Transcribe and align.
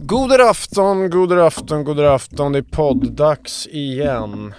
God 0.00 0.32
afton, 0.32 1.10
god 1.10 1.32
afton, 1.32 1.84
god 1.84 2.00
afton. 2.00 2.52
Det 2.52 2.58
är 2.58 2.62
podddags 2.62 3.66
igen. 3.66 4.54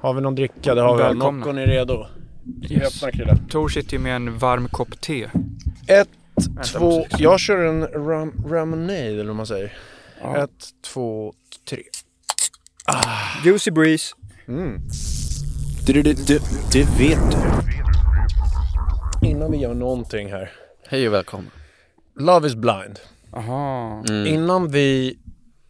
Har 0.00 0.14
vi 0.14 0.20
någon 0.20 0.34
dricka? 0.34 0.74
Det 0.74 0.80
har 0.82 0.96
vi. 0.96 1.02
Välkomna. 1.02 1.38
Noccon 1.38 1.58
är 1.58 1.66
redo. 1.66 2.06
Yes. 2.70 3.02
Öppna 3.02 3.12
Krille. 3.12 3.36
Tor 3.50 3.68
sitter 3.68 3.92
ju 3.92 3.98
med 3.98 4.16
en 4.16 4.38
varm 4.38 4.68
kopp 4.68 5.00
te. 5.00 5.28
Ett, 5.86 6.08
Vänta, 6.34 6.62
två. 6.78 7.06
jag 7.18 7.40
kör 7.40 7.64
en 7.64 7.86
ram, 7.86 8.44
ramonade 8.48 8.98
eller 8.98 9.24
vad 9.24 9.36
man 9.36 9.46
säger. 9.46 9.72
Ja. 10.20 10.36
Ett, 10.36 10.50
två, 10.92 11.32
tre. 11.68 11.82
Juicy 13.44 13.70
breeze. 13.70 14.14
Du, 15.86 15.92
du, 15.92 16.02
du, 16.02 16.40
du 16.72 16.84
vet 16.98 17.30
du. 17.30 17.38
Innan 19.28 19.50
vi 19.50 19.58
gör 19.58 19.74
någonting 19.74 20.30
här. 20.32 20.50
Hej 20.88 21.08
och 21.08 21.14
välkommen. 21.14 21.50
Love 22.18 22.46
is 22.48 22.54
blind. 22.54 22.98
Aha. 23.32 24.04
Mm. 24.08 24.26
Innan 24.26 24.70
vi... 24.70 25.18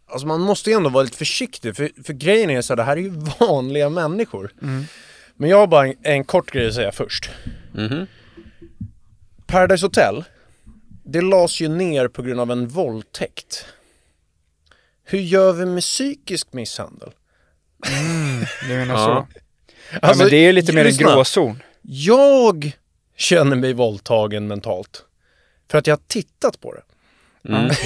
Alltså 0.07 0.27
man 0.27 0.41
måste 0.41 0.69
ju 0.69 0.75
ändå 0.75 0.89
vara 0.89 1.03
lite 1.03 1.17
försiktig 1.17 1.75
för, 1.75 1.89
för 2.03 2.13
grejen 2.13 2.49
är 2.49 2.61
så 2.61 2.73
här, 2.73 2.77
det 2.77 2.83
här 2.83 2.97
är 2.97 3.01
ju 3.01 3.09
vanliga 3.39 3.89
människor. 3.89 4.51
Mm. 4.61 4.85
Men 5.35 5.49
jag 5.49 5.57
har 5.57 5.67
bara 5.67 5.87
en, 5.87 5.95
en 6.01 6.23
kort 6.23 6.51
grej 6.51 6.67
att 6.67 6.73
säga 6.73 6.91
först. 6.91 7.29
Mhm. 7.73 8.07
Paradise 9.47 9.85
Hotel, 9.85 10.23
det 11.05 11.21
lades 11.21 11.61
ju 11.61 11.67
ner 11.67 12.07
på 12.07 12.21
grund 12.21 12.39
av 12.39 12.51
en 12.51 12.67
våldtäkt. 12.67 13.65
Hur 15.03 15.19
gör 15.19 15.53
vi 15.53 15.65
med 15.65 15.83
psykisk 15.83 16.53
misshandel? 16.53 17.11
Du 18.67 18.67
menar 18.77 18.93
Ja. 18.95 19.27
så? 19.31 19.39
Ja, 20.01 20.13
men 20.17 20.29
det 20.29 20.35
är 20.37 20.53
lite 20.53 20.73
mer 20.73 20.85
en 20.85 20.97
gråzon. 20.97 21.63
Jag 21.81 22.71
känner 23.17 23.55
mig 23.55 23.73
våldtagen 23.73 24.47
mentalt. 24.47 25.05
För 25.71 25.77
att 25.77 25.87
jag 25.87 25.93
har 25.95 26.01
tittat 26.07 26.59
på 26.59 26.73
det. 26.73 26.81
Mm. 27.49 27.69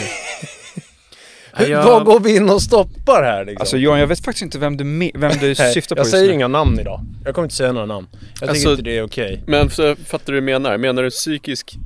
Hur, 1.53 1.67
jag- 1.67 1.83
Vad 1.85 2.05
går 2.05 2.19
vi 2.19 2.35
in 2.35 2.49
och 2.49 2.61
stoppar 2.61 3.23
här 3.23 3.45
liksom? 3.45 3.61
Alltså 3.61 3.77
Johan, 3.77 3.99
jag 3.99 4.07
vet 4.07 4.25
faktiskt 4.25 4.41
inte 4.43 4.59
vem 4.59 4.77
du, 4.77 5.11
vem 5.15 5.31
du 5.39 5.55
syftar 5.73 5.95
på 5.95 5.99
jag 5.99 6.07
säger 6.07 6.31
inga 6.31 6.47
namn 6.47 6.79
idag. 6.79 7.01
Jag 7.25 7.35
kommer 7.35 7.45
inte 7.45 7.55
säga 7.55 7.71
några 7.71 7.85
namn. 7.85 8.07
Jag 8.11 8.21
tycker 8.39 8.49
Alltså- 8.49 8.69
inte 8.71 8.81
det 8.81 8.97
är 8.97 9.03
okej. 9.03 9.43
Men 9.47 9.69
så, 9.69 9.95
fattar 9.95 10.25
du 10.25 10.33
vad 10.33 10.41
du 10.43 10.45
menar? 10.45 10.77
Menar 10.77 11.03
du 11.03 11.09
psykisk 11.09 11.77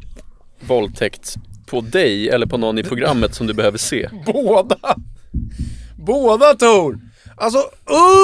våldtäkt 0.59 1.35
på 1.65 1.81
dig 1.81 2.29
eller 2.29 2.45
på 2.45 2.57
någon 2.57 2.77
i 2.79 2.83
programmet 2.83 3.35
som 3.35 3.47
du 3.47 3.53
behöver 3.53 3.77
se? 3.77 4.09
Båda! 4.25 4.77
Båda 5.97 6.53
Tor! 6.53 6.99
Alltså 7.37 7.57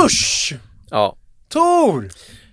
usch! 0.06 0.54
Ja. 0.90 1.16
Tor! 1.50 2.10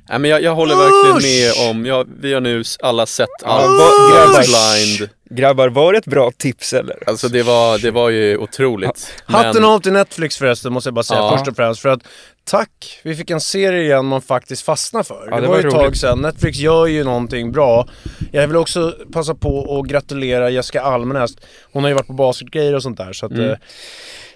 Nej 0.08 0.19
men 0.19 0.30
jag, 0.30 0.42
jag 0.42 0.55
håller 0.55 0.74
verkligen 0.74 1.16
Usch! 1.16 1.58
med 1.58 1.70
om, 1.70 1.86
ja, 1.86 2.05
vi 2.20 2.34
har 2.34 2.41
nu 2.41 2.62
alla 2.83 3.06
sett 3.06 3.28
is 4.42 4.47
blind. 4.98 5.10
Grabbar, 5.30 5.69
var 5.69 5.92
det 5.92 5.98
ett 5.98 6.06
bra 6.06 6.30
tips 6.38 6.72
eller? 6.72 6.97
Alltså 7.06 7.28
det 7.28 7.42
var, 7.42 7.78
det 7.78 7.91
var 7.91 8.10
ju 8.10 8.36
otroligt. 8.36 9.14
Hatten 9.25 9.62
Men- 9.62 9.64
av 9.70 9.80
till 9.80 9.92
Netflix 9.92 10.38
förresten 10.38 10.72
måste 10.72 10.88
jag 10.88 10.94
bara 10.94 11.02
säga 11.02 11.20
Ja. 11.20 11.36
först 11.38 11.48
och 11.48 11.56
främst 11.56 11.80
för 11.82 11.88
att 11.88 12.00
Tack! 12.47 13.00
Vi 13.02 13.14
fick 13.16 13.30
en 13.30 13.41
serie 13.41 13.82
igen 13.82 14.04
man 14.06 14.22
faktiskt 14.22 14.62
fastnar 14.62 15.03
för. 15.03 15.28
Ja, 15.31 15.37
det, 15.37 15.42
det 15.42 15.47
var 15.48 15.54
var 15.54 15.62
ju 15.62 15.69
ett 15.69 15.75
tag 15.75 15.97
sedan. 15.97 16.19
Netflix 16.19 16.59
gör 16.59 16.86
ju 16.86 17.04
någonting 17.04 17.53
bra. 17.53 17.88
Jag 18.32 18.47
vill 18.47 18.56
också 18.56 18.94
passa 19.12 19.34
på 19.34 19.78
att 19.81 19.88
gratulera 19.91 20.50
Jessica 20.50 20.82
Almenäs. 20.82 21.31
Hon 21.72 21.82
har 21.82 21.88
ju 21.91 21.94
varit 21.94 22.06
på 22.06 22.12
basketgrejer 22.12 22.75
och 22.75 22.82
sånt 22.82 22.98
där 22.98 23.12
så 23.12 23.26
att... 23.26 23.32
Mm. 23.32 23.50
eh, 23.50 23.56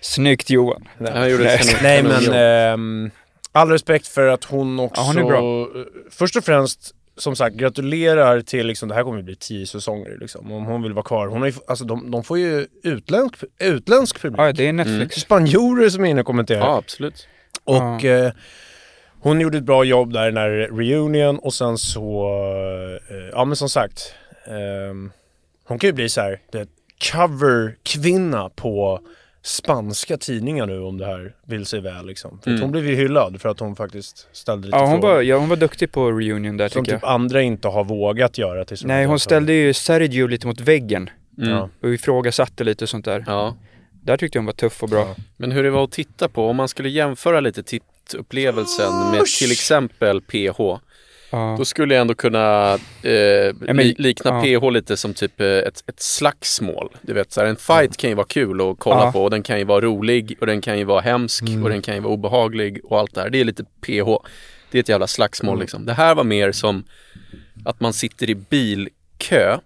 Snyggt 0.01 0.51
Johan. 0.51 0.89
nej. 0.99 1.39
Nej 1.83 2.03
men, 2.03 2.33
ehm, 2.33 3.11
all 3.53 3.71
respekt 3.71 4.07
för 4.07 4.27
att 4.29 4.45
hon 4.45 4.81
också... 4.81 5.01
Ja, 5.01 5.07
hon 5.07 5.19
är 5.19 5.25
bra. 5.25 5.61
eh, 5.81 5.87
Först 6.11 6.37
och 6.37 6.45
främst, 6.45 6.95
som 7.17 7.37
sagt, 7.37 7.57
gratulerar 7.57 8.41
till 8.41 8.67
liksom, 8.67 8.89
det 8.89 8.95
här 8.95 9.03
kommer 9.03 9.17
ju 9.19 9.23
bli 9.25 9.37
tio 9.37 9.67
säsonger 9.67 10.17
liksom, 10.21 10.53
om 10.53 10.65
hon 10.65 10.83
vill 10.83 10.93
vara 10.93 11.05
kvar. 11.05 11.27
Hon 11.27 11.41
har 11.41 11.49
ju, 11.49 11.55
alltså 11.67 11.85
de, 11.85 12.11
de 12.11 12.25
får 12.25 12.39
ju 12.39 12.67
utländsk, 12.83 13.45
utländsk 13.59 14.21
publik. 14.23 14.41
Ja, 14.41 14.53
det 14.53 14.69
är 14.69 14.73
Netflix. 14.73 15.17
Spanjorer 15.17 15.89
som 15.89 16.05
är 16.05 16.09
inne 16.09 16.21
och 16.21 16.27
kommenterar. 16.27 16.61
Ja 16.61 16.77
absolut. 16.77 17.29
Och 17.65 18.05
eh, 18.05 18.33
hon 19.21 19.41
gjorde 19.41 19.59
ett 19.59 19.65
bra 19.65 19.85
jobb 19.85 20.13
där 20.13 20.31
när 20.33 20.51
reunion 20.51 21.39
och 21.39 21.55
sen 21.55 21.79
så, 21.79 22.29
eh, 23.11 23.17
ja 23.33 23.45
men 23.45 23.57
som 23.57 23.69
sagt, 23.69 24.15
ehm, 24.47 25.13
hon 25.65 25.79
kan 25.79 25.89
ju 25.89 25.93
bli 25.95 26.09
så 26.09 26.21
här, 26.21 26.41
det, 26.53 26.69
cover-kvinna 27.13 28.49
på 28.49 29.01
spanska 29.49 30.17
tidningar 30.17 30.67
nu 30.67 30.81
om 30.81 30.99
det 30.99 31.07
här 31.07 31.35
vill 31.47 31.67
sig 31.67 31.81
väl 31.81 32.07
liksom. 32.07 32.39
För 32.43 32.51
Mm. 32.51 32.63
hon 32.63 32.71
blev 32.71 32.87
ju 32.87 32.95
hyllad 32.95 33.41
för 33.41 33.49
att 33.49 33.61
hon 33.61 33.77
faktiskt 33.77 34.29
ställde 34.33 34.67
lite 34.67 34.77
Ja 34.79 34.87
hon, 34.87 35.01
frågor. 35.01 35.15
var, 35.15 35.23
ja, 35.23 35.37
hon 35.39 35.49
var 35.49 35.57
duktig 35.57 35.93
på 35.93 36.13
reunion 36.13 36.57
där 36.57 36.69
som 36.69 36.85
tycker 36.85 36.97
typ 36.97 37.03
jag. 37.03 37.11
andra 37.13 37.43
inte 37.43 37.69
har 37.69 37.85
vågat 37.85 38.39
göra 38.39 38.65
till 38.65 38.79
Nej, 38.85 39.07
hon 39.07 39.19
ställde 39.21 39.53
ju 39.53 39.73
Sergio 39.75 40.27
lite 40.27 40.47
mot 40.47 40.61
väggen 40.61 41.11
Mm. 41.39 41.51
Ja. 41.51 41.69
och 41.83 41.89
ifrågasatte 41.95 42.65
lite 42.65 42.87
sånt 42.87 43.05
där. 43.05 43.25
Ja. 43.27 43.57
Där 44.03 44.17
tyckte 44.17 44.37
jag 44.39 44.41
hon 44.43 44.47
var 44.47 44.53
tuff 44.53 44.83
och 44.83 44.89
bra. 44.89 44.99
Ja. 45.01 45.15
Men 45.37 45.53
hur 45.53 45.63
det 45.65 45.71
var 45.71 45.85
att 45.85 45.93
titta 45.93 46.29
på, 46.29 46.49
om 46.49 46.57
man 46.57 46.69
skulle 46.69 46.89
jämföra 46.89 47.41
lite 47.41 47.63
tittupplevelsen 47.63 48.93
med 49.13 49.25
till 49.39 49.53
exempel 49.53 50.21
PH. 50.21 50.61
Ja. 51.31 51.55
Då 51.59 51.65
skulle 51.65 51.95
jag 51.95 52.01
ändå 52.01 52.15
kunna 52.15 52.73
eh, 53.03 53.75
li- 53.75 53.95
likna 53.99 54.47
ja. 54.47 54.61
PH 54.61 54.71
lite 54.71 54.97
som 54.97 55.15
typ 55.15 55.41
eh, 55.41 55.47
ett, 55.47 55.85
ett 55.87 56.01
slagsmål. 56.03 56.97
Du 57.03 57.13
vet, 57.13 57.33
så 57.33 57.41
här, 57.41 57.47
en 57.49 57.57
fight 57.57 57.97
kan 57.97 58.11
ju 58.11 58.17
vara 58.17 58.27
kul 58.27 58.61
att 58.71 58.79
kolla 58.79 59.05
Ja. 59.05 59.13
på 59.13 59.25
och 59.25 59.31
den 59.31 59.43
kan 59.43 59.59
ju 59.59 59.65
vara 59.65 59.81
rolig 59.81 60.37
och 60.41 60.47
den 60.47 60.61
kan 60.61 60.79
ju 60.79 60.85
vara 60.85 61.01
hemsk 61.01 61.43
Mm. 61.43 61.63
och 61.63 61.71
den 61.71 61.83
kan 61.83 61.95
ju 61.95 62.01
vara 62.01 62.13
obehaglig 62.13 62.81
och 62.85 62.99
allt 62.99 63.15
det 63.15 63.21
här. 63.21 63.31
Det 63.31 63.41
är 63.41 63.45
lite 63.45 63.65
PH. 63.65 64.09
Det 64.71 64.79
är 64.79 64.81
ett 64.81 64.89
jävla 64.89 65.07
slagsmål 65.07 65.53
Mm. 65.55 65.61
liksom. 65.61 65.87
Det 65.87 65.93
här 65.93 66.15
var 66.15 66.25
mer 66.25 66.53
som 66.53 66.85
att 67.65 67.81
man 67.81 67.93
sitter 67.93 68.31
i 68.31 68.35
bilkö 68.35 69.59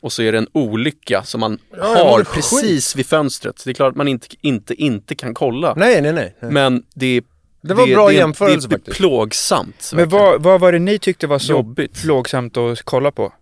och 0.00 0.12
så 0.12 0.22
är 0.22 0.32
det 0.32 0.38
en 0.38 0.48
olycka 0.52 1.22
som 1.24 1.40
man 1.40 1.58
har 1.80 2.20
är 2.20 2.24
precis 2.24 2.96
vid 2.96 3.06
fönstret. 3.06 3.62
Det 3.64 3.70
är 3.70 3.74
klart 3.74 3.90
att 3.90 3.96
man 3.96 4.08
inte, 4.08 4.26
inte, 4.40 4.74
inte 4.74 5.14
kan 5.14 5.34
kolla. 5.34 5.74
Nej, 5.76 6.02
nej, 6.02 6.12
nej. 6.12 6.34
nej. 6.40 6.52
Men 6.52 6.82
det, 6.94 7.22
Det 7.60 7.74
var 7.74 7.86
bra 7.86 8.08
det, 8.08 8.14
jämförelse 8.14 8.68
det, 8.68 8.74
är 8.74 8.78
faktiskt. 8.78 8.96
plågsamt. 8.96 9.90
Men 9.94 10.08
vad, 10.08 10.42
vad 10.42 10.60
var 10.60 10.72
det 10.72 10.78
ni 10.78 10.98
tyckte 10.98 11.26
var 11.26 11.38
så 11.38 11.52
Jobbigt. 11.52 12.02
plågsamt 12.02 12.56
att 12.56 12.82
kolla 12.82 13.10
på? 13.10 13.32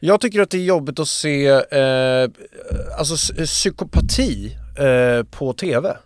Jag 0.00 0.20
tycker 0.20 0.40
att 0.40 0.50
det 0.50 0.56
är 0.58 0.62
jobbigt 0.64 0.98
att 0.98 1.08
se 1.08 1.46
eh, 1.48 2.30
alltså 2.98 3.34
psykopati 3.44 4.56
eh, 4.78 5.24
på 5.30 5.52
TV. 5.52 5.96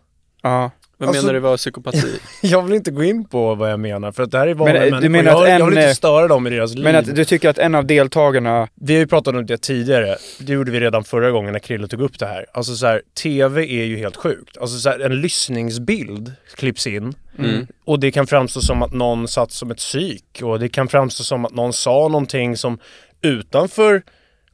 Ja. 0.42 0.70
Vad 1.00 1.09
Alltså- 1.09 1.22
menar 1.22 1.34
du 1.34 1.41
var 1.41 1.56
psykopati? 1.56 2.20
Jag 2.42 2.62
vill 2.62 2.75
inte 2.75 2.91
gå 2.91 3.04
in 3.04 3.25
på 3.25 3.54
vad 3.54 3.70
jag 3.72 3.81
menar 3.81 4.12
för 4.12 4.22
att 4.22 4.31
det 4.31 4.38
här 4.38 4.47
är 4.47 4.54
vanliga 4.54 4.81
Men, 4.84 4.94
eh, 4.94 5.00
du 5.00 5.09
människor. 5.09 5.31
menar 5.31 5.42
att 5.42 5.48
jag, 5.50 5.60
jag 5.60 5.66
vill 5.66 5.76
en, 5.76 5.82
inte 5.82 5.91
eh, 5.91 5.94
störa 5.94 6.28
dem 6.28 6.47
i 6.47 6.50
deras 6.50 6.75
liv. 6.75 6.84
Men 6.84 6.97
att 6.97 7.14
du 7.14 7.25
tycker 7.25 7.48
att 7.48 7.59
en 7.59 7.75
av 7.75 7.86
deltagarna, 7.86 8.69
Vi 8.75 8.92
har 8.94 9.00
ju 9.00 9.06
pratat 9.06 9.34
om 9.34 9.47
det 9.47 9.58
tidigare. 9.58 10.16
Det 10.41 10.53
gjorde 10.53 10.70
vi 10.70 10.81
redan 10.81 11.04
förra 11.04 11.31
gången 11.31 11.53
när 11.53 11.58
Krille 11.60 11.88
tog 11.88 12.00
upp 12.00 12.19
det 12.19 12.26
här. 12.26 12.47
Alltså 12.53 12.75
så 12.75 12.87
här, 12.87 13.03
TV 13.22 13.62
är 13.62 13.84
ju 13.84 13.97
helt 13.98 14.16
sjukt. 14.16 14.56
Alltså 14.58 14.78
så 14.78 14.88
här, 14.91 15.00
en 15.00 15.20
lyssningsbild 15.20 16.32
klipps 16.56 16.87
in 16.87 17.14
Mm. 17.38 17.66
och 17.84 18.00
det 18.00 18.10
kan 18.10 18.26
framstå 18.26 18.60
som 18.60 18.82
att 18.82 18.92
någon 18.92 19.28
satt 19.28 19.53
som 19.53 19.70
ett 19.70 19.76
psyk 19.78 20.25
och 20.42 20.58
det 20.60 20.69
kan 20.69 20.88
framstå 20.88 21.25
som 21.25 21.44
att 21.44 21.54
någon 21.54 21.72
sa 21.72 22.08
någonting 22.08 22.56
som 22.56 22.78
utanför 23.22 24.03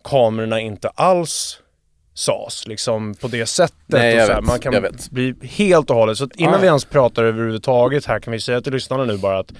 kamerorna 0.04 0.60
inte 0.60 0.88
alls 0.88 1.58
sades 2.14 2.66
liksom 2.66 3.14
på 3.14 3.28
det 3.28 3.46
sättet. 3.46 3.76
Nej, 3.86 4.20
och 4.20 4.26
så 4.26 4.32
här, 4.32 4.40
vet, 4.40 4.48
man 4.48 4.60
kan 4.60 4.86
bli 5.10 5.34
helt 5.42 5.90
och 5.90 5.96
hållet. 5.96 6.18
Så 6.18 6.28
innan 6.36 6.52
Ja. 6.52 6.58
vi 6.60 6.66
ens 6.66 6.84
pratar 6.84 7.24
överhuvudtaget 7.24 8.06
här 8.06 8.20
kan 8.20 8.32
vi 8.32 8.40
säga 8.40 8.60
till 8.60 8.72
lyssnarna 8.72 9.04
nu 9.04 9.18
bara 9.18 9.38
att 9.38 9.52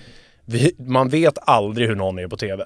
vi, 0.44 0.74
man 0.78 1.08
vet 1.08 1.38
aldrig 1.40 1.88
hur 1.88 1.94
någon 1.96 2.18
är 2.18 2.28
på 2.28 2.36
TV. 2.36 2.64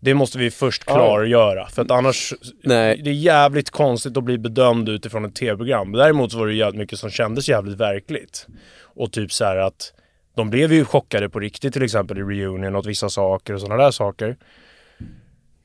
Det 0.00 0.14
måste 0.14 0.38
vi 0.38 0.50
först 0.50 0.84
klargöra, 0.84 1.66
för 1.66 1.82
att 1.82 1.90
annars... 1.90 2.34
Nej. 2.62 3.00
Det 3.04 3.10
är 3.10 3.14
jävligt 3.14 3.70
konstigt 3.70 4.16
att 4.16 4.24
bli 4.24 4.38
bedömd 4.38 4.88
utifrån 4.88 5.24
ett 5.24 5.34
TV-program. 5.34 5.92
Däremot 5.92 6.32
så 6.32 6.38
var 6.38 6.46
det 6.46 6.54
jävligt 6.54 6.78
mycket 6.78 6.98
som 6.98 7.10
kändes 7.10 7.48
jävligt 7.48 7.76
verkligt. 7.80 8.46
Och 8.82 9.12
typ 9.12 9.32
så 9.32 9.44
här 9.44 9.56
att 9.56 9.92
de 10.36 10.50
blev 10.50 10.72
ju 10.72 10.84
chockade 10.84 11.28
på 11.28 11.40
riktigt 11.40 11.72
till 11.72 11.82
exempel 11.82 12.18
i 12.18 12.22
reunion 12.22 12.76
åt 12.76 12.86
vissa 12.86 13.08
saker 13.08 13.54
och 13.54 13.60
sådana 13.60 13.82
där 13.84 13.90
saker. 13.90 14.36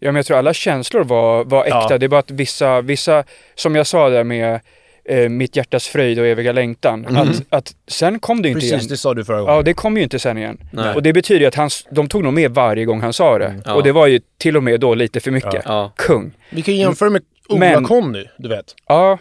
Ja 0.01 0.07
men 0.12 0.15
jag 0.15 0.25
tror 0.25 0.38
alla 0.38 0.53
känslor 0.53 1.03
var, 1.03 1.44
var 1.44 1.65
äkta. 1.65 1.88
Ja. 1.89 1.98
Det 1.98 2.06
är 2.06 2.07
bara 2.07 2.19
att 2.19 2.31
vissa, 2.31 2.81
vissa, 2.81 3.24
som 3.56 3.75
jag 3.75 3.88
sa 3.88 4.09
där 4.09 4.24
med 4.24 4.59
eh, 5.06 5.30
Mitt 5.30 5.56
hjärtas 5.56 5.88
fröjd 5.88 6.19
och 6.19 6.27
eviga 6.27 6.51
längtan. 6.51 7.18
Att, 7.18 7.42
att 7.50 7.75
sen 7.88 8.19
kom 8.19 8.42
det 8.42 8.48
ju 8.48 8.51
inte 8.51 8.59
Precis, 8.59 8.71
igen. 8.74 8.88
det 8.89 8.98
sa 8.98 9.13
du 9.13 9.25
förra 9.25 9.39
gången. 9.39 9.56
Ja, 9.56 9.62
det 9.62 9.74
kom 9.74 9.98
ju 9.98 10.03
inte 10.03 10.19
sen 10.19 10.38
igen. 10.38 10.57
Nej. 10.71 10.95
Och 10.95 11.03
det 11.03 11.13
betyder 11.13 11.42
ju 11.42 11.45
att 11.48 11.56
han, 11.56 11.69
de 11.92 12.07
tog 12.07 12.24
nog 12.24 12.33
med 12.33 12.51
varje 12.51 12.86
gång 12.86 13.01
han 13.01 13.13
sa 13.13 13.38
det. 13.38 13.62
Ja. 13.65 13.74
Och 13.74 13.83
det 13.83 13.92
var 13.92 14.07
ju 14.07 14.19
till 14.38 14.57
och 14.57 14.63
med 14.63 14.80
då 14.80 14.95
lite 14.95 15.19
för 15.19 15.31
mycket. 15.31 15.62
Ja. 15.65 15.92
Kung. 15.95 16.31
Vi 16.50 16.62
kan 16.62 16.75
jämföra 16.75 17.09
med 17.09 17.21
Ola-Conny, 17.50 18.27
du 18.38 18.50
vet. 18.50 18.75
Ja, 18.88 19.18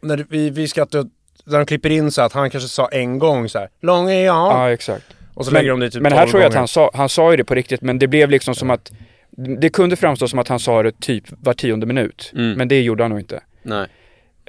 När 0.00 0.26
vi, 0.30 0.50
vi 0.50 0.68
skrattar, 0.68 1.04
när 1.44 1.58
de 1.58 1.66
klipper 1.66 1.90
in 1.90 2.10
så 2.10 2.22
att 2.22 2.32
han 2.32 2.50
kanske 2.50 2.68
sa 2.68 2.88
en 2.88 3.18
gång 3.18 3.48
så 3.48 3.58
här, 3.58 3.68
lång 3.82 4.10
är 4.10 4.24
jag. 4.24 4.34
ja 4.52 4.70
exakt. 4.72 5.04
Och 5.34 5.44
så 5.44 5.52
Men, 5.52 5.60
lägger 5.60 5.70
de 5.70 5.80
det 5.80 5.90
typ 5.90 6.02
men 6.02 6.12
här 6.12 6.18
12 6.20 6.30
tror 6.30 6.42
jag 6.42 6.46
att 6.48 6.52
gånger. 6.52 6.58
han 6.58 6.68
sa, 6.68 6.90
han 6.94 7.08
sa 7.08 7.30
ju 7.30 7.36
det 7.36 7.44
på 7.44 7.54
riktigt, 7.54 7.80
men 7.82 7.98
det 7.98 8.06
blev 8.06 8.30
liksom 8.30 8.54
som 8.54 8.70
att 8.70 8.92
det 9.60 9.70
kunde 9.70 9.96
framstå 9.96 10.28
som 10.28 10.38
att 10.38 10.48
han 10.48 10.58
sa 10.58 10.82
det 10.82 11.00
typ 11.00 11.24
var 11.28 11.52
tionde 11.54 11.86
minut. 11.86 12.32
Mm. 12.34 12.52
Men 12.58 12.68
det 12.68 12.80
gjorde 12.82 13.04
han 13.04 13.10
nog 13.10 13.20
inte. 13.20 13.40
Nej. 13.62 13.86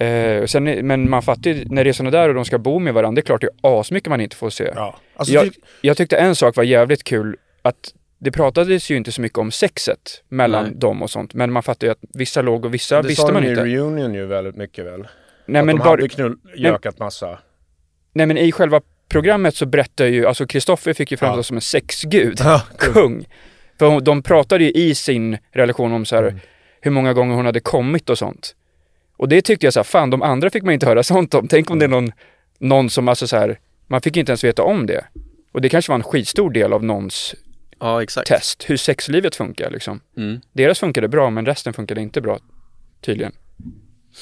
Eh, 0.08 0.42
och 0.42 0.50
sen, 0.50 0.64
men 0.64 1.10
man 1.10 1.22
fattar 1.22 1.52
ju, 1.52 1.66
när 1.66 1.84
det 1.84 1.90
är 1.90 1.94
sådana 1.94 2.18
där 2.18 2.30
och 2.30 2.36
de 2.36 2.46
ska 2.46 2.58
bo 2.58 2.80
med 2.80 2.94
varandra, 2.94 3.16
det 3.16 3.22
är 3.22 3.26
klart 3.26 3.42
det 3.42 3.48
är 3.64 3.80
asmycket 3.80 4.10
man 4.10 4.22
inte 4.22 4.36
får 4.36 4.50
se. 4.50 4.72
Ja. 4.76 4.98
Alltså, 5.16 5.34
jag, 5.34 5.50
jag 5.82 5.98
tyckte 5.98 6.18
en 6.18 6.36
sak 6.36 6.56
var 6.56 6.64
jävligt 6.64 7.04
kul, 7.04 7.36
att 7.62 7.94
det 8.20 8.32
pratades 8.32 8.92
ju 8.92 8.98
inte 8.98 9.12
så 9.12 9.22
mycket 9.22 9.38
om 9.38 9.52
sexet 9.52 10.24
mellan 10.30 10.64
Nej. 10.64 10.74
dem 10.76 11.02
och 11.04 11.10
sånt, 11.10 11.34
men 11.34 11.52
man 11.52 11.64
fattar 11.64 11.88
ju 11.88 11.92
att 11.92 12.00
vissa 12.14 12.42
låg 12.42 12.66
och 12.66 12.74
vissa 12.74 13.02
det 13.02 13.08
visste 13.08 13.22
sa 13.22 13.32
man 13.34 13.42
de 13.42 13.48
i 13.48 13.52
inte. 13.52 13.66
reunion 13.66 14.14
ju 14.14 14.26
väldigt 14.26 14.56
mycket 14.56 14.86
väl. 14.86 15.08
Nej 15.46 15.60
att 15.60 15.66
men, 15.66 15.76
de 15.76 15.80
bara, 15.80 15.90
hade 15.90 16.10
knull, 16.10 16.38
gökat 16.56 17.00
massa. 17.00 17.40
nej 18.14 18.26
men 18.26 18.38
i 18.38 18.52
själva 18.52 18.82
programmet 19.10 19.56
så 19.56 19.66
berättar 19.66 20.06
ju, 20.06 20.26
alltså 20.26 20.46
Kristoffer 20.48 20.94
fick 20.94 21.12
ju 21.12 21.18
framstå 21.18 21.40
Ja. 21.40 21.44
som 21.44 21.58
en 21.58 21.62
sexgud. 21.62 22.38
Ja, 22.44 22.62
kung. 22.78 23.26
För 23.80 24.02
de 24.02 24.22
pratade 24.24 24.64
ju 24.64 24.72
i 24.72 24.96
sin 24.96 25.38
relation 25.52 25.94
om 25.94 26.06
så 26.06 26.16
här, 26.16 26.24
Mm. 26.24 26.40
hur 26.82 26.92
många 26.92 27.14
gånger 27.14 27.36
hon 27.36 27.46
hade 27.46 27.60
kommit 27.60 28.10
och 28.10 28.18
sånt. 28.18 28.56
Och 29.18 29.30
det 29.30 29.42
tyckte 29.42 29.66
jag 29.66 29.74
så 29.74 29.80
här, 29.80 29.84
fan 29.84 30.10
de 30.10 30.22
andra 30.22 30.50
fick 30.50 30.64
man 30.64 30.74
inte 30.74 30.86
höra 30.86 31.04
sånt 31.14 31.34
om. 31.34 31.48
Tänk 31.48 31.70
om 31.70 31.80
det 31.80 31.86
är 31.86 31.90
någon, 31.90 32.12
någon 32.60 32.90
som 32.90 33.08
alltså 33.08 33.28
så 33.28 33.38
här, 33.38 33.60
man 33.88 34.02
fick 34.02 34.18
inte 34.18 34.32
ens 34.32 34.44
veta 34.44 34.64
om 34.64 34.86
det. 34.86 35.06
Och 35.52 35.62
det 35.62 35.70
kanske 35.70 35.92
var 35.92 35.96
en 35.96 36.04
skitstor 36.04 36.50
del 36.50 36.74
av 36.74 36.84
någons 36.84 37.36
Ja, 37.80 38.06
test, 38.26 38.66
hur 38.70 38.78
sexlivet 38.78 39.36
funkar 39.36 39.72
liksom. 39.72 40.00
Mm. 40.18 40.40
Deras 40.54 40.80
funkade 40.80 41.08
bra 41.08 41.30
men 41.30 41.46
resten 41.46 41.74
funkade 41.74 42.02
inte 42.02 42.22
bra, 42.22 42.40
tydligen. 43.02 43.32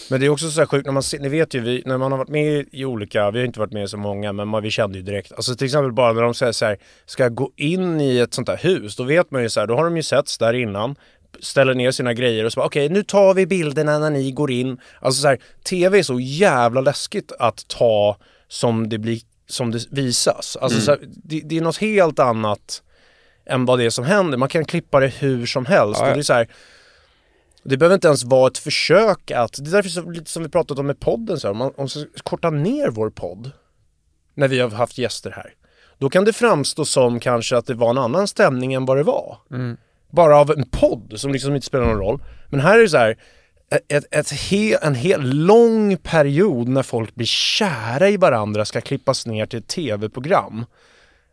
Men 0.09 0.19
det 0.19 0.25
är 0.25 0.29
också 0.29 0.49
så 0.49 0.61
här 0.61 0.67
sjukt 0.67 0.85
när 0.85 0.93
man 0.93 1.03
ser, 1.03 1.19
ni 1.19 1.29
vet 1.29 1.53
ju 1.53 1.59
vi, 1.59 1.83
när 1.85 1.97
man 1.97 2.11
har 2.11 2.19
varit 2.19 2.29
med 2.29 2.65
i 2.71 2.85
olika, 2.85 3.31
vi 3.31 3.39
har 3.39 3.45
inte 3.45 3.59
varit 3.59 3.73
med 3.73 3.83
i 3.83 3.87
så 3.87 3.97
många, 3.97 4.33
men 4.33 4.47
man, 4.47 4.63
vi 4.63 4.71
kände 4.71 4.97
ju 4.97 5.03
direkt. 5.03 5.31
Alltså 5.31 5.55
till 5.55 5.65
exempel 5.65 5.91
bara 5.91 6.13
när 6.13 6.21
de 6.21 6.33
säger 6.33 6.51
så 6.51 6.65
här, 6.65 6.77
ska 7.05 7.23
jag 7.23 7.35
gå 7.35 7.51
in 7.55 8.01
i 8.01 8.17
ett 8.17 8.33
sånt 8.33 8.49
här 8.49 8.57
hus, 8.57 8.95
då 8.95 9.03
vet 9.03 9.31
man 9.31 9.41
ju 9.41 9.49
så 9.49 9.59
här, 9.59 9.67
då 9.67 9.75
har 9.75 9.83
de 9.83 9.97
ju 9.97 10.03
setts 10.03 10.37
där 10.37 10.53
innan, 10.53 10.95
ställer 11.39 11.73
ner 11.73 11.91
sina 11.91 12.13
grejer 12.13 12.45
och 12.45 12.53
så 12.53 12.59
bara 12.59 12.65
okej 12.65 12.89
nu 12.89 13.03
tar 13.03 13.33
vi 13.33 13.45
bilderna 13.45 13.99
när 13.99 14.09
ni 14.09 14.31
går 14.31 14.51
in. 14.51 14.77
Alltså 15.01 15.21
så 15.21 15.27
här, 15.27 15.39
tv 15.63 15.99
är 15.99 16.03
så 16.03 16.19
jävla 16.19 16.81
läskigt 16.81 17.31
att 17.39 17.67
ta 17.67 18.17
som 18.47 18.89
det 18.89 18.97
blir, 18.97 19.19
som 19.47 19.71
det 19.71 19.87
visas. 19.91 20.57
Alltså 20.61 20.81
så 20.81 20.91
här, 20.91 20.99
det, 21.03 21.41
det 21.45 21.57
är 21.57 21.61
något 21.61 21.77
helt 21.77 22.19
annat 22.19 22.83
än 23.45 23.65
vad 23.65 23.79
det 23.79 23.85
är 23.85 23.89
som 23.89 24.05
händer. 24.05 24.37
Man 24.37 24.49
kan 24.49 24.65
klippa 24.65 24.99
det 24.99 25.07
hur 25.07 25.45
som 25.45 25.65
helst. 25.65 25.99
Ja, 25.99 26.07
ja. 26.07 26.13
Det 26.13 26.19
är 26.19 26.23
så 26.23 26.33
här, 26.33 26.47
det 27.63 27.77
behöver 27.77 27.93
inte 27.93 28.07
ens 28.07 28.23
vara 28.23 28.47
ett 28.47 28.57
försök 28.57 29.31
att, 29.31 29.53
det 29.53 29.69
är 29.69 29.71
därför 29.71 29.89
så, 29.89 30.09
lite 30.09 30.31
som 30.31 30.43
vi 30.43 30.49
pratat 30.49 30.79
om 30.79 30.87
med 30.87 30.99
podden, 30.99 31.39
så 31.39 31.47
här, 31.47 31.51
om 31.51 31.57
man, 31.57 31.67
om 31.67 31.73
man 31.77 31.89
ska 31.89 32.05
korta 32.23 32.49
ner 32.49 32.89
vår 32.89 33.09
podd 33.09 33.51
när 34.33 34.47
vi 34.47 34.59
har 34.59 34.69
haft 34.69 34.97
gäster 34.97 35.31
här. 35.31 35.53
Då 35.97 36.09
kan 36.09 36.25
det 36.25 36.33
framstå 36.33 36.85
som 36.85 37.19
kanske 37.19 37.57
att 37.57 37.65
det 37.65 37.73
var 37.73 37.89
en 37.89 37.97
annan 37.97 38.27
stämning 38.27 38.73
än 38.73 38.85
vad 38.85 38.97
det 38.97 39.03
var. 39.03 39.37
Bara 40.09 40.37
av 40.37 40.51
en 40.51 40.69
podd 40.69 41.13
som 41.15 41.31
liksom 41.31 41.55
inte 41.55 41.67
spelar 41.67 41.85
någon 41.85 41.97
roll. 41.97 42.19
Men 42.49 42.59
här 42.59 42.77
är 42.77 42.81
det 42.81 42.89
så 42.89 42.97
här, 42.97 43.17
ett, 43.87 44.05
ett 44.11 44.31
he, 44.31 44.77
en 44.81 44.95
hel 44.95 45.21
lång 45.21 45.97
period 45.97 46.67
när 46.67 46.83
folk 46.83 47.15
blir 47.15 47.25
kära 47.27 48.09
i 48.09 48.17
varandra 48.17 48.65
ska 48.65 48.81
klippas 48.81 49.25
ner 49.25 49.45
till 49.45 49.59
ett 49.59 49.67
tv-program. 49.67 50.65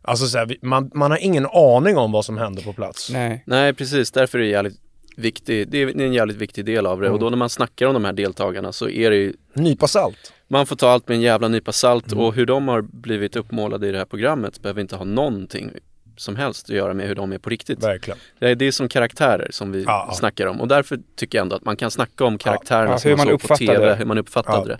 Alltså 0.02 0.26
så 0.26 0.38
här, 0.38 0.56
man, 0.62 0.90
man 0.94 1.10
har 1.10 1.18
ingen 1.18 1.46
aning 1.46 1.96
om 1.96 2.12
vad 2.12 2.24
som 2.24 2.38
händer 2.38 2.62
på 2.62 2.72
plats. 2.72 3.10
Nej. 3.10 3.44
Nej, 3.46 3.74
precis. 3.74 4.10
Därför 4.10 4.38
är 4.38 4.42
det 4.42 4.48
jävligt 4.48 4.80
viktig, 5.16 5.68
det 5.68 5.82
är 5.82 6.00
en 6.00 6.12
jävligt 6.12 6.36
viktig 6.36 6.64
del 6.64 6.86
av 6.86 7.00
det. 7.00 7.10
Och 7.10 7.18
då 7.18 7.30
när 7.30 7.36
man 7.36 7.48
snackar 7.48 7.86
om 7.86 7.94
de 7.94 8.04
här 8.04 8.12
deltagarna 8.12 8.72
så 8.72 8.88
är 8.88 9.10
det 9.10 9.16
ju, 9.16 9.32
Nypa 9.52 9.86
salt. 9.88 10.32
man 10.48 10.66
får 10.66 10.76
ta 10.76 10.88
allt 10.90 11.08
med 11.08 11.14
en 11.14 11.20
jävla 11.20 11.48
nypa 11.48 11.72
salt 11.72 12.12
Mm. 12.12 12.24
och 12.24 12.34
hur 12.34 12.46
de 12.46 12.68
har 12.68 12.82
blivit 12.82 13.36
uppmålade 13.36 13.88
i 13.88 13.92
det 13.92 13.98
här 13.98 14.04
programmet 14.04 14.62
behöver 14.62 14.80
inte 14.80 14.96
ha 14.96 15.04
någonting 15.04 15.70
som 16.16 16.36
helst 16.36 16.70
att 16.70 16.76
göra 16.76 16.94
med 16.94 17.06
hur 17.08 17.14
de 17.14 17.32
är 17.32 17.38
på 17.38 17.50
riktigt. 17.50 17.82
Verkligen. 17.84 18.18
Det 18.38 18.50
är, 18.50 18.54
det 18.54 18.64
är 18.64 18.72
som 18.72 18.88
karaktärer 18.88 19.48
som 19.50 19.72
vi 19.72 19.82
Ja, 19.82 20.04
ja. 20.08 20.14
snackar 20.14 20.46
om 20.46 20.60
och 20.60 20.68
därför 20.68 20.98
tycker 21.16 21.38
jag 21.38 21.42
ändå 21.42 21.56
att 21.56 21.64
man 21.64 21.76
kan 21.76 21.90
snacka 21.90 22.24
om 22.24 22.38
karaktärerna 22.38 22.90
Ja, 22.90 22.98
som 22.98 23.08
hur 23.10 23.16
man, 23.16 23.26
man 23.26 23.38
såg 23.38 23.48
på 23.48 23.56
TV, 23.56 23.86
det. 23.86 23.94
hur 23.94 24.04
man 24.04 24.18
uppfattade 24.18 24.66
det. 24.68 24.78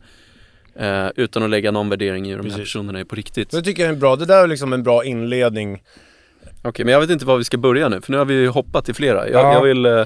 Eh, 0.86 1.10
utan 1.16 1.42
att 1.42 1.50
lägga 1.50 1.70
någon 1.70 1.88
värdering 1.88 2.26
i 2.26 2.30
hur 2.30 2.38
de 2.42 2.50
här 2.50 2.58
personerna 2.58 3.00
är 3.00 3.04
på 3.04 3.14
riktigt. 3.16 3.50
Det 3.50 3.62
tycker 3.62 3.82
jag 3.84 3.92
är 3.94 3.96
bra. 4.00 4.16
Det 4.16 4.26
där 4.26 4.42
är 4.42 4.46
liksom 4.46 4.72
en 4.72 4.82
bra 4.82 5.04
inledning. 5.04 5.82
Okej, 6.64 6.84
men 6.84 6.92
jag 6.92 7.00
vet 7.00 7.10
inte 7.10 7.24
var 7.24 7.38
vi 7.38 7.44
ska 7.44 7.56
börja 7.58 7.88
nu, 7.88 8.00
för 8.00 8.12
nu 8.12 8.18
har 8.18 8.24
vi 8.24 8.34
ju 8.34 8.48
hoppat 8.48 8.84
till 8.84 8.94
flera. 8.94 9.28
Jag, 9.28 9.44
Ja. 9.44 9.52
jag, 9.52 9.62
vill, 9.62 9.86
eh, 9.86 10.04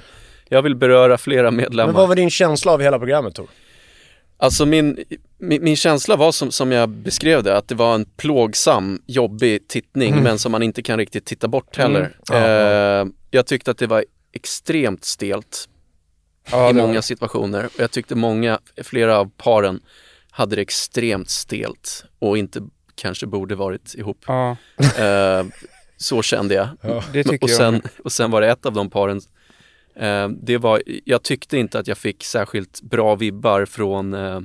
jag 0.49 0.62
vill 0.62 0.75
beröra 0.76 1.19
flera 1.19 1.50
medlemmar. 1.50 1.87
Men 1.93 1.94
vad 2.00 2.08
var 2.08 2.16
din 2.16 2.31
känsla 2.31 2.72
av 2.72 2.81
hela 2.82 2.99
programmet 2.99 3.34
Tor? 3.34 3.49
Alltså 4.40 4.66
min, 4.66 5.05
min, 5.38 5.64
min 5.64 5.76
känsla 5.76 6.16
var 6.16 6.32
som, 6.32 6.50
som 6.50 6.72
jag 6.72 6.88
beskrev 6.88 7.43
det, 7.43 7.56
att 7.56 7.69
det 7.69 7.75
var 7.75 7.94
en 7.94 8.05
plågsam, 8.05 9.02
jobbig 9.06 9.69
tittning, 9.69 10.12
Mm. 10.12 10.25
men 10.25 10.38
som 10.38 10.52
man 10.52 10.62
inte 10.62 10.82
kan 10.82 10.99
riktigt 10.99 11.25
titta 11.26 11.49
bort 11.49 11.76
heller. 11.76 12.16
Ja, 12.28 12.34
ja. 12.38 13.00
Eh, 13.00 13.06
jag 13.31 13.46
tyckte 13.46 13.70
att 13.70 13.78
det 13.78 13.87
var 13.87 14.05
extremt 14.32 15.05
stelt 15.05 15.69
i 16.70 16.72
många 16.72 17.02
situationer. 17.02 17.64
Och 17.64 17.81
jag 17.81 17.90
tyckte 17.90 18.14
många, 18.14 18.58
flera 18.84 19.19
av 19.19 19.31
paren 19.37 19.81
hade 20.31 20.56
det 20.56 20.62
extremt 20.62 21.31
stelt 21.31 22.05
och 22.19 22.38
inte 22.38 22.60
kanske 22.94 23.26
borde 23.26 23.55
varit 23.55 23.94
ihop. 23.94 24.19
Ja, 24.26 24.56
Eh, 24.99 25.44
så 26.00 26.22
kände 26.22 26.54
jag. 26.54 26.68
det 27.12 27.24
tycker 27.24 27.44
och, 27.44 27.50
jag. 27.50 27.56
sen, 27.56 27.82
och 28.04 28.12
sen 28.12 28.30
var 28.30 28.40
det 28.40 28.50
ett 28.50 28.66
av 28.66 28.72
de 28.72 28.90
paren, 28.90 29.20
eh, 29.96 30.28
det 30.28 30.58
var, 30.58 30.82
jag 31.04 31.22
tyckte 31.22 31.58
inte 31.58 31.78
att 31.78 31.86
jag 31.88 31.98
fick 31.98 32.24
särskilt 32.24 32.80
bra 32.82 33.14
vibbar 33.14 33.64
från 33.64 34.14
eh, 34.14 34.40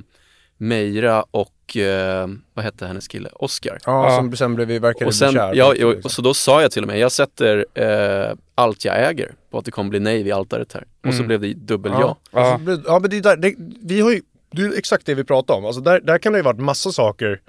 Meira 0.58 1.24
och, 1.30 1.76
eh, 1.76 2.28
vad 2.54 2.64
hette 2.64 2.86
hennes 2.86 3.08
kille, 3.08 3.28
Oscar. 3.32 3.78
Ja, 3.86 4.10
Ja. 4.10 4.16
som 4.16 4.36
sen 4.36 4.54
blev 4.54 4.68
vi 4.68 4.78
verkade 4.78 5.06
Och 5.06 5.14
sen, 5.14 5.28
bli 5.30 5.38
kär. 5.38 5.54
ja, 5.54 5.72
liksom. 5.72 5.88
och, 5.90 6.04
och 6.04 6.10
så 6.10 6.22
då 6.22 6.34
sa 6.34 6.62
jag 6.62 6.70
till 6.70 6.82
och 6.82 6.88
med, 6.88 6.98
jag 6.98 7.12
sätter 7.12 7.66
eh, 7.74 8.36
allt 8.54 8.84
jag 8.84 9.08
äger 9.10 9.34
på 9.50 9.58
att 9.58 9.64
det 9.64 9.70
kommer 9.70 9.90
bli 9.90 10.00
nej 10.00 10.22
vid 10.22 10.32
altaret 10.32 10.72
här. 10.72 10.84
Och 11.06 11.12
så 11.14 11.22
Mm. 11.22 11.26
blev 11.26 11.40
det 11.40 11.54
dubbel 11.54 11.92
ja. 11.92 12.16
ja. 12.30 12.60
Ja. 12.66 12.78
Ja 12.86 12.98
men 12.98 13.10
det 13.10 13.16
är 13.16 13.20
där, 13.22 13.36
det, 13.36 13.54
vi 13.82 14.00
har 14.00 14.10
ju, 14.10 14.22
det 14.50 14.62
är 14.62 14.78
exakt 14.78 15.06
det 15.06 15.14
vi 15.14 15.24
pratar 15.24 15.54
om. 15.54 15.64
Alltså 15.64 15.80
där, 15.80 16.00
där 16.00 16.18
kan 16.18 16.32
det 16.32 16.38
ju 16.38 16.42
varit 16.42 16.60
massa 16.60 16.92
saker 16.92 17.40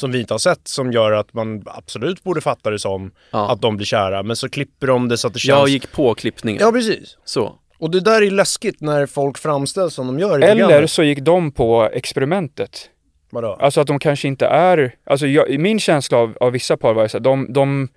som 0.00 0.12
vi 0.12 0.20
inte 0.20 0.34
har 0.34 0.38
sett 0.38 0.68
som 0.68 0.92
gör 0.92 1.12
att 1.12 1.34
man 1.34 1.62
absolut 1.66 2.22
borde 2.24 2.40
fatta 2.40 2.70
det 2.70 2.78
som 2.78 3.10
Ja. 3.30 3.52
att 3.52 3.60
de 3.60 3.76
blir 3.76 3.86
kära. 3.86 4.22
Men 4.22 4.36
så 4.36 4.48
klipper 4.48 4.86
de 4.86 5.08
det 5.08 5.18
så 5.18 5.26
att 5.26 5.32
det 5.34 5.40
känns... 5.40 5.58
Jag 5.58 5.68
gick 5.68 5.92
på 5.92 6.14
klippningen. 6.14 6.62
Ja 6.62 6.72
precis. 6.72 7.16
Så. 7.24 7.58
Och 7.78 7.90
det 7.90 8.00
där 8.00 8.22
är 8.22 8.30
läskigt 8.30 8.80
när 8.80 9.06
folk 9.06 9.38
framställs 9.38 9.94
som 9.94 10.06
de 10.06 10.18
gör 10.18 10.40
i 10.40 10.44
Eller 10.44 10.62
programmet. 10.64 10.90
så 10.90 11.02
gick 11.02 11.18
de 11.18 11.52
på 11.52 11.88
experimentet. 11.92 12.90
Vadå? 13.30 13.56
Alltså 13.60 13.80
att 13.80 13.86
de 13.86 13.98
kanske 13.98 14.28
inte 14.28 14.46
är, 14.46 14.94
alltså 15.04 15.26
jag, 15.26 15.60
min 15.60 15.80
känsla 15.80 16.18
av, 16.18 16.36
av 16.40 16.52
vissa 16.52 16.76
par 16.76 16.94
var 16.94 17.08
här, 17.12 17.20
de, 17.20 17.52
de 17.52 17.88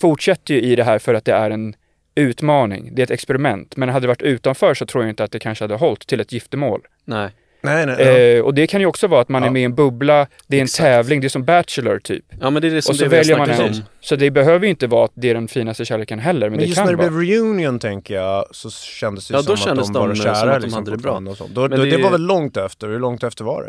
fortsätter 0.00 0.54
ju 0.54 0.60
i 0.60 0.76
det 0.76 0.84
här 0.84 0.98
för 0.98 1.14
att 1.14 1.24
det 1.24 1.32
är 1.32 1.50
en 1.50 1.74
utmaning, 2.14 2.94
det 2.94 3.02
är 3.02 3.04
ett 3.04 3.10
experiment. 3.10 3.76
Men 3.76 3.88
hade 3.88 4.04
det 4.04 4.08
varit 4.08 4.22
utanför 4.22 4.74
så 4.74 4.86
tror 4.86 5.04
jag 5.04 5.10
inte 5.10 5.24
att 5.24 5.32
det 5.32 5.38
kanske 5.38 5.64
hade 5.64 5.74
hållit 5.74 6.06
till 6.06 6.20
ett 6.20 6.32
giftermål. 6.32 6.80
Nej. 7.04 7.30
Nej 7.60 7.86
nej. 7.86 7.96
nej. 7.98 8.36
Eh, 8.36 8.42
och 8.44 8.54
det 8.54 8.66
kan 8.66 8.80
ju 8.80 8.86
också 8.86 9.06
vara 9.06 9.20
att 9.20 9.28
man 9.28 9.42
Ja. 9.42 9.48
är 9.48 9.52
med 9.52 9.62
i 9.62 9.64
en 9.64 9.74
bubbla, 9.74 10.26
det 10.46 10.56
är 10.56 10.60
en 10.60 10.64
Exakt. 10.64 10.82
tävling, 10.84 11.20
det 11.20 11.26
är 11.26 11.28
som 11.28 11.44
Bachelor 11.44 11.98
typ. 11.98 12.24
Ja 12.40 12.50
men 12.50 12.62
det 12.62 12.68
är 12.68 12.72
det 12.74 12.82
som 12.82 12.92
Och 12.92 12.96
så 12.96 13.02
det 13.04 13.08
väljer 13.10 13.38
man 13.38 13.50
en. 13.50 13.74
Så 14.00 14.16
det 14.16 14.30
behöver 14.30 14.64
ju 14.64 14.70
inte 14.70 14.86
vara 14.86 15.04
att 15.04 15.12
det 15.14 15.30
är 15.30 15.34
den 15.34 15.48
finaste 15.48 15.84
kärleken 15.84 16.18
heller, 16.18 16.40
men, 16.46 16.50
Men 16.50 16.58
det 16.60 16.64
just 16.66 16.76
kan 16.78 16.84
när 16.86 16.92
det 16.92 16.96
vara. 16.98 17.10
blev 17.10 17.28
reunion 17.30 17.78
tänker 17.78 18.14
jag 18.14 18.44
så 18.50 18.70
kändes 18.70 19.28
det 19.28 19.34
Ja, 19.34 19.42
som 19.42 19.50
då 19.52 19.56
kändes 19.56 19.88
att 19.88 19.94
de 19.94 20.00
var 20.00 20.08
de, 20.08 20.20
eh, 20.20 20.24
kära 20.24 20.34
som 20.34 20.48
att 20.48 20.54
de 20.54 20.60
liksom, 20.62 20.84
hade 20.84 20.90
det 20.96 21.02
bra. 21.02 21.22
och 21.30 21.36
sånt. 21.36 21.50
Då, 21.54 21.60
Men 21.60 21.70
då, 21.70 21.84
det 21.84 21.90
det, 21.90 22.02
var 22.02 22.10
väl 22.10 22.20
långt 22.26 22.56
efter? 22.56 22.88
Hur 22.88 22.98
långt 22.98 23.22
efter 23.22 23.44
var 23.44 23.62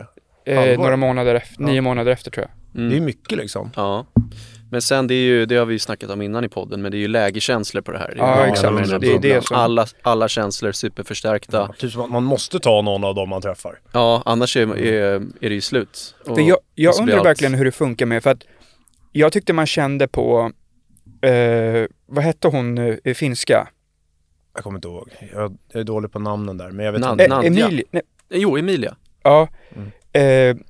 det? 0.46 0.54
Eh, 0.54 0.78
några 0.80 0.96
månader 0.96 1.36
efter, 1.36 1.56
Ja. 1.60 1.66
nio 1.68 1.82
månader 1.82 2.12
efter 2.12 2.32
tror 2.32 2.46
jag. 2.74 2.80
Mm. 2.82 2.90
Det 2.92 2.98
är 2.98 3.02
mycket 3.02 3.38
liksom. 3.38 3.72
Ja. 3.76 4.06
Men 4.72 4.82
sen 4.82 5.08
det 5.08 5.14
är 5.14 5.24
ju, 5.24 5.46
det 5.46 5.56
har 5.56 5.66
vi 5.66 5.74
ju 5.74 5.80
snackat 5.80 6.10
om 6.10 6.22
innan 6.22 6.44
i 6.46 6.50
podden, 6.50 6.82
men 6.82 6.92
det 6.92 6.98
är 6.98 7.00
ju 7.00 7.08
lägekänslor 7.08 7.82
på 7.82 7.92
det 7.92 7.98
här. 7.98 8.08
Det 8.08 8.14
är 8.14 8.18
Ja, 8.18 8.46
ju 8.46 8.52
exakt. 8.52 9.02
Det 9.02 9.08
är 9.14 9.20
det 9.20 9.46
som- 9.46 9.58
alla, 9.58 9.88
alla 10.02 10.28
känslor 10.28 10.72
superförstärkta. 10.72 11.58
Ja, 11.58 11.74
Typ 11.78 11.92
som 11.92 12.02
att 12.02 12.10
man 12.12 12.24
måste 12.24 12.60
ta 12.60 12.82
någon 12.82 13.04
av 13.04 13.16
dem 13.16 13.30
man 13.30 13.42
träffar. 13.42 13.80
annars 14.26 14.58
är, 14.58 14.78
är, 14.78 15.14
är 15.16 15.50
det 15.50 15.56
ju 15.56 15.62
slut. 15.62 16.16
Och- 16.26 16.36
För 16.38 16.44
jag, 16.44 16.58
jag 16.76 17.00
undrar 17.00 17.18
allt- 17.18 17.26
verkligen 17.26 17.54
hur 17.54 17.66
det 17.66 17.72
funkar 17.72 18.06
med, 18.06 18.24
för 18.24 18.30
att 18.32 18.44
jag 19.12 19.32
tyckte 19.34 19.54
man 19.54 19.66
kände 19.68 20.08
på, 20.08 20.52
eh, 21.22 21.86
vad 22.06 22.24
hette 22.24 22.48
hon, 22.48 22.78
eh, 23.04 23.14
finska? 23.14 23.68
Jag 24.54 24.64
kommer 24.64 24.78
inte 24.78 24.88
ihåg. 24.88 25.10
Jag 25.34 25.58
är 25.74 25.84
dålig 25.84 26.12
på 26.12 26.20
namnen 26.20 26.58
där. 26.58 26.72
Men 26.72 26.86
jag 26.86 26.92
vet 26.94 27.06
inte. 27.06 27.24
Eh, 27.24 27.30
Nadja. 27.30 27.48
Emilie, 27.48 27.84
nej, 27.92 28.02
Jo, 28.30 28.58
Emilia. 28.58 28.96
ja. 29.24 29.48
Mm. 29.76 29.92
Eh, 30.58 30.64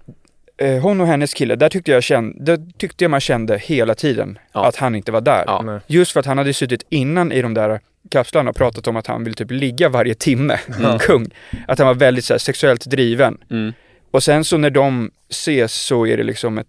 eh, 0.59 0.81
hon 0.81 1.01
och 1.01 1.07
hennes 1.07 1.33
kille, 1.33 1.55
där 1.55 1.69
tyckte 1.69 1.91
jag, 1.91 2.03
kände, 2.03 2.55
där 2.55 2.71
tyckte 2.77 3.03
jag 3.03 3.11
man 3.11 3.19
kände 3.19 3.57
hela 3.57 3.95
tiden 3.95 4.39
Ja. 4.53 4.65
att 4.65 4.75
han 4.75 4.95
inte 4.95 5.11
var 5.11 5.21
där. 5.21 5.43
Ja. 5.47 5.79
Just 5.87 6.11
för 6.11 6.19
att 6.19 6.25
han 6.25 6.37
hade 6.37 6.53
suttit 6.53 6.83
innan 6.89 7.31
i 7.31 7.41
de 7.41 7.53
där 7.53 7.79
kapslarna 8.09 8.49
och 8.49 8.55
pratat 8.55 8.87
om 8.87 8.95
att 8.95 9.07
han 9.07 9.23
vill 9.23 9.33
typ 9.33 9.51
ligga 9.51 9.89
varje 9.89 10.13
timme, 10.15 10.59
Mm. 10.79 10.99
kung. 10.99 11.27
Att 11.67 11.77
han 11.79 11.87
var 11.87 11.93
väldigt 11.95 12.25
så 12.25 12.33
här, 12.33 12.39
sexuellt 12.39 12.85
driven. 12.85 13.37
Mm. 13.51 13.73
Och 14.11 14.23
sen 14.23 14.43
så 14.43 14.57
när 14.57 14.69
de 14.69 15.11
ses 15.29 15.73
så 15.73 16.07
är 16.07 16.17
det 16.17 16.23
liksom 16.23 16.57
ett 16.57 16.67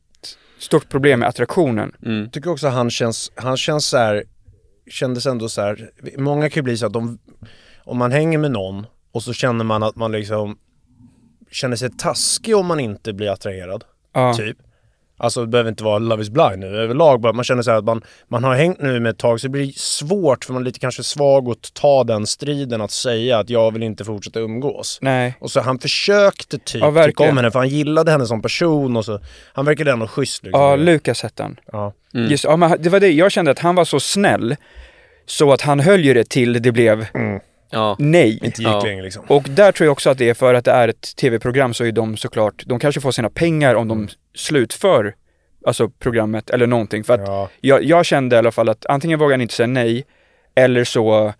stort 0.59 0.89
problem 0.89 1.21
med 1.21 1.29
attraktionen. 1.29 1.93
Mm. 2.07 2.21
Jag 2.21 2.33
tycker 2.33 2.51
också 2.51 2.67
att 2.67 2.73
han 2.75 2.91
känns, 2.91 3.33
han 3.35 3.57
känns 3.57 3.87
så 3.87 3.97
här, 3.97 4.25
kändes 4.91 5.27
ändå 5.27 5.49
så 5.49 5.61
här, 5.61 5.91
många 6.19 6.51
kan 6.51 6.61
ju 6.61 6.63
bli 6.65 6.77
så 6.77 6.87
att 6.87 6.93
de, 6.93 7.19
om 7.85 7.99
man 7.99 8.13
hänger 8.13 8.39
med 8.39 8.51
någon 8.51 8.87
och 9.13 9.23
så 9.23 9.33
känner 9.33 9.65
man 9.65 9.83
att 9.83 9.97
man 9.97 10.13
liksom 10.13 10.59
känner 11.51 11.77
sig 11.77 11.91
taskig 11.91 12.57
om 12.57 12.67
man 12.67 12.81
inte 12.81 13.13
blir 13.13 13.31
attraherad, 13.31 13.85
Ja. 14.15 14.35
typ. 14.35 14.57
Alltså 15.23 15.41
det 15.41 15.47
behöver 15.47 15.71
inte 15.71 15.85
vara 15.85 15.99
Love 15.99 16.23
is 16.23 16.31
blind 16.31 16.59
nu, 16.59 16.67
överlag 16.67 17.21
bara 17.21 17.33
man 17.33 17.45
känner 17.45 17.63
så 17.63 17.71
här 17.71 17.79
att 17.79 17.85
man, 17.85 18.03
man 18.29 18.45
har 18.45 18.55
hängt 18.55 18.81
nu 18.81 19.01
med 19.01 19.11
ett 19.11 19.19
tag 19.19 19.41
så 19.41 19.47
det 19.47 19.51
blir 19.51 19.73
svårt 19.77 20.45
för 20.45 20.53
man 20.53 20.63
är 20.63 20.65
lite 20.65 20.79
kanske 20.79 21.03
svag 21.03 21.49
att 21.49 21.75
ta 21.75 22.05
den 22.05 22.27
striden 22.27 22.81
att 22.81 22.91
säga 22.91 23.39
att 23.39 23.51
jag 23.51 23.73
vill 23.73 23.83
inte 23.83 24.05
fortsätta 24.05 24.41
umgås. 24.41 24.99
Nej. 25.03 25.35
Och 25.41 25.51
så 25.51 25.61
han 25.61 25.79
försökte 25.79 26.59
typ 26.59 26.81
Ja, 26.81 26.87
tycka 26.87 26.91
verkligen. 26.91 27.31
om 27.31 27.37
henne 27.37 27.51
för 27.51 27.59
han 27.59 27.69
gillade 27.69 28.11
henne 28.11 28.27
som 28.27 28.43
person 28.43 28.97
och 28.97 29.05
så, 29.05 29.21
han 29.53 29.65
verkade 29.65 29.91
ändå 29.93 30.07
schysst 30.07 30.43
liksom. 30.45 30.61
Ja, 30.63 30.77
Lukas 30.77 31.23
hette 31.23 31.43
han. 31.43 31.57
ja. 31.73 31.93
Mm. 32.15 32.31
Just, 32.31 32.45
ja, 32.45 32.57
men 32.57 32.83
det 32.83 32.89
var 32.91 33.01
det, 33.01 33.11
jag 33.11 33.33
kände 33.33 33.51
att 33.51 33.59
han 33.59 33.75
var 33.75 33.85
så 33.85 34.01
snäll 34.01 34.57
så 35.27 35.53
att 35.53 35.61
han 35.61 35.81
höll 35.81 36.01
ju 36.05 36.15
det 36.15 36.29
till 36.29 36.63
det 36.63 36.73
blev 36.73 37.07
Ja. 37.71 37.97
nej. 37.99 38.39
Inte 38.43 38.63
gick 38.63 38.69
Ja. 38.71 38.83
längre 38.85 39.03
liksom. 39.03 39.25
Och 39.29 39.43
där 39.43 39.73
tror 39.73 39.85
jag 39.87 39.93
också 39.93 40.11
att 40.11 40.19
det 40.19 40.29
är 40.29 40.35
för 40.35 40.55
att 40.55 40.65
det 40.65 40.71
är 40.71 40.89
ett 40.89 41.17
tv-program 41.17 41.75
så 41.75 41.85
är 41.85 41.93
de 41.93 42.17
såklart, 42.17 42.63
de 42.67 42.79
kanske 42.79 43.01
får 43.01 43.11
sina 43.13 43.31
pengar 43.31 43.75
om 43.75 43.89
de 43.89 44.09
slutför 44.35 45.15
alltså 45.67 45.89
programmet 45.89 46.51
eller 46.51 46.67
någonting. 46.67 47.05
För 47.05 47.15
att 47.15 47.21
Ja. 47.27 47.49
jag, 47.61 47.85
jag 47.85 48.07
kände 48.07 48.37
i 48.37 48.39
alla 48.39 48.53
fall 48.53 48.69
att 48.69 48.87
antingen 48.87 49.19
vågar 49.19 49.33
han 49.33 49.41
inte 49.41 49.55
säga 49.55 49.67
nej 49.67 50.05
eller 50.55 50.85
så 50.85 51.33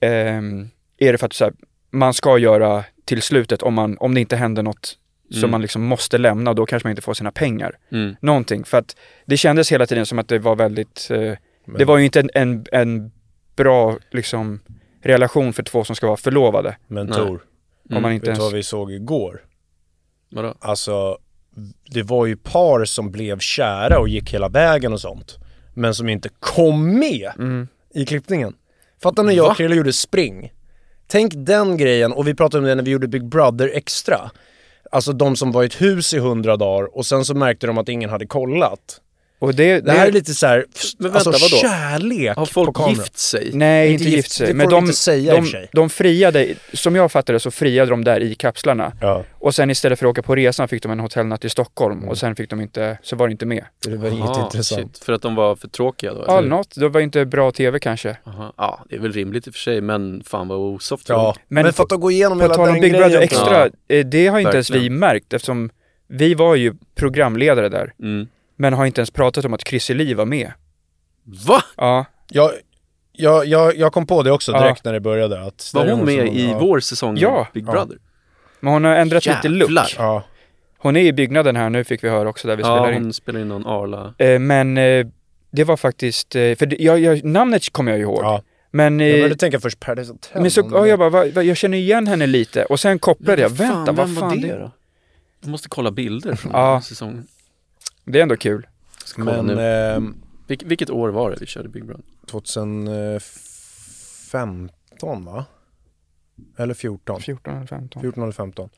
ehm, 0.00 0.68
är 0.98 1.12
det 1.12 1.18
för 1.18 1.26
att 1.26 1.32
så 1.32 1.44
här, 1.44 1.52
man 1.90 2.14
ska 2.14 2.38
göra 2.38 2.84
till 3.04 3.22
slutet 3.22 3.62
om, 3.62 3.74
man, 3.74 3.96
om 4.00 4.14
det 4.14 4.20
inte 4.20 4.36
händer 4.36 4.62
något 4.62 4.98
som 5.30 5.38
Mm. 5.38 5.50
man 5.50 5.62
liksom 5.62 5.82
måste 5.82 6.18
lämna, 6.18 6.54
då 6.54 6.66
kanske 6.66 6.86
man 6.86 6.90
inte 6.90 7.02
får 7.02 7.14
sina 7.14 7.32
pengar. 7.32 7.76
Mm. 7.92 8.16
Någonting. 8.20 8.64
För 8.64 8.78
att 8.78 8.96
det 9.26 9.36
kändes 9.36 9.72
hela 9.72 9.86
tiden 9.86 10.06
som 10.06 10.18
att 10.18 10.28
det 10.28 10.38
var 10.38 10.56
väldigt, 10.56 11.08
eh, 11.10 11.32
det 11.78 11.84
var 11.84 11.98
ju 11.98 12.04
inte 12.04 12.20
en, 12.20 12.30
en, 12.34 12.66
en 12.72 13.12
bra 13.56 13.96
liksom 14.10 14.60
relation 15.04 15.52
för 15.52 15.62
två 15.62 15.84
som 15.84 15.96
ska 15.96 16.06
vara 16.06 16.16
förlovade. 16.16 16.76
Men. 16.86 17.12
Tor, 17.12 17.44
Om 17.90 18.02
man 18.02 18.10
vet 18.10 18.14
inte 18.14 18.26
du 18.26 18.30
ens... 18.30 18.38
vad 18.44 18.52
vi 18.52 18.62
såg 18.62 18.92
igår? 18.92 19.40
Vadå? 20.30 20.54
Alltså, 20.60 21.18
det 21.90 22.02
var 22.02 22.26
ju 22.26 22.36
par 22.36 22.84
som 22.84 23.10
blev 23.10 23.38
kära 23.38 23.98
och 23.98 24.08
gick 24.08 24.34
hela 24.34 24.48
vägen 24.48 24.92
och 24.92 25.00
sånt. 25.00 25.38
Men 25.74 25.94
som 25.94 26.08
inte 26.08 26.28
kom 26.40 26.98
med 26.98 27.30
Mm. 27.38 27.68
i 27.94 28.06
klippningen. 28.06 28.54
Fattar 29.02 29.22
när 29.22 29.32
jag 29.32 29.50
och 29.50 29.56
Krille 29.56 29.74
gjorde 29.74 29.92
spring? 29.92 30.52
Tänk 31.06 31.32
den 31.36 31.76
grejen, 31.76 32.12
och 32.12 32.28
vi 32.28 32.34
pratade 32.34 32.58
om 32.62 32.68
det 32.68 32.74
när 32.74 32.82
vi 32.82 32.90
gjorde 32.90 33.08
Big 33.08 33.24
Brother 33.24 33.70
extra. 33.74 34.30
Alltså 34.92 35.12
de 35.12 35.36
som 35.36 35.52
var 35.52 35.62
i 35.62 35.66
ett 35.66 35.82
hus 35.82 36.14
i 36.14 36.18
hundra 36.18 36.56
dagar 36.56 36.96
och 36.96 37.06
sen 37.06 37.24
så 37.24 37.34
märkte 37.34 37.66
de 37.66 37.78
att 37.78 37.88
ingen 37.88 38.10
hade 38.10 38.26
kollat. 38.26 39.00
Och 39.38 39.54
det, 39.54 39.80
Det 39.80 39.92
här 39.92 40.06
är 40.06 40.12
lite 40.12 40.34
så 40.34 40.46
här, 40.46 40.64
Men 40.98 41.12
vänta, 41.12 41.28
alltså 41.30 41.30
vadå? 41.30 41.60
kärlek 41.68 42.36
Har 42.36 42.46
på 42.46 42.52
folk 42.52 42.76
kameran. 42.76 42.94
gift 42.94 43.18
sig? 43.18 43.50
Nej, 43.52 43.92
Inte 43.92 44.04
inte 44.04 44.04
gift- 44.04 44.16
gift 44.16 44.30
sig. 44.32 44.46
det 44.46 44.54
Men 44.54 44.66
de 44.68 44.74
de, 44.74 44.84
inte 44.84 44.96
säga 44.96 45.34
de, 45.34 45.42
för 45.42 45.50
sig. 45.50 45.68
de 45.72 45.90
friade, 45.90 46.48
som 46.72 46.96
jag 46.96 47.12
fattade 47.12 47.40
så 47.40 47.50
friade 47.50 47.90
de 47.90 48.04
där 48.04 48.20
i 48.20 48.34
kapslarna. 48.34 48.92
Ja, 49.00 49.24
Och 49.32 49.54
sen 49.54 49.70
istället 49.70 49.98
för 49.98 50.06
att 50.06 50.10
åka 50.10 50.22
på 50.22 50.34
resan 50.34 50.68
fick 50.68 50.82
de 50.82 50.92
en 50.92 51.00
hotellnatt 51.00 51.44
i 51.44 51.48
Stockholm 51.48 52.08
och 52.08 52.18
sen 52.18 52.36
fick 52.36 52.50
de 52.50 52.60
inte, 52.60 52.98
så 53.02 53.16
var 53.16 53.28
det 53.28 53.32
inte 53.32 53.46
med. 53.46 53.64
det 53.86 53.96
var 53.96 54.08
inget 54.08 54.38
intressant. 54.38 54.96
shit. 54.96 55.04
För 55.04 55.12
att 55.12 55.22
de 55.22 55.34
var 55.34 55.56
för 55.56 55.68
tråkiga 55.68 56.14
då? 56.14 56.24
Ja, 56.26 56.40
något. 56.40 56.74
Det 56.76 56.88
var 56.88 57.00
inte 57.00 57.24
bra 57.24 57.50
tv 57.52 57.78
kanske. 57.78 58.16
Aha. 58.26 58.54
Ja, 58.56 58.84
det 58.90 58.96
är 58.96 59.00
väl 59.00 59.12
rimligt 59.12 59.46
i 59.46 59.50
och 59.50 59.54
för 59.54 59.60
sig, 59.60 59.80
men 59.80 60.22
fan 60.26 60.48
vad 60.48 60.58
osoft. 60.58 61.08
Ja, 61.08 61.36
men, 61.48 61.62
Men 61.64 61.72
för 61.72 61.82
att 61.82 61.90
gå 62.00 62.10
igenom 62.10 62.38
På 62.38 62.42
hela 62.44 62.54
tal 62.54 62.68
om 62.68 62.72
den 62.72 62.80
Big 62.80 62.92
grejen. 62.92 63.08
Brother 63.10 63.24
Extra, 63.24 63.68
eh, 63.88 64.06
det 64.06 64.26
har 64.26 64.38
inte 64.38 64.52
ens 64.52 64.70
vi 64.70 64.74
Verkligen. 64.74 64.98
märkt 64.98 65.32
eftersom 65.32 65.70
vi 66.08 66.34
var 66.34 66.54
ju 66.54 66.74
programledare 66.94 67.68
där. 67.68 67.92
Mm. 68.02 68.26
Men 68.56 68.72
har 68.72 68.86
inte 68.86 69.00
ens 69.00 69.10
pratat 69.10 69.44
om 69.44 69.54
att 69.54 69.68
Chrissy 69.68 69.94
Li 69.94 70.14
var 70.14 70.24
med. 70.24 70.52
Va? 71.46 71.62
Ja, 71.76 72.04
Jag, 72.30 72.50
jag, 73.12 73.46
jag, 73.46 73.76
jag 73.76 73.92
kom 73.92 74.06
på 74.06 74.22
det 74.22 74.30
också 74.32 74.52
Ja. 74.52 74.62
direkt 74.62 74.84
när 74.84 74.92
det 74.92 75.00
började. 75.00 75.40
Att 75.46 75.70
Var 75.74 75.86
hon 75.90 76.04
med 76.04 76.26
som- 76.26 76.36
i 76.36 76.50
ja. 76.50 76.58
vår 76.58 76.80
säsong 76.80 77.16
Ja. 77.16 77.46
Big 77.54 77.64
Ja. 77.66 77.72
Brother? 77.72 77.98
men 78.60 78.72
hon 78.72 78.84
har 78.84 78.94
ändrat 78.94 79.26
lite 79.26 79.38
Jävlar. 79.48 79.66
look. 79.82 79.94
Ja. 79.98 80.22
Hon 80.78 80.96
är 80.96 81.00
i 81.00 81.12
byggnaden 81.12 81.56
här 81.56 81.70
nu 81.70 81.84
fick 81.84 82.04
vi 82.04 82.08
höra 82.08 82.28
också 82.28 82.48
där 82.48 82.56
vi 82.56 82.62
Ja, 82.62 82.76
spelar 82.76 82.92
in. 82.92 83.02
hon 83.02 83.12
spelar 83.12 83.40
in 83.40 83.48
någon 83.48 83.66
Arla. 83.66 84.14
Eh, 84.18 84.38
men 84.38 84.78
eh, 84.78 85.06
det 85.50 85.64
var 85.64 85.76
faktiskt, 85.76 86.34
eh, 86.36 86.54
för 86.54 86.66
det, 86.66 86.76
jag, 86.78 87.00
jag, 87.00 87.24
namnet 87.24 87.72
kommer 87.72 87.92
jag 87.92 88.00
ihåg. 88.00 88.18
ja. 88.22 88.42
Men, 88.70 89.00
Jag 89.00 89.08
eh, 89.10 89.14
började 89.14 89.36
tänka 89.36 89.60
först 89.60 89.80
Paradise 89.80 90.12
Hotel. 90.12 90.42
men 90.42 90.50
så, 90.50 90.68
ja, 90.72 90.86
jag 90.86 90.98
bara, 90.98 91.10
va, 91.10 91.24
va, 91.34 91.42
jag 91.42 91.56
känner 91.56 91.78
igen 91.78 92.06
henne 92.06 92.26
lite 92.26 92.64
och 92.64 92.80
sen 92.80 92.98
kopplade 92.98 93.42
jag, 93.42 93.48
vänta 93.48 93.92
vad 93.92 94.06
vem 94.06 94.16
fan, 94.16 94.28
var 94.28 94.36
det, 94.36 94.46
det 94.48 94.58
då? 94.58 94.70
Jag 95.40 95.50
måste 95.50 95.68
kolla 95.68 95.90
bilder 95.90 96.34
från 96.34 96.52
Ja. 96.52 96.80
säsongen. 96.84 97.26
Det 98.04 98.18
är 98.18 98.22
ändå 98.22 98.36
kul. 98.36 98.66
Men 99.16 99.58
ehm, 99.58 100.14
Vilk, 100.46 100.62
vilket 100.62 100.90
år 100.90 101.08
var 101.08 101.30
det 101.30 101.36
vi 101.40 101.46
körde 101.46 101.68
Big 101.68 101.84
Brother? 101.84 102.04
2015 102.26 105.24
va? 105.24 105.44
Eller 106.56 106.74
14? 106.74 107.20
14 107.20 107.56
eller 107.56 107.66
15. 107.66 108.02
14 108.02 108.22
eller 108.22 108.32
15. 108.32 108.70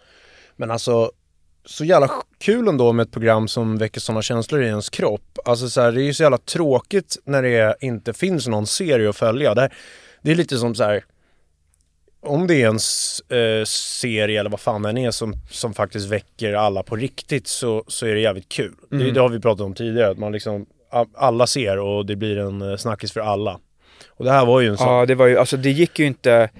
Men 0.56 0.70
alltså, 0.70 1.12
så 1.64 1.84
jävla 1.84 2.10
kul 2.38 2.68
ändå 2.68 2.92
med 2.92 3.06
ett 3.06 3.12
program 3.12 3.48
som 3.48 3.78
väcker 3.78 4.00
sådana 4.00 4.22
känslor 4.22 4.62
i 4.62 4.66
ens 4.66 4.90
kropp. 4.90 5.38
Alltså 5.44 5.68
så 5.68 5.80
här, 5.80 5.92
det 5.92 6.02
är 6.02 6.04
ju 6.04 6.14
så 6.14 6.22
jävla 6.22 6.38
tråkigt 6.38 7.16
när 7.24 7.42
det 7.42 7.76
inte 7.80 8.12
finns 8.12 8.48
någon 8.48 8.66
serie 8.66 9.08
att 9.08 9.16
följa. 9.16 9.54
Det, 9.54 9.70
det 10.22 10.30
är 10.30 10.34
lite 10.34 10.58
som 10.58 10.74
så 10.74 10.84
här. 10.84 11.04
Om 12.20 12.46
det 12.46 12.62
är 12.62 12.68
en 12.68 12.74
eh, 13.40 13.64
serie 13.66 14.40
eller 14.40 14.50
vad 14.50 14.60
fan 14.60 14.82
den 14.82 14.98
är 14.98 15.10
som, 15.10 15.34
som 15.50 15.74
faktiskt 15.74 16.06
väcker 16.10 16.52
alla 16.52 16.82
på 16.82 16.96
riktigt 16.96 17.46
så, 17.46 17.84
så 17.86 18.06
är 18.06 18.14
det 18.14 18.20
jävligt 18.20 18.48
kul. 18.48 18.74
Det, 18.90 18.96
Mm. 18.96 19.14
det 19.14 19.20
har 19.20 19.28
vi 19.28 19.40
pratat 19.40 19.60
om 19.66 19.74
tidigare, 19.74 20.10
att 20.10 20.18
man 20.18 20.32
liksom 20.32 20.66
alla 21.16 21.46
ser 21.46 21.78
och 21.78 22.06
det 22.06 22.16
blir 22.16 22.38
en 22.38 22.62
eh, 22.70 22.76
snackis 22.76 23.12
för 23.12 23.20
alla. 23.20 23.60
Och 24.08 24.24
det 24.24 24.30
här 24.30 24.46
var 24.46 24.60
ju 24.60 24.68
en 24.68 24.76
sån. 24.78 24.88
Ja, 24.88 25.06
det 25.06 25.14
var 25.14 25.26
ju, 25.26 25.38
alltså 25.38 25.56
det 25.56 25.70
gick 25.70 25.98
ju 25.98 26.06
inte, 26.06 26.50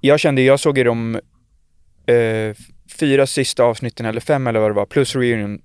jag 0.00 0.20
kände, 0.20 0.42
jag 0.42 0.60
såg 0.60 0.78
ju 0.78 0.84
de 0.84 1.14
eh, 2.06 2.56
fyra 2.98 3.26
sista 3.26 3.64
avsnitten 3.64 4.06
eller 4.06 4.20
fem 4.20 4.46
eller 4.46 4.60
vad 4.60 4.70
det 4.70 4.74
var, 4.74 4.86
plus 4.86 5.16
reunion 5.16 5.62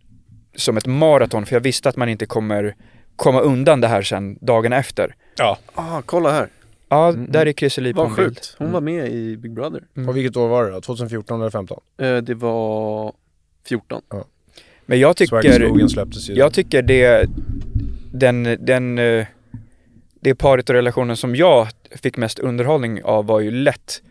som 0.55 0.77
ett 0.77 0.85
maraton 0.85 1.45
för 1.45 1.55
jag 1.55 1.61
visste 1.61 1.89
att 1.89 1.95
man 1.97 2.09
inte 2.09 2.25
kommer 2.25 2.75
komma 3.15 3.39
undan 3.41 3.81
det 3.81 3.87
här 3.87 4.01
sen 4.01 4.37
dagen 4.41 4.73
efter. 4.73 5.15
Ja. 5.37 5.57
Ah, 5.73 6.01
kolla 6.05 6.31
här. 6.31 6.47
Ja, 6.93 7.09
Mm. 7.09 7.31
där 7.31 7.45
är 7.45 7.53
Chrissie 7.53 7.83
Li 7.83 7.93
på 7.93 7.99
Vad 8.01 8.09
en 8.09 8.15
bild. 8.15 8.27
sjukt. 8.29 8.55
Hon 8.57 8.71
var 8.71 8.81
med 8.81 9.07
i 9.11 9.37
Big 9.37 9.51
Brother. 9.53 9.83
Och 10.07 10.17
vilket 10.17 10.37
år 10.37 10.47
var 10.47 10.65
det 10.65 10.71
då? 10.71 10.81
2014 10.81 11.41
eller 11.41 11.49
15? 11.51 11.81
Eh, 11.97 12.17
det 12.17 12.33
var 12.33 13.13
14. 13.67 14.01
Men 14.85 14.99
jag 14.99 15.17
tycker, 15.17 15.87
släpptes 15.87 16.29
ju. 16.29 16.33
jag 16.33 16.53
tycker 16.53 16.81
det, 16.81 17.29
den, 18.13 18.57
den, 18.59 18.99
eh, 18.99 19.25
det 20.19 20.35
paret 20.35 20.69
och 20.69 20.75
relationen 20.75 21.17
som 21.17 21.35
jag 21.35 21.67
fick 22.01 22.17
mest 22.17 22.39
underhållning 22.39 23.03
av 23.03 23.25
var 23.25 23.39
ju 23.39 23.51
lätt 23.51 24.01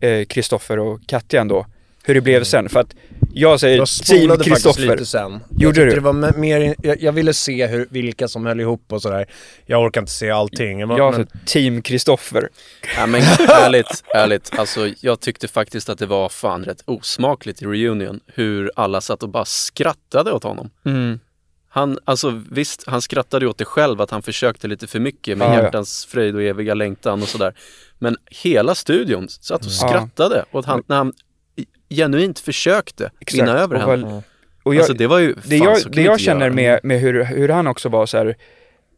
eh, 0.00 0.24
Kristoffer 0.24 0.78
och 0.78 1.00
Katja 1.06 1.40
ändå. 1.40 1.66
Hur 2.06 2.14
det 2.14 2.20
blev 2.20 2.44
sen, 2.44 2.68
för 2.68 2.80
att 2.80 2.94
jag 3.36 3.60
säger 3.60 3.78
Jag 3.78 3.88
team 3.88 4.38
Kristoffer. 4.38 4.82
lite 4.92 5.06
sen. 5.06 5.40
Gjorde 5.58 5.80
jag 5.80 5.88
du? 5.90 5.94
Det 5.94 6.00
var 6.00 6.12
me- 6.12 6.38
mer, 6.38 6.74
jag, 6.82 7.02
jag 7.02 7.12
ville 7.12 7.34
se 7.34 7.66
hur, 7.66 7.86
vilka 7.90 8.28
som 8.28 8.46
höll 8.46 8.60
ihop 8.60 8.92
och 8.92 9.02
sådär. 9.02 9.26
Jag 9.66 9.82
orkar 9.82 10.00
inte 10.00 10.12
se 10.12 10.30
allting. 10.30 10.88
Men, 10.88 10.96
Jag 10.96 11.16
men, 11.16 11.26
sa 11.26 11.32
team 11.46 11.82
Kristoffer. 11.82 12.48
Ja 12.96 13.06
men 13.06 13.20
ärligt, 13.48 14.04
ärligt. 14.14 14.58
Alltså 14.58 14.88
jag 15.00 15.20
tyckte 15.20 15.48
faktiskt 15.48 15.88
att 15.88 15.98
det 15.98 16.06
var 16.06 16.28
fan 16.28 16.64
rätt 16.64 16.82
osmakligt 16.84 17.62
i 17.62 17.64
reunion 17.66 18.20
hur 18.26 18.70
alla 18.76 19.00
satt 19.00 19.22
och 19.22 19.28
bara 19.28 19.44
skrattade 19.44 20.32
åt 20.32 20.42
honom. 20.42 20.70
Mm. 20.86 21.18
Han, 21.68 21.98
alltså 22.04 22.42
visst, 22.50 22.84
han 22.86 23.02
skrattade 23.02 23.46
åt 23.46 23.58
det 23.58 23.64
själv 23.64 24.00
att 24.00 24.10
han 24.10 24.22
försökte 24.22 24.68
lite 24.68 24.86
för 24.86 25.00
mycket 25.00 25.38
med 25.38 25.48
Ja, 25.48 25.54
ja. 25.54 25.62
hjärtans 25.62 26.04
fröjd 26.06 26.34
och 26.34 26.42
eviga 26.42 26.74
längtan 26.74 27.22
och 27.22 27.28
sådär. 27.28 27.54
Men 27.98 28.16
hela 28.30 28.74
studion 28.74 29.28
satt 29.28 29.60
och 29.60 29.66
Ja. 29.82 29.88
skrattade 29.88 30.44
åt 30.52 30.66
han, 30.66 30.82
när 30.86 30.96
han 30.96 31.12
genuint 31.94 32.38
försökte 32.38 33.10
vinna 33.32 33.52
över 33.58 33.74
och, 33.74 33.80
henne. 33.80 33.90
väl, 34.06 34.22
och 34.62 34.74
jag, 34.74 34.80
alltså 34.80 34.94
det 34.94 35.06
var 35.06 35.18
ju, 35.18 35.34
det 35.44 35.58
fan, 35.58 35.68
jag, 35.68 35.78
så 35.78 35.82
kan 35.84 35.92
det 35.92 36.02
jag 36.02 36.12
inte 36.14 36.24
känner 36.24 36.44
göra. 36.46 36.54
med, 36.54 36.80
med 36.82 37.00
hur, 37.00 37.24
hur 37.24 37.48
han 37.48 37.66
också 37.66 37.88
var 37.88 38.06
så 38.06 38.16
här, 38.18 38.34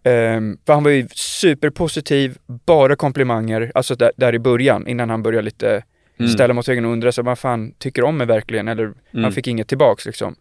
ehm, 0.04 0.58
för 0.66 0.72
han 0.72 0.82
var 0.84 0.90
ju 0.90 1.08
superpositiv, 1.14 2.38
bara 2.46 2.96
komplimanger, 2.96 3.72
alltså 3.74 3.94
där, 3.94 4.12
där 4.16 4.34
i 4.34 4.38
början 4.38 4.86
innan 4.86 5.10
han 5.10 5.22
började 5.22 5.44
lite 5.44 5.82
Mm. 6.20 6.30
ställa 6.32 6.54
mot 6.54 6.68
väggen 6.68 6.84
och 6.84 6.92
undra 6.92 7.12
så 7.12 7.22
vad 7.22 7.38
fan 7.38 7.72
tycker 7.78 8.04
om 8.04 8.16
mig 8.16 8.26
verkligen? 8.26 8.68
Eller 8.68 8.82
Mm. 8.84 8.96
han 9.24 9.32
fick 9.32 9.46
inget 9.46 9.68
tillbaks 9.68 10.06
liksom. 10.06 10.36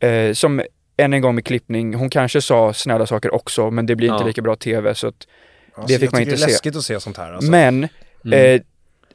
Eh, 0.00 0.32
som 0.32 0.62
än 0.96 1.12
en 1.12 1.20
gång 1.20 1.34
med 1.34 1.44
klippning, 1.44 1.94
hon 1.94 2.10
kanske 2.10 2.40
sa 2.40 2.72
snälla 2.72 3.06
saker 3.06 3.34
också 3.34 3.70
men 3.70 3.86
det 3.86 3.96
blir 3.96 4.08
inte 4.08 4.22
Ja. 4.22 4.26
lika 4.26 4.42
bra 4.42 4.56
tv 4.56 4.94
så 4.94 5.06
att, 5.08 5.14
alltså, 5.74 5.92
det 5.94 5.98
fick 6.00 6.12
man 6.12 6.20
inte 6.20 6.30
det 6.30 6.34
är 6.34 6.38
se. 6.38 6.46
läskigt 6.46 6.76
att 6.76 6.82
se 6.82 7.00
sånt 7.00 7.16
här 7.16 7.32
alltså. 7.32 7.50
Men 7.50 7.88
Mm. 8.24 8.54
eh, 8.54 8.60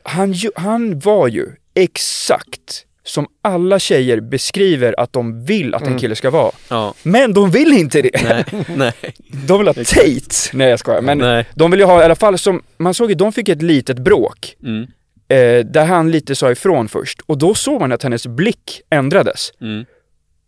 han, 0.06 0.36
han 0.56 1.00
var 1.00 1.28
ju 1.28 1.46
exakt 1.76 2.86
som 3.04 3.28
alla 3.42 3.80
tjejer 3.80 4.20
beskriver 4.20 5.00
att 5.00 5.14
de 5.14 5.46
vill 5.46 5.74
att 5.76 5.82
en 5.82 5.88
Mm. 5.88 6.00
kille 6.00 6.16
ska 6.16 6.30
vara. 6.30 6.52
Ja, 6.70 6.94
Men 7.04 7.34
de 7.34 7.52
vill 7.52 7.74
inte 7.74 8.02
det! 8.02 8.24
nej, 8.24 8.66
nej, 8.78 8.92
De 9.48 9.58
vill 9.58 9.68
ha 9.68 9.74
Tate! 9.74 10.36
Nej 10.54 10.70
jag 10.70 10.80
skojar, 10.80 11.02
men 11.02 11.18
nej. 11.18 11.46
de 11.56 11.72
vill 11.72 11.80
ju 11.80 11.86
ha 11.86 12.02
i 12.02 12.06
alla 12.06 12.16
fall 12.16 12.38
som, 12.38 12.62
man 12.78 12.94
såg 12.94 13.10
ju, 13.10 13.16
de 13.16 13.32
fick 13.34 13.50
ett 13.50 13.62
litet 13.62 14.00
bråk. 14.00 14.56
Mm. 14.64 14.84
Eh, 15.28 15.66
där 15.66 15.86
han 15.86 16.12
lite 16.12 16.36
sa 16.36 16.52
ifrån 16.52 16.88
först. 16.88 17.22
Och 17.26 17.38
då 17.38 17.54
såg 17.56 17.80
man 17.82 17.92
att 17.92 18.04
hennes 18.04 18.28
blick 18.28 18.82
ändrades. 18.90 19.52
Mm. 19.62 19.86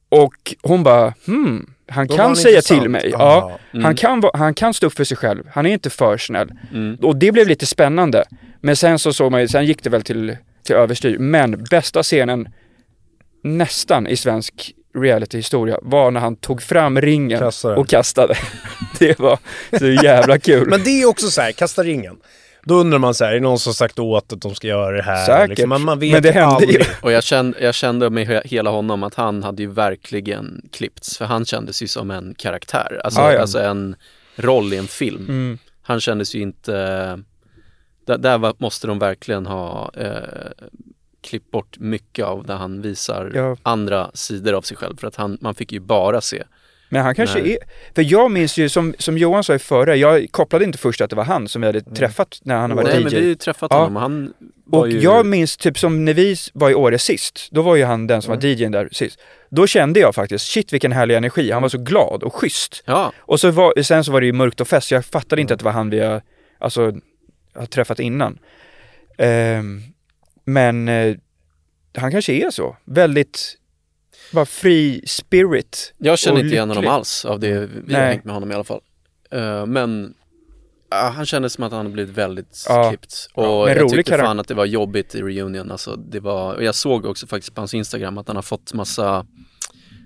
Och 0.10 0.56
hon 0.62 0.84
bara, 0.84 1.14
hmm, 1.26 1.70
han 1.90 2.08
Då 2.08 2.16
kan 2.16 2.26
han 2.26 2.36
säga 2.36 2.56
intressant. 2.58 2.82
till 2.82 2.90
mig. 2.90 3.10
Ja. 3.12 3.18
Ja, 3.20 3.60
Mm. 3.74 3.86
han, 3.86 3.96
kan, 3.96 4.24
han 4.34 4.54
kan 4.54 4.74
stå 4.74 4.88
upp 4.88 4.94
för 4.94 5.04
sig 5.04 5.18
själv. 5.18 5.44
Han 5.54 5.66
är 5.66 5.70
inte 5.74 5.90
för 5.90 6.18
snäll. 6.18 6.52
Mm. 6.74 6.96
Och 7.02 7.16
det 7.16 7.32
blev 7.32 7.48
lite 7.48 7.66
spännande. 7.66 8.24
Men 8.62 8.76
sen 8.76 9.00
så 9.00 9.14
såg 9.14 9.32
man 9.32 9.42
ju, 9.42 9.48
sen 9.48 9.66
gick 9.66 9.84
det 9.84 9.90
väl 9.90 10.02
till, 10.02 10.38
till 10.64 10.76
överstyr. 10.76 11.18
Men 11.18 11.64
bästa 11.70 12.04
scenen 12.04 12.50
nästan 13.44 14.08
i 14.08 14.18
svensk 14.18 14.72
realityhistoria 14.98 15.80
var 15.82 16.12
när 16.12 16.20
han 16.20 16.36
tog 16.36 16.62
fram 16.62 17.02
ringen 17.02 17.40
Kastade. 17.40 17.76
och 17.76 17.88
kastade. 17.88 18.36
det 19.00 19.20
var 19.20 19.40
så 19.80 19.88
jävla 19.88 20.40
kul. 20.40 20.70
Men 20.70 20.84
det 20.84 21.02
är 21.02 21.06
också 21.06 21.28
så 21.28 21.42
här, 21.42 21.52
kasta 21.52 21.84
ringen. 21.84 22.18
Då 22.67 22.75
undrar 22.75 23.00
man 23.00 23.13
så 23.13 23.24
här, 23.25 23.31
är 23.31 23.36
det 23.36 23.41
någon 23.41 23.59
som 23.59 23.74
sagt 23.74 24.00
åt 24.00 24.33
att 24.33 24.41
de 24.41 24.55
ska 24.55 24.67
göra 24.67 24.95
det 24.95 25.01
här? 25.03 25.25
Säkert. 25.25 25.50
Liksom, 25.50 25.69
men 25.69 25.81
man 25.81 26.00
vet 26.00 26.12
Men 26.13 26.21
det 26.24 26.31
hände 26.31 26.55
aldrig. 26.55 26.75
ju. 26.75 26.86
Och 27.01 27.12
jag 27.12 27.24
kände, 27.24 27.59
jag 27.63 27.75
kände 27.75 28.09
med 28.09 28.27
he- 28.27 28.47
hela 28.47 28.69
honom 28.69 29.03
att 29.03 29.13
han 29.15 29.43
hade 29.43 29.62
ju 29.63 29.69
verkligen 29.71 30.69
klippts, 30.71 31.17
för 31.17 31.25
han 31.25 31.45
kändes 31.45 31.83
ju 31.83 31.88
som 31.88 32.12
en 32.12 32.36
karaktär, 32.38 33.01
alltså, 33.03 33.21
Ah, 33.21 33.33
ja. 33.33 33.41
alltså 33.41 33.59
en 33.59 33.95
roll 34.36 34.74
i 34.74 34.77
en 34.77 34.88
film. 34.88 35.25
Mm. 35.29 35.57
Han 35.81 36.00
kändes 36.00 36.36
ju 36.36 36.41
inte, 36.41 36.71
där, 38.05 38.17
där 38.17 38.38
var, 38.38 38.53
måste 38.57 38.88
de 38.88 39.00
verkligen 39.00 39.45
ha 39.45 39.91
eh, 39.97 40.12
klippt 41.21 41.51
bort 41.51 41.77
mycket 41.79 42.25
av 42.25 42.45
där 42.45 42.55
han 42.55 42.81
visar 42.81 43.31
Ja. 43.36 43.57
andra 43.63 44.12
sidor 44.13 44.53
av 44.53 44.62
sig 44.62 44.77
själv, 44.77 44.97
för 44.97 45.07
att 45.07 45.15
han, 45.15 45.38
man 45.41 45.55
fick 45.55 45.71
ju 45.71 45.79
bara 45.79 46.21
se. 46.21 46.43
Men 46.89 47.01
han 47.03 47.15
kanske 47.15 47.39
Nej. 47.41 47.51
är, 47.53 47.58
för 47.96 48.01
jag 48.12 48.32
minns 48.32 48.58
ju 48.58 48.70
som, 48.70 48.96
som 49.00 49.17
Johan 49.17 49.44
sa 49.44 49.56
i 49.56 49.60
förra, 49.60 49.96
jag 49.96 50.27
kopplade 50.32 50.65
inte 50.65 50.77
först 50.77 51.01
att 51.01 51.10
det 51.10 51.15
var 51.15 51.24
han 51.24 51.48
som 51.48 51.62
vi 51.62 51.65
hade 51.67 51.82
träffat 51.82 52.39
när 52.44 52.56
han 52.56 52.75
var 52.75 52.84
Nej 52.84 52.94
DJ. 53.00 53.03
men 53.03 53.10
vi 53.10 53.15
har 53.15 53.24
ju 53.24 53.36
träffat 53.36 53.72
Ja. 53.72 53.77
honom 53.77 53.96
han 53.96 54.34
var 54.65 54.79
Och 54.79 54.89
ju... 54.89 55.00
jag 55.00 55.25
minns 55.25 55.58
typ 55.58 55.79
som 55.79 56.06
när 56.06 56.13
vi 56.13 56.36
var 56.53 56.70
i 56.70 56.75
Åre 56.75 57.00
sist, 57.00 57.48
då 57.51 57.62
var 57.62 57.75
ju 57.75 57.84
han 57.84 58.08
den 58.08 58.22
som 58.22 58.36
var 58.36 58.46
DJn 58.46 58.72
där 58.72 58.89
sist. 58.91 59.20
Då 59.50 59.67
kände 59.67 60.00
jag 60.00 60.15
faktiskt, 60.15 60.46
shit 60.46 60.74
vilken 60.74 60.91
härlig 60.91 61.15
energi, 61.15 61.51
han 61.51 61.62
var 61.62 61.70
så 61.70 61.77
glad 61.77 62.24
och 62.24 62.36
schysst. 62.36 62.84
Ja, 62.86 63.12
Och 63.17 63.39
så 63.39 63.51
var, 63.51 63.82
sen 63.82 64.03
så 64.03 64.12
var 64.12 64.20
det 64.22 64.27
ju 64.27 64.34
mörkt 64.34 64.62
och 64.62 64.67
fest, 64.67 64.88
så 64.88 64.94
jag 64.94 65.06
fattade 65.06 65.41
inte 65.41 65.53
att 65.53 65.60
det 65.60 65.65
var 65.65 65.72
han 65.72 65.89
vi 65.89 66.00
har, 66.00 66.22
alltså, 66.60 66.94
har 67.56 67.65
träffat 67.65 68.00
innan. 68.00 68.39
Ehm, 69.17 69.82
men 70.44 70.88
eh, 70.88 71.15
han 71.98 72.12
kanske 72.12 72.34
är 72.34 72.50
så, 72.50 72.77
väldigt, 72.86 73.56
bara 74.31 74.46
free 74.46 75.01
spirit. 75.07 75.93
jag 75.98 76.19
känner 76.19 76.39
inte 76.39 76.53
igen 76.55 76.69
honom 76.69 76.88
alls 76.88 77.25
av 77.25 77.39
det 77.39 77.48
vi 77.50 77.93
har 77.93 78.01
Nej. 78.01 78.07
hängt 78.12 78.24
med 78.25 78.34
honom 78.34 78.51
i 78.51 78.55
alla 78.55 78.63
fall. 78.63 78.81
Eh, 79.31 79.65
men 79.65 80.13
ja, 80.89 81.13
han 81.15 81.25
kändes 81.25 81.53
som 81.53 81.63
att 81.63 81.72
han 81.72 81.77
hade 81.79 81.89
blivit 81.89 82.17
väldigt 82.17 82.65
Ja. 82.69 82.89
klippt. 82.89 83.29
Och 83.34 83.43
Ja, 83.46 83.69
jag 83.69 83.89
tyckte 83.89 84.17
fan 84.17 84.39
att 84.39 84.48
det 84.48 84.53
var 84.53 84.65
jobbigt 84.65 85.15
i 85.15 85.22
reunion. 85.22 85.72
Alltså, 85.72 85.96
det 85.96 86.19
var, 86.19 86.53
och 86.53 86.63
jag 86.63 86.75
såg 86.75 87.05
också 87.05 87.27
faktiskt 87.27 87.55
på 87.55 87.62
hans 87.62 87.74
Instagram 87.74 88.17
att 88.17 88.27
han 88.27 88.36
har 88.36 88.43
fått 88.43 88.74
massa 88.74 89.25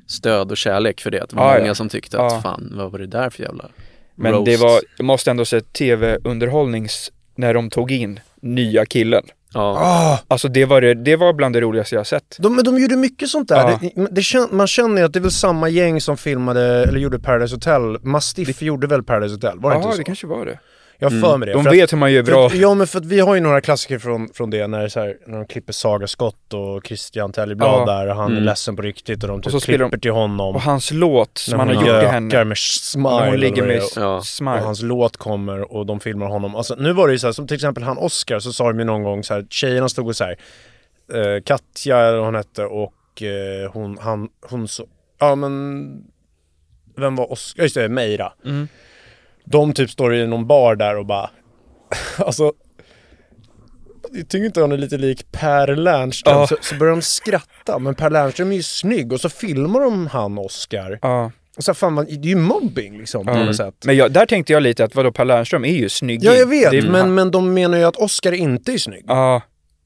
stöd 0.07 0.51
och 0.51 0.57
kärlek 0.57 1.01
för 1.01 1.11
det. 1.11 1.25
Det 1.29 1.35
var 1.35 1.51
Ja, 1.53 1.57
många 1.57 1.67
ja. 1.67 1.75
som 1.75 1.89
tyckte 1.89 2.21
att 2.21 2.41
fan, 2.43 2.73
vad 2.75 2.91
var 2.91 2.99
det 2.99 3.07
där 3.07 3.29
för 3.29 3.43
jävla 3.43 3.69
Men 4.15 4.31
roast? 4.31 4.45
det 4.45 4.57
var, 4.57 4.81
jag 4.97 5.05
måste 5.05 5.31
ändå 5.31 5.45
säga 5.45 5.61
tv-underhållnings, 5.61 7.11
när 7.35 7.53
de 7.53 7.69
tog 7.69 7.91
in 7.91 8.19
nya 8.41 8.85
killen. 8.85 9.23
Ja, 9.53 9.75
Ah, 9.79 10.19
Alltså 10.27 10.47
det 10.47 10.65
var, 10.65 10.81
det, 10.81 10.93
det 10.93 11.15
var 11.15 11.33
bland 11.33 11.55
det 11.55 11.61
roligaste 11.61 11.95
jag 11.95 12.07
sett. 12.07 12.35
de, 12.39 12.55
men 12.55 12.65
de 12.65 12.79
gjorde 12.79 12.95
mycket 12.95 13.29
sånt 13.29 13.49
där. 13.49 13.69
Ja. 13.69 13.79
Det, 13.95 14.07
det 14.11 14.21
kän, 14.21 14.47
man 14.51 14.67
känner 14.67 14.97
ju 14.97 15.05
att 15.05 15.13
det 15.13 15.19
är 15.19 15.21
väl 15.21 15.31
samma 15.31 15.69
gäng 15.69 16.01
som 16.01 16.17
filmade, 16.17 16.83
eller 16.83 16.99
gjorde 16.99 17.19
Paradise 17.19 17.55
Hotel. 17.55 17.97
Mastiff 18.05 18.61
gjorde 18.61 18.87
väl 18.87 19.03
Paradise 19.03 19.35
Hotel? 19.35 19.59
Var 19.59 19.69
det 19.69 19.75
Ja, 19.75 19.79
inte 19.81 19.89
det 19.93 19.97
så? 19.97 20.03
kanske 20.03 20.27
var 20.27 20.45
det. 20.45 20.59
Jag 21.03 21.09
har 21.09 21.19
för 21.21 21.37
mig 21.37 21.45
det. 21.47 21.53
De 21.53 21.63
För 21.63 21.69
att- 21.69 21.75
vet 21.75 21.93
hur 21.93 21.97
man 21.97 22.11
gör 22.13 22.23
bra. 22.23 22.47
att, 22.47 22.55
ja 22.55 22.73
men 22.73 22.87
för 22.87 22.99
att 22.99 23.05
vi 23.05 23.19
har 23.19 23.35
ju 23.35 23.41
några 23.41 23.61
klassiker 23.61 23.99
från, 23.99 24.29
från 24.33 24.49
det 24.49 24.67
när, 24.67 24.79
det 24.79 24.83
är 24.85 24.89
så 24.89 24.99
här, 24.99 25.17
när 25.27 25.37
de 25.37 25.45
klipper 25.47 25.73
Saga 25.73 26.07
Skott 26.07 26.53
och 26.53 26.87
Christian 26.87 27.31
Telleblad 27.31 27.81
Ja. 27.89 27.93
där 27.93 28.07
och 28.07 28.15
han 28.15 28.25
är 28.25 28.31
Mm. 28.31 28.43
ledsen 28.43 28.75
på 28.75 28.81
riktigt 28.81 29.23
och 29.23 29.29
de 29.29 29.41
typ 29.41 29.51
så 29.51 29.59
spelar 29.59 29.77
klipper 29.77 29.97
de- 29.97 30.01
till 30.01 30.11
honom. 30.11 30.55
Och 30.55 30.61
hans 30.61 30.91
låt 30.91 31.37
som 31.37 31.59
han 31.59 31.67
har 31.67 31.75
gjort 31.75 31.83
till 31.99 32.09
henne. 32.09 32.43
med 32.45 32.57
smile 32.57 33.09
När 33.09 33.27
hon 33.29 33.39
ligger 33.39 33.63
med 33.67 33.75
är. 33.77 33.83
Ja. 33.95 34.17
och 34.17 34.25
smile. 34.25 34.59
hans 34.59 34.81
låt 34.81 35.17
kommer 35.17 35.73
och 35.73 35.85
de 35.85 35.99
filmar 35.99 36.27
honom. 36.27 36.55
Alltså, 36.55 36.75
nu 36.75 36.93
var 36.93 37.07
det 37.07 37.13
ju 37.13 37.19
så 37.19 37.27
här, 37.27 37.31
som 37.31 37.47
till 37.47 37.55
exempel 37.55 37.83
han 37.83 37.97
Oscar 37.97 38.39
så 38.39 38.53
sa 38.53 38.67
de 38.67 38.79
ju 38.79 38.85
någon 38.85 39.03
gång 39.03 39.23
så 39.23 39.33
här, 39.33 39.45
tjejerna 39.49 39.89
stod 39.89 40.07
och 40.07 40.15
så 40.15 40.23
här, 40.23 40.35
eh, 41.13 41.41
Katja 41.43 41.97
eller 41.97 42.17
hon 42.19 42.35
hette 42.35 42.65
och 42.65 43.21
eh, 43.21 43.71
hon, 43.71 43.97
han, 44.01 44.29
hon 44.49 44.67
så, 44.67 44.83
ja 45.19 45.35
men, 45.35 45.85
vem 46.97 47.15
var 47.15 47.31
Oscar? 47.31 47.63
Just 47.63 47.75
det, 47.75 47.89
Meira. 47.89 48.33
Mm. 48.45 48.67
De 49.51 49.73
typ 49.73 49.89
står 49.89 50.15
i 50.15 50.27
någon 50.27 50.47
bar 50.47 50.75
där 50.75 50.97
och 50.97 51.05
bara, 51.05 51.29
alltså 52.17 52.53
jag 54.13 54.29
tycker 54.29 54.45
inte 54.45 54.61
han 54.61 54.71
är 54.71 54.77
lite 54.77 54.97
lik 54.97 55.31
Per 55.31 55.75
Lernström, 55.75 56.37
Ja. 56.37 56.47
så, 56.47 56.55
så 56.61 56.75
börjar 56.75 56.91
de 56.95 57.01
skratta. 57.01 57.79
Men 57.79 57.95
Per 57.95 58.09
Lernström 58.09 58.51
är 58.51 58.55
ju 58.55 58.63
snygg 58.63 59.13
och 59.13 59.21
så 59.21 59.29
filmar 59.29 59.79
de 59.81 60.07
han 60.07 60.37
Oscar. 60.37 60.99
Ja. 61.01 61.31
Och 61.57 61.63
så 61.63 61.73
fan, 61.73 61.95
vad- 61.95 62.05
det 62.05 62.13
är 62.13 62.25
ju 62.25 62.35
mobbing 62.35 62.97
liksom 62.97 63.25
på 63.25 63.31
Mm. 63.31 63.45
något 63.45 63.55
sätt. 63.55 63.75
Men 63.85 63.95
jag, 63.97 64.11
där 64.11 64.25
tänkte 64.25 64.53
jag 64.53 64.63
lite 64.63 64.83
att 64.83 64.95
vadå, 64.95 65.11
Per 65.11 65.25
Lernström 65.25 65.65
är 65.65 65.73
ju 65.73 65.89
snygg. 65.89 66.23
Ja 66.23 66.33
jag 66.33 66.47
vet, 66.47 66.89
men, 66.89 67.13
men 67.13 67.31
de 67.31 67.53
menar 67.53 67.77
ju 67.77 67.83
att 67.83 67.95
Oscar 67.95 68.31
inte 68.31 68.73
är 68.73 68.77
snygg. 68.77 69.05
Ja, 69.07 69.41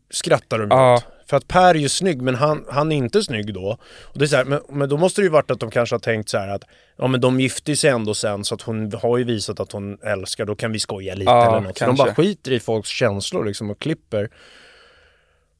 Skrattar 0.09 0.59
de 0.59 0.67
Ja. 0.69 0.93
åt. 0.95 1.05
För 1.29 1.37
att 1.37 1.47
Per 1.47 1.69
är 1.75 1.79
ju 1.79 1.89
snygg 1.89 2.21
men 2.21 2.35
han, 2.35 2.65
han 2.69 2.91
är 2.91 2.95
inte 2.95 3.23
snygg 3.23 3.53
då. 3.53 3.77
Och 4.03 4.19
det 4.19 4.25
är 4.25 4.27
så 4.27 4.35
här, 4.35 4.45
men, 4.45 4.59
men 4.69 4.89
då 4.89 4.97
måste 4.97 5.21
det 5.21 5.23
ju 5.23 5.29
varit 5.31 5.51
att 5.51 5.59
de 5.59 5.71
kanske 5.71 5.95
har 5.95 5.99
tänkt 5.99 6.29
så 6.29 6.37
här 6.37 6.47
att 6.47 6.63
Ja 6.97 7.07
men 7.07 7.21
de 7.21 7.39
gifte 7.39 7.75
sig 7.75 7.89
ändå 7.89 8.13
sen 8.13 8.43
så 8.43 8.55
att 8.55 8.61
hon 8.61 8.91
har 8.93 9.17
ju 9.17 9.23
visat 9.23 9.59
att 9.59 9.71
hon 9.71 9.97
älskar, 10.03 10.45
då 10.45 10.55
kan 10.55 10.71
vi 10.71 10.79
skoja 10.79 11.15
lite 11.15 11.31
Ja, 11.31 11.47
eller 11.47 11.67
något. 11.67 11.77
Så 11.77 11.85
de 11.85 11.87
kanske. 11.97 12.05
bara 12.05 12.15
skiter 12.15 12.51
i 12.51 12.59
folks 12.59 12.89
känslor 12.89 13.45
liksom 13.45 13.69
och 13.69 13.79
klipper. 13.79 14.29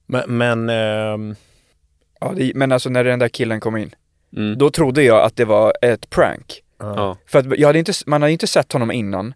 Men, 0.06 0.38
men 0.38 0.70
ehm, 0.70 1.36
ja 2.20 2.34
det, 2.36 2.52
men 2.56 2.72
alltså 2.72 2.90
när 2.90 3.04
den 3.04 3.20
där 3.20 3.28
killen 3.30 3.60
kom 3.60 3.78
in, 3.78 3.92
mm. 4.38 4.58
då 4.58 4.70
trodde 4.70 5.04
jag 5.04 5.24
att 5.26 5.36
det 5.36 5.46
var 5.46 5.74
ett 5.82 6.10
prank. 6.10 6.62
ja. 6.80 7.18
För 7.28 7.40
att 7.40 7.46
jag 7.60 7.68
hade 7.68 7.80
inte, 7.80 7.94
man 8.06 8.22
hade 8.22 8.32
inte 8.32 8.48
sett 8.48 8.74
honom 8.74 8.92
innan 8.92 9.34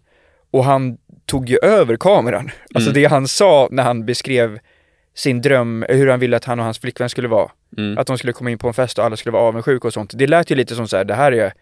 och 0.50 0.64
han 0.64 0.98
tog 1.26 1.48
ju 1.48 1.58
över 1.62 1.96
kameran. 1.96 2.50
Alltså 2.74 2.90
Mm. 2.90 3.02
det 3.02 3.08
han 3.08 3.28
sa 3.28 3.68
när 3.70 3.82
han 3.82 4.06
beskrev 4.06 4.58
sin 5.14 5.42
dröm, 5.42 5.84
hur 5.88 6.06
han 6.06 6.20
ville 6.20 6.36
att 6.36 6.44
han 6.44 6.58
och 6.58 6.64
hans 6.64 6.78
flickvän 6.78 7.08
skulle 7.08 7.28
vara. 7.28 7.50
Mm. 7.78 7.98
Att 7.98 8.06
de 8.06 8.18
skulle 8.18 8.32
komma 8.32 8.50
in 8.50 8.58
på 8.58 8.68
en 8.68 8.74
fest 8.74 8.98
och 8.98 9.04
alla 9.04 9.16
skulle 9.16 9.32
vara 9.32 9.42
avundsjuka 9.42 9.88
och 9.88 9.94
sånt. 9.94 10.10
Det 10.14 10.26
lät 10.26 10.50
ju 10.50 10.54
lite 10.54 10.74
som 10.74 10.88
så 10.88 10.96
här, 10.96 11.04
det 11.04 11.14
här 11.14 11.32
är, 11.32 11.52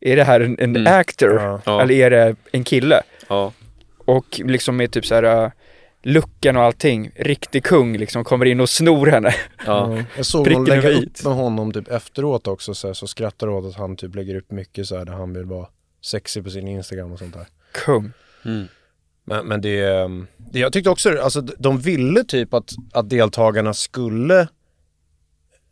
är 0.00 0.16
det 0.16 0.24
här 0.24 0.40
en, 0.40 0.56
en 0.58 0.76
Mm. 0.76 1.00
actor? 1.00 1.60
Ja. 1.64 1.82
Eller 1.82 1.94
är 1.94 2.10
det 2.10 2.36
en 2.52 2.64
kille? 2.64 3.02
ja. 3.28 3.52
Och 4.04 4.40
liksom 4.44 4.76
med 4.76 4.90
typ 4.92 5.06
så 5.06 5.14
här 5.14 5.44
uh, 5.44 5.50
looken 6.02 6.56
och 6.56 6.62
allting, 6.62 7.10
riktig 7.16 7.64
kung 7.64 7.96
liksom 7.96 8.24
kommer 8.24 8.46
in 8.46 8.60
och 8.60 8.68
snor 8.68 9.06
henne. 9.06 9.34
ja. 9.66 9.96
Ja, 9.96 10.02
jag 10.16 10.26
såg 10.26 10.50
någon 10.50 10.64
lägga 10.64 10.90
upp 10.90 11.24
med 11.24 11.34
honom 11.34 11.72
typ 11.72 11.88
efteråt 11.88 12.46
också 12.48 12.74
så, 12.74 12.86
här, 12.86 12.94
så 12.94 13.06
skrattar 13.06 13.48
åt 13.48 13.64
att 13.64 13.74
han 13.76 13.96
typ 13.96 14.14
lägger 14.14 14.34
upp 14.36 14.50
mycket 14.50 14.86
så 14.86 14.98
här 14.98 15.04
där 15.04 15.12
han 15.12 15.32
vill 15.32 15.44
vara 15.44 15.66
sexig 16.04 16.44
på 16.44 16.50
sin 16.50 16.68
Instagram 16.68 17.12
och 17.12 17.18
sånt 17.18 17.34
där. 17.34 17.46
Kung. 17.72 18.12
Mm. 18.44 18.66
Men, 19.24 19.46
men 19.46 19.60
det, 19.60 19.80
ehm, 19.84 20.26
det, 20.36 20.58
jag 20.58 20.72
tyckte 20.72 20.90
också, 20.90 21.18
alltså 21.22 21.40
de 21.40 21.78
ville 21.78 22.24
typ 22.24 22.54
att, 22.54 22.72
att 22.92 23.10
deltagarna 23.10 23.74
skulle 23.74 24.48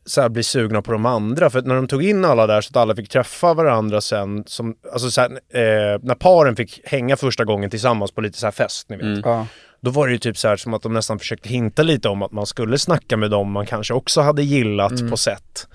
så 0.07 0.21
här, 0.21 0.29
bli 0.29 0.43
sugna 0.43 0.83
på 0.83 0.93
de 0.93 1.07
andra. 1.07 1.51
För 1.51 1.59
att 1.59 1.67
när 1.67 1.75
de 1.75 1.89
tog 1.89 2.05
in 2.05 2.25
alla 2.25 2.47
där 2.47 2.61
så 2.61 2.71
att 2.71 2.77
alla 2.77 2.95
fick 2.97 3.09
träffa 3.09 3.55
varandra 3.55 4.01
sen, 4.01 4.45
som, 4.47 4.75
alltså 4.93 5.11
så 5.11 5.21
här, 5.21 5.31
eh, 5.31 5.99
när 6.03 6.15
paren 6.15 6.57
fick 6.57 6.81
hänga 6.85 7.17
första 7.17 7.45
gången 7.45 7.71
tillsammans 7.71 8.11
på 8.13 8.21
lite 8.21 8.39
så 8.39 8.47
här 8.47 8.51
fest, 8.53 8.89
ni 8.89 8.97
vet. 8.97 9.05
Mm. 9.05 9.21
Ja. 9.25 9.47
Då 9.81 9.91
var 9.91 10.07
det 10.07 10.13
ju 10.13 10.19
typ 10.19 10.39
så 10.39 10.49
här 10.49 10.57
som 10.57 10.75
att 10.75 10.83
de 10.83 10.93
nästan 10.93 11.19
försökte 11.19 11.49
hinta 11.49 11.83
lite 11.83 12.09
om 12.09 12.23
att 12.23 12.33
man 12.33 12.47
skulle 12.47 12.79
snacka 12.79 13.17
med 13.17 13.31
dem 13.31 13.53
man 13.53 13.67
kanske 13.67 13.95
också 13.95 14.21
hade 14.21 14.43
gillat 14.43 15.11
på 15.11 15.17
sätt. 15.17 15.69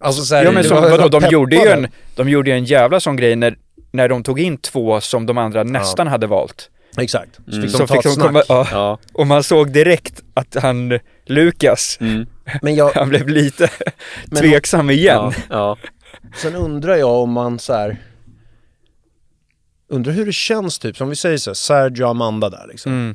Alltså 0.00 0.22
så 0.22 0.34
här, 0.34 0.42
Mm. 0.42 0.54
Ja 0.54 0.60
men 0.60 0.68
så, 0.68 0.74
var- 0.74 0.90
vadå, 0.90 1.02
de 1.08 1.10
peppade. 1.20 1.32
gjorde 1.32 1.56
ju 1.56 1.68
en, 1.68 1.86
de 2.16 2.28
gjorde 2.28 2.50
ju 2.50 2.56
en 2.56 2.64
jävla 2.64 3.00
sån 3.00 3.16
grej 3.16 3.36
när, 3.36 3.56
när 3.92 4.08
de 4.08 4.22
tog 4.22 4.40
in 4.40 4.56
två 4.58 5.00
som 5.00 5.26
de 5.26 5.38
andra 5.38 5.62
nästan 5.64 6.06
hade 6.06 6.26
valt. 6.26 6.70
Exakt. 6.98 7.34
Så 7.34 7.42
Mm. 7.52 7.62
fick 7.62 7.70
Så 7.70 7.78
de 7.78 7.86
ta 7.86 7.94
fick 7.94 7.98
ett 7.98 8.04
de 8.04 8.14
snack. 8.14 8.26
komma, 8.26 8.42
ja. 8.48 8.68
ja. 8.70 8.98
Och 9.12 9.26
man 9.26 9.42
såg 9.42 9.72
direkt 9.72 10.22
att 10.34 10.54
han, 10.62 10.98
Lukas, 11.26 11.98
Mm. 12.00 12.26
Men 12.62 12.74
jag, 12.74 12.90
han 12.94 13.08
blev 13.08 13.28
lite 13.28 13.70
Men- 14.26 14.40
tveksam 14.42 14.90
igen. 14.90 15.04
ja. 15.16 15.32
ja. 15.50 15.76
Sen 16.36 16.54
undrar 16.54 16.96
jag 16.96 17.10
om 17.22 17.32
man 17.32 17.58
så 17.58 17.72
här. 17.72 17.96
Undrar 19.88 20.12
hur 20.12 20.26
det 20.26 20.32
känns 20.32 20.78
typ, 20.78 20.96
som 20.96 21.08
vi 21.08 21.16
säger 21.16 21.38
så 21.38 21.50
här, 21.50 21.54
Sergio 21.54 22.04
och 22.04 22.10
Amanda 22.10 22.50
där 22.50 22.66
liksom. 22.68 22.92
Mm. 22.92 23.14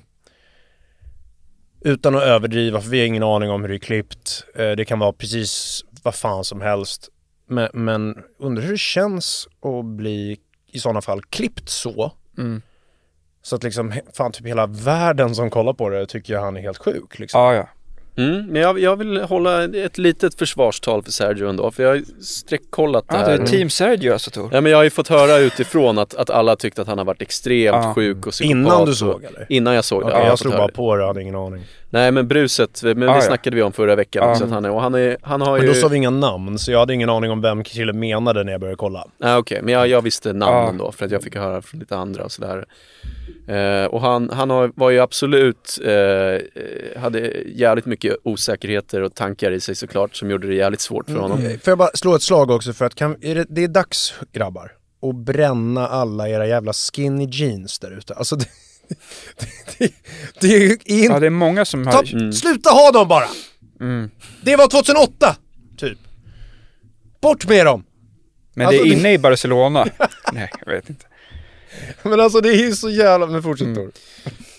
Utan 1.82 2.16
att 2.16 2.24
överdriva, 2.24 2.82
för 2.82 2.90
vi 2.90 3.00
har 3.00 3.06
ingen 3.08 3.24
aning 3.24 3.50
om 3.50 3.62
hur 3.62 3.70
det 3.70 3.76
är 3.76 3.80
klippt. 3.80 4.44
Eh, 4.56 4.72
Det 4.72 4.86
kan 4.86 5.00
vara 5.00 5.14
precis 5.14 5.82
vad 6.04 6.16
fan 6.16 6.44
som 6.44 6.62
helst. 6.62 7.10
Men, 7.50 7.70
men 7.74 8.16
undrar 8.40 8.64
hur 8.64 8.72
det 8.72 8.78
känns 8.78 9.48
att 9.62 9.86
bli 9.86 10.38
i 10.72 10.80
sådana 10.80 11.02
fall 11.02 11.22
klippt 11.22 11.70
så. 11.70 12.12
Mm. 12.38 12.62
Så 13.48 13.56
att 13.56 13.64
liksom, 13.64 13.94
fan 14.14 14.32
typ 14.32 14.48
hela 14.48 14.66
världen 14.68 15.36
som 15.36 15.50
kollar 15.50 15.74
på 15.74 15.90
det 15.90 16.06
tycker 16.06 16.34
jag 16.34 16.42
han 16.42 16.58
är 16.58 16.62
helt 16.62 16.78
sjuk 16.78 17.20
liksom. 17.20 17.42
Ja, 17.42 17.54
ja. 17.56 17.68
Mm, 18.24 18.46
men 18.46 18.62
jag, 18.62 18.80
jag 18.80 18.96
vill 18.96 19.18
hålla 19.22 19.64
ett 19.64 19.98
litet 19.98 20.36
försvarstal 20.36 21.04
för 21.04 21.12
Sergio 21.12 21.50
ändå, 21.50 21.72
för 21.72 21.84
jag 21.84 21.90
har 21.90 22.02
streckkollat 22.24 23.06
det 23.10 23.16
ja 23.16 23.22
det 23.26 23.32
här. 23.32 23.40
är 23.40 23.46
Team 23.46 23.70
Sergio 23.70 24.14
alltså 24.14 24.32
Tor. 24.32 24.50
Ja 24.54 24.62
men 24.62 24.72
jag 24.72 24.80
har 24.80 24.84
ju 24.84 24.90
fått 24.90 25.08
höra 25.08 25.38
utifrån 25.38 25.98
att, 25.98 26.16
att 26.16 26.30
alla 26.30 26.56
tyckte 26.56 26.82
att 26.82 26.88
han 26.88 26.98
har 26.98 27.06
varit 27.06 27.22
extremt 27.22 27.76
Ja. 27.84 27.94
sjuk 27.94 28.26
och 28.26 28.32
psykopat. 28.32 28.52
Innan 28.58 28.86
du 28.86 28.96
såg 28.96 29.24
eller? 29.24 29.46
Innan 29.50 29.74
jag 29.76 29.86
såg 29.86 30.02
det, 30.02 30.06
Okej, 30.06 30.20
ja, 30.20 30.28
jag 30.28 30.40
slog 30.40 30.54
bara 30.54 30.68
det. 30.68 30.74
på 30.74 30.96
det, 30.96 31.02
jag 31.02 31.08
hade 31.08 31.22
ingen 31.22 31.36
aning. 31.36 31.64
Nej 31.90 32.12
men 32.12 32.28
bruset, 32.28 32.82
men 32.84 33.00
det 33.00 33.10
Ah, 33.12 33.16
ja. 33.16 33.22
snackade 33.22 33.56
vi 33.56 33.62
om 33.62 33.72
förra 33.74 33.96
veckan 33.96 34.24
Ah. 34.24 34.32
också 34.32 34.44
att 34.44 34.50
han 34.50 34.66
är, 34.66 34.70
och 34.72 34.82
han, 34.82 34.96
är, 34.96 35.18
han 35.22 35.42
har 35.42 35.52
Men 35.58 35.62
ju... 35.62 35.68
då 35.68 35.74
sa 35.74 35.88
vi 35.88 35.98
inga 35.98 36.10
namn, 36.10 36.60
så 36.60 36.72
jag 36.72 36.80
hade 36.80 36.94
ingen 36.94 37.10
aning 37.10 37.32
om 37.32 37.42
vem 37.42 37.64
Krille 37.64 37.94
menade 37.94 38.44
när 38.44 38.52
jag 38.52 38.62
började 38.62 38.78
kolla. 38.78 39.06
Nej 39.18 39.36
okej, 39.36 39.60
men 39.64 39.74
jag, 39.74 39.88
jag 39.88 40.02
visste 40.02 40.34
namnen 40.34 40.76
Ja. 40.80 40.86
då 40.86 40.92
för 40.92 41.06
att 41.06 41.12
jag 41.12 41.24
fick 41.24 41.36
höra 41.36 41.62
från 41.62 41.80
lite 41.80 41.98
andra 41.98 42.24
och 42.24 42.32
sådär. 42.32 42.66
Eh, 43.48 43.86
och 43.86 44.02
han, 44.02 44.30
han 44.30 44.50
har, 44.50 44.72
var 44.76 44.90
ju 44.90 45.00
absolut, 45.00 45.80
eh, 45.86 45.92
eh, 45.92 46.40
hade 47.02 47.20
jävligt 47.56 47.86
mycket 47.86 48.16
osäkerheter 48.24 49.02
och 49.02 49.14
tankar 49.16 49.52
i 49.52 49.60
sig 49.60 49.76
såklart 49.76 50.16
som 50.16 50.32
gjorde 50.32 50.48
det 50.48 50.56
jävligt 50.56 50.82
svårt 50.82 51.06
för 51.10 51.18
honom. 51.18 51.40
Mm. 51.40 51.52
Får 51.60 51.72
jag 51.72 51.78
bara 51.78 51.90
slå 51.94 52.16
ett 52.16 52.22
slag 52.22 52.52
också 52.52 52.74
för 52.74 52.86
att 52.86 52.96
kan, 52.96 53.16
är 53.22 53.36
det, 53.36 53.46
det 53.50 53.64
är 53.64 53.68
dags 53.68 54.14
grabbar 54.32 54.72
att 55.02 55.16
bränna 55.16 55.88
alla 55.88 56.30
era 56.30 56.48
jävla 56.48 56.74
skinny 56.74 57.28
jeans 57.32 57.80
där 57.80 57.98
ute. 57.98 58.14
Alltså 58.14 58.36
det, 58.36 58.46
det, 59.38 59.48
det, 59.78 59.94
det 60.42 60.48
är 60.48 60.72
inte... 60.72 60.94
Ja, 61.14 61.20
det 61.20 61.26
är 61.26 61.30
många 61.30 61.66
som 61.66 61.86
Ta, 61.86 61.92
har... 61.92 62.32
Sluta 62.32 62.70
ha 62.70 62.92
dem 62.92 63.08
bara! 63.08 63.28
Mm. 63.82 64.10
Det 64.44 64.56
var 64.56 64.68
2008, 64.68 65.36
typ. 65.78 65.98
Bort 67.22 67.48
med 67.48 67.66
dem! 67.66 67.84
Men 68.54 68.68
Alltså, 68.68 68.84
det 68.84 68.90
är 68.90 68.94
det- 68.94 69.00
inne 69.00 69.14
i 69.14 69.18
Barcelona. 69.18 69.86
Nej, 70.34 70.50
jag 70.66 70.74
vet 70.74 70.90
inte. 70.90 71.06
Men 72.04 72.20
alltså 72.20 72.42
det 72.42 72.50
är 72.50 72.58
ju 72.68 72.76
så 72.76 72.90
jävla... 72.90 73.28
Men 73.28 73.44
fortsätt 73.44 73.68
Mm. 73.68 73.92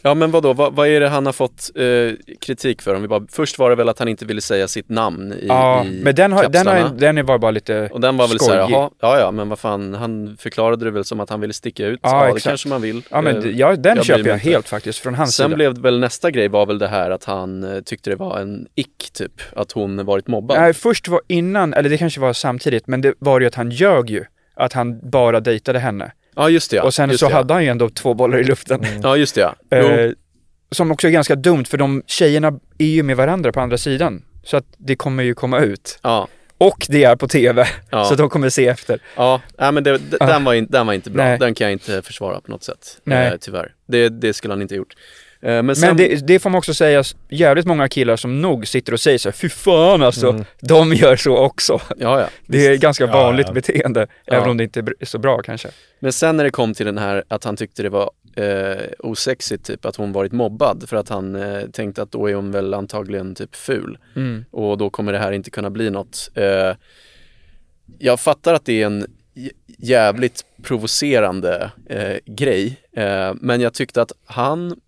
Ja 0.03 0.15
men 0.15 0.31
vadå, 0.31 0.53
vad, 0.53 0.75
vad 0.75 0.89
är 0.89 1.01
det 1.01 1.09
han 1.09 1.27
har 1.27 1.33
fått 1.33 1.71
eh, 1.75 2.37
kritik 2.41 2.83
för? 2.83 2.95
Om 2.95 3.03
vi 3.03 3.09
bara, 3.09 3.27
först 3.31 3.59
var 3.59 3.71
det 3.71 3.77
väl 3.77 3.89
att 3.89 3.99
han 3.99 4.09
inte 4.09 4.25
ville 4.25 4.41
säga 4.41 4.69
sitt 4.69 4.89
namn 4.89 5.33
i, 5.33 5.47
Ja, 5.49 5.85
i 5.85 6.01
men 6.05 6.15
den, 6.15 6.33
har, 6.33 6.49
den, 6.49 6.67
har, 6.67 6.89
den 6.99 7.27
var 7.27 7.39
bara 7.39 7.51
lite 7.51 7.89
Och 7.93 8.01
den 8.01 8.17
var 8.17 8.29
väl 8.29 8.39
såhär, 8.39 8.59
jaha, 8.59 8.91
ja 9.01 9.19
ja 9.21 9.31
men 9.31 9.49
vad 9.49 9.59
fan, 9.59 9.95
han 9.95 10.37
förklarade 10.41 10.85
det 10.85 10.91
väl 10.91 11.05
som 11.05 11.21
att 11.21 11.31
han 11.31 11.41
ville 11.41 11.53
sticka 11.53 11.87
ut. 11.87 12.01
Ja, 12.03 12.11
Ja, 12.19 12.23
det 12.25 12.29
exakt. 12.29 12.45
kanske 12.45 12.69
man 12.69 12.83
vill. 12.83 13.03
Ja 13.11 13.21
men 13.21 13.37
Eh, 13.45 13.51
ja, 13.51 13.77
den 13.77 13.97
jag 13.97 14.05
köper 14.05 14.29
jag 14.29 14.37
inte. 14.37 14.51
helt 14.51 14.69
faktiskt 14.69 14.99
från 14.99 15.15
hans 15.15 15.35
Sen 15.37 15.45
sida. 15.47 15.57
blev 15.57 15.79
väl 15.79 15.99
nästa 16.01 16.31
grej 16.31 16.49
var 16.49 16.67
väl 16.67 16.79
det 16.79 16.89
här 16.89 17.11
att 17.11 17.25
han 17.25 17.65
eh, 17.77 17.81
tyckte 17.81 18.11
det 18.11 18.17
var 18.17 18.39
en 18.39 18.67
ick 18.75 19.11
typ, 19.13 19.33
att 19.57 19.73
hon 19.73 20.05
varit 20.07 20.27
mobbad. 20.27 20.59
Nej, 20.61 20.75
först 20.75 21.09
var 21.09 21.21
innan, 21.29 21.75
eller 21.75 21.91
det 21.91 21.99
kanske 21.99 22.21
var 22.21 22.33
samtidigt, 22.33 22.87
men 22.87 23.01
det 23.01 23.15
var 23.19 23.41
ju 23.41 23.47
att 23.47 23.55
han 23.55 23.71
ljög 23.71 24.11
ju. 24.11 24.25
Att 24.55 24.73
han 24.73 25.11
bara 25.11 25.41
dejtade 25.41 25.79
henne. 25.79 26.13
Ja 26.39 26.51
just 26.51 26.71
det 26.71 26.77
ja. 26.77 26.83
och 26.83 26.95
sen 26.95 27.11
just 27.11 27.21
så 27.21 27.27
det, 27.27 27.33
ja. 27.33 27.37
hade 27.37 27.55
han 27.55 27.65
ju 27.65 27.71
ändå 27.71 27.89
två 27.89 28.15
bollar 28.15 28.39
i 28.39 28.45
luften. 28.45 28.87
Ja 29.03 29.17
just 29.17 29.35
det 29.35 29.55
ja. 29.69 29.77
Eh, 29.77 30.13
som 30.71 30.91
också 30.91 31.07
är 31.07 31.11
ganska 31.11 31.35
dumt 31.35 31.65
för 31.65 31.79
de 31.79 32.03
tjejerna 32.07 32.53
är 32.79 32.87
ju 32.87 33.03
med 33.03 33.17
varandra 33.17 33.53
på 33.53 33.61
andra 33.61 33.79
sidan. 33.79 34.23
Så 34.45 34.57
att 34.57 34.65
det 34.77 34.97
kommer 34.97 35.23
ju 35.23 35.35
komma 35.35 35.61
ut. 35.61 35.99
ja. 36.03 36.29
Och 36.61 36.87
det 36.89 37.05
är 37.05 37.17
på 37.17 37.29
TV. 37.29 37.69
Ja. 37.91 38.05
Så 38.05 38.15
de 38.15 38.29
kommer 38.31 38.49
se 38.49 38.67
efter. 38.67 39.01
Ja, 39.17 39.41
nej, 39.59 39.73
men 39.73 39.85
det, 39.85 39.99
den, 40.21 40.45
var 40.45 40.55
in, 40.55 40.67
den 40.71 40.87
var 40.87 40.95
inte 40.95 41.11
bra. 41.11 41.25
Nej. 41.25 41.39
Den 41.39 41.55
kan 41.55 41.65
jag 41.65 41.73
inte 41.73 42.03
försvara 42.03 42.41
på 42.41 42.51
något 42.51 42.63
sätt. 42.65 43.01
Nej. 43.05 43.27
Eh, 43.27 43.35
tyvärr. 43.41 43.75
Det, 43.87 44.09
det 44.09 44.35
skulle 44.35 44.53
han 44.53 44.63
inte 44.63 44.75
ha 44.75 44.77
gjort. 44.77 44.95
Eh, 45.41 45.63
men 45.63 45.77
sen, 45.77 45.89
Men 45.89 45.97
det, 45.97 46.27
det 46.27 46.39
får 46.39 46.51
man 46.51 46.59
också 46.59 46.75
säga, 46.75 47.05
jävligt 47.29 47.67
många 47.67 47.89
killar 47.89 48.17
som 48.17 48.43
nog 48.43 48.67
sitter 48.67 48.93
och 48.93 49.01
säger 49.01 49.19
så 49.19 49.29
här, 49.29 49.33
fy 49.35 49.49
fan 49.49 50.03
alltså, 50.03 50.29
Mm. 50.31 50.45
de 50.61 50.93
gör 50.95 51.17
så 51.17 51.37
också. 51.37 51.81
ja, 51.99 52.21
ja. 52.21 52.29
Det 52.47 52.67
är 52.67 52.77
ganska 52.77 53.05
Ja, 53.05 53.13
vanligt 53.13 53.53
beteende, 53.55 54.07
även 54.27 54.51
om 54.51 54.57
det 54.57 54.65
inte 54.65 54.81
är 55.01 55.07
så 55.07 55.19
bra 55.19 55.43
kanske. 55.43 55.69
Men 56.01 56.13
sen 56.13 56.37
när 56.37 56.45
det 56.45 56.51
kom 56.51 56.75
till 56.75 56.87
den 56.87 56.99
här 56.99 57.25
att 57.29 57.45
han 57.45 57.57
tyckte 57.57 57.83
det 57.83 57.89
var 57.89 58.11
eh, 58.37 58.77
osexigt 58.99 59.65
typ 59.67 59.85
att 59.85 59.97
hon 59.97 60.13
varit 60.13 60.33
mobbad 60.33 60.85
för 60.89 60.97
att 60.97 61.09
han 61.09 61.37
eh, 61.37 61.63
tänkte 61.73 62.03
att 62.03 62.13
då 62.13 62.31
är 62.31 62.35
hon 62.35 62.51
väl 62.53 62.75
antagligen 62.75 63.35
typ 63.35 63.57
ful 63.57 63.99
Mm. 64.17 64.45
och 64.51 64.79
då 64.79 64.91
kommer 64.91 65.13
det 65.13 65.19
här 65.19 65.33
inte 65.33 65.51
kunna 65.51 65.71
bli 65.71 65.91
något. 65.91 66.31
Eh, 66.35 66.73
jag 67.99 68.21
fattar 68.21 68.55
att 68.55 68.65
det 68.65 68.83
är 68.83 68.87
en 68.87 69.07
jävligt 69.79 70.45
provocerande 70.63 71.71
eh, 71.91 72.17
grej 72.27 72.77
eh, 72.97 73.35
men 73.41 73.61
jag 73.61 73.75
tyckte 73.75 74.03
att 74.03 74.13
han 74.25 74.81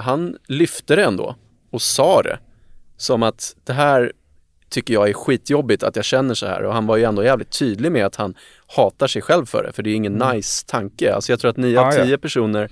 han 0.00 0.36
lyfte 0.48 0.96
det 0.96 1.04
ändå 1.04 1.36
och 1.70 1.82
sa 1.82 2.22
det 2.22 2.38
som 2.96 3.22
att 3.22 3.56
det 3.64 3.72
här 3.72 4.12
tycker 4.68 4.94
jag 4.94 5.08
är 5.08 5.12
skitjobbigt 5.12 5.82
att 5.82 5.96
jag 5.96 6.04
känner 6.04 6.34
så 6.34 6.46
här 6.46 6.62
och 6.62 6.72
han 6.74 6.86
var 6.86 6.96
ju 6.96 7.04
ändå 7.04 7.24
jävligt 7.24 7.58
tydlig 7.58 7.92
med 7.92 8.06
att 8.06 8.16
han 8.16 8.34
hatar 8.76 9.06
sig 9.06 9.22
själv 9.22 9.46
för 9.46 9.62
det 9.62 9.72
för 9.72 9.82
det 9.82 9.90
är 9.90 9.94
ingen 9.94 10.12
nice 10.12 10.66
tanke. 10.66 11.14
Alltså 11.14 11.32
jag 11.32 11.40
tror 11.40 11.50
att 11.50 11.56
nio 11.56 11.80
av 11.80 11.92
Mm. 11.92 12.06
Tio 12.06 12.18
personer 12.18 12.70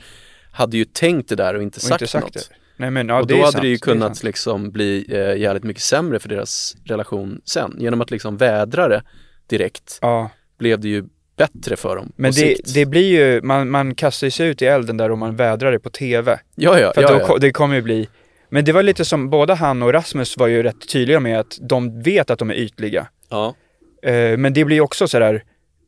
hade 0.52 0.76
ju 0.76 0.84
tänkt 0.84 1.28
det 1.28 1.36
där 1.36 1.54
och 1.54 1.62
inte 1.62 1.76
Och 1.76 1.82
sagt, 1.82 1.92
inte 2.02 2.06
sagt 2.12 2.24
något. 2.24 2.34
det. 2.34 2.56
Nej 2.76 2.90
men 2.90 3.08
ja, 3.08 3.20
och 3.20 3.26
det 3.26 3.34
då 3.34 3.40
hade 3.40 3.52
sant, 3.52 3.62
det 3.62 3.68
ju 3.68 3.78
kunnat 3.78 4.16
sant. 4.16 4.22
liksom 4.22 4.70
bli 4.70 5.06
eh, 5.08 5.36
jävligt 5.36 5.64
mycket 5.64 5.82
sämre 5.82 6.18
för 6.18 6.28
deras 6.28 6.76
relation 6.84 7.40
sen. 7.44 7.76
Genom 7.78 8.00
att 8.00 8.10
liksom 8.10 8.36
vädra 8.36 8.88
det 8.88 9.02
direkt 9.46 9.98
Ja, 10.02 10.30
blev 10.58 10.80
det 10.80 10.88
ju 10.88 11.04
bättre 11.38 11.76
för 11.76 11.96
dem 11.96 12.12
men 12.16 12.32
på 12.32 12.34
det, 12.34 12.56
sikt. 12.56 12.74
det 12.74 12.86
blir 12.86 13.08
ju, 13.10 13.42
man, 13.42 13.70
man 13.70 13.94
kastar 13.94 14.30
sig 14.30 14.48
ut 14.48 14.62
i 14.62 14.66
elden 14.66 14.96
där 14.96 15.10
och 15.10 15.18
man 15.18 15.36
vädrar 15.36 15.72
det 15.72 15.78
på 15.78 15.90
TV. 15.90 16.38
ja, 16.54 16.78
ja, 16.80 16.92
För 16.94 17.02
ja, 17.02 17.08
då, 17.08 17.24
ja. 17.28 17.36
det 17.38 17.52
kommer 17.52 17.74
ju 17.76 17.82
bli, 17.82 18.08
men 18.48 18.64
det 18.64 18.72
var 18.72 18.82
lite 18.82 19.04
som, 19.04 19.30
både 19.30 19.54
han 19.54 19.82
och 19.82 19.92
Rasmus 19.92 20.36
var 20.36 20.46
ju 20.46 20.62
rätt 20.62 20.88
tydliga 20.88 21.20
med 21.20 21.40
att 21.40 21.58
de 21.60 22.02
vet 22.02 22.30
att 22.30 22.38
de 22.38 22.50
är 22.50 22.54
ytliga. 22.54 23.06
ja. 23.28 23.54
Eh, 24.02 24.36
men 24.36 24.52
det 24.54 24.64
blir 24.64 24.76
ju 24.76 24.82
också 24.82 25.08
sådär, 25.08 25.44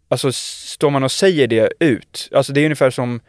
alltså 0.08 0.32
står 0.32 0.90
man 0.90 1.02
och 1.04 1.12
säger 1.12 1.46
det 1.46 1.72
ut, 1.80 2.28
alltså 2.32 2.52
det 2.52 2.60
är 2.60 2.64
ungefär 2.64 2.90
som 2.90 3.20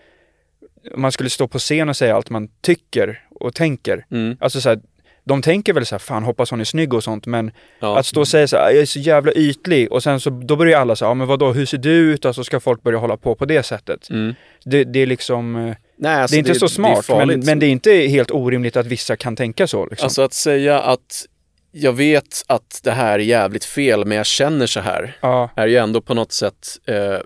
om 0.94 1.02
man 1.02 1.12
skulle 1.12 1.30
stå 1.30 1.48
på 1.48 1.60
scen 1.60 1.90
och 1.90 1.98
säga 1.98 2.16
allt 2.16 2.30
man 2.30 2.48
tycker 2.62 3.24
och 3.30 3.56
tänker. 3.56 4.06
Mm, 4.12 4.38
Alltså 4.40 4.62
såhär, 4.62 4.80
de 5.24 5.42
tänker 5.42 5.74
väl 5.74 5.86
såhär, 5.86 6.00
fan 6.00 6.24
hoppas 6.24 6.52
hon 6.52 6.62
är 6.62 6.66
snygg 6.66 6.94
och 6.94 7.04
sånt, 7.04 7.26
men 7.26 7.52
ja. 7.80 8.00
att 8.00 8.06
stå 8.06 8.20
och 8.20 8.28
säga 8.28 8.48
såhär, 8.48 8.70
jag 8.72 8.82
är 8.82 8.86
så 8.86 9.00
jävla 9.00 9.32
ytlig 9.32 9.92
och 9.92 10.04
sen 10.04 10.20
så, 10.20 10.30
då 10.30 10.56
börjar 10.56 10.80
alla 10.80 10.96
säga, 10.96 11.10
ja 11.10 11.14
men 11.14 11.28
vadå, 11.28 11.54
hur 11.54 11.66
ser 11.66 11.78
du 11.78 11.92
ut? 11.92 12.26
Och 12.26 12.36
så 12.36 12.44
ska 12.44 12.60
folk 12.60 12.84
börja 12.84 12.98
hålla 13.00 13.18
på 13.18 13.36
på 13.36 13.46
det 13.46 13.64
sättet. 13.64 14.10
Mm. 14.10 14.34
Det, 14.66 14.84
det 14.84 15.00
är 15.00 15.06
liksom, 15.06 15.56
eh, 15.56 15.76
Nej, 15.98 16.22
alltså 16.22 16.34
det 16.34 16.38
är 16.38 16.40
inte 16.40 16.60
så 16.60 16.70
smart, 16.70 17.10
men, 17.10 17.40
men 17.40 17.60
det 17.60 17.66
är 17.66 17.70
inte 17.70 17.92
helt 17.92 18.32
orimligt 18.32 18.78
att 18.78 18.86
vissa 18.86 19.16
kan 19.16 19.36
tänka 19.36 19.68
så 19.68 19.86
liksom. 19.86 20.06
Alltså 20.06 20.22
att 20.22 20.34
säga 20.34 20.80
att 20.80 21.26
jag 21.72 21.94
vet 21.94 22.44
att 22.48 22.80
det 22.84 22.92
här 22.92 23.14
är 23.14 23.24
jävligt 23.24 23.66
fel 23.66 24.06
men 24.06 24.18
jag 24.18 24.26
känner 24.26 24.68
så 24.68 24.80
här 24.80 25.18
ja, 25.22 25.50
är 25.56 25.68
ju 25.68 25.78
ändå 25.78 26.02
på 26.02 26.14
något 26.14 26.32
sätt 26.32 26.80
eh, 26.88 27.18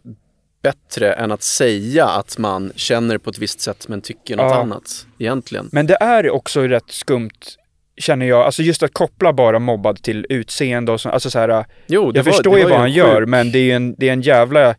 bättre 0.64 1.14
än 1.14 1.32
att 1.32 1.44
säga 1.44 2.06
att 2.06 2.38
man 2.38 2.72
känner 2.76 3.18
på 3.18 3.30
ett 3.30 3.38
visst 3.38 3.62
sätt 3.62 3.88
men 3.88 4.02
tycker 4.02 4.36
något 4.38 4.52
Ja. 4.52 4.62
annat 4.62 5.06
egentligen. 5.20 5.70
men 5.72 5.88
det 5.88 5.98
är 6.00 6.30
också 6.30 6.62
rätt 6.62 6.92
skumt, 6.92 7.30
känner 7.98 8.26
jag, 8.26 8.42
alltså 8.42 8.62
just 8.62 8.84
att 8.84 8.94
koppla 8.94 9.34
bara 9.34 9.60
mobbad 9.60 10.04
till 10.04 10.26
utseende 10.30 10.92
och 10.92 11.02
så, 11.02 11.10
alltså 11.10 11.30
så 11.30 11.40
här, 11.40 11.66
Jo, 11.88 12.12
det 12.12 12.18
jag 12.20 12.24
var, 12.24 12.32
förstår 12.32 12.58
ju 12.58 12.64
vad 12.64 12.74
han 12.78 12.86
en 12.86 12.92
gör, 12.94 13.22
sjuk- 13.22 13.30
men 13.30 13.52
det 13.52 13.60
är 13.60 13.64
ju 13.64 13.72
en, 13.72 13.96
det 13.98 14.10
är 14.10 14.14
en 14.14 14.22
jävla 14.22 14.70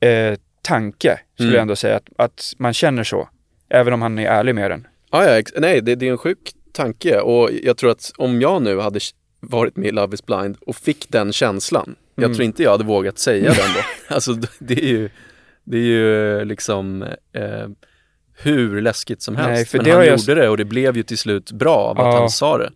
eh, 0.00 0.34
tanke, 0.62 1.18
skulle 1.34 1.48
Mm. 1.48 1.54
jag 1.54 1.62
ändå 1.62 1.76
säga, 1.76 1.96
att, 1.96 2.08
att 2.16 2.52
man 2.58 2.74
känner 2.74 3.04
så. 3.04 3.28
Även 3.70 3.92
om 3.92 4.02
han 4.02 4.18
är 4.18 4.26
ärlig 4.26 4.54
med 4.54 4.70
den. 4.70 4.86
Ja, 5.10 5.24
ja, 5.36 5.42
nej, 5.56 5.80
det, 5.80 5.94
det 5.94 6.06
är 6.06 6.10
en 6.10 6.18
sjuk 6.18 6.38
tanke 6.72 7.20
och 7.20 7.50
jag 7.62 7.76
tror 7.76 7.90
att 7.90 8.12
om 8.16 8.40
jag 8.40 8.62
nu 8.62 8.78
hade 8.80 9.00
varit 9.40 9.76
med 9.76 9.88
i 9.88 9.90
Love 9.92 10.14
is 10.14 10.26
blind 10.26 10.56
och 10.66 10.76
fick 10.76 11.08
den 11.08 11.32
känslan, 11.32 11.94
jag 12.14 12.24
Mm. 12.24 12.34
tror 12.36 12.44
inte 12.44 12.62
jag 12.62 12.70
hade 12.70 12.84
vågat 12.84 13.18
säga 13.18 13.42
den 13.52 13.72
då. 13.74 13.80
Alltså 14.14 14.32
det 14.58 14.74
är 14.74 14.88
ju, 14.88 15.10
det 15.64 15.76
är 15.76 15.80
ju 15.82 16.44
liksom 16.44 17.02
eh, 17.32 17.68
hur 18.42 18.80
läskigt 18.82 19.22
som 19.22 19.36
helst. 19.36 19.48
Nej, 19.50 19.64
för 19.66 19.78
Men 19.78 19.84
det 19.84 19.90
han 19.90 20.06
jag- 20.06 20.18
gjorde 20.18 20.34
det 20.34 20.48
och 20.48 20.56
det 20.56 20.64
blev 20.64 20.96
ju 20.96 21.02
till 21.02 21.18
slut 21.18 21.52
bra 21.52 21.76
av 21.76 22.00
att 22.00 22.14
Ja. 22.14 22.18
han 22.20 22.30
sa 22.30 22.58
det. 22.58 22.70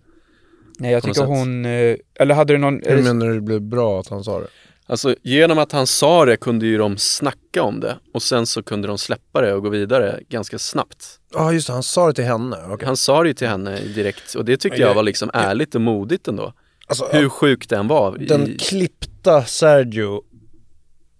Nej, 0.79 0.93
jag 0.93 1.03
tycker 1.03 1.25
hon, 1.25 1.65
eh, 1.65 1.97
eller 2.15 2.35
hade 2.35 2.53
du 2.55 2.59
någon, 2.59 2.81
Hur 2.87 3.03
menar 3.03 3.27
du 3.27 3.35
det 3.35 3.41
blev 3.41 3.61
bra 3.63 4.01
att 4.01 4.09
han 4.09 4.25
sa 4.25 4.41
det? 4.41 4.47
Alltså 4.89 5.15
genom 5.23 5.59
att 5.59 5.73
han 5.73 5.87
sa 5.87 6.25
det 6.25 6.37
kunde 6.37 6.67
ju 6.67 6.79
de 6.79 6.97
snacka 6.99 7.63
om 7.63 7.81
det 7.81 7.97
och 8.15 8.23
sen 8.23 8.47
så 8.47 8.63
kunde 8.63 8.89
de 8.89 8.99
släppa 8.99 9.41
det 9.41 9.55
och 9.55 9.63
gå 9.63 9.69
vidare 9.69 10.21
ganska 10.29 10.59
snabbt. 10.59 11.07
Ja 11.35 11.53
just 11.53 11.67
det, 11.67 11.73
han 11.73 11.83
sa 11.83 12.07
det 12.07 12.13
till 12.13 12.25
henne. 12.25 12.57
Okej. 12.69 12.87
Han 12.87 12.97
sa 12.97 13.23
det 13.23 13.29
ju 13.29 13.35
till 13.35 13.49
henne 13.49 13.81
direkt 13.81 14.35
och 14.35 14.45
det 14.45 14.57
tyckte 14.57 14.77
Ja, 14.79 14.83
jag 14.83 14.91
jag- 14.91 14.95
var 14.95 15.03
liksom 15.03 15.31
ärligt 15.35 15.75
och 15.75 15.81
modigt 15.81 16.29
ändå. 16.29 16.53
Alltså, 16.87 17.09
Hur 17.13 17.29
sjukt 17.29 17.71
den 17.71 17.89
var. 17.89 18.17
den 18.19 18.49
i, 18.49 18.57
klippta 18.59 19.45
Sergio, 19.45 20.23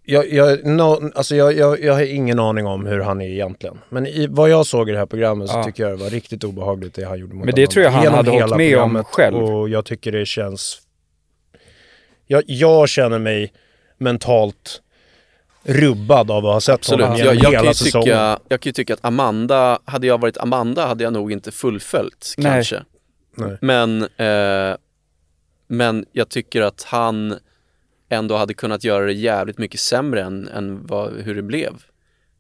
jag, 0.07 0.33
jag, 0.33 0.65
no, 0.67 1.11
alltså 1.15 1.37
jag, 1.37 1.53
jag, 1.57 1.81
jag 1.85 1.93
har 1.95 2.03
ingen 2.03 2.39
aning 2.39 2.67
om 2.67 2.87
hur 2.87 3.01
han 3.01 3.21
är 3.21 3.27
egentligen. 3.29 3.79
Men 3.89 4.07
i, 4.07 4.27
vad 4.31 4.51
jag 4.51 4.67
såg 4.67 4.89
i 4.89 4.93
det 4.93 4.99
här 4.99 5.07
programmet 5.07 5.49
så 5.51 5.57
Ja. 5.59 5.65
tycker 5.65 5.83
jag 5.83 5.93
det 5.99 6.03
var 6.05 6.11
riktigt 6.11 6.45
obehagligt 6.45 6.95
det 6.95 7.05
han 7.05 7.19
gjorde 7.19 7.35
mot 7.35 7.45
Men 7.45 7.55
det 7.55 7.61
Amanda. 7.61 7.73
tror 7.73 7.85
jag 7.85 7.91
han 7.93 8.03
Genom 8.03 8.17
hade 8.17 8.31
hållit 8.31 8.57
med 8.57 8.79
om 8.79 9.05
själv. 9.05 9.37
Och 9.37 9.69
jag 9.69 9.85
tycker 9.85 10.13
det 10.13 10.27
känns... 10.27 10.79
Jag, 12.27 12.43
jag 12.47 12.89
känner 12.89 13.19
mig 13.19 13.53
mentalt 13.99 14.83
rubbad 15.63 16.31
av 16.31 16.47
att 16.47 16.53
ha 16.53 16.61
sett 16.61 16.75
Absolut, 16.75 17.07
honom 17.07 17.19
jag, 17.19 17.35
genom 17.35 17.43
jag, 17.43 17.53
kan 17.53 17.61
hela 17.61 17.71
ju 17.71 17.75
säsongen. 17.75 18.05
tycka, 18.05 18.39
jag 18.49 18.61
kan 18.61 18.69
ju 18.71 18.73
tycka 18.73 18.95
att 18.95 19.05
Amanda, 19.05 19.79
hade 19.85 20.07
jag 20.07 20.21
varit 20.21 20.39
Amanda 20.39 20.87
hade 20.87 21.05
jag 21.05 21.13
nog 21.13 21.33
inte 21.33 21.53
fullföljt 21.53 22.35
Nej. 22.39 22.53
kanske. 22.53 22.83
Nej. 23.37 23.59
Men, 23.61 24.03
eh, 24.03 24.77
men 25.69 26.05
jag 26.13 26.29
tycker 26.29 26.63
att 26.63 26.83
han 26.83 27.35
ändå 28.09 28.37
hade 28.37 28.55
kunnat 28.55 28.85
göra 28.85 29.05
det 29.07 29.13
jävligt 29.13 29.59
mycket 29.59 29.81
sämre 29.81 30.23
än, 30.23 30.49
än 30.49 30.87
vad, 30.87 31.13
hur 31.25 31.35
det 31.35 31.43
blev. 31.43 31.73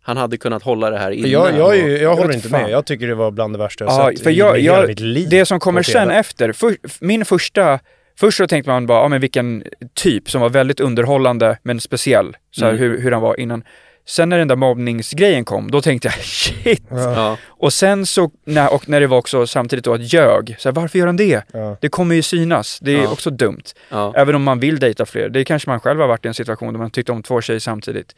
Han 0.03 0.17
hade 0.17 0.37
kunnat 0.37 0.63
hålla 0.63 0.91
det 0.91 0.99
här 0.99 1.11
inne. 1.11 1.29
Jag, 1.29 1.57
jag, 1.59 1.77
jag 1.79 1.89
Jag 2.03 2.17
håller 2.17 2.35
inte 2.35 2.49
fan. 2.49 2.63
med. 2.63 2.71
Jag 2.71 2.85
tycker 2.87 3.07
det 3.07 3.15
var 3.15 3.31
bland 3.31 3.55
det 3.55 3.59
värsta 3.59 3.85
jag 3.85 3.93
Ja, 3.93 4.11
sett 4.11 4.23
för 4.23 4.31
i 4.31 4.35
jag, 4.35 4.59
hela 4.59 4.79
jag, 4.81 4.89
mitt 4.89 5.01
liv. 5.01 5.29
det 5.31 5.47
som 5.47 5.61
kommer 5.61 5.83
sen 5.83 6.11
efter, 6.11 6.53
för, 6.53 6.77
min 7.01 7.25
första, 7.25 7.79
först 8.19 8.39
så 8.39 8.47
tänkte 8.47 8.71
man 8.71 8.87
bara, 8.87 9.03
ja 9.03 9.09
men 9.09 9.21
vilken 9.21 9.65
typ 9.95 10.31
som 10.31 10.41
var 10.41 10.49
väldigt 10.49 10.81
underhållande 10.81 11.59
men 11.63 11.81
speciell, 11.81 12.37
så 12.51 12.65
här, 12.65 12.73
Mm. 12.73 12.83
hur, 12.83 13.01
hur 13.01 13.13
han 13.13 13.23
var 13.23 13.41
innan. 13.41 13.63
Sen 14.09 14.29
när 14.29 14.39
den 14.39 14.49
där 14.49 14.57
mobbningsgrejen 14.57 15.45
kom, 15.45 15.71
då 15.71 15.83
tänkte 15.83 16.09
jag 16.09 16.15
shit. 16.25 16.83
Ja. 16.91 17.37
Och 17.47 17.73
sen 17.73 18.07
så, 18.07 18.31
när, 18.45 18.73
och 18.75 18.89
när 18.89 19.01
det 19.01 19.07
var 19.07 19.19
också 19.19 19.47
samtidigt 19.47 19.85
då 19.85 19.95
att 19.95 20.13
ljög, 20.13 20.57
så 20.59 20.69
här, 20.69 20.75
varför 20.75 20.99
gör 20.99 21.07
han 21.07 21.17
det? 21.17 21.43
Ja. 21.53 21.77
Det 21.81 21.89
kommer 21.89 22.15
ju 22.15 22.23
synas, 22.23 22.79
det 22.83 22.93
är 22.93 23.03
Ja. 23.03 23.09
också 23.13 23.31
dumt. 23.31 23.63
Ja. 23.91 24.13
Även 24.17 24.35
om 24.35 24.43
man 24.43 24.61
vill 24.61 24.79
dejta 24.79 25.07
fler, 25.07 25.29
det 25.29 25.45
kanske 25.45 25.71
man 25.71 25.81
själv 25.81 26.01
har 26.01 26.09
varit 26.09 26.25
i 26.25 26.29
en 26.29 26.35
situation 26.35 26.73
där 26.75 26.79
man 26.81 26.91
tyckte 26.91 27.13
om 27.13 27.23
två 27.23 27.41
tjejer 27.41 27.61
samtidigt. 27.61 28.15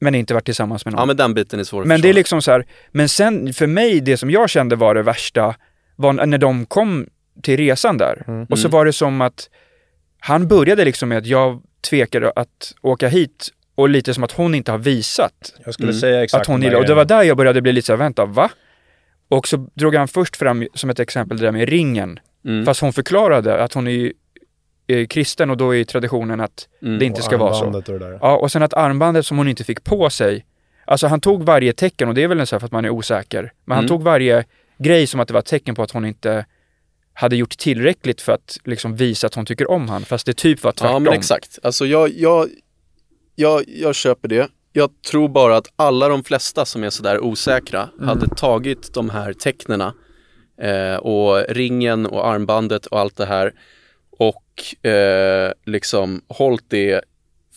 Men 0.00 0.14
inte 0.14 0.34
varit 0.34 0.44
tillsammans 0.44 0.84
med 0.84 0.92
någon. 0.94 1.00
ja, 1.00 1.06
men 1.06 1.16
den 1.16 1.34
biten 1.34 1.60
är 1.60 1.64
svår 1.64 1.80
att 1.82 1.86
Men 1.86 2.00
det 2.00 2.08
är 2.08 2.12
liksom 2.12 2.42
så 2.42 2.50
här, 2.50 2.66
men 2.92 3.08
sen 3.08 3.52
för 3.52 3.66
mig, 3.66 4.00
det 4.00 4.16
som 4.16 4.30
jag 4.30 4.50
kände 4.50 4.76
var 4.76 4.94
det 4.94 5.02
värsta, 5.02 5.54
var 5.96 6.12
när 6.12 6.38
de 6.38 6.66
kom 6.66 7.06
till 7.42 7.56
resan 7.56 7.98
där. 7.98 8.46
Och 8.50 8.58
så 8.58 8.66
Mm. 8.66 8.70
var 8.72 8.84
det 8.84 8.92
som 8.92 9.20
att 9.20 9.48
han 10.20 10.48
började 10.48 10.84
liksom 10.84 11.08
med 11.08 11.18
att 11.18 11.26
jag 11.26 11.62
tvekade 11.90 12.32
att 12.36 12.72
åka 12.82 13.08
hit 13.08 13.48
och 13.80 13.88
lite 13.88 14.14
som 14.14 14.24
att 14.24 14.32
hon 14.32 14.54
inte 14.54 14.70
har 14.70 14.78
visat 14.78 15.54
Jag 15.64 15.74
skulle 15.74 15.88
Mm. 15.88 16.00
säga 16.00 16.24
exakt 16.24 16.40
att 16.40 16.46
hon 16.46 16.62
gillar. 16.62 16.78
Och 16.78 16.86
det 16.86 16.94
var 16.94 17.04
där 17.04 17.22
jag 17.22 17.36
började 17.36 17.62
bli 17.62 17.72
lite 17.72 17.86
så 17.86 17.92
här, 17.92 17.98
vänta, 17.98 18.24
va? 18.24 18.50
Och 19.28 19.48
så 19.48 19.56
drog 19.74 19.94
han 19.94 20.08
först 20.08 20.36
fram 20.36 20.66
som 20.74 20.90
ett 20.90 21.00
exempel 21.00 21.38
det 21.38 21.44
där 21.44 21.52
med 21.52 21.68
ringen. 21.68 22.18
Mm. 22.44 22.64
Fast 22.64 22.80
hon 22.80 22.92
förklarade 22.92 23.62
att 23.62 23.74
hon 23.74 23.86
är 23.86 23.90
ju 23.90 24.12
är 24.86 25.04
kristen 25.04 25.50
och 25.50 25.56
då 25.56 25.74
är 25.76 25.84
traditionen 25.84 26.40
att 26.40 26.68
Mm. 26.82 26.98
det 26.98 27.04
inte 27.04 27.18
Och 27.18 27.24
ska 27.24 27.36
vara 27.36 27.54
så. 27.54 27.64
och 27.66 27.82
det 27.82 27.98
där. 27.98 28.18
Ja, 28.22 28.36
och 28.36 28.52
sen 28.52 28.62
att 28.62 28.74
armbandet 28.74 29.26
som 29.26 29.38
hon 29.38 29.48
inte 29.48 29.64
fick 29.64 29.84
på 29.84 30.10
sig, 30.10 30.44
alltså 30.84 31.06
han 31.06 31.20
tog 31.20 31.42
varje 31.42 31.72
tecken 31.72 32.08
och 32.08 32.14
det 32.14 32.22
är 32.22 32.28
väl 32.28 32.40
en 32.40 32.46
så 32.46 32.54
här 32.56 32.60
för 32.60 32.66
att 32.66 32.72
man 32.72 32.84
är 32.84 32.90
osäker, 32.90 33.52
men 33.64 33.74
han 33.74 33.84
Mm. 33.84 33.88
tog 33.88 34.02
varje 34.02 34.44
grej 34.78 35.06
som 35.06 35.20
att 35.20 35.28
det 35.28 35.34
var 35.34 35.38
ett 35.40 35.46
tecken 35.46 35.74
på 35.74 35.82
att 35.82 35.90
hon 35.90 36.04
inte 36.04 36.46
hade 37.12 37.36
gjort 37.36 37.58
tillräckligt 37.58 38.20
för 38.20 38.32
att 38.32 38.58
liksom 38.64 38.96
visa 38.96 39.26
att 39.26 39.34
hon 39.34 39.46
tycker 39.46 39.70
om 39.70 39.88
han, 39.88 40.04
fast 40.04 40.26
det 40.26 40.32
typ 40.36 40.62
var 40.62 40.72
tvärtom. 40.72 40.92
Ja 40.92 40.98
men 40.98 41.12
exakt. 41.12 41.58
Alltså 41.62 41.86
jag, 41.86 42.10
jag, 42.16 42.48
jag, 43.40 43.64
jag 43.66 43.94
köper 43.94 44.28
det. 44.28 44.48
Jag 44.72 44.90
tror 45.10 45.28
bara 45.28 45.56
att 45.56 45.66
alla 45.76 46.08
de 46.08 46.24
flesta 46.24 46.64
som 46.64 46.84
är 46.84 46.90
sådär 46.90 47.20
osäkra 47.24 47.88
Mm. 47.96 48.08
hade 48.08 48.26
tagit 48.36 48.94
de 48.94 49.10
här 49.10 49.32
tecknena 49.32 49.94
eh, 50.62 50.96
och 50.96 51.44
ringen 51.48 52.06
och 52.06 52.26
armbandet 52.28 52.86
och 52.86 52.98
allt 53.00 53.16
det 53.16 53.26
här 53.26 53.52
och 54.18 54.86
eh, 54.90 55.52
liksom 55.66 56.20
hållit 56.28 56.64
det 56.70 57.00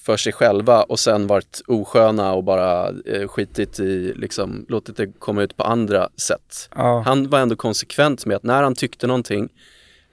för 0.05 0.17
sig 0.17 0.33
själva 0.33 0.83
och 0.83 0.99
sen 0.99 1.27
varit 1.27 1.61
osköna 1.67 2.33
och 2.33 2.43
bara 2.43 2.89
eh, 3.05 3.27
skitit 3.27 3.79
i, 3.79 4.13
liksom 4.15 4.65
låtit 4.69 4.97
det 4.97 5.07
komma 5.19 5.43
ut 5.43 5.57
på 5.57 5.63
andra 5.63 6.09
sätt. 6.17 6.69
Ja. 6.75 7.03
Han 7.05 7.29
var 7.29 7.39
ändå 7.39 7.55
konsekvent 7.55 8.25
med 8.25 8.37
att 8.37 8.43
när 8.43 8.63
han 8.63 8.75
tyckte 8.75 9.07
någonting, 9.07 9.49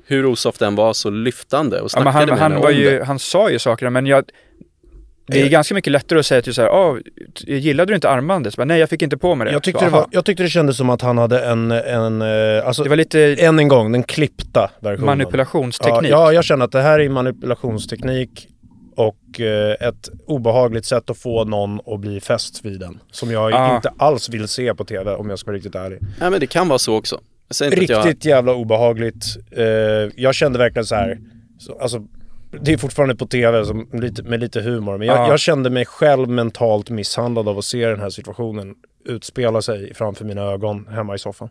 hur 0.07 0.27
osoft 0.27 0.59
den 0.59 0.75
var, 0.75 0.93
så 0.93 1.11
lyfte 1.11 1.57
han 1.57 1.71
det 1.71 1.81
och 1.81 1.85
Ja, 1.85 1.89
snackade 1.89 2.13
han, 2.19 2.29
med 2.29 2.39
han, 2.39 2.53
henne 2.53 2.63
var 2.65 2.71
ju, 2.71 2.99
det. 2.99 3.05
han 3.05 3.19
sa 3.19 3.51
ju 3.51 3.59
sakerna 3.59 3.91
men 3.91 4.07
jag 4.07 4.25
det 5.31 5.43
är 5.43 5.49
ganska 5.49 5.75
mycket 5.75 5.93
lättare 5.93 6.19
att 6.19 6.27
säga 6.27 6.43
till 6.43 6.55
så 6.55 6.62
här, 6.62 6.69
ah, 6.69 6.99
gillade 7.47 7.93
du 7.93 7.95
inte 7.95 8.09
armbandet? 8.11 8.57
Bara, 8.57 8.64
Nej, 8.64 8.81
jag 8.81 8.88
fick 8.88 9.03
inte 9.03 9.16
på 9.19 9.35
mig 9.35 9.45
det. 9.45 9.53
Jag 9.53 9.62
tyckte, 9.62 9.79
Så, 9.79 9.85
det 9.85 9.90
var, 9.90 10.07
jag 10.11 10.25
tyckte 10.25 10.43
det 10.43 10.49
kändes 10.49 10.77
som 10.77 10.90
att 10.90 11.03
han 11.03 11.19
hade 11.19 11.40
en, 11.45 11.71
en 11.71 12.23
eh, 12.23 12.66
alltså, 12.66 12.83
det 12.83 12.88
var 12.88 12.97
lite 12.97 13.21
än 13.35 13.59
en 13.59 13.69
gång, 13.69 13.93
den 13.93 14.03
klippta 14.03 14.71
versionen. 14.81 15.07
manipulationsteknik. 15.07 16.11
Ja, 16.12 16.25
ja, 16.27 16.33
jag 16.33 16.45
känner 16.45 16.64
att 16.64 16.73
det 16.73 16.83
här 16.83 16.99
är 17.01 17.09
manipulationsteknik 17.09 18.49
och 18.97 19.40
eh, 19.40 19.88
ett 19.88 20.09
obehagligt 20.27 20.85
sätt 20.85 21.11
att 21.11 21.19
få 21.19 21.45
någon 21.45 21.81
att 21.87 22.01
bli 22.01 22.21
fäst 22.21 22.64
vid 22.64 22.81
den. 22.81 22.99
Som 23.11 23.31
jag 23.31 23.53
Ah. 23.53 23.77
inte 23.77 23.93
alls 23.97 24.29
vill 24.29 24.49
se 24.49 24.75
på 24.75 24.85
TV 24.85 25.11
om 25.14 25.31
jag 25.31 25.38
ska 25.38 25.47
vara 25.51 25.57
riktigt 25.57 25.75
ärlig. 25.75 25.99
Nej 26.21 26.31
men 26.31 26.40
det 26.40 26.47
kan 26.47 26.69
vara 26.69 26.79
så 26.79 26.97
också. 26.97 27.21
Jag 27.61 27.79
Riktigt 27.79 28.25
jävla 28.25 28.55
obehagligt. 28.55 29.25
Eh, 29.51 29.64
jag 30.16 30.35
kände 30.35 30.59
verkligen 30.59 30.87
så 30.87 30.95
här. 30.95 31.19
Så, 31.59 31.79
alltså, 31.81 32.03
det 32.51 32.73
är 32.73 32.77
fortfarande 32.79 33.17
på 33.17 33.27
TV 33.27 33.65
som, 33.65 33.89
lite, 33.93 34.23
med 34.23 34.41
lite 34.41 34.61
humor, 34.61 34.99
men 34.99 35.07
jag, 35.07 35.17
Ja. 35.17 35.29
jag 35.29 35.41
kände 35.41 35.71
mig 35.71 35.85
själv 35.87 36.29
mentalt 36.29 36.91
misshandlad 36.91 37.49
av 37.49 37.59
att 37.59 37.65
se 37.65 37.87
den 37.87 38.01
här 38.01 38.11
situationen 38.11 38.75
utspela 39.05 39.63
sig 39.63 39.95
framför 39.95 40.25
mina 40.25 40.43
ögon 40.43 40.87
hemma 40.91 41.15
i 41.15 41.19
soffan. 41.19 41.49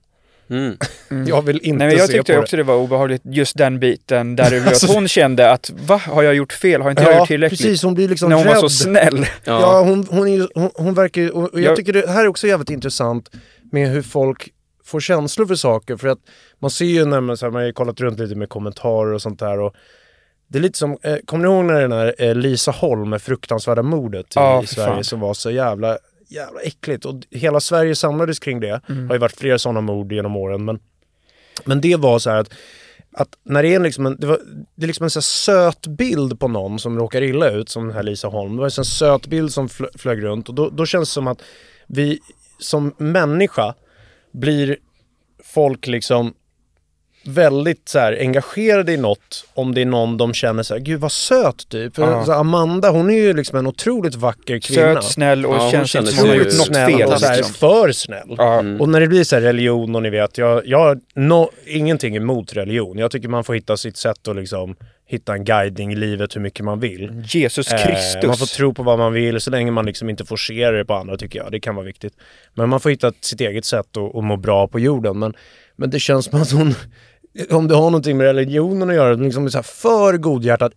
jag... 0.47 0.57
Mm. 0.57 1.27
Jag 1.27 1.41
vill 1.41 1.55
inte 1.63 1.77
Nej, 1.77 1.87
men 1.87 1.97
jag 1.97 2.07
se 2.07 2.13
tyckte 2.13 2.33
på 2.33 2.39
också 2.39 2.57
det 2.57 2.63
var 2.63 2.75
obehagligt, 2.75 3.21
just 3.25 3.57
den 3.57 3.79
biten 3.79 4.35
där 4.35 4.43
det 4.49 4.49
blev 4.49 4.67
Alltså- 4.67 4.85
att 4.87 4.93
hon 4.93 5.07
kände 5.07 5.51
att 5.51 5.71
va, 5.87 5.97
har 5.97 6.23
jag 6.23 6.35
gjort 6.35 6.53
fel? 6.53 6.81
Har 6.81 6.89
inte 6.89 7.01
det. 7.03 7.05
jag 7.09 7.15
Ja, 7.15 7.19
gjort 7.19 7.27
tillräckligt? 7.27 7.61
precis. 7.61 7.83
Hon 7.83 7.93
blir 7.93 8.07
liksom 8.09 8.29
När 8.29 8.35
hon 8.35 8.45
rädd. 8.45 8.53
var 8.55 8.61
så 8.61 8.69
snäll. 8.69 9.25
Ja, 9.43 9.61
Ja. 9.61 9.81
hon, 9.83 10.07
hon, 10.09 10.27
är 10.27 10.47
hon, 10.55 10.71
hon 10.75 10.93
verkar 10.93 11.31
och 11.35 11.49
jag 11.53 11.61
Jag- 11.61 11.75
tycker 11.75 11.93
det 11.93 12.09
här 12.09 12.23
är 12.23 12.27
också 12.27 12.47
jävligt 12.47 12.69
intressant 12.69 13.29
med 13.71 13.89
hur 13.89 14.01
folk 14.01 14.49
får 14.85 14.99
känslor 14.99 15.45
för 15.45 15.55
saker. 15.55 15.97
För 15.97 16.07
att 16.07 16.19
man 16.59 16.71
ser 16.71 16.85
ju 16.85 17.05
när 17.05 17.21
man, 17.21 17.37
så 17.37 17.45
här, 17.45 17.51
man 17.51 17.61
har 17.61 17.67
ju 17.67 17.73
kollat 17.73 18.01
runt 18.01 18.19
lite 18.19 18.35
med 18.35 18.49
kommentarer 18.49 19.13
och 19.13 19.21
sånt 19.21 19.39
där. 19.39 19.59
Och 19.59 19.73
det 20.51 20.57
är 20.57 20.61
lite 20.61 20.77
som, 20.77 20.97
eh, 21.01 21.17
kommer 21.25 21.47
ni 21.47 21.53
ihåg 21.53 21.65
när 21.65 21.81
den 21.81 21.91
här 21.91 22.15
eh, 22.17 22.35
Lisa 22.35 22.71
Holm 22.71 23.09
med 23.09 23.21
fruktansvärda 23.21 23.81
mordet 23.81 24.25
i, 24.25 24.29
Ja, 24.35 24.63
i 24.63 24.67
Sverige 24.67 24.93
fan. 24.93 25.03
som 25.03 25.19
var 25.19 25.33
så 25.33 25.51
jävla, 25.51 25.97
jävla 26.27 26.59
äckligt. 26.61 27.05
Och 27.05 27.15
hela 27.31 27.59
Sverige 27.59 27.95
samlades 27.95 28.39
kring 28.39 28.59
det. 28.59 28.81
Mm. 28.89 29.01
Det 29.01 29.07
har 29.07 29.15
ju 29.15 29.19
varit 29.19 29.37
flera 29.37 29.59
sådana 29.59 29.81
mord 29.81 30.11
genom 30.11 30.35
åren. 30.35 30.65
Men, 30.65 30.79
men 31.65 31.81
det 31.81 31.95
var 31.95 32.19
så 32.19 32.29
här 32.29 32.37
att 32.37 32.53
att 33.11 33.29
när 33.43 33.63
det 33.63 33.75
är 33.75 33.79
liksom 33.79 34.05
en, 34.05 34.17
det 34.19 34.27
var, 34.27 34.39
det 34.75 34.85
är 34.85 34.87
liksom 34.87 35.03
en 35.03 35.09
så 35.09 35.21
söt 35.21 35.87
bild 35.87 36.39
på 36.39 36.47
någon 36.47 36.79
som 36.79 36.97
råkar 36.97 37.21
illa 37.21 37.49
ut, 37.49 37.69
som 37.69 37.87
den 37.87 37.95
här 37.95 38.03
Lisa 38.03 38.27
Holm. 38.27 38.55
Det 38.55 38.61
var 38.61 38.79
en 38.79 38.85
söt 38.85 39.27
bild 39.27 39.53
som 39.53 39.69
flö, 39.69 39.87
flög 39.95 40.23
runt 40.23 40.49
och 40.49 40.55
då, 40.55 40.69
då 40.69 40.85
känns 40.85 41.09
det 41.09 41.13
som 41.13 41.27
att 41.27 41.41
vi 41.87 42.19
som 42.59 42.93
människa 42.97 43.73
blir 44.31 44.77
folk 45.43 45.87
liksom 45.87 46.33
väldigt 47.33 47.89
så 47.89 47.99
här 47.99 48.17
engagerade 48.19 48.91
i 48.93 48.97
något 48.97 49.45
om 49.53 49.73
det 49.75 49.81
är 49.81 49.85
någon 49.85 50.17
de 50.17 50.33
känner 50.33 50.63
så 50.63 50.73
här, 50.73 50.81
gud 50.81 50.99
vad 50.99 51.11
söt 51.11 51.69
typ. 51.69 51.95
För 51.95 52.01
Ja. 52.11 52.25
så 52.25 52.31
här, 52.31 52.39
Amanda 52.39 52.89
hon 52.89 53.09
är 53.09 53.13
ju 53.13 53.33
liksom 53.33 53.57
en 53.59 53.67
otroligt 53.67 54.15
vacker 54.15 54.59
kvinna. 54.59 55.01
Söt, 55.01 55.03
snäll 55.11 55.45
och 55.45 55.55
Ja, 55.55 55.59
hon 55.61 55.71
känns 55.71 55.95
inte 55.95 56.11
som 56.11 56.27
ju 56.29 56.43
något 56.43 56.53
snäll 56.53 56.91
fel. 56.97 57.07
och 57.09 57.19
så 57.19 57.25
här, 57.25 57.37
Liksom. 57.37 57.53
för 57.55 57.91
snäll. 57.91 58.35
Ja. 58.37 58.59
Mm. 58.59 58.81
Och 58.81 58.89
när 58.89 58.99
det 58.99 59.07
blir 59.07 59.23
så 59.23 59.35
här 59.35 59.41
religion 59.43 59.95
och 59.95 60.03
ni 60.03 60.09
vet, 60.09 60.37
jag, 60.37 60.67
jag 60.67 60.77
har 60.79 60.99
no, 61.15 61.49
ingenting 61.65 62.15
emot 62.15 62.53
religion. 62.53 62.97
Jag 62.97 63.11
tycker 63.11 63.27
man 63.29 63.43
får 63.43 63.53
hitta 63.53 63.77
sitt 63.77 63.97
sätt 63.97 64.27
att 64.27 64.35
liksom 64.35 64.75
hitta 65.07 65.33
en 65.33 65.43
guidning 65.43 65.91
i 65.93 65.95
livet 65.95 66.35
hur 66.35 66.41
mycket 66.41 66.65
man 66.65 66.79
vill. 66.79 67.23
Jesus 67.25 67.73
Eh, 67.73 67.85
Kristus. 67.85 68.23
man 68.27 68.37
får 68.37 68.45
tro 68.45 68.73
på 68.73 68.83
vad 68.83 68.99
man 68.99 69.13
vill 69.13 69.41
så 69.41 69.51
länge 69.51 69.71
man 69.71 69.85
liksom 69.85 70.09
inte 70.09 70.25
forcerar 70.25 70.73
det 70.77 70.85
på 70.85 70.93
andra 70.93 71.17
tycker 71.17 71.39
jag. 71.39 71.51
Det 71.51 71.59
kan 71.59 71.75
vara 71.75 71.85
viktigt. 71.85 72.13
Men 72.53 72.69
man 72.69 72.79
får 72.79 72.89
hitta 72.89 73.11
sitt 73.21 73.41
eget 73.41 73.65
sätt 73.65 73.97
att, 73.97 74.15
att 74.15 74.23
må 74.23 74.37
bra 74.37 74.67
på 74.67 74.79
jorden. 74.79 75.19
Men, 75.19 75.33
men 75.75 75.89
det 75.89 75.99
känns 75.99 76.25
som 76.25 76.41
att 76.41 76.51
hon, 76.51 76.75
om 77.49 77.67
det 77.67 77.75
har 77.75 77.81
någonting 77.81 78.17
med 78.17 78.25
religionen 78.25 78.89
att 78.89 78.95
göra, 78.95 79.13
liksom 79.13 79.49
så 79.49 79.57
här 79.57 79.63
för 79.63 80.17
godhjärtat 80.17 80.71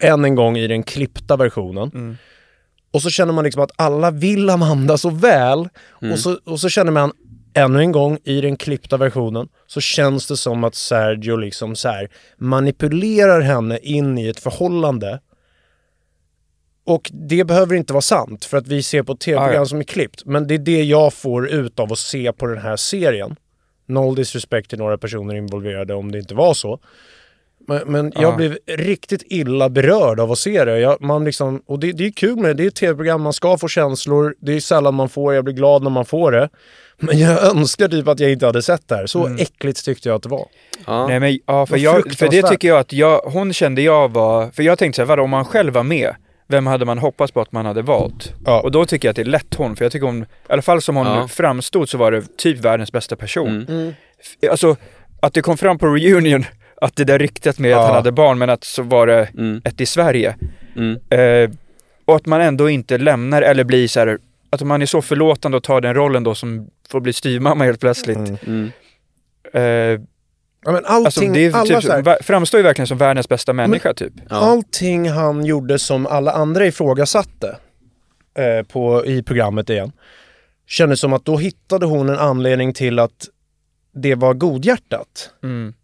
än 0.00 0.24
en 0.24 0.34
gång 0.34 0.56
i 0.56 0.66
den 0.66 0.82
klippta 0.82 1.36
versionen. 1.36 1.90
Mm. 1.94 2.16
Och 2.92 3.02
så 3.02 3.10
känner 3.10 3.32
man 3.32 3.44
liksom 3.44 3.62
att 3.62 3.72
alla 3.76 4.10
vill 4.10 4.50
Amanda 4.50 4.98
så 4.98 5.10
väl. 5.10 5.68
Och, 6.12 6.18
så, 6.18 6.38
och 6.44 6.60
så 6.60 6.68
känner 6.68 6.92
man 6.92 7.12
ännu 7.54 7.80
en 7.80 7.92
gång 7.92 8.18
i 8.24 8.40
den 8.40 8.56
klippta 8.56 8.96
versionen 8.96 9.48
så 9.66 9.80
känns 9.80 10.26
det 10.26 10.36
som 10.36 10.64
att 10.64 10.74
Sergio 10.74 11.36
liksom 11.36 11.76
så 11.76 11.88
här 11.88 12.08
manipulerar 12.36 13.40
henne 13.40 13.78
in 13.78 14.18
i 14.18 14.28
ett 14.28 14.40
förhållande. 14.40 15.20
Och 16.86 17.10
det 17.28 17.44
behöver 17.44 17.74
inte 17.76 17.92
vara 17.92 18.02
sant 18.02 18.44
för 18.44 18.56
att 18.56 18.66
vi 18.66 18.82
ser 18.82 19.02
på 19.02 19.16
tv-program 19.16 19.50
Ah, 19.50 19.58
ja. 19.58 19.66
som 19.66 19.78
är 19.78 19.84
klippt. 19.84 20.24
Men 20.24 20.46
det 20.46 20.54
är 20.54 20.58
det 20.58 20.82
jag 20.82 21.14
får 21.14 21.48
ut 21.48 21.80
av 21.80 21.92
att 21.92 21.98
se 21.98 22.32
på 22.32 22.46
den 22.46 22.58
här 22.58 22.76
serien. 22.76 23.36
Noll 23.86 24.14
disrespect 24.14 24.70
till 24.70 24.78
några 24.78 24.98
personer 24.98 25.34
involverade 25.34 25.94
om 25.94 26.12
det 26.12 26.18
inte 26.18 26.34
var 26.34 26.54
så. 26.54 26.78
Men, 27.68 27.80
men 27.86 28.12
jag 28.14 28.22
Ja. 28.32 28.36
blev 28.36 28.58
riktigt 28.66 29.22
illa 29.26 29.68
berörd 29.68 30.20
av 30.20 30.32
att 30.32 30.38
se 30.38 30.64
det. 30.64 30.78
Jag, 30.78 31.00
man 31.02 31.24
liksom, 31.24 31.62
och 31.66 31.78
det, 31.78 31.92
det 31.92 32.06
är 32.06 32.10
kul 32.10 32.36
med 32.36 32.44
det. 32.44 32.54
Det 32.54 32.62
är 32.64 32.68
ett 32.68 32.74
tv-program, 32.74 33.22
man 33.22 33.32
ska 33.32 33.58
få 33.58 33.68
känslor. 33.68 34.34
Det 34.40 34.52
är 34.52 34.60
sällan 34.60 34.94
man 34.94 35.08
får, 35.08 35.34
jag 35.34 35.44
blir 35.44 35.54
glad 35.54 35.82
när 35.82 35.90
man 35.90 36.04
får 36.04 36.32
det. 36.32 36.48
Men 36.98 37.18
jag 37.18 37.44
önskar 37.56 37.88
typ 37.88 38.08
att 38.08 38.20
jag 38.20 38.32
inte 38.32 38.46
hade 38.46 38.62
sett 38.62 38.88
det 38.88 38.94
här. 38.96 39.06
Så 39.06 39.26
äckligt 39.38 39.84
tyckte 39.84 40.08
jag 40.08 40.16
att 40.16 40.22
det 40.22 40.28
var. 40.28 40.46
Ja. 40.86 41.06
Nej 41.06 41.20
men 41.20 41.38
ja, 41.46 41.66
för, 41.66 41.76
jag, 41.76 42.12
för 42.12 42.28
det 42.28 42.42
tycker 42.42 42.68
jag 42.68 42.78
att 42.78 42.92
jag, 42.92 43.18
hon 43.18 43.52
kände 43.52 43.82
jag 43.82 44.12
var, 44.12 44.50
för 44.50 44.62
jag 44.62 44.78
tänkte 44.78 44.96
så 44.96 45.02
här, 45.02 45.06
vadå, 45.06 45.22
om 45.22 45.30
man 45.30 45.44
själv 45.44 45.72
var 45.72 45.82
med, 45.82 46.14
vem 46.48 46.66
hade 46.66 46.84
man 46.84 46.98
hoppats 46.98 47.32
på 47.32 47.40
att 47.40 47.52
man 47.52 47.66
hade 47.66 47.82
valt? 47.82 48.32
Ja. 48.46 48.60
Och 48.60 48.70
då 48.70 48.86
tycker 48.86 49.08
jag 49.08 49.10
att 49.12 49.16
det 49.16 49.22
är 49.22 49.26
lätt 49.26 49.54
hon, 49.54 49.76
för 49.76 49.84
jag 49.84 49.92
tycker 49.92 50.06
hon, 50.06 50.22
i 50.22 50.26
alla 50.48 50.62
fall 50.62 50.82
som 50.82 50.96
hon 50.96 51.06
Ja. 51.06 51.28
framstod 51.28 51.88
så 51.88 51.98
var 51.98 52.12
det 52.12 52.36
typ 52.36 52.58
världens 52.58 52.92
bästa 52.92 53.16
person. 53.16 53.66
Mm. 53.68 53.92
F- 54.20 54.50
Alltså, 54.50 54.76
att 55.22 55.34
det 55.34 55.42
kom 55.42 55.56
fram 55.56 55.78
på 55.78 55.86
reunion, 55.86 56.44
att 56.80 56.96
det 56.96 57.04
där 57.04 57.18
ryktet 57.18 57.58
med 57.58 57.72
att 57.74 57.80
Ja. 57.80 57.86
han 57.86 57.94
hade 57.94 58.12
barn, 58.12 58.38
men 58.38 58.50
att 58.50 58.64
så 58.64 58.82
var 58.82 59.06
det 59.06 59.28
Mm. 59.38 59.60
ett 59.64 59.80
i 59.80 59.86
Sverige. 59.86 60.36
Mm. 60.76 60.98
Eh, 61.10 61.50
och 62.04 62.16
att 62.16 62.26
man 62.26 62.40
ändå 62.40 62.68
inte 62.70 62.98
lämnar 62.98 63.42
eller 63.42 63.64
blir 63.64 63.88
så 63.88 64.00
här, 64.00 64.18
att 64.50 64.62
man 64.62 64.82
är 64.82 64.86
så 64.86 65.02
förlåtande 65.02 65.56
och 65.56 65.62
tar 65.64 65.80
den 65.80 65.94
rollen 65.94 66.24
då 66.24 66.34
som 66.34 66.68
får 66.88 67.00
bli 67.00 67.12
styvmamma 67.12 67.64
helt 67.64 67.80
plötsligt. 67.80 68.16
Mm. 68.18 68.70
Mm. 69.52 69.94
Eh, 69.94 70.00
Ja, 70.64 70.72
men 70.72 70.84
allting, 70.84 71.04
alltså 71.06 71.20
det 71.20 71.44
är 71.44 71.52
alla 71.52 71.80
typ, 71.80 71.82
så 71.82 71.92
här, 71.92 72.22
framstår 72.22 72.58
ju 72.58 72.64
verkligen 72.64 72.86
som 72.86 72.98
världens 72.98 73.28
bästa 73.28 73.52
människa 73.52 73.94
typ. 73.94 74.12
Ja. 74.30 74.36
allting 74.36 75.10
han 75.10 75.44
gjorde 75.44 75.78
som 75.78 76.06
alla 76.06 76.32
andra 76.32 76.66
ifrågasatte 76.66 77.56
eh, 78.38 78.66
på, 78.66 79.06
i 79.06 79.22
programmet 79.22 79.70
igen. 79.70 79.92
Kändes 80.66 81.00
som 81.00 81.12
att 81.12 81.24
då 81.24 81.36
hittade 81.36 81.86
hon 81.86 82.08
en 82.08 82.18
anledning 82.18 82.72
till 82.72 82.98
att 82.98 83.28
det 83.94 84.14
var 84.14 84.34
godhjärtat. 84.34 85.30
Mm. 85.42 85.74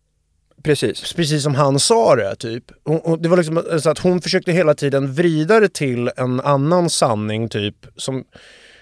Precis. 0.63 1.13
Precis 1.13 1.43
som 1.43 1.55
han 1.55 1.79
sa 1.79 2.17
det, 2.17 2.37
typ. 2.37 2.65
Och, 2.83 3.07
och 3.07 3.19
det 3.23 3.29
var 3.29 3.37
liksom 3.37 3.81
så 3.81 3.91
att 3.91 3.99
hon 3.99 4.21
försökte 4.21 4.53
hela 4.53 4.75
tiden 4.75 5.13
vrida 5.13 5.61
det 5.61 5.73
till 5.73 6.11
en 6.17 6.41
annan 6.41 6.91
sanning, 6.91 7.49
typ. 7.49 7.87
Som 7.97 8.25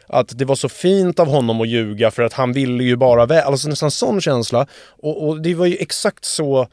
att 0.08 0.38
det 0.38 0.44
var 0.44 0.54
så 0.54 0.68
fint 0.68 1.20
av 1.20 1.26
honom 1.28 1.60
att 1.60 1.68
ljuga 1.68 2.10
för 2.10 2.22
att 2.22 2.32
han 2.32 2.52
ville 2.52 2.84
ju 2.84 2.96
bara 2.96 3.26
väl, 3.26 3.44
alltså 3.44 3.68
nästan 3.68 3.90
sån 3.90 4.20
känsla. 4.20 4.66
Och, 5.02 5.28
och 5.28 5.42
det 5.42 5.54
var 5.54 5.66
ju 5.66 5.76
exakt 5.76 6.24
så 6.24 6.66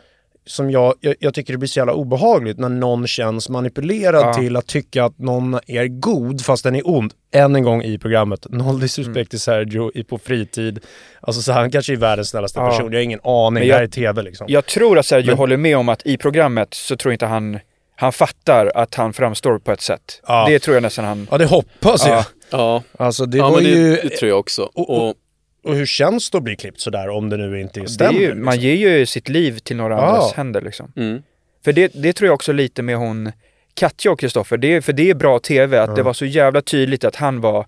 som 0.47 0.71
jag, 0.71 0.93
jag, 1.01 1.15
jag 1.19 1.33
tycker 1.33 1.53
det 1.53 1.57
blir 1.57 1.67
så 1.69 1.79
jävla 1.79 1.93
obehagligt 1.93 2.57
när 2.59 2.69
någon 2.69 3.07
känns 3.07 3.49
manipulerad 3.49 4.25
Ja. 4.25 4.33
till 4.33 4.55
att 4.55 4.67
tycka 4.67 5.05
att 5.05 5.19
någon 5.19 5.59
är 5.67 5.87
god 5.87 6.41
fast 6.45 6.63
den 6.63 6.75
är 6.75 6.81
ond. 6.89 7.13
Än 7.33 7.55
en 7.55 7.63
gång 7.63 7.83
i 7.83 7.97
programmet, 7.97 8.45
noll 8.49 8.79
disrespect 8.79 9.15
Mm. 9.17 9.25
till 9.25 9.39
Sergio 9.39 9.91
i 9.95 10.03
på 10.03 10.17
fritid. 10.17 10.79
Alltså 11.21 11.41
så 11.41 11.51
han 11.51 11.71
kanske 11.71 11.93
är 11.93 11.97
världens 11.97 12.29
snällaste 12.29 12.59
Ja. 12.59 12.69
person, 12.69 12.91
jag 12.91 12.99
har 12.99 13.03
ingen 13.03 13.19
aning, 13.23 13.53
Men 13.53 13.61
det 13.61 13.67
jag- 13.67 13.75
här 13.75 13.83
är 13.83 13.87
TV 13.87 14.21
liksom. 14.21 14.47
Jag 14.49 14.65
tror 14.65 14.99
att 14.99 15.05
Sergio 15.05 15.27
Men- 15.27 15.37
håller 15.37 15.57
med 15.57 15.77
om 15.77 15.89
att 15.89 16.01
i 16.05 16.17
programmet 16.17 16.73
så 16.73 16.95
tror 16.97 17.11
inte 17.13 17.25
han, 17.25 17.59
han 17.95 18.11
fattar 18.11 18.71
att 18.75 18.95
han 18.95 19.13
framstår 19.13 19.59
på 19.59 19.71
ett 19.71 19.81
sätt. 19.81 20.21
Ja. 20.27 20.45
Det 20.49 20.59
tror 20.59 20.73
jag 20.75 20.83
nästan 20.83 21.05
han... 21.05 21.27
Ja 21.31 21.37
det 21.37 21.45
hoppas 21.45 22.07
jag. 22.07 22.25
Ja. 22.49 22.83
Alltså 22.97 23.25
det 23.25 23.37
ja 23.37 23.49
var 23.49 23.61
det, 23.61 23.69
ju... 23.69 23.95
det 23.95 24.09
tror 24.09 24.29
jag 24.29 24.39
också. 24.39 24.61
och- 24.73 24.89
Och, 25.07 25.15
Och 25.63 25.75
hur 25.75 25.85
känns 25.85 26.29
det 26.31 26.37
att 26.37 26.43
bli 26.43 26.55
klippt 26.55 26.79
sådär 26.79 27.09
om 27.09 27.29
det 27.29 27.37
nu 27.37 27.61
inte 27.61 27.79
Det 27.79 27.83
är 27.85 27.87
stämmer? 27.87 28.19
ju, 28.19 28.35
man 28.35 28.53
liksom? 28.55 28.69
ger 28.69 28.97
ju 28.97 29.05
sitt 29.05 29.29
liv 29.29 29.57
till 29.59 29.75
några 29.75 29.95
Ja. 29.95 30.01
andras 30.05 30.33
händer 30.33 30.61
liksom. 30.61 30.91
mm, 30.95 31.21
För 31.65 31.73
det, 31.73 31.91
det 31.95 32.13
tror 32.13 32.27
jag 32.27 32.33
också 32.35 32.51
lite 32.51 32.81
med 32.81 32.97
hon 32.97 33.31
Katja 33.73 34.11
och 34.11 34.19
Kristoffer, 34.19 34.57
det, 34.57 34.81
för 34.81 34.93
det 34.93 35.09
är 35.09 35.13
bra 35.15 35.39
TV 35.39 35.77
att 35.79 35.95
det 35.95 36.03
var 36.03 36.13
så 36.13 36.25
jävla 36.25 36.61
tydligt 36.61 37.03
att 37.03 37.15
han 37.15 37.41
var 37.41 37.65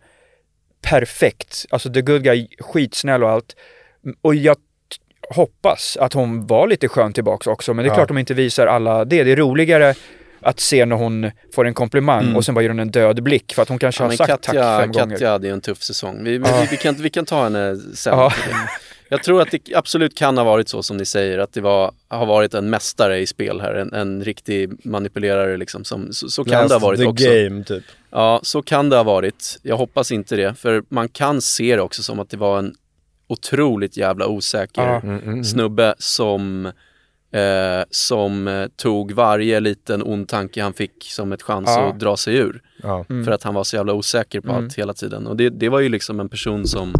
perfekt, 0.81 1.65
alltså 1.69 1.93
the 1.93 2.01
good 2.01 2.23
guy, 2.23 2.47
skitsnäll 2.59 3.23
och 3.23 3.29
allt. 3.29 3.55
Och 4.21 4.35
jag 4.35 4.57
hoppas 5.29 5.97
att 5.97 6.13
hon 6.13 6.47
var 6.47 6.67
lite 6.67 6.87
skön 6.87 7.13
tillbaks 7.13 7.47
också, 7.47 7.73
men 7.73 7.83
det 7.83 7.87
är 7.87 7.91
Ja. 7.91 7.95
klart 7.95 8.07
de 8.07 8.17
inte 8.17 8.33
visar 8.33 8.67
alla 8.67 9.05
det. 9.05 9.23
Det 9.23 9.31
är 9.31 9.35
roligare 9.35 9.93
att 10.41 10.59
se 10.59 10.85
när 10.85 10.95
hon 10.95 11.31
får 11.55 11.65
en 11.67 11.73
komplimang 11.73 12.35
och 12.35 12.45
sen 12.45 12.55
bara 12.55 12.61
ger 12.61 12.69
hon 12.69 12.79
en 12.79 12.91
död 12.91 13.23
blick 13.23 13.53
för 13.53 13.61
att 13.61 13.69
hon 13.69 13.79
kanske 13.79 14.03
ja, 14.03 14.07
har 14.09 14.15
sagt 14.15 14.29
Katja, 14.29 14.61
tack 14.63 14.81
fem 14.81 14.91
gånger. 14.91 15.09
Katja 15.15 15.31
hade 15.31 15.47
ju 15.47 15.53
en 15.53 15.61
tuff 15.61 15.83
säsong. 15.83 16.23
Vi, 16.23 16.37
Ja. 16.37 16.59
vi, 16.61 16.67
vi, 16.71 16.77
kan, 16.77 16.95
vi 16.95 17.09
kan 17.09 17.25
ta 17.25 17.43
henne 17.43 17.75
sen. 17.93 18.17
Ja. 18.19 18.33
Jag 19.09 19.23
tror 19.23 19.41
att 19.41 19.51
det 19.51 19.75
absolut 19.75 20.17
kan 20.17 20.37
ha 20.37 20.43
varit 20.43 20.69
så 20.69 20.83
som 20.83 20.97
ni 20.97 21.05
säger, 21.05 21.37
att 21.39 21.53
det 21.53 21.61
var, 21.61 21.91
har 22.07 22.25
varit 22.25 22.53
en 22.53 22.69
mästare 22.69 23.19
i 23.19 23.27
spel 23.27 23.61
här, 23.61 23.73
en, 23.73 23.93
en 23.93 24.23
riktig 24.23 24.85
manipulerare 24.85 25.57
liksom. 25.57 25.83
Som, 25.83 26.13
så, 26.13 26.29
så 26.29 26.43
kan 26.43 26.67
det 26.67 26.73
ha 26.73 26.79
varit 26.79 26.99
the 26.99 27.05
också. 27.05 27.25
game 27.25 27.63
typ. 27.63 27.83
Ja, 28.11 28.39
så 28.43 28.61
kan 28.61 28.89
det 28.89 28.95
ha 28.95 29.03
varit. 29.03 29.59
Jag 29.61 29.77
hoppas 29.77 30.11
inte 30.11 30.35
det, 30.35 30.55
för 30.55 30.83
man 30.89 31.09
kan 31.09 31.41
se 31.41 31.75
det 31.75 31.81
också 31.81 32.03
som 32.03 32.19
att 32.19 32.29
det 32.29 32.37
var 32.37 32.59
en 32.59 32.75
otroligt 33.27 33.97
jävla 33.97 34.27
osäker 34.27 34.81
Ja. 34.81 35.01
Mm, 35.01 35.43
snubbe 35.43 35.95
som, 35.99 36.71
eh, 37.31 37.83
som 37.89 38.47
eh, 38.47 38.67
tog 38.75 39.11
varje 39.11 39.59
liten 39.59 40.03
ond 40.03 40.27
tanke 40.29 40.61
han 40.63 40.73
fick 40.73 41.03
som 41.03 41.31
ett 41.31 41.41
chans 41.41 41.67
Ja. 41.69 41.89
att 41.89 41.99
dra 41.99 42.17
sig 42.17 42.35
ur. 42.35 42.61
Ja. 42.83 43.05
För 43.25 43.31
att 43.31 43.43
han 43.43 43.53
var 43.53 43.63
så 43.63 43.75
jävla 43.75 43.93
osäker 43.93 44.41
på 44.41 44.51
Mm. 44.51 44.63
allt 44.65 44.75
hela 44.77 44.93
tiden. 44.93 45.27
Och 45.27 45.37
det, 45.37 45.49
det 45.49 45.69
var 45.69 45.79
ju 45.79 45.89
liksom 45.89 46.19
en 46.19 46.29
person 46.29 46.67
som 46.67 46.93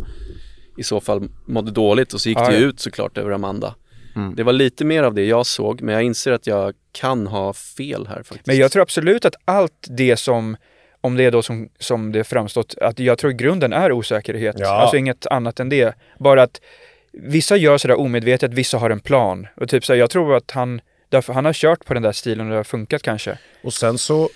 i 0.78 0.84
så 0.84 1.00
fall 1.00 1.30
mådde 1.48 1.72
dåligt 1.72 2.14
och 2.14 2.22
så 2.22 2.30
gick 2.30 2.38
Ja, 2.38 2.48
det 2.50 2.56
ju 2.56 2.62
ja. 2.64 2.68
ut 2.68 2.80
såklart 2.80 3.18
över 3.18 3.32
Amanda. 3.32 3.76
Mm. 4.16 4.36
Det 4.36 4.44
var 4.44 4.54
lite 4.54 4.86
mer 4.86 5.04
av 5.04 5.14
det 5.14 5.26
jag 5.26 5.46
såg, 5.46 5.82
men 5.82 5.94
jag 5.94 6.04
inser 6.04 6.32
att 6.32 6.48
jag 6.48 6.74
kan 6.92 7.28
ha 7.28 7.54
fel 7.54 8.08
här 8.08 8.16
faktiskt. 8.24 8.48
Men 8.48 8.58
jag 8.58 8.72
tror 8.72 8.82
absolut 8.82 9.26
att 9.26 9.36
allt 9.46 9.88
det 9.90 10.18
som, 10.18 10.58
om 11.02 11.16
det 11.16 11.24
är 11.24 11.32
då 11.32 11.42
som, 11.42 11.70
som 11.80 12.12
det 12.12 12.24
framstått, 12.24 12.76
att 12.82 13.00
jag 13.00 13.18
tror 13.18 13.32
grunden 13.32 13.74
är 13.74 13.92
osäkerhet. 13.92 14.56
Ja. 14.60 14.70
Alltså 14.82 14.98
inget 14.98 15.26
annat 15.28 15.60
än 15.60 15.70
det. 15.70 15.96
Bara 16.20 16.44
att 16.44 16.62
vissa 17.20 17.58
gör 17.58 17.78
sådär 17.78 18.00
omedvetet, 18.00 18.54
vissa 18.54 18.78
har 18.78 18.90
en 18.90 19.00
plan. 19.00 19.48
Och 19.56 19.70
typ 19.70 19.86
så 19.86 19.94
här, 19.94 20.00
jag 20.00 20.10
tror 20.10 20.36
att 20.36 20.52
han, 20.52 20.82
därför 21.10 21.34
han 21.34 21.46
har 21.46 21.54
kört 21.54 21.86
på 21.86 21.94
den 21.94 22.04
där 22.04 22.12
stilen 22.12 22.46
och 22.46 22.52
det 22.52 22.58
har 22.58 22.64
funkat 22.64 23.02
kanske. 23.02 23.38
Och 23.64 23.74
sen 23.74 23.98
så, 23.98 24.30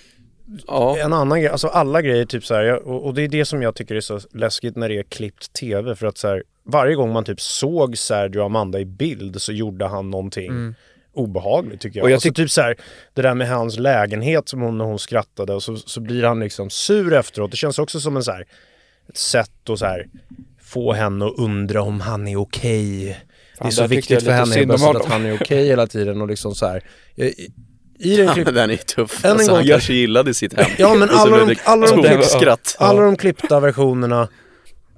ja, 0.66 0.98
en 0.98 1.12
annan 1.12 1.40
grej, 1.40 1.48
alltså 1.50 1.68
alla 1.68 2.02
grejer 2.02 2.24
typ 2.24 2.44
så 2.44 2.54
här, 2.54 2.62
jag- 2.62 2.82
och, 2.86 3.06
och 3.06 3.14
det 3.14 3.22
är 3.22 3.28
det 3.28 3.44
som 3.44 3.62
jag 3.62 3.74
tycker 3.74 3.94
är 3.94 4.00
så 4.00 4.20
läskigt 4.32 4.76
när 4.76 4.88
det 4.88 4.98
är 4.98 5.02
klippt 5.02 5.52
TV. 5.52 5.96
För 5.96 6.06
att 6.06 6.18
så 6.18 6.28
här, 6.28 6.42
varje 6.64 6.94
gång 6.94 7.12
man 7.12 7.24
typ 7.24 7.40
såg 7.40 7.98
Sergio 7.98 8.38
och 8.38 8.46
Amanda 8.46 8.80
i 8.80 8.84
bild 8.84 9.42
så 9.42 9.52
gjorde 9.52 9.86
han 9.86 10.10
någonting 10.10 10.52
obehagligt 11.14 11.80
tycker 11.80 11.98
jag. 11.98 12.04
Och 12.04 12.10
jag 12.10 12.14
alltså 12.16 12.32
typ 12.32 12.50
så 12.50 12.60
här, 12.62 12.76
det 13.14 13.22
där 13.22 13.34
med 13.34 13.48
hans 13.48 13.78
lägenhet 13.78 14.48
som 14.48 14.60
hon, 14.60 14.78
när 14.78 14.84
hon 14.84 14.98
skrattade 14.98 15.54
och 15.54 15.62
så, 15.62 15.76
så 15.76 16.00
blir 16.00 16.22
han 16.24 16.40
liksom 16.40 16.70
sur 16.70 17.12
efteråt. 17.14 17.50
Det 17.50 17.56
känns 17.56 17.78
också 17.78 18.00
som 18.00 18.16
en 18.16 18.22
så 18.22 18.32
här, 18.32 18.46
ett 19.08 19.16
sätt 19.16 19.70
att 19.70 19.78
så 19.78 19.86
här, 19.86 20.06
få 20.72 20.92
henne 20.92 21.26
att 21.26 21.38
undra 21.38 21.82
om 21.82 22.00
han 22.00 22.28
är 22.28 22.36
okej. 22.36 23.18
Det 23.60 23.66
är 23.66 23.70
så 23.70 23.86
viktigt 23.86 24.22
för 24.24 24.30
henne 24.32 24.74
att 24.74 24.80
honom. 24.80 25.02
han 25.10 25.26
är 25.26 25.34
okej 25.34 25.66
hela 25.66 25.86
tiden 25.86 26.20
och 26.20 26.28
liksom 26.28 26.54
så 26.54 26.66
här. 26.66 26.82
I, 27.98 28.16
den 28.16 28.28
klipp, 28.34 28.54
den 28.54 28.70
är 28.70 28.76
tuff. 28.76 29.24
Än 29.24 29.30
en 29.30 29.36
Alltså, 29.36 29.50
gång- 29.50 29.56
han 29.58 29.66
kanske 29.68 29.92
gillade 29.94 30.34
sitt 30.34 30.54
hem. 30.60 30.70
Ja, 30.78 30.94
men 30.94 31.08
Och 31.08 31.14
så 31.14 31.20
alla 31.20 31.36
de- 31.38 31.48
det 31.48 31.56
alla 31.64 31.86
de- 31.86 32.02
tokskratt. 32.16 32.76
Alla 32.78 33.02
de 33.02 33.16
klippta 33.16 33.60
versionerna 33.60 34.28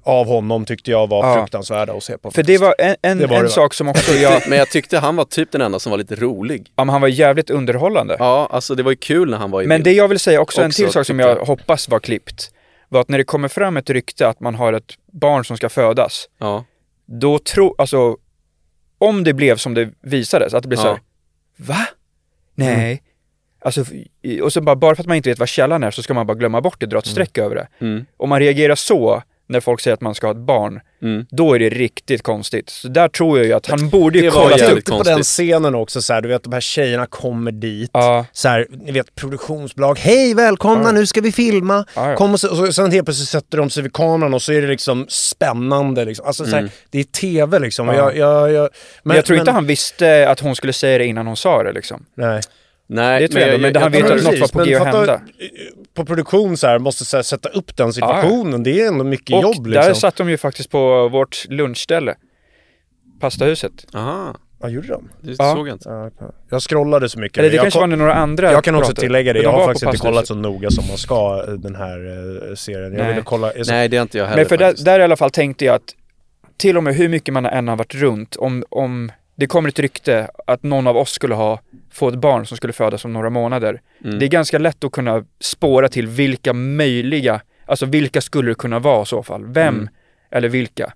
av 0.03 0.25
honom 0.27 0.65
tyckte 0.65 0.91
jag 0.91 1.07
var 1.09 1.27
Ja. 1.27 1.35
fruktansvärda 1.35 1.93
att 1.93 2.03
se 2.03 2.17
på. 2.17 2.31
För 2.31 2.43
det 2.43 2.57
var 2.57 2.75
en, 2.79 2.95
en, 3.01 3.17
Det 3.17 3.27
var 3.27 3.37
en 3.37 3.43
det, 3.43 3.49
sak 3.49 3.73
som 3.73 3.87
också 3.87 4.11
jag, 4.13 4.41
Men 4.49 4.57
jag 4.57 4.69
tyckte 4.69 4.97
han 4.99 5.15
var 5.15 5.25
typ 5.25 5.51
den 5.51 5.61
enda 5.61 5.79
som 5.79 5.89
var 5.91 5.97
lite 5.97 6.15
rolig. 6.15 6.67
ja, 6.75 6.83
men 6.85 6.89
han 6.93 7.01
var 7.01 7.07
jävligt 7.07 7.49
underhållande. 7.49 8.15
Ja, 8.19 8.49
alltså 8.51 8.75
det 8.75 8.83
var 8.83 8.91
ju 8.91 8.97
kul 8.97 9.29
när 9.29 9.37
han 9.37 9.51
var 9.51 9.61
i 9.61 9.67
Men 9.67 9.79
det 9.79 9.83
bild. 9.83 9.97
jag 9.97 10.07
vill 10.07 10.19
säga 10.19 10.41
också, 10.41 10.61
en 10.61 10.67
Också, 10.67 10.83
till 10.83 10.91
sak 10.91 11.05
som 11.05 11.19
jag 11.19 11.29
jag. 11.29 11.45
hoppas 11.45 11.89
var 11.89 11.99
klippt, 11.99 12.51
var 12.89 13.01
att 13.01 13.09
när 13.09 13.17
det 13.17 13.23
kommer 13.23 13.47
fram 13.47 13.77
ett 13.77 13.89
rykte 13.89 14.27
att 14.27 14.39
man 14.39 14.55
har 14.55 14.73
ett 14.73 14.93
barn 15.11 15.45
som 15.45 15.57
ska 15.57 15.69
födas, 15.69 16.29
Ja, 16.37 16.65
då 17.05 17.39
tror, 17.39 17.75
alltså 17.77 18.17
om 18.97 19.23
det 19.23 19.33
blev 19.33 19.55
som 19.57 19.73
det 19.73 19.89
visades, 20.01 20.53
att 20.53 20.63
det 20.63 20.69
blev 20.69 20.79
Ja. 20.79 20.83
så 20.83 20.89
här, 20.89 20.99
va? 21.55 21.87
Nej. 22.55 23.03
Alltså, 23.59 23.83
i- 24.21 24.41
och 24.41 24.53
så 24.53 24.61
bara, 24.61 24.75
bara 24.75 24.95
för 24.95 25.03
att 25.03 25.07
man 25.07 25.17
inte 25.17 25.29
vet 25.29 25.39
vad 25.39 25.49
källan 25.49 25.83
är 25.83 25.91
så 25.91 26.03
ska 26.03 26.13
man 26.13 26.27
bara 26.27 26.37
glömma 26.37 26.61
bort 26.61 26.79
det, 26.79 26.85
dra 26.85 26.97
ett 26.99 27.05
streck 27.05 27.37
över 27.37 27.55
det. 27.55 27.67
mm, 27.79 28.05
Om 28.17 28.29
man 28.29 28.39
reagerar 28.39 28.75
så 28.75 29.23
när 29.47 29.59
folk 29.59 29.81
säger 29.81 29.93
att 29.93 30.01
man 30.01 30.15
ska 30.15 30.27
ha 30.27 30.31
ett 30.31 30.37
barn, 30.37 30.79
mm. 31.01 31.25
då 31.29 31.53
är 31.53 31.59
det 31.59 31.69
riktigt 31.69 32.23
konstigt. 32.23 32.69
Så 32.69 32.87
där 32.87 33.07
tror 33.07 33.37
jag 33.37 33.47
ju 33.47 33.53
att 33.53 33.67
han 33.67 33.89
borde 33.89 34.17
ju 34.19 34.23
Det 34.23 34.29
var 34.29 34.41
kolla 34.41 34.55
upp. 34.55 34.61
Tänkte 34.69 34.91
på 34.91 35.03
den 35.03 35.23
scenen 35.23 35.75
också 35.75 36.01
så 36.01 36.13
här, 36.13 36.21
du 36.21 36.29
vet 36.29 36.43
de 36.43 36.53
här 36.53 36.61
tjejerna 36.61 37.05
kommer 37.05 37.51
dit. 37.51 37.89
Ja, 37.93 38.25
Så 38.31 38.49
här, 38.49 38.67
ni 38.85 38.91
vet 38.91 39.15
produktionsbolag, 39.15 39.99
hej 39.99 40.33
välkomna 40.33 40.85
Ja. 40.85 40.91
nu 40.91 41.05
ska 41.05 41.21
vi 41.21 41.31
filma. 41.31 41.85
Ja, 41.95 42.09
ja. 42.09 42.15
Kom 42.15 42.33
och, 42.33 42.39
så, 42.39 42.65
och 42.67 42.75
sen 42.75 42.91
helt 42.91 43.05
plötsligt 43.05 43.29
sätter 43.29 43.57
de 43.57 43.69
sig 43.69 43.83
vid 43.83 43.93
kameran 43.93 44.33
och 44.33 44.41
så 44.41 44.53
är 44.53 44.61
det 44.61 44.67
liksom 44.67 45.05
spännande 45.09 46.05
liksom. 46.05 46.25
Alltså 46.27 46.45
så 46.45 46.51
här, 46.51 46.59
Mm. 46.59 46.71
det 46.89 46.99
är 46.99 47.03
TV 47.03 47.59
liksom. 47.59 47.87
Jag, 47.87 48.17
jag, 48.17 48.51
jag, 48.51 48.69
men, 49.03 49.15
jag 49.15 49.25
tror 49.25 49.39
inte 49.39 49.51
han 49.51 49.67
visste 49.67 50.29
att 50.29 50.39
hon 50.39 50.55
skulle 50.55 50.73
säga 50.73 50.97
det 50.97 51.05
innan 51.05 51.27
hon 51.27 51.37
sa 51.37 51.63
det 51.63 51.71
liksom. 51.71 52.05
Nej. 52.15 52.41
Nej, 52.87 53.21
Det 53.21 53.27
tror 53.27 53.41
jag 53.41 53.53
ändå, 53.55 53.61
men 53.67 53.75
han 53.81 53.93
jag, 53.93 54.01
vet 54.01 54.09
jag, 54.09 54.17
att 54.17 54.23
något 54.23 54.39
var 54.39 54.47
på 54.47 54.57
men 54.57 54.67
G 54.67 54.75
att 54.75 54.85
hända. 54.95 55.21
På 55.93 56.05
produktion 56.05 56.57
så 56.57 56.67
här, 56.67 56.79
måste 56.79 57.05
så 57.05 57.17
här, 57.17 57.23
sätta 57.23 57.49
upp 57.49 57.77
den 57.77 57.93
situationen. 57.93 58.63
Det 58.63 58.81
är 58.81 58.87
ändå 58.87 59.03
mycket 59.03 59.35
Och 59.35 59.41
jobb 59.43 59.63
där 59.63 59.71
liksom. 59.71 59.95
satt 59.95 60.15
de 60.15 60.29
ju 60.29 60.37
faktiskt 60.37 60.69
på 60.71 61.09
vårt 61.09 61.45
lunchställe. 61.49 62.15
Pastahuset. 63.19 63.71
Aha, 63.93 64.35
Ja, 64.61 64.69
gjorde 64.69 64.87
de? 64.87 65.09
det 65.21 65.35
Ja. 65.39 65.53
såg 65.55 65.67
jag 65.67 65.75
inte. 65.75 65.89
Ja, 65.89 66.11
jag 66.49 66.61
scrollade 66.61 67.09
så 67.09 67.19
mycket. 67.19 67.37
Eller 67.37 67.49
det 67.49 67.55
jag, 67.55 67.63
kanske 67.63 67.79
var 67.79 67.87
några 67.87 68.13
andra 68.13 68.51
jag 68.51 68.63
kan 68.63 68.75
också 68.75 68.89
pratade. 68.89 69.01
tillägga 69.07 69.33
det, 69.33 69.39
Men 69.39 69.43
jag 69.43 69.53
de 69.53 69.59
har 69.59 69.65
faktiskt 69.67 69.85
inte 69.85 69.97
kollat 69.97 70.27
så 70.27 70.35
noga 70.35 70.71
som 70.71 70.87
man 70.87 70.97
ska 70.97 71.43
eh, 71.47 71.53
den 71.53 71.75
här 71.75 71.97
eh, 72.49 72.55
serien. 72.55 72.91
Jag 72.93 73.01
Nej. 73.01 73.07
ville 73.07 73.21
kolla... 73.21 73.51
Jag, 73.55 73.67
Nej, 73.67 73.89
det 73.89 73.97
är 73.97 74.01
inte 74.01 74.17
jag 74.17 74.25
heller 74.25 74.35
Nej 74.37 74.45
för 74.45 74.57
där, 74.57 74.73
där 74.85 74.99
i 74.99 75.03
alla 75.03 75.15
fall 75.15 75.29
tänkte 75.31 75.65
jag 75.65 75.75
att 75.75 75.95
till 76.57 76.77
och 76.77 76.83
med 76.83 76.95
hur 76.95 77.09
mycket 77.09 77.33
man 77.33 77.45
än 77.45 77.67
har 77.67 77.75
varit 77.75 77.95
runt, 77.95 78.35
om, 78.35 78.63
om 78.69 79.11
det 79.35 79.47
kommer 79.47 79.69
ett 79.69 79.79
rykte 79.79 80.29
att 80.47 80.63
någon 80.63 80.87
av 80.87 80.97
oss 80.97 81.11
skulle 81.11 81.35
ha 81.35 81.59
få 81.91 82.09
ett 82.09 82.15
barn 82.15 82.45
som 82.45 82.57
skulle 82.57 82.73
födas 82.73 83.05
om 83.05 83.13
några 83.13 83.29
månader. 83.29 83.81
Mm. 84.03 84.19
Det 84.19 84.25
är 84.25 84.29
ganska 84.29 84.57
lätt 84.57 84.83
att 84.83 84.91
kunna 84.91 85.25
spåra 85.39 85.89
till 85.89 86.07
vilka 86.07 86.53
möjliga, 86.53 87.41
alltså 87.65 87.85
vilka 87.85 88.21
skulle 88.21 88.51
det 88.51 88.55
kunna 88.55 88.79
vara 88.79 89.03
i 89.03 89.05
så 89.05 89.23
fall? 89.23 89.45
Vem 89.45 89.75
Mm. 89.75 89.89
eller 90.31 90.49
vilka? 90.49 90.93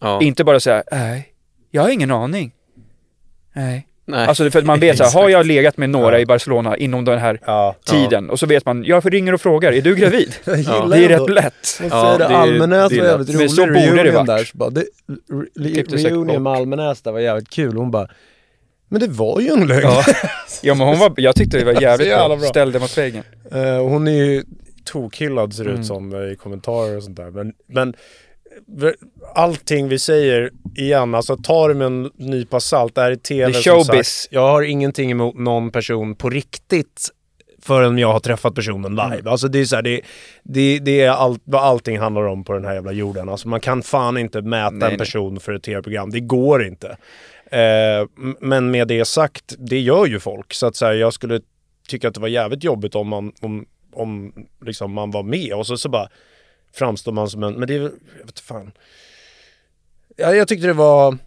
ja. 0.00 0.22
Inte 0.22 0.44
bara 0.44 0.60
säga, 0.60 0.82
nej, 0.92 1.28
jag 1.70 1.82
har 1.82 1.90
ingen 1.90 2.10
aning. 2.10 2.54
Nej. 3.52 3.86
Nej. 4.08 4.26
Alltså 4.26 4.50
för 4.50 4.58
att 4.58 4.64
man 4.64 4.80
vet 4.80 4.96
så 4.98 5.04
här, 5.04 5.12
har 5.22 5.28
jag 5.28 5.46
legat 5.46 5.76
med 5.76 5.90
några 5.90 6.12
Ja. 6.16 6.18
i 6.18 6.26
Barcelona 6.26 6.76
inom 6.76 7.04
den 7.04 7.18
här 7.18 7.40
ja. 7.46 7.76
tiden 7.84 8.30
och 8.30 8.38
så 8.38 8.46
vet 8.46 8.66
man, 8.66 8.84
jag 8.84 9.14
ringer 9.14 9.32
och 9.34 9.40
frågar, 9.40 9.72
är 9.72 9.82
du 9.82 9.94
gravid? 9.96 10.34
Det 10.44 10.50
är 10.52 11.08
rätt 11.08 11.30
lätt. 11.30 11.78
Det, 11.80 11.88
det 11.88 11.94
är- 12.24 12.30
Almenäs 12.32 12.88
det 12.90 12.96
är 12.96 13.00
var 13.02 13.08
jävligt 13.08 13.34
rolig. 13.34 13.50
Så 13.50 13.66
borde 13.66 14.02
det 14.02 14.10
varit. 14.10 14.26
Där, 14.26 14.44
så 14.44 14.56
bara, 14.58 14.70
det, 14.70 14.84
re, 15.56 15.82
reunion 15.82 16.42
med 16.42 16.52
Almenäs 16.52 17.02
där 17.02 17.12
var 17.12 17.20
jävligt 17.20 17.50
kul. 17.50 17.76
Hon 17.76 17.90
bara, 17.90 18.08
men 18.88 19.00
det 19.00 19.08
var 19.08 19.40
ju 19.40 19.48
en 19.48 19.66
lögn. 19.66 19.82
Ja. 19.82 20.04
ja 20.62 20.74
men 20.74 20.86
hon 20.86 20.98
var, 20.98 21.12
jag 21.16 21.34
tyckte 21.36 21.58
det 21.58 21.64
var 21.64 21.82
jävligt 21.82 22.08
Så 22.12 22.28
bra. 22.28 22.36
bra. 22.36 22.48
Ställde 22.48 22.78
mot 22.78 22.98
väggen. 22.98 23.22
Och 23.82 23.90
hon 23.90 24.08
är 24.08 24.12
ju 24.24 24.44
tokhyllad 24.84 25.54
ser 25.54 25.64
det 25.64 25.70
Mm. 25.70 25.80
ut 25.80 25.86
som 25.86 26.14
i 26.32 26.36
kommentarer 26.36 26.96
och 26.96 27.02
sånt 27.02 27.16
där. 27.16 27.30
Men, 27.30 27.52
men 27.68 27.94
allting 29.34 29.88
vi 29.88 29.98
säger 29.98 30.50
igen, 30.76 31.14
alltså 31.14 31.36
ta 31.36 31.68
det 31.68 31.74
med 31.74 31.86
en 31.86 32.10
nypa 32.16 32.60
salt. 32.60 32.94
Det 32.94 33.00
här 33.00 33.10
är 33.10 33.16
TV 33.16 33.52
Det 33.52 33.58
är 33.58 33.62
som 33.62 33.72
showbiz. 33.84 34.06
sagt. 34.08 34.32
Jag 34.32 34.48
har 34.48 34.62
ingenting 34.62 35.10
emot 35.10 35.38
någon 35.38 35.70
person 35.70 36.14
på 36.14 36.30
riktigt 36.30 37.08
förrän 37.62 37.98
jag 37.98 38.12
har 38.12 38.20
träffat 38.20 38.54
personen 38.54 38.90
live. 38.92 39.14
Mm. 39.14 39.26
Alltså 39.26 39.48
det 39.48 39.58
är 39.60 39.64
så 39.64 39.76
här, 39.76 39.82
det, 39.82 40.00
det, 40.42 40.78
det 40.78 41.00
är 41.00 41.10
allt, 41.10 41.42
vad 41.44 41.62
allting 41.62 41.98
handlar 41.98 42.22
om 42.22 42.44
på 42.44 42.52
den 42.52 42.64
här 42.64 42.74
jävla 42.74 42.92
jorden. 42.92 43.28
Alltså 43.28 43.48
man 43.48 43.60
kan 43.60 43.82
fan 43.82 44.18
inte 44.18 44.42
mäta 44.42 44.70
Nej, 44.70 44.86
en 44.86 44.88
nej. 44.88 44.98
person 44.98 45.40
för 45.40 45.52
ett 45.52 45.62
TV-program. 45.62 46.10
Det 46.10 46.20
går 46.20 46.64
inte. 46.64 46.96
Eh, 47.50 48.06
men 48.40 48.70
med 48.70 48.88
det 48.88 49.04
sagt, 49.04 49.54
det 49.58 49.80
gör 49.80 50.06
ju 50.06 50.20
folk. 50.20 50.54
Så 50.54 50.66
att 50.66 50.76
så 50.76 50.86
här, 50.86 50.92
jag 50.92 51.12
skulle 51.12 51.40
tycka 51.88 52.08
att 52.08 52.14
det 52.14 52.20
var 52.20 52.28
jävligt 52.28 52.64
jobbigt 52.64 52.94
om 52.94 53.08
man, 53.08 53.32
om, 53.40 53.66
om 53.92 54.32
liksom 54.64 54.92
man 54.92 55.10
var 55.10 55.22
med 55.22 55.52
och 55.52 55.66
så, 55.66 55.76
så 55.76 55.88
bara 55.88 56.08
framstår 56.74 57.12
man 57.12 57.30
som 57.30 57.42
en, 57.42 57.54
men 57.54 57.68
det 57.68 57.74
är 57.74 57.78
väl, 57.78 57.92
jag 58.18 58.26
vet 58.26 58.40
fan. 58.40 58.72
Ja, 60.16 60.34
jag 60.34 60.48
tyckte 60.48 60.66
det 60.66 60.72
var, 60.72 61.18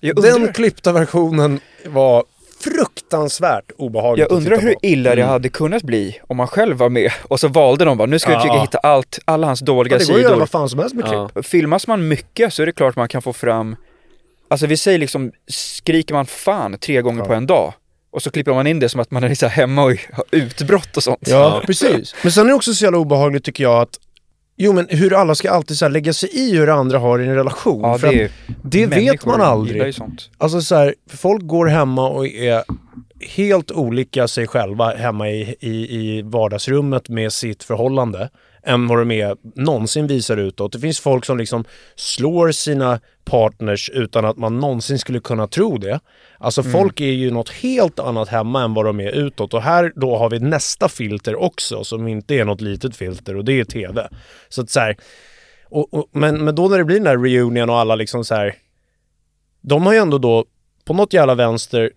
Jag 0.00 0.18
undrar, 0.18 0.38
den 0.38 0.52
klippta 0.52 0.92
versionen 0.92 1.60
var 1.86 2.24
fruktansvärt 2.60 3.70
obehagligt 3.78 4.26
jag 4.30 4.36
undrar 4.36 4.60
hur 4.60 4.74
illa 4.82 5.10
det 5.14 5.22
Mm. 5.22 5.28
hade 5.32 5.48
kunnat 5.48 5.82
bli 5.82 6.20
om 6.26 6.36
man 6.36 6.46
själv 6.48 6.76
var 6.76 6.88
med 6.88 7.12
och 7.22 7.40
så 7.40 7.48
valde 7.48 7.84
de 7.84 7.98
bara, 7.98 8.06
nu 8.06 8.18
ska 8.18 8.28
vi 8.30 8.34
Ja. 8.34 8.40
försöka 8.40 8.60
hitta 8.60 8.78
allt, 8.78 9.18
alla 9.24 9.46
hans 9.46 9.60
dåliga 9.60 9.94
Ja, 9.94 9.98
det 9.98 10.06
går 10.06 10.16
ju 10.18 10.22
sidor. 10.24 10.36
vad 10.38 10.50
fan 10.50 10.68
som 10.68 10.78
helst 10.78 10.94
med 10.94 11.04
klipp. 11.04 11.30
Ja. 11.34 11.42
Filmas 11.42 11.86
man 11.86 12.08
mycket 12.08 12.54
så 12.54 12.62
är 12.62 12.66
det 12.66 12.72
klart 12.72 12.96
man 12.96 13.08
kan 13.08 13.22
få 13.22 13.32
fram, 13.32 13.76
alltså 14.48 14.66
vi 14.66 14.76
säger 14.76 14.98
liksom, 14.98 15.32
skriker 15.48 16.14
man 16.14 16.26
fan 16.26 16.78
tre 16.78 17.00
gånger 17.02 17.20
Ja. 17.22 17.24
på 17.26 17.34
en 17.34 17.46
dag 17.46 17.72
och 18.10 18.22
så 18.22 18.30
klipper 18.30 18.54
man 18.54 18.66
in 18.66 18.78
det 18.80 18.88
som 18.88 19.00
att 19.00 19.10
man 19.10 19.24
är 19.24 19.28
liksom 19.28 19.48
hemma 19.50 19.82
och 19.84 19.90
har 20.12 20.24
utbrott 20.30 20.96
och 20.96 21.02
sånt. 21.02 21.28
Ja, 21.28 21.62
precis. 21.66 22.14
Men 22.22 22.32
sen 22.32 22.44
är 22.44 22.48
det 22.48 22.54
också 22.54 22.74
så 22.74 22.84
jävla 22.84 22.98
obehagligt 22.98 23.44
tycker 23.44 23.64
jag 23.64 23.82
att 23.82 23.98
Jo 24.64 24.72
men 24.72 24.86
hur 24.90 25.14
alla 25.14 25.34
ska 25.34 25.50
alltid 25.50 25.78
så 25.78 25.88
lägga 25.88 26.12
sig 26.12 26.28
i 26.32 26.56
hur 26.56 26.68
andra 26.68 26.98
har 26.98 27.18
i 27.18 27.26
en 27.26 27.34
relation. 27.34 27.80
Ja, 27.82 27.98
För 27.98 28.12
det, 28.12 28.30
det 28.62 28.86
vet 28.86 29.26
man 29.26 29.40
aldrig. 29.40 29.94
sånt. 29.94 30.30
Alltså 30.38 30.60
så 30.60 30.74
här, 30.74 30.94
folk 31.10 31.46
går 31.46 31.66
hemma 31.66 32.08
och 32.08 32.26
är 32.26 32.62
helt 33.20 33.70
olika 33.72 34.28
sig 34.28 34.46
själva 34.46 34.94
hemma 34.94 35.30
i, 35.30 35.56
i, 35.60 35.70
i 35.70 36.22
vardagsrummet 36.22 37.08
med 37.08 37.32
sitt 37.32 37.64
förhållande 37.64 38.30
än 38.64 38.86
vad 38.86 38.98
de 38.98 39.10
är 39.10 39.36
någonsin 39.54 40.06
visar 40.06 40.36
utåt. 40.36 40.72
Det 40.72 40.78
finns 40.78 41.00
folk 41.00 41.24
som 41.24 41.38
liksom 41.38 41.64
slår 41.94 42.52
sina 42.52 43.00
partners 43.24 43.90
utan 43.90 44.24
att 44.24 44.36
man 44.36 44.58
någonsin 44.58 44.98
skulle 44.98 45.20
kunna 45.20 45.46
tro 45.46 45.78
det. 45.78 46.00
Alltså 46.38 46.62
folk 46.62 47.00
är 47.00 47.12
ju 47.12 47.30
något 47.30 47.48
helt 47.48 47.98
annat 47.98 48.28
hemma 48.28 48.62
än 48.62 48.74
vad 48.74 48.84
de 48.84 49.00
är 49.00 49.10
utåt 49.10 49.54
och 49.54 49.62
här 49.62 49.92
då 49.96 50.16
har 50.16 50.30
vi 50.30 50.38
nästa 50.38 50.88
filter 50.88 51.42
också 51.42 51.84
som 51.84 52.08
inte 52.08 52.34
är 52.34 52.44
något 52.44 52.60
litet 52.60 52.96
filter 52.96 53.36
och 53.36 53.44
det 53.44 53.60
är 53.60 53.64
TV. 53.64 54.08
Så 54.48 54.62
att 54.62 54.70
så 54.70 54.80
här, 54.80 54.96
och, 55.64 55.94
och, 55.94 56.08
men, 56.12 56.44
men 56.44 56.54
då 56.54 56.68
när 56.68 56.78
det 56.78 56.84
blir 56.84 56.96
den 56.98 57.06
här 57.06 57.18
reunion 57.18 57.70
och 57.70 57.78
alla 57.78 57.94
liksom 57.94 58.24
så 58.24 58.34
här 58.34 58.54
de 59.60 59.86
har 59.86 59.92
ju 59.92 59.98
ändå 59.98 60.18
då 60.18 60.44
på 60.84 60.94
något 60.94 61.12
jävla 61.12 61.34
vänster 61.34 61.90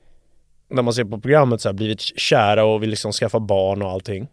när 0.70 0.82
man 0.82 0.94
ser 0.94 1.04
på 1.04 1.20
programmet 1.20 1.62
så 1.62 1.70
här, 1.70 1.74
blivit 1.74 2.02
kära 2.02 2.66
och 2.66 2.84
vill 2.84 2.90
liksom 2.90 3.12
skaffa 3.12 3.40
barn 3.40 3.82
och 3.82 3.92
allting. 3.92 4.28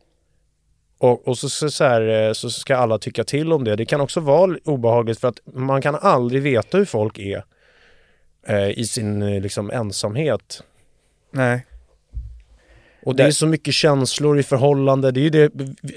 Och, 1.02 1.28
och 1.28 1.38
så, 1.38 1.48
så, 1.48 1.70
så, 1.70 1.84
här, 1.84 2.26
eh, 2.26 2.32
så 2.32 2.50
ska 2.50 2.76
alla 2.76 2.98
tycka 2.98 3.24
till 3.24 3.52
om 3.52 3.64
det. 3.64 3.76
Det 3.76 3.84
kan 3.84 4.00
också 4.00 4.20
vara 4.20 4.56
obehagligt 4.64 5.20
för 5.20 5.28
att 5.28 5.40
man 5.54 5.82
kan 5.82 5.94
aldrig 5.94 6.42
veta 6.42 6.78
hur 6.78 6.84
folk 6.84 7.18
är 7.18 7.44
eh, 8.46 8.70
i 8.70 8.84
sin 8.84 9.22
eh, 9.22 9.40
liksom, 9.40 9.70
ensamhet. 9.70 10.62
Nej. 11.30 11.66
Och 13.04 13.16
det 13.16 13.22
är 13.22 13.30
så 13.30 13.46
mycket 13.46 13.74
känslor 13.74 14.38
i 14.38 14.42
förhållande. 14.42 15.10
Det 15.10 15.20
är 15.20 15.22
ju 15.22 15.30
det 15.30 15.50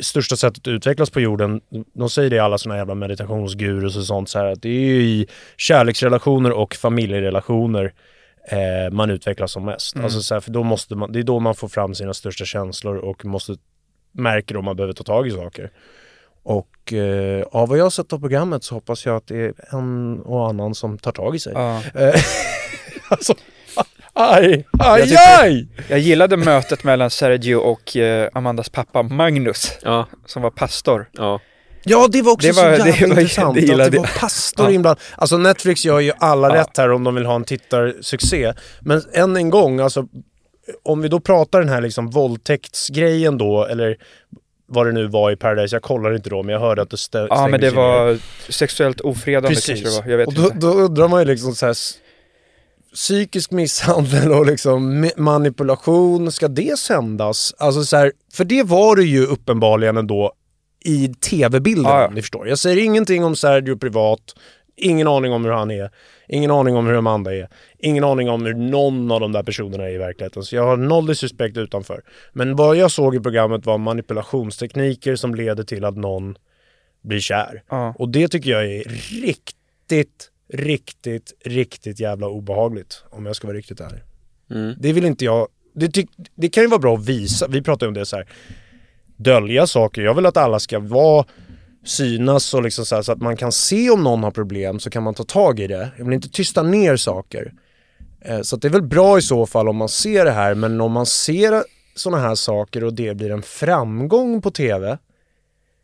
största 0.06 0.36
sättet 0.36 0.60
att 0.60 0.68
utvecklas 0.68 1.10
på 1.10 1.22
jorden. 1.22 1.62
De 1.94 2.10
säger 2.10 2.30
det 2.30 2.36
i 2.36 2.40
alla 2.40 2.58
såna 2.58 2.78
jävla 2.78 2.96
meditationsgurus 2.96 3.98
och 3.98 4.06
sånt 4.06 4.30
så 4.30 4.40
här 4.40 4.46
att 4.46 4.62
det 4.62 4.70
är 4.70 4.86
ju 4.86 5.04
i 5.04 5.28
kärleksrelationer 5.58 6.52
och 6.52 6.76
familjerelationer 6.76 7.94
eh, 8.48 8.92
man 8.92 9.10
utvecklas 9.10 9.52
som 9.52 9.66
mest. 9.66 9.96
Mm. 9.96 10.06
Alltså 10.06 10.22
så 10.22 10.34
här, 10.34 10.42
för 10.42 10.52
då 10.52 10.64
måste 10.64 10.96
man, 10.96 11.12
det 11.12 11.20
är 11.20 11.24
då 11.24 11.40
man 11.40 11.56
får 11.56 11.68
fram 11.68 11.96
sina 11.96 12.14
största 12.14 12.46
känslor 12.46 12.96
och 12.96 13.26
måste 13.26 13.56
märker 14.16 14.58
om 14.58 14.66
man 14.66 14.76
behöver 14.76 14.94
ta 14.94 15.04
tag 15.04 15.28
i 15.28 15.32
saker. 15.32 15.72
Och 16.44 16.94
eh, 16.94 17.44
av 17.52 17.70
vad 17.70 17.78
jag 17.78 17.86
har 17.86 17.90
sett 17.90 18.14
av 18.14 18.20
programmet 18.20 18.64
så 18.64 18.76
hoppas 18.76 19.06
jag 19.06 19.16
att 19.16 19.28
det 19.28 19.38
är 19.38 19.54
en 19.76 20.20
och 20.22 20.50
annan 20.50 20.76
som 20.76 20.98
tar 20.98 21.12
tag 21.12 21.36
i 21.36 21.40
sig. 21.40 21.54
Ja. 21.56 21.82
Eh, 21.96 22.14
alltså, 23.10 23.34
aj, 24.14 24.66
Jag 24.72 24.88
aj, 24.88 25.04
tycker- 25.04 25.42
aj! 25.44 25.68
Jag 25.88 26.00
gillade 26.00 26.38
mötet 26.38 26.84
mellan 26.84 27.10
Sergio 27.10 27.56
och 27.56 27.98
eh, 27.98 28.30
Amandas 28.34 28.70
pappa 28.70 29.04
Magnus, 29.04 29.72
Ja, 29.82 30.08
som 30.26 30.42
var 30.42 30.52
pastor. 30.52 31.10
ja. 31.14 31.40
Ja, 31.88 32.08
det 32.12 32.22
var 32.22 32.32
också 32.32 32.48
Det 32.48 32.54
så 32.54 32.62
var- 32.62 32.70
det 32.72 32.78
jävla 32.78 32.94
var- 33.16 33.22
intressant 33.22 33.56
det 33.56 33.62
att 33.62 33.68
gillade 33.68 33.90
det 33.90 33.98
var 33.98 34.06
jag. 34.06 34.20
pastor 34.20 34.66
Ja. 34.66 34.72
inblandad. 34.72 35.04
Alltså 35.18 35.38
Netflix 35.38 35.86
gör 35.86 36.00
ju 36.00 36.12
alla 36.18 36.50
Ja. 36.56 36.62
rätt 36.62 36.78
här 36.78 36.92
om 36.92 37.04
de 37.04 37.16
vill 37.16 37.26
ha 37.26 37.36
en 37.36 37.44
tittarsuccé. 37.44 38.54
Men 38.82 39.02
än 39.14 39.36
en 39.36 39.50
gång, 39.50 39.80
alltså 39.80 40.08
om 40.84 41.02
vi 41.02 41.08
då 41.08 41.20
pratar 41.20 41.60
den 41.60 41.70
här 41.70 41.82
liksom 41.82 42.10
våldtäktsgrejen 42.10 43.38
då, 43.38 43.66
eller 43.66 43.98
vad 44.68 44.86
det 44.86 44.92
nu 44.92 45.08
var 45.08 45.32
i 45.32 45.36
Paradise, 45.36 45.76
jag 45.76 45.84
kollar 45.84 46.16
inte 46.16 46.30
då 46.30 46.44
men 46.44 46.54
jag 46.54 46.60
hörde 46.60 46.82
att 46.82 46.90
det 46.90 46.96
stä- 46.96 47.28
Ja, 47.30 47.48
men 47.48 47.52
det 47.52 47.58
stängdes 47.58 47.74
var 47.76 48.18
sexuellt 48.52 49.02
ofredande 49.02 49.48
kanske 49.50 49.74
det 49.74 49.82
Precis. 49.82 50.00
var. 50.00 50.12
Jag 50.12 50.18
vet 50.18 50.28
och 50.28 50.34
då, 50.34 50.44
inte. 50.44 50.58
då 50.58 50.68
undrar 50.74 51.08
man 51.08 51.20
ju 51.22 51.26
liksom 51.26 51.56
så 51.56 51.66
här, 51.66 51.76
psykisk 52.94 53.52
misshandel 53.52 54.32
och 54.32 54.46
liksom 54.46 55.06
ma- 55.06 55.20
manipulation, 55.20 56.32
ska 56.32 56.48
det 56.48 56.80
sändas? 56.80 57.54
Alltså 57.58 57.84
så 57.84 57.98
här, 57.98 58.12
för 58.34 58.46
det 58.46 58.64
var 58.64 58.96
det 58.96 59.04
ju 59.04 59.26
uppenbarligen 59.26 59.98
ändå 59.98 60.34
i 60.86 61.08
tv-bilden, 61.08 61.84
Ja, 61.92 62.02
ja. 62.02 62.10
ni 62.10 62.22
förstår. 62.22 62.48
Jag 62.48 62.60
säger 62.60 62.84
ingenting 62.84 63.24
om 63.26 63.36
Sergio 63.36 63.78
privat, 63.78 64.20
ingen 64.76 65.08
aning 65.08 65.32
om 65.34 65.46
hur 65.46 65.52
han 65.52 65.72
är, 65.72 65.90
ingen 66.28 66.52
aning 66.52 66.76
om 66.76 66.88
hur 66.88 66.98
Amanda 66.98 67.36
är, 67.36 67.50
ingen 67.78 68.04
aning 68.04 68.30
om 68.30 68.46
hur 68.46 68.54
någon 68.54 69.12
av 69.12 69.20
de 69.20 69.32
där 69.32 69.44
personerna 69.44 69.84
är 69.84 69.94
i 69.94 69.98
verkligheten. 69.98 70.44
Så 70.44 70.56
jag 70.56 70.64
har 70.64 70.78
noll 70.78 71.06
disrespekt 71.06 71.58
utanför. 71.58 72.02
Men 72.34 72.56
vad 72.56 72.76
jag 72.76 72.92
såg 72.92 73.16
i 73.16 73.20
programmet 73.20 73.66
var 73.66 73.78
manipulationstekniker 73.78 75.16
som 75.16 75.36
leder 75.36 75.64
till 75.64 75.86
att 75.86 75.98
någon 75.98 76.36
blir 77.02 77.20
kär. 77.20 77.64
Ja. 77.70 77.96
Och 78.00 78.10
det 78.10 78.28
tycker 78.28 78.50
jag 78.50 78.66
är 78.66 78.84
riktigt, 79.22 80.30
riktigt, 80.54 81.34
riktigt 81.46 82.00
jävla 82.00 82.28
obehagligt. 82.28 83.04
Om 83.10 83.26
jag 83.26 83.36
ska 83.36 83.48
vara 83.48 83.58
riktigt 83.58 83.80
ärlig. 83.80 84.02
Mm. 84.52 84.76
Det 84.80 84.94
vill 84.94 85.06
inte 85.06 85.26
jag, 85.26 85.48
det, 85.74 85.88
tyck, 85.88 86.10
det 86.36 86.50
kan 86.50 86.64
ju 86.64 86.70
vara 86.70 86.80
bra 86.80 86.96
att 86.96 87.06
visa, 87.06 87.48
vi 87.48 87.62
pratar 87.62 87.86
ju 87.86 87.88
om 87.88 87.94
det 87.94 88.06
så 88.06 88.16
här. 88.16 88.28
dölja 89.16 89.68
saker. 89.68 90.02
Jag 90.02 90.14
vill 90.14 90.26
att 90.26 90.38
alla 90.38 90.60
ska 90.60 90.80
vara 90.80 91.26
synas 91.86 92.54
och 92.54 92.64
liksom 92.64 92.86
så, 92.86 92.96
här, 92.96 93.02
så 93.02 93.12
att 93.12 93.22
man 93.22 93.38
kan 93.38 93.52
se 93.52 93.90
om 93.90 94.04
någon 94.04 94.24
har 94.24 94.32
problem 94.32 94.80
så 94.80 94.90
kan 94.90 95.04
man 95.04 95.14
ta 95.14 95.24
tag 95.24 95.60
i 95.60 95.68
det. 95.68 95.90
Jag 95.98 96.06
vill 96.06 96.14
inte 96.14 96.30
tysta 96.30 96.64
ner 96.64 96.96
saker. 96.96 97.54
Eh, 98.22 98.42
Så 98.42 98.56
det 98.56 98.68
är 98.68 98.72
väl 98.72 98.82
bra 98.82 99.18
i 99.18 99.22
så 99.22 99.46
fall 99.46 99.70
om 99.70 99.76
man 99.76 99.90
ser 99.90 100.26
det 100.26 100.32
här 100.32 100.56
men 100.56 100.82
om 100.82 100.92
man 100.92 101.06
ser 101.06 101.64
sådana 101.96 102.22
här 102.28 102.36
saker 102.36 102.84
och 102.84 102.94
det 102.94 103.18
blir 103.18 103.32
en 103.32 103.42
framgång 103.42 104.42
på 104.42 104.52
TV 104.52 104.98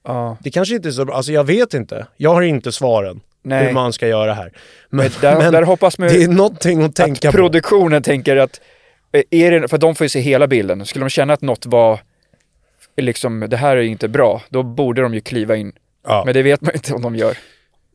Ja. 0.08 0.38
det 0.44 0.52
kanske 0.52 0.76
inte 0.76 0.90
är 0.90 0.92
så 0.92 1.06
bra, 1.06 1.16
alltså 1.16 1.32
jag 1.32 1.44
vet 1.44 1.74
inte. 1.74 2.08
Jag 2.18 2.34
har 2.34 2.42
inte 2.42 2.72
svaren 2.72 3.22
Nej. 3.44 3.66
hur 3.66 3.74
man 3.74 3.94
ska 3.94 4.08
göra 4.08 4.34
här. 4.34 4.52
Men, 4.90 5.10
Där, 5.22 5.38
men 5.38 5.54
där 5.54 5.62
hoppas 5.62 5.98
man 5.98 6.08
det 6.08 6.24
är 6.24 6.28
någonting 6.28 6.84
att 6.84 6.96
tänka 6.96 7.30
att 7.30 7.36
på. 7.36 7.38
produktionen 7.42 8.04
tänker 8.04 8.38
att, 8.38 8.62
eh, 9.12 9.24
är 9.30 9.52
det, 9.52 9.68
för 9.68 9.78
de 9.78 9.96
får 9.96 10.06
ju 10.06 10.10
se 10.10 10.20
hela 10.20 10.48
bilden, 10.48 10.86
skulle 10.86 11.06
de 11.06 11.10
känna 11.10 11.34
att 11.34 11.42
något 11.42 11.66
var, 11.66 12.00
liksom, 12.98 13.40
det 13.50 13.58
här 13.58 13.78
är 13.78 13.82
inte 13.82 14.08
bra, 14.08 14.42
då 14.50 14.64
borde 14.64 15.02
de 15.02 15.14
ju 15.14 15.22
kliva 15.22 15.56
in. 15.56 15.72
Ja. 16.04 16.24
Men 16.26 16.34
det 16.34 16.42
vet 16.44 16.62
man 16.62 16.76
inte 16.76 16.94
om 16.94 17.02
de 17.02 17.16
gör. 17.16 17.38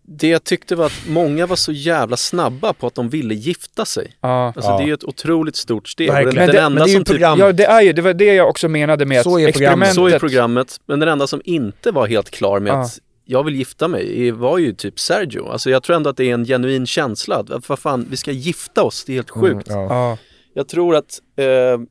Det 0.08 0.28
jag 0.28 0.44
tyckte 0.44 0.76
var 0.76 0.86
att 0.86 1.02
många 1.08 1.46
var 1.46 1.56
så 1.56 1.72
jävla 1.72 2.16
snabba 2.16 2.72
på 2.72 2.86
att 2.86 2.94
de 2.94 3.08
ville 3.08 3.34
gifta 3.34 3.84
sig. 3.84 4.16
Ja. 4.20 4.46
Alltså 4.56 4.70
Ja. 4.70 4.76
det 4.78 4.84
är 4.84 4.86
ju 4.86 4.94
ett 4.94 5.04
otroligt 5.04 5.56
stort 5.56 5.88
steg. 5.88 6.08
Den, 6.08 6.24
Men 6.24 6.34
den 6.34 6.46
det- 6.48 6.60
enda 6.60 6.70
men 6.70 6.74
det 6.76 6.82
är 6.82 6.86
ju 6.88 6.94
som 6.94 7.04
typ, 7.04 7.12
program. 7.14 7.38
Ja, 7.38 7.52
det 7.52 7.64
är 7.64 7.80
ju, 7.82 7.92
det 7.92 8.02
var 8.02 8.14
det 8.14 8.34
jag 8.34 8.48
också 8.48 8.68
menade 8.68 9.04
med 9.06 9.22
Så 9.22 9.36
att 9.36 9.42
experimentet... 9.48 9.94
så 9.94 10.06
är 10.08 10.18
programmet, 10.18 10.76
men 10.86 11.00
den 11.00 11.08
enda 11.08 11.26
som 11.26 11.40
inte 11.44 11.90
var 11.90 12.06
helt 12.06 12.30
klar 12.30 12.60
med 12.60 12.70
Ja. 12.72 12.80
att 12.82 12.98
jag 13.24 13.42
vill 13.44 13.54
gifta 13.56 13.88
mig 13.88 14.30
var 14.30 14.58
ju 14.58 14.72
typ 14.72 15.00
Sergio. 15.00 15.48
Alltså 15.48 15.70
jag 15.70 15.82
tror 15.82 15.96
ändå 15.96 16.10
att 16.10 16.16
det 16.16 16.24
är 16.24 16.34
en 16.34 16.44
genuin 16.44 16.86
känsla 16.86 17.36
att 17.36 17.68
vad 17.68 17.78
fan, 17.78 18.06
vi 18.10 18.16
ska 18.16 18.30
gifta 18.30 18.82
oss, 18.82 19.04
det 19.04 19.12
är 19.12 19.14
helt 19.14 19.30
sjukt. 19.30 19.68
Mm, 19.68 19.80
ja. 19.82 19.86
Ja. 19.90 20.18
Jag 20.54 20.68
tror 20.68 20.96
att 20.96 21.20
eh, 21.36 21.46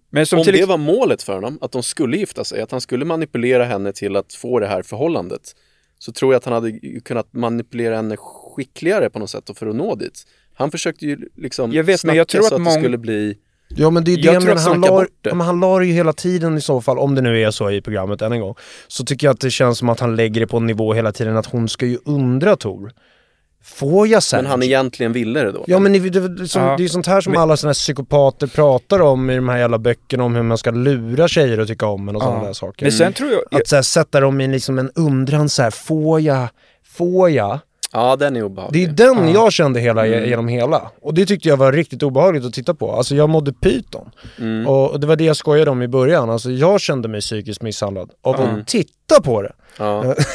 Men 0.10 0.26
som 0.26 0.40
om 0.40 0.46
till 0.46 0.54
det 0.54 0.66
var 0.66 0.78
målet 0.78 1.24
för 1.24 1.34
honom, 1.34 1.58
att 1.62 1.72
de 1.72 1.84
skulle 1.84 2.18
gifta 2.18 2.44
sig, 2.44 2.62
att 2.62 2.72
han 2.72 2.82
skulle 2.82 3.06
manipulera 3.06 3.64
henne 3.66 3.94
till 3.94 4.16
att 4.16 4.34
få 4.34 4.60
det 4.60 4.68
här 4.68 4.82
förhållandet, 4.84 5.42
så 6.00 6.12
tror 6.12 6.34
jag 6.34 6.38
att 6.40 6.46
han 6.46 6.54
hade 6.54 6.72
kunnat 7.06 7.34
manipulera 7.34 7.96
henne 7.96 8.16
skickligare 8.18 9.10
på 9.10 9.20
något 9.20 9.30
sätt 9.30 9.50
och 9.50 9.58
för 9.58 9.68
att 9.68 9.76
nå 9.76 9.96
dit. 9.96 10.24
Han 10.54 10.72
försökte 10.72 11.06
ju 11.06 11.18
liksom 11.36 11.72
Jag 11.74 11.84
vet, 11.84 12.04
men 12.06 12.16
jag 12.16 12.28
tror 12.28 12.42
så 12.42 12.48
att 12.48 12.54
att, 12.54 12.62
mång- 12.62 12.66
det 12.66 12.80
skulle 12.82 12.98
bli 12.98 13.38
Ja 13.68 13.90
men 13.90 14.04
det 14.04 14.14
är 14.14 14.18
Jag 14.18 14.34
det 14.46 14.52
att 14.52 14.62
han 14.64 14.74
snacka 14.76 14.80
la, 14.94 15.00
bort 15.02 15.10
det. 15.22 15.30
ja, 15.30 15.36
men 15.36 15.48
han 15.48 15.60
la 15.60 15.80
det 15.80 15.86
ju 15.86 15.94
hela 15.94 16.14
tiden 16.14 16.58
i 16.58 16.62
så 16.62 16.82
fall, 16.82 17.00
om 17.00 17.16
det 17.16 17.22
nu 17.22 17.42
är 17.42 17.52
så 17.52 17.72
i 17.72 17.82
programmet 17.82 18.22
än 18.22 18.32
en 18.32 18.40
gång. 18.42 18.56
Så 18.88 19.06
tycker 19.06 19.28
jag 19.28 19.34
att 19.34 19.40
det 19.40 19.52
känns 19.52 19.78
som 19.78 19.90
att 19.90 20.00
han 20.00 20.16
lägger 20.16 20.42
det 20.42 20.48
på 20.48 20.58
en 20.58 20.66
nivå 20.66 20.94
hela 20.94 21.12
tiden 21.12 21.38
att 21.38 21.46
hon 21.46 21.70
ska 21.70 21.86
ju 21.86 21.98
undra 22.06 22.56
Tor. 22.56 22.92
Får 23.66 24.08
jag 24.08 24.24
sen? 24.24 24.42
Men 24.44 24.52
han 24.52 24.64
egentligen 24.64 25.14
ville 25.14 25.40
det 25.44 25.52
då. 25.52 25.64
Ja 25.68 25.80
men 25.80 25.94
det, 25.94 26.00
det, 26.10 26.28
det, 26.28 26.48
som, 26.48 26.62
Ja. 26.62 26.68
det 26.68 26.74
är 26.74 26.84
ju 26.84 26.90
sånt 26.90 27.08
här 27.08 27.22
som 27.22 27.32
Men- 27.34 27.42
alla 27.42 27.58
såna 27.58 27.70
här 27.70 27.74
psykopater 27.74 28.48
pratar 28.48 29.00
om 29.02 29.30
i 29.30 29.36
de 29.36 29.50
här 29.50 29.58
jävla 29.58 29.78
böckerna 29.78 30.24
om 30.24 30.36
hur 30.36 30.44
man 30.44 30.58
ska 30.58 30.72
lura 30.72 31.28
tjejer 31.28 31.58
att 31.58 31.68
tycka 31.68 31.86
om 31.88 32.10
en 32.10 32.16
och 32.16 32.22
Ja. 32.22 32.26
sådana 32.26 32.44
där 32.46 32.54
saker. 32.54 32.86
Men 32.86 32.92
sen 32.92 33.14
tror 33.14 33.32
jag... 33.32 33.62
Att 33.62 33.68
så 33.68 33.76
här, 33.76 33.84
sätta 33.84 34.20
dem 34.20 34.42
i 34.42 34.48
liksom 34.48 34.80
en 34.80 34.92
undran 34.96 35.50
så 35.50 35.62
här, 35.64 35.72
får 35.72 36.22
jag, 36.22 36.48
får 36.86 37.30
jag? 37.32 37.60
Ja, 37.92 38.16
den 38.16 38.28
är 38.28 38.32
Det 38.34 38.40
är 38.40 38.44
obehaglig. 38.44 38.94
den 38.96 39.28
Ja. 39.28 39.34
jag 39.34 39.54
kände 39.54 39.80
hela, 39.80 40.06
Mm. 40.08 40.30
genom 40.30 40.48
hela. 40.48 40.92
Och 41.02 41.14
det 41.14 41.26
tyckte 41.26 41.50
jag 41.50 41.58
var 41.58 41.72
riktigt 41.72 42.04
obehagligt 42.04 42.46
att 42.46 42.54
titta 42.54 42.74
på. 42.74 42.92
Alltså 42.92 43.16
jag 43.16 43.30
mådde 43.30 43.54
pyton. 43.54 44.10
Mm. 44.40 44.68
Och 44.68 44.92
och 44.92 45.00
det 45.00 45.08
var 45.08 45.16
det 45.16 45.24
jag 45.24 45.36
skojade 45.36 45.72
om 45.72 45.82
i 45.82 45.88
början. 45.88 46.30
Alltså 46.30 46.52
jag 46.52 46.82
kände 46.82 47.08
mig 47.08 47.22
psykiskt 47.22 47.62
misshandlad 47.62 48.10
av 48.22 48.42
Mm. 48.42 48.60
att 48.60 48.68
titta 48.68 49.22
på 49.24 49.42
det. 49.42 49.54
Ja. 49.80 50.16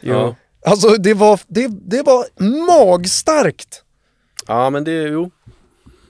Jo. 0.00 0.12
Ja. 0.14 0.34
Alltså 0.64 0.88
det 0.88 1.14
var, 1.14 1.40
det, 1.46 1.68
det 1.68 2.02
var 2.02 2.24
magstarkt. 2.66 3.82
ja, 4.46 4.70
men 4.70 4.84
det, 4.84 5.02
jo. 5.02 5.30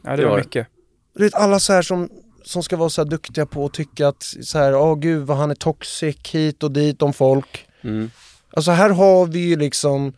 Ja, 0.03 0.11
det 0.11 0.17
Det 0.17 0.27
var 0.29 0.39
mycket. 0.39 0.67
Du 1.17 1.25
vet 1.25 1.35
alla 1.35 1.61
så 1.61 1.73
här 1.73 1.83
som, 1.83 2.09
som 2.45 2.63
ska 2.63 2.77
vara 2.77 2.91
så 2.91 3.03
här 3.05 3.11
duktiga 3.11 3.47
på 3.47 3.65
att 3.67 3.73
tycka 3.75 4.09
att 4.09 4.23
så 4.23 4.59
här, 4.59 4.75
åh 4.77 4.99
gud 4.99 5.27
vad 5.27 5.37
han 5.37 5.51
är 5.51 5.55
toxic 5.55 6.17
hit 6.33 6.63
och 6.63 6.71
dit 6.71 7.03
om 7.03 7.13
folk. 7.13 7.67
Mm. 7.85 8.11
Alltså 8.57 8.71
här 8.71 8.91
har 8.91 9.27
vi 9.27 9.39
ju 9.39 9.57
liksom 9.57 10.13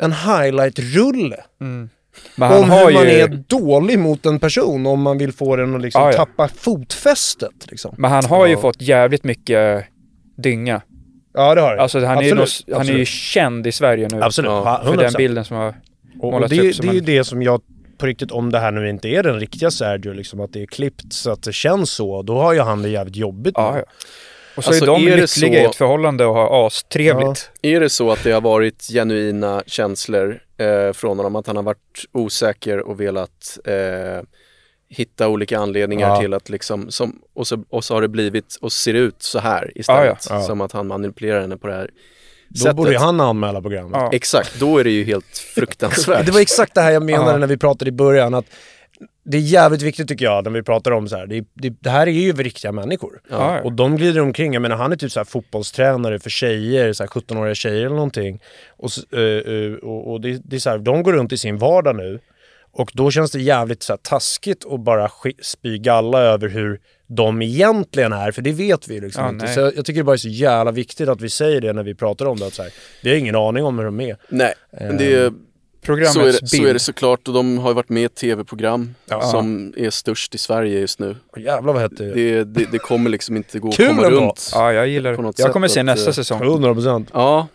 en 0.00 0.12
highlight-rulle 0.12 1.44
Men 1.58 2.48
han 2.50 2.62
om 2.62 2.70
har 2.70 2.86
hur 2.86 2.94
man 2.94 3.02
ju... 3.04 3.10
är 3.10 3.44
dålig 3.46 3.98
mot 3.98 4.26
en 4.26 4.38
person 4.38 4.86
om 4.86 5.02
man 5.02 5.18
vill 5.18 5.32
få 5.32 5.56
den 5.56 5.74
att 5.74 5.82
liksom 5.82 6.02
Ja, 6.02 6.10
ja. 6.12 6.16
tappa 6.16 6.48
fotfästet. 6.48 7.70
Liksom. 7.70 7.94
Men 7.98 8.10
han 8.10 8.24
har 8.24 8.46
ju 8.46 8.52
Ja. 8.52 8.60
fått 8.60 8.82
jävligt 8.82 9.24
mycket 9.24 9.84
dynga. 10.36 10.82
Ja 11.38 11.54
det 11.54 11.60
har 11.60 11.76
det. 11.76 11.82
Alltså 11.82 12.04
han 12.04 12.18
är, 12.18 12.22
ju 12.22 12.34
nog, 12.34 12.42
Absolut, 12.42 12.76
han 12.76 12.80
är 12.80 12.84
ju 12.84 12.90
absolut. 12.92 13.08
känd 13.08 13.66
i 13.66 13.72
Sverige 13.72 14.08
nu. 14.12 14.22
Absolut, 14.22 14.48
Ja, 14.50 14.80
För 14.84 14.96
den 14.96 15.06
100%. 15.10 15.16
bilden 15.16 15.44
som 15.44 15.56
har... 15.56 15.68
Och, 15.68 16.24
och 16.24 16.32
målats 16.32 16.50
det, 16.50 16.68
upp 16.68 16.74
som 16.74 16.86
det 16.86 16.92
är 16.92 16.94
ju 16.94 17.00
det 17.00 17.24
som 17.24 17.42
jag 17.42 17.60
på 17.98 18.06
riktigt, 18.06 18.30
om 18.30 18.52
det 18.52 18.58
här 18.58 18.70
nu 18.70 18.88
inte 18.90 19.08
är 19.08 19.22
den 19.22 19.40
riktiga 19.40 19.70
Sergio, 19.70 20.12
liksom 20.12 20.40
att 20.40 20.52
det 20.52 20.62
är 20.62 20.66
klippt 20.66 21.12
så 21.12 21.30
att 21.30 21.42
det 21.42 21.52
känns 21.52 21.90
så, 21.90 22.22
då 22.22 22.38
har 22.38 22.52
ju 22.52 22.60
han 22.60 22.82
det 22.82 22.88
jävligt 22.88 23.16
jobbigt 23.16 23.56
nu. 23.56 23.62
Ja, 23.62 23.76
ja. 23.78 23.84
Och 24.56 24.64
så 24.64 24.70
Alltså, 24.70 24.84
är 24.84 24.86
de 24.86 24.94
är 25.08 25.16
lyckliga 25.16 25.60
i 25.60 25.64
så- 25.64 25.70
ett 25.70 25.76
förhållande 25.76 26.24
och 26.24 26.34
har 26.34 26.66
astrevligt. 26.66 27.50
Är 27.62 27.80
det 27.80 27.90
så 27.90 28.10
att 28.12 28.24
det 28.24 28.32
har 28.32 28.40
varit 28.40 28.82
genuina 28.92 29.62
känslor 29.66 30.40
eh, 30.58 30.92
från 30.92 31.16
honom, 31.16 31.36
att 31.36 31.46
han 31.46 31.56
har 31.56 31.62
varit 31.62 32.04
osäker 32.12 32.78
och 32.88 33.00
velat 33.00 33.58
eh, 33.64 34.24
hitta 34.88 35.28
olika 35.28 35.58
anledningar 35.58 36.08
Ja. 36.08 36.20
till 36.20 36.34
att 36.34 36.48
liksom, 36.48 36.90
som, 36.90 37.20
och, 37.34 37.46
så, 37.46 37.64
och 37.70 37.84
så 37.84 37.94
har 37.94 38.02
det 38.02 38.08
blivit 38.08 38.58
och 38.60 38.72
ser 38.72 38.94
ut 38.94 39.22
så 39.22 39.38
här 39.38 39.72
istället. 39.78 40.26
Ja, 40.30 40.34
ja. 40.36 40.42
Som 40.42 40.60
att 40.60 40.72
han 40.72 40.86
manipulerar 40.86 41.40
henne 41.40 41.56
på 41.56 41.66
det 41.66 41.74
här 41.74 41.90
Då 42.48 42.58
sättet. 42.58 42.76
borde 42.76 42.98
han 42.98 43.20
anmäla 43.20 43.62
programmet. 43.62 43.92
Ja. 44.00 44.10
Exakt, 44.12 44.60
då 44.60 44.78
är 44.78 44.84
det 44.84 44.90
ju 44.90 45.04
helt 45.04 45.38
fruktansvärt. 45.54 46.26
Det 46.26 46.32
var 46.32 46.40
exakt 46.40 46.74
det 46.74 46.80
här 46.80 46.90
jag 46.90 47.02
menade 47.02 47.30
Ja. 47.30 47.36
när 47.38 47.46
vi 47.46 47.56
pratade 47.56 47.88
i 47.88 47.92
början, 47.92 48.34
att 48.34 48.46
det 49.24 49.36
är 49.36 49.40
jävligt 49.40 49.82
viktigt 49.82 50.08
tycker 50.08 50.24
jag 50.24 50.44
när 50.44 50.50
vi 50.50 50.62
pratar 50.62 50.90
om 50.90 51.08
så 51.08 51.16
här. 51.16 51.26
Det, 51.26 51.44
det, 51.54 51.68
det 51.80 51.90
här 51.90 52.06
är 52.06 52.10
ju 52.10 52.32
riktiga 52.32 52.72
människor. 52.72 53.20
Ja. 53.30 53.60
Och 53.60 53.72
de 53.72 53.96
glider 53.96 54.20
omkring, 54.20 54.52
jag 54.52 54.62
menar 54.62 54.76
han 54.76 54.92
är 54.92 54.96
typ 54.96 55.12
så 55.12 55.20
här 55.20 55.24
fotbollstränare 55.24 56.18
för 56.18 56.30
tjejer, 56.30 56.92
så 56.92 57.02
här 57.02 57.08
17-åriga 57.08 57.54
tjejer 57.54 57.86
eller 57.86 57.96
någonting. 57.96 58.40
Och, 58.76 58.90
eh, 59.18 59.54
eh, 59.54 59.72
och, 59.72 60.12
och 60.12 60.20
det, 60.20 60.40
det 60.44 60.56
är 60.56 60.60
så 60.60 60.70
här, 60.70 60.78
de 60.78 61.02
går 61.02 61.12
runt 61.12 61.32
i 61.32 61.36
sin 61.38 61.58
vardag 61.58 61.96
nu. 61.96 62.18
Och 62.72 62.90
då 62.94 63.10
känns 63.10 63.30
det 63.30 63.40
jävligt 63.40 63.82
så 63.82 63.92
här 63.92 63.98
taskigt 63.98 64.64
att 64.70 64.80
bara 64.80 65.10
spy 65.42 65.78
galla 65.78 66.20
över 66.20 66.48
hur 66.48 66.80
de 67.06 67.42
egentligen 67.42 68.12
är, 68.12 68.32
för 68.32 68.42
det 68.42 68.52
vet 68.52 68.88
vi 68.88 68.94
ju 68.94 69.00
liksom 69.00 69.22
Ja, 69.24 69.28
inte. 69.30 69.44
nej. 69.44 69.54
Så 69.54 69.60
jag, 69.60 69.76
jag 69.76 69.84
tycker 69.84 70.00
det 70.00 70.04
bara 70.04 70.12
är 70.12 70.16
så 70.16 70.28
jävla 70.28 70.72
viktigt 70.72 71.08
att 71.08 71.20
vi 71.20 71.30
säger 71.30 71.60
det 71.60 71.72
när 71.72 71.82
vi 71.82 71.94
pratar 71.94 72.26
om 72.26 72.38
det. 72.38 72.46
Att 72.46 72.54
så 72.54 72.62
här, 72.62 72.72
vi 73.02 73.10
har 73.10 73.16
ingen 73.16 73.36
aning 73.36 73.64
om 73.64 73.78
hur 73.78 73.84
de 73.84 74.00
är. 74.00 74.16
Nej, 74.28 74.54
men 74.70 74.96
det 74.96 75.14
är, 75.14 75.32
Programmets 75.82 76.14
så, 76.14 76.20
är 76.20 76.24
det, 76.26 76.32
bild. 76.40 76.48
så 76.50 76.64
är 76.66 76.72
det 76.72 76.78
såklart 76.78 77.28
och 77.28 77.34
de 77.34 77.58
har 77.58 77.70
ju 77.70 77.74
varit 77.74 77.88
med 77.88 78.02
i 78.02 78.04
ett 78.04 78.14
tv-program 78.14 78.94
Ja. 79.08 79.22
som 79.22 79.74
är 79.76 79.90
störst 79.90 80.34
i 80.34 80.38
Sverige 80.38 80.78
just 80.78 80.98
nu. 80.98 81.16
Jävlar 81.36 81.72
vad 81.72 81.82
hette 81.82 82.04
det? 82.04 82.14
Det, 82.14 82.44
det, 82.44 82.66
det 82.72 82.78
kommer 82.78 83.10
liksom 83.10 83.36
inte 83.36 83.58
gå 83.58 83.68
att 83.68 83.74
Kul 83.76 83.88
komma 83.88 84.10
runt. 84.10 84.50
Ja, 84.54 84.72
jag 84.72 84.88
gillar 84.88 85.12
det. 85.22 85.32
Jag 85.36 85.52
kommer 85.52 85.68
se 85.68 85.80
att, 85.80 85.86
nästa 85.86 86.10
eh, 86.10 86.14
säsong. 86.14 86.42
100 86.42 86.74
procent. 86.74 87.08
Ja, 87.12 87.48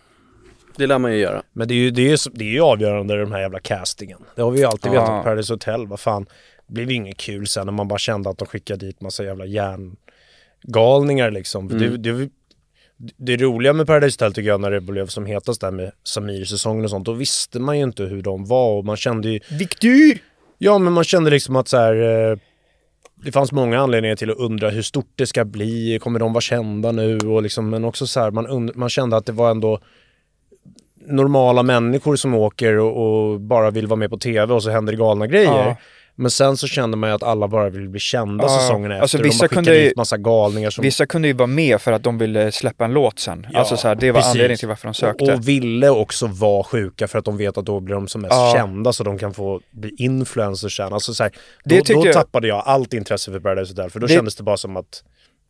det 0.77 0.87
lär 0.87 0.99
man 0.99 1.11
ju 1.11 1.17
göra. 1.17 1.43
Men 1.53 1.67
det 1.67 1.73
är 1.73 1.77
ju, 1.77 1.91
det 1.91 2.11
är, 2.11 2.15
så- 2.17 2.29
det 2.29 2.43
är 2.43 2.49
ju 2.51 2.61
avgörande 2.61 3.17
den 3.17 3.31
här 3.31 3.39
jävla 3.39 3.59
castingen. 3.59 4.19
Det 4.35 4.41
har 4.41 4.51
vi 4.51 4.59
ju 4.59 4.65
alltid 4.65 4.91
Ja. 4.91 5.01
vetat 5.01 5.07
på 5.17 5.23
Paradise 5.23 5.53
Hotel. 5.53 5.87
Vad 5.87 5.99
fan, 5.99 6.25
det 6.67 6.73
blev 6.73 6.91
inget 6.91 7.17
kul 7.17 7.47
sen 7.47 7.65
när 7.65 7.73
man 7.73 7.87
bara 7.87 7.99
kände 7.99 8.29
att 8.29 8.37
de 8.37 8.47
skickade 8.47 8.85
dit 8.85 9.01
massa 9.01 9.23
jävla 9.23 9.45
järngalningar 9.45 11.31
liksom. 11.31 11.67
Mm. 11.71 12.01
Det, 12.01 12.13
det, 12.13 12.29
det 13.17 13.37
roliga 13.37 13.73
med 13.73 13.87
Paradise 13.87 14.15
Hotel 14.15 14.33
tycker 14.33 14.49
jag 14.49 14.61
när 14.61 14.71
det 14.71 14.81
blev 14.81 15.07
som 15.07 15.25
hetast 15.25 15.61
där 15.61 15.71
med 15.71 15.91
Samir-säsongen 16.03 16.83
och 16.83 16.89
sånt, 16.89 17.05
då 17.05 17.13
visste 17.13 17.59
man 17.59 17.77
ju 17.77 17.83
inte 17.83 18.03
hur 18.03 18.21
de 18.21 18.45
var 18.45 18.77
och 18.77 18.85
man 18.85 18.97
kände 18.97 19.29
ju... 19.29 19.39
Viktor! 19.51 20.17
Ja 20.57 20.77
men 20.77 20.93
man 20.93 21.03
kände 21.03 21.29
liksom 21.31 21.55
att 21.55 21.67
så 21.67 21.77
här... 21.77 21.95
Eh, 22.31 22.37
det 23.25 23.31
fanns 23.31 23.51
många 23.51 23.79
anledningar 23.79 24.15
till 24.15 24.31
att 24.31 24.37
undra 24.37 24.69
hur 24.69 24.81
stort 24.81 25.11
det 25.15 25.27
ska 25.27 25.45
bli, 25.45 25.99
kommer 26.01 26.19
de 26.19 26.33
vara 26.33 26.41
kända 26.41 26.91
nu 26.91 27.17
och 27.17 27.43
liksom, 27.43 27.69
men 27.69 27.85
också 27.85 28.07
så 28.07 28.19
här, 28.19 28.31
man, 28.31 28.47
und- 28.47 28.71
man 28.75 28.89
kände 28.89 29.17
att 29.17 29.25
det 29.25 29.31
var 29.31 29.51
ändå 29.51 29.79
normala 31.07 31.63
människor 31.63 32.15
som 32.15 32.33
åker 32.33 32.77
och, 32.79 33.31
och 33.31 33.41
bara 33.41 33.71
vill 33.71 33.87
vara 33.87 33.97
med 33.97 34.09
på 34.09 34.17
tv 34.17 34.53
och 34.53 34.63
så 34.63 34.69
händer 34.69 34.93
det 34.93 34.97
galna 34.99 35.27
grejer. 35.27 35.51
Ja. 35.67 35.75
Men 36.15 36.31
sen 36.31 36.57
så 36.57 36.67
kände 36.67 36.97
man 36.97 37.09
ju 37.09 37.15
att 37.15 37.23
alla 37.23 37.47
bara 37.47 37.69
vill 37.69 37.89
bli 37.89 37.99
kända 37.99 38.43
Ja, 38.43 38.49
säsongen 38.49 38.91
efter. 38.91 39.01
alltså 39.01 39.17
de 39.17 39.23
vissa 39.23 39.47
skickade 39.47 39.65
kunde 39.65 39.79
ju- 39.83 39.93
massa 39.97 40.17
galningar 40.17 40.69
som... 40.69 40.81
Vissa 40.81 41.05
kunde 41.05 41.27
ju 41.27 41.33
vara 41.33 41.47
med 41.47 41.81
för 41.81 41.91
att 41.91 42.03
de 42.03 42.17
ville 42.17 42.51
släppa 42.51 42.85
en 42.85 42.93
låt 42.93 43.19
sen. 43.19 43.47
Ja, 43.53 43.59
alltså 43.59 43.77
så 43.77 43.87
här, 43.87 43.95
det 43.95 44.11
var 44.11 44.19
precis. 44.19 44.31
anledningen 44.31 44.57
till 44.57 44.67
varför 44.67 44.87
de 44.87 44.93
sökte. 44.93 45.23
Och, 45.23 45.29
och 45.33 45.47
ville 45.47 45.89
också 45.89 46.27
vara 46.27 46.63
sjuka 46.63 47.07
för 47.07 47.19
att 47.19 47.25
de 47.25 47.37
vet 47.37 47.57
att 47.57 47.65
då 47.65 47.79
blir 47.79 47.95
de 47.95 48.07
som 48.07 48.21
mest 48.21 48.33
Ja. 48.33 48.53
kända 48.55 48.93
så 48.93 49.03
de 49.03 49.17
kan 49.17 49.33
få 49.33 49.61
bli 49.71 49.95
influencers 49.97 50.77
sen. 50.77 50.93
Alltså 50.93 51.13
så 51.13 51.23
här, 51.23 51.31
då, 51.65 51.75
då 51.93 52.05
jag- 52.05 52.13
tappade 52.13 52.47
jag 52.47 52.63
allt 52.65 52.93
intresse 52.93 53.31
för 53.31 53.39
Paradise 53.39 53.71
Hotel 53.73 53.89
för 53.89 53.99
då 53.99 54.07
Det- 54.07 54.13
kändes 54.13 54.35
det 54.35 54.43
bara 54.43 54.57
som 54.57 54.77
att 54.77 55.03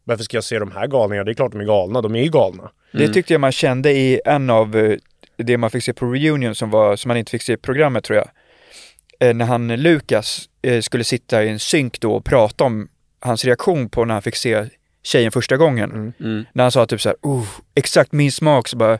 varför 0.03 0.23
ska 0.23 0.37
jag 0.37 0.43
se 0.43 0.59
de 0.59 0.71
här 0.71 0.87
galningarna? 0.87 1.23
Det 1.25 1.31
är 1.31 1.35
klart 1.35 1.51
de 1.51 1.61
är 1.61 1.65
galna, 1.65 2.01
de 2.01 2.15
är 2.15 2.23
ju 2.23 2.29
galna. 2.29 2.69
Det 2.93 3.07
tyckte 3.07 3.33
jag 3.33 3.41
man 3.41 3.51
kände 3.51 3.91
i 3.91 4.21
en 4.25 4.49
av 4.49 4.75
eh, 4.75 4.97
det 5.37 5.57
man 5.57 5.69
fick 5.69 5.83
se 5.83 5.93
på 5.93 6.05
reunion 6.05 6.55
som, 6.55 6.69
var, 6.69 6.95
som 6.95 7.09
man 7.09 7.17
inte 7.17 7.31
fick 7.31 7.41
se 7.41 7.53
i 7.53 7.57
programmet 7.57 8.03
tror 8.03 8.17
jag. 8.17 8.29
Eh, 9.19 9.33
när 9.33 9.45
han, 9.45 9.67
Lukas, 9.67 10.49
eh, 10.61 10.81
skulle 10.81 11.03
sitta 11.03 11.43
i 11.43 11.49
en 11.49 11.59
synk 11.59 11.99
då 11.99 12.13
och 12.13 12.25
prata 12.25 12.63
om 12.63 12.87
hans 13.19 13.45
reaktion 13.45 13.89
på 13.89 14.05
när 14.05 14.13
han 14.13 14.21
fick 14.21 14.35
se 14.35 14.65
tjejen 15.03 15.31
första 15.31 15.57
gången. 15.57 16.13
Mm. 16.19 16.45
När 16.53 16.63
han 16.63 16.71
sa 16.71 16.85
typ 16.85 17.01
så 17.01 17.09
här, 17.09 17.17
oh, 17.21 17.47
exakt 17.75 18.11
min 18.11 18.31
smak, 18.31 18.67
så 18.67 18.77
bara 18.77 18.99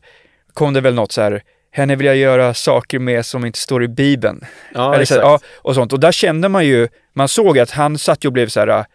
kom 0.54 0.74
det 0.74 0.82
väl 0.82 0.94
något 0.94 1.12
så 1.12 1.22
här, 1.22 1.44
henne 1.72 1.96
vill 1.96 2.08
jag 2.08 2.16
göra 2.16 2.54
saker 2.54 3.00
med 3.00 3.26
som 3.26 3.46
inte 3.46 3.60
står 3.60 3.84
i 3.84 3.88
bibeln. 3.88 4.46
Ja, 4.74 4.96
Eller 4.96 5.06
så, 5.06 5.14
exakt. 5.16 5.22
ja, 5.22 5.40
och 5.56 5.76
sånt. 5.76 5.94
Och 5.94 6.00
där 6.00 6.12
kände 6.12 6.50
man 6.50 6.66
ju, 6.66 6.88
man 7.14 7.28
såg 7.28 7.60
att 7.60 7.72
han 7.72 7.98
satt 7.98 8.26
ju 8.26 8.28
och 8.28 8.34
blev 8.34 8.48
så 8.48 8.60
här, 8.60 8.68
äh, 8.68 8.86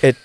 ett 0.00 0.16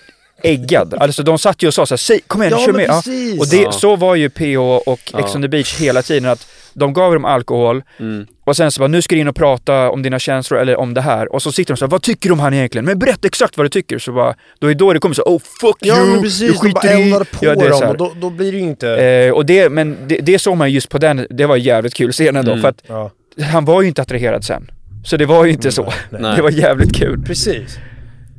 äggad. 0.42 0.94
Alltså 0.94 1.22
de 1.22 1.38
satt 1.38 1.62
ju 1.62 1.66
och 1.66 1.74
sa 1.74 1.86
så 1.86 1.94
här, 1.94 1.96
Säg, 1.96 2.20
kom 2.26 2.42
igen, 2.42 2.54
Ja, 2.58 2.66
kör 2.66 2.72
med. 2.72 2.84
Ja. 2.88 2.94
precis. 3.04 3.40
Och 3.40 3.46
det, 3.50 3.62
Ja. 3.62 3.72
så 3.72 3.96
var 3.96 4.14
ju 4.14 4.30
PH 4.30 4.58
och 4.88 4.98
Ex 4.98 5.12
Ja. 5.12 5.32
on 5.34 5.42
the 5.42 5.48
beach 5.48 5.80
hela 5.80 6.02
tiden, 6.02 6.30
att 6.30 6.46
de 6.74 6.92
gav 6.92 7.12
dem 7.12 7.24
alkohol 7.24 7.82
Mm. 7.98 8.26
och 8.44 8.56
sen 8.56 8.70
så 8.70 8.78
bara, 8.80 8.88
nu 8.88 9.02
ska 9.02 9.14
du 9.14 9.20
in 9.20 9.28
och 9.28 9.36
prata 9.36 9.90
om 9.90 10.02
dina 10.02 10.18
känslor 10.18 10.60
eller 10.60 10.76
om 10.76 10.94
det 10.94 11.00
här. 11.00 11.32
Och 11.32 11.42
så 11.42 11.52
sitter 11.52 11.74
de 11.74 11.76
så 11.78 11.84
här, 11.84 11.90
vad 11.90 12.02
tycker 12.02 12.28
du 12.28 12.32
om 12.32 12.40
han 12.40 12.54
egentligen? 12.54 12.84
Men 12.84 12.98
berätta 12.98 13.26
exakt 13.28 13.56
vad 13.56 13.64
du 13.64 13.68
tycker. 13.68 13.98
Så 13.98 14.12
bara, 14.12 14.34
då 14.58 14.70
är 14.70 14.74
då 14.74 14.92
det 14.92 14.98
kommer 14.98 15.14
så, 15.14 15.22
oh 15.22 15.40
fuck 15.60 15.76
Ja 15.80 15.96
you, 15.96 16.06
men 16.06 16.16
du 16.16 16.22
precis, 16.22 16.60
de 16.60 16.70
bara 16.72 16.80
skiter 16.82 16.98
i. 17.00 17.10
på 17.12 17.24
Ja, 17.44 17.54
det 17.54 17.66
är 17.66 17.72
så 17.72 17.80
dem 17.80 17.90
och 17.90 17.96
då, 17.96 18.12
då 18.20 18.30
blir 18.30 18.52
det 18.52 18.58
ju 18.58 18.64
inte... 18.64 18.88
Eh, 18.96 19.32
och 19.32 19.46
det, 19.46 19.68
men 19.68 19.96
det, 20.06 20.18
det 20.22 20.38
såg 20.38 20.56
man 20.56 20.70
just 20.72 20.88
på 20.88 20.98
den, 20.98 21.26
det 21.30 21.46
var 21.46 21.56
jävligt 21.56 21.94
kul 21.94 22.12
scenen 22.12 22.44
då, 22.44 22.50
Mm. 22.52 22.62
för 22.62 22.68
att 22.68 22.82
ja, 22.86 23.10
han 23.44 23.64
var 23.64 23.82
ju 23.82 23.88
inte 23.88 24.02
attraherad 24.02 24.44
sen. 24.44 24.70
Så 25.04 25.16
det 25.16 25.26
var 25.26 25.44
ju 25.44 25.50
inte 25.52 25.70
så. 25.72 25.92
Nej. 26.10 26.32
Det 26.36 26.42
var 26.42 26.50
jävligt 26.50 26.96
kul. 26.96 27.22
precis. 27.26 27.78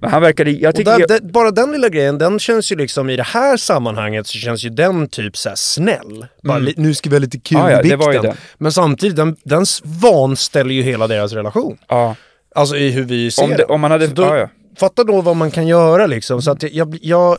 Men 0.02 0.10
han 0.10 0.22
verkade, 0.22 0.52
jag 0.52 0.76
tycker... 0.76 0.91
där, 0.91 1.06
jag, 1.10 1.32
bara 1.32 1.52
den 1.52 1.72
lilla 1.72 1.89
grejen, 1.89 2.18
den 2.18 2.39
känns 2.39 2.72
ju 2.72 2.76
liksom 2.76 3.10
i 3.10 3.16
det 3.16 3.24
här 3.24 3.58
sammanhanget 3.58 4.28
så 4.28 4.38
känns 4.38 4.64
ju 4.66 4.70
den 4.70 5.08
typ 5.10 5.38
så 5.38 5.49
här 5.49 5.56
snäll. 5.56 6.26
Bara, 6.43 6.58
Mm. 6.58 6.74
nu 6.78 6.93
ska 6.93 7.10
vi 7.10 7.16
ha 7.16 7.20
lite 7.20 7.39
kul 7.39 7.58
Ja, 7.58 7.72
ja, 7.72 7.80
i 7.82 7.97
bikten. 7.97 8.34
Men 8.58 8.72
samtidigt, 8.72 9.16
den, 9.16 9.36
den 9.43 9.66
vanställer 9.84 10.72
ju 10.74 10.82
hela 10.82 11.08
deras 11.08 11.34
relation. 11.34 11.78
ja, 11.88 12.16
Alltså 12.56 12.76
i 12.78 12.89
hur 12.91 13.04
vi 13.04 13.32
ser 13.32 13.43
om, 13.43 13.49
det, 13.49 13.64
om 13.64 13.82
man 13.82 13.91
hade... 13.91 14.08
Då- 14.08 14.22
ja, 14.24 14.38
ja. 14.38 14.49
Fatta 14.80 15.04
då 15.04 15.22
vad 15.22 15.36
man 15.36 15.52
kan 15.52 15.68
göra 15.68 16.08
liksom. 16.08 16.41
Så 16.41 16.52
att 16.52 16.64
jag, 16.74 16.97
jag, 17.02 17.38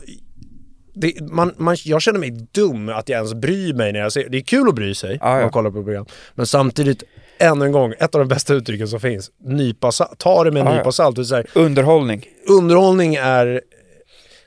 det, 0.95 1.21
man, 1.31 1.53
man, 1.57 1.75
jag 1.85 2.01
känner 2.01 2.19
mig 2.19 2.31
dum 2.51 2.89
att 2.89 3.09
jag 3.09 3.17
ens 3.17 3.33
bryr 3.33 3.73
mig 3.73 3.93
när 3.93 3.99
jag 3.99 4.11
ser 4.13 4.29
Det 4.29 4.37
är 4.37 4.41
kul 4.41 4.67
att 4.69 4.75
bry 4.75 4.95
sig 4.95 5.17
Ja, 5.21 5.33
när 5.33 5.41
man 5.41 5.49
kollar 5.49 5.69
på 5.71 5.83
program. 5.83 6.05
Men 6.35 6.45
samtidigt, 6.47 7.03
ännu 7.43 7.65
en 7.65 7.71
gång, 7.71 7.93
ett 7.99 8.15
av 8.15 8.19
de 8.19 8.27
bästa 8.27 8.53
uttrycken 8.53 8.87
som 8.87 8.99
finns. 8.99 9.31
Nypa. 9.43 9.91
Ta 10.17 10.43
det 10.43 10.51
med 10.51 10.61
en 10.61 10.67
Ja, 10.67 10.77
nypa 10.77 10.91
salt. 10.91 11.15
Det 11.15 11.21
är 11.21 11.23
så 11.23 11.35
här, 11.35 11.45
Underhållning. 11.55 12.25
underhållning 12.47 13.15
är 13.15 13.61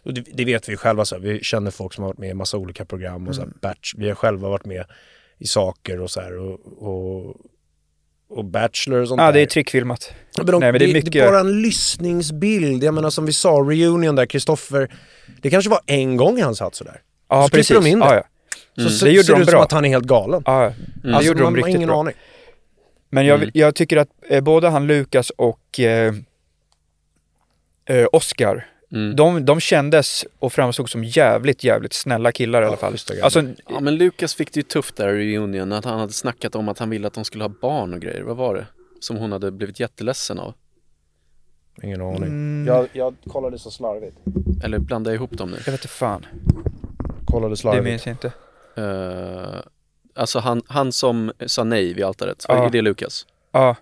det, 0.05 0.25
det 0.33 0.45
vet 0.45 0.69
vi 0.69 0.77
själva, 0.77 1.05
så 1.05 1.15
här, 1.15 1.23
vi 1.23 1.41
känner 1.43 1.71
folk 1.71 1.93
som 1.95 2.03
har 2.05 2.09
varit 2.09 2.19
med 2.19 2.31
i 2.31 2.35
massa 2.35 2.57
olika 2.57 2.85
program 2.85 3.29
och 3.29 3.35
så 3.35 3.41
här, 3.41 3.47
Mm. 3.47 3.59
batch, 3.63 3.95
vi 3.97 4.09
har 4.09 4.15
själva 4.15 4.49
varit 4.49 4.65
med 4.65 4.85
i 5.39 5.47
saker 5.47 6.01
och 6.01 6.11
så 6.11 6.21
här 6.21 6.39
och, 6.39 6.61
och, 6.79 7.37
och 8.31 8.45
Bachelor 8.45 9.01
och 9.01 9.09
sånt 9.09 9.21
Ja, 9.21 9.27
där. 9.27 9.33
det 9.33 9.41
är 9.41 9.47
trickfilmat. 9.47 10.13
Men 10.37 10.47
de, 10.47 10.61
Nej, 10.61 10.73
men 10.73 10.79
det 10.79 10.85
är 10.85 10.87
det, 10.87 10.93
mycket- 10.95 11.13
det 11.13 11.21
är 11.21 11.29
bara 11.31 11.41
en 11.41 11.63
lyssningsbild. 11.63 12.85
Jag 12.85 12.95
menar 12.95 13.11
som 13.11 13.27
vi 13.27 13.33
sa, 13.33 13.51
reunion 13.51 14.15
där, 14.17 14.27
Kristoffer. 14.27 14.95
Det 15.43 15.51
kanske 15.51 15.71
var 15.71 15.81
en 15.87 16.17
gång 16.17 16.43
han 16.43 16.55
satt 16.55 16.75
sådär. 16.75 17.01
Ja, 17.29 17.43
Så 17.43 17.49
klipper 17.49 17.59
precis. 17.59 17.77
de 17.85 17.87
in 17.91 17.99
det. 18.01 18.07
Ja, 18.07 18.15
ja. 18.77 18.83
Så, 18.85 18.91
så 18.91 19.05
Det 19.05 19.11
gjorde 19.11 19.25
ser 19.27 19.33
de 19.33 19.39
det 19.39 19.43
ut 19.43 19.49
som 19.49 19.53
bra. 19.57 19.63
att 19.65 19.73
han 19.73 19.85
är 19.85 19.89
helt 19.89 20.05
galen. 20.07 20.43
Ja, 20.47 20.73
det 21.03 21.15
alltså, 21.15 21.27
gjorde 21.29 21.39
de 21.41 21.45
man 21.45 21.53
har 21.53 21.57
riktigt 21.57 21.75
ingen 21.77 21.89
bra. 21.89 22.01
aning. 22.01 22.15
Men 23.09 23.27
jag, 23.27 23.37
Mm. 23.39 23.51
jag 23.55 23.75
tycker 23.75 23.97
att 23.97 24.09
eh, 24.29 24.41
både 24.41 24.69
han 24.69 24.87
Lukas 24.87 25.31
och 25.31 25.81
eh, 25.81 26.15
eh, 27.85 28.07
Oscar, 28.13 28.67
Mm. 28.93 29.17
de, 29.17 29.45
de 29.45 29.61
kändes 29.61 30.25
och 30.39 30.53
framstod 30.53 30.91
som 30.91 31.05
jävligt, 31.05 31.65
jävligt 31.65 31.93
snälla 31.93 32.33
killar 32.33 32.63
i 32.63 32.67
alla 32.67 32.77
fall. 32.77 32.97
Alltså, 33.23 33.43
Ja 33.69 33.81
men 33.81 33.97
Lukas 33.97 34.35
fick 34.35 34.53
det 34.53 34.59
ju 34.61 34.63
tufft 34.63 34.97
där 34.97 35.09
i 35.15 35.33
reunion, 35.37 35.73
att 35.73 35.85
han 35.85 36.01
hade 36.01 36.13
snackat 36.13 36.55
om 36.55 36.69
att 36.69 36.79
han 36.79 36.91
ville 36.91 37.07
att 37.07 37.13
de 37.13 37.25
skulle 37.25 37.45
ha 37.45 37.49
barn 37.49 37.95
och 37.95 38.01
grejer. 38.01 38.23
Vad 38.23 38.37
var 38.37 38.55
det? 38.55 38.67
Som 39.01 39.17
hon 39.17 39.33
hade 39.33 39.51
blivit 39.51 39.81
jätteledsen 39.81 40.39
av. 40.39 40.55
Ingen 41.83 42.01
aning. 42.01 42.23
Mm. 42.23 42.65
Jag, 42.67 42.89
jag 42.93 43.15
kollade 43.27 43.59
så 43.59 43.71
slarvigt. 43.71 44.17
Eller 44.65 44.79
blanda 44.79 45.15
ihop 45.15 45.31
dem 45.39 45.51
nu. 45.51 45.57
jag 45.57 45.73
vet 45.73 45.81
inte 45.81 45.89
fan. 45.89 46.27
Kollade 47.27 47.53
Det 47.53 47.57
slarvigt. 47.57 47.85
minns 47.85 48.07
jag 48.07 48.13
inte. 48.15 48.33
Uh, 48.79 49.61
alltså 50.17 50.39
han, 50.39 50.63
han 50.67 50.93
som 50.93 51.33
sa 51.47 51.65
nej 51.65 51.95
vid 51.95 52.05
altaret, 52.05 52.45
Ja. 52.49 52.67
är 52.67 52.71
det 52.71 52.83
Lukas? 52.83 53.27
Ja, 53.53 53.77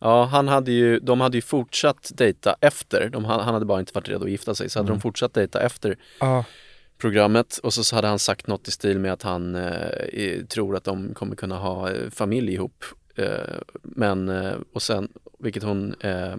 Ja, 0.00 0.24
han 0.24 0.48
hade 0.48 0.72
ju, 0.72 0.98
de 0.98 1.20
hade 1.20 1.36
ju 1.36 1.42
fortsatt 1.42 2.10
dejta 2.14 2.56
efter, 2.60 3.08
de, 3.08 3.24
han 3.24 3.40
han 3.40 3.54
hade 3.54 3.66
bara 3.66 3.80
inte 3.80 3.92
varit 3.94 4.08
redo 4.08 4.24
att 4.24 4.30
gifta 4.30 4.54
sig, 4.54 4.70
så 4.70 4.78
hade 4.78 4.88
de 4.88 5.00
fortsatt 5.00 5.34
dejta 5.34 5.60
efter 5.62 5.96
ja. 6.20 6.44
programmet 6.98 7.58
och 7.62 7.74
så, 7.74 7.84
så 7.84 7.96
hade 7.96 8.08
han 8.08 8.18
sagt 8.18 8.46
något 8.46 8.68
i 8.68 8.70
stil 8.70 8.98
med 8.98 9.12
att 9.12 9.22
han 9.22 9.54
eh, 9.54 10.44
tror 10.48 10.76
att 10.76 10.84
de 10.84 11.14
kommer 11.14 11.36
kunna 11.36 11.56
ha 11.58 11.90
eh, 11.90 12.10
familj 12.10 12.52
ihop. 12.52 12.84
Eh, 13.16 13.26
men, 13.82 14.28
eh, 14.28 14.52
och 14.74 14.82
sen, 14.82 15.08
vilket 15.38 15.62
hon, 15.62 15.94
eh, 16.00 16.34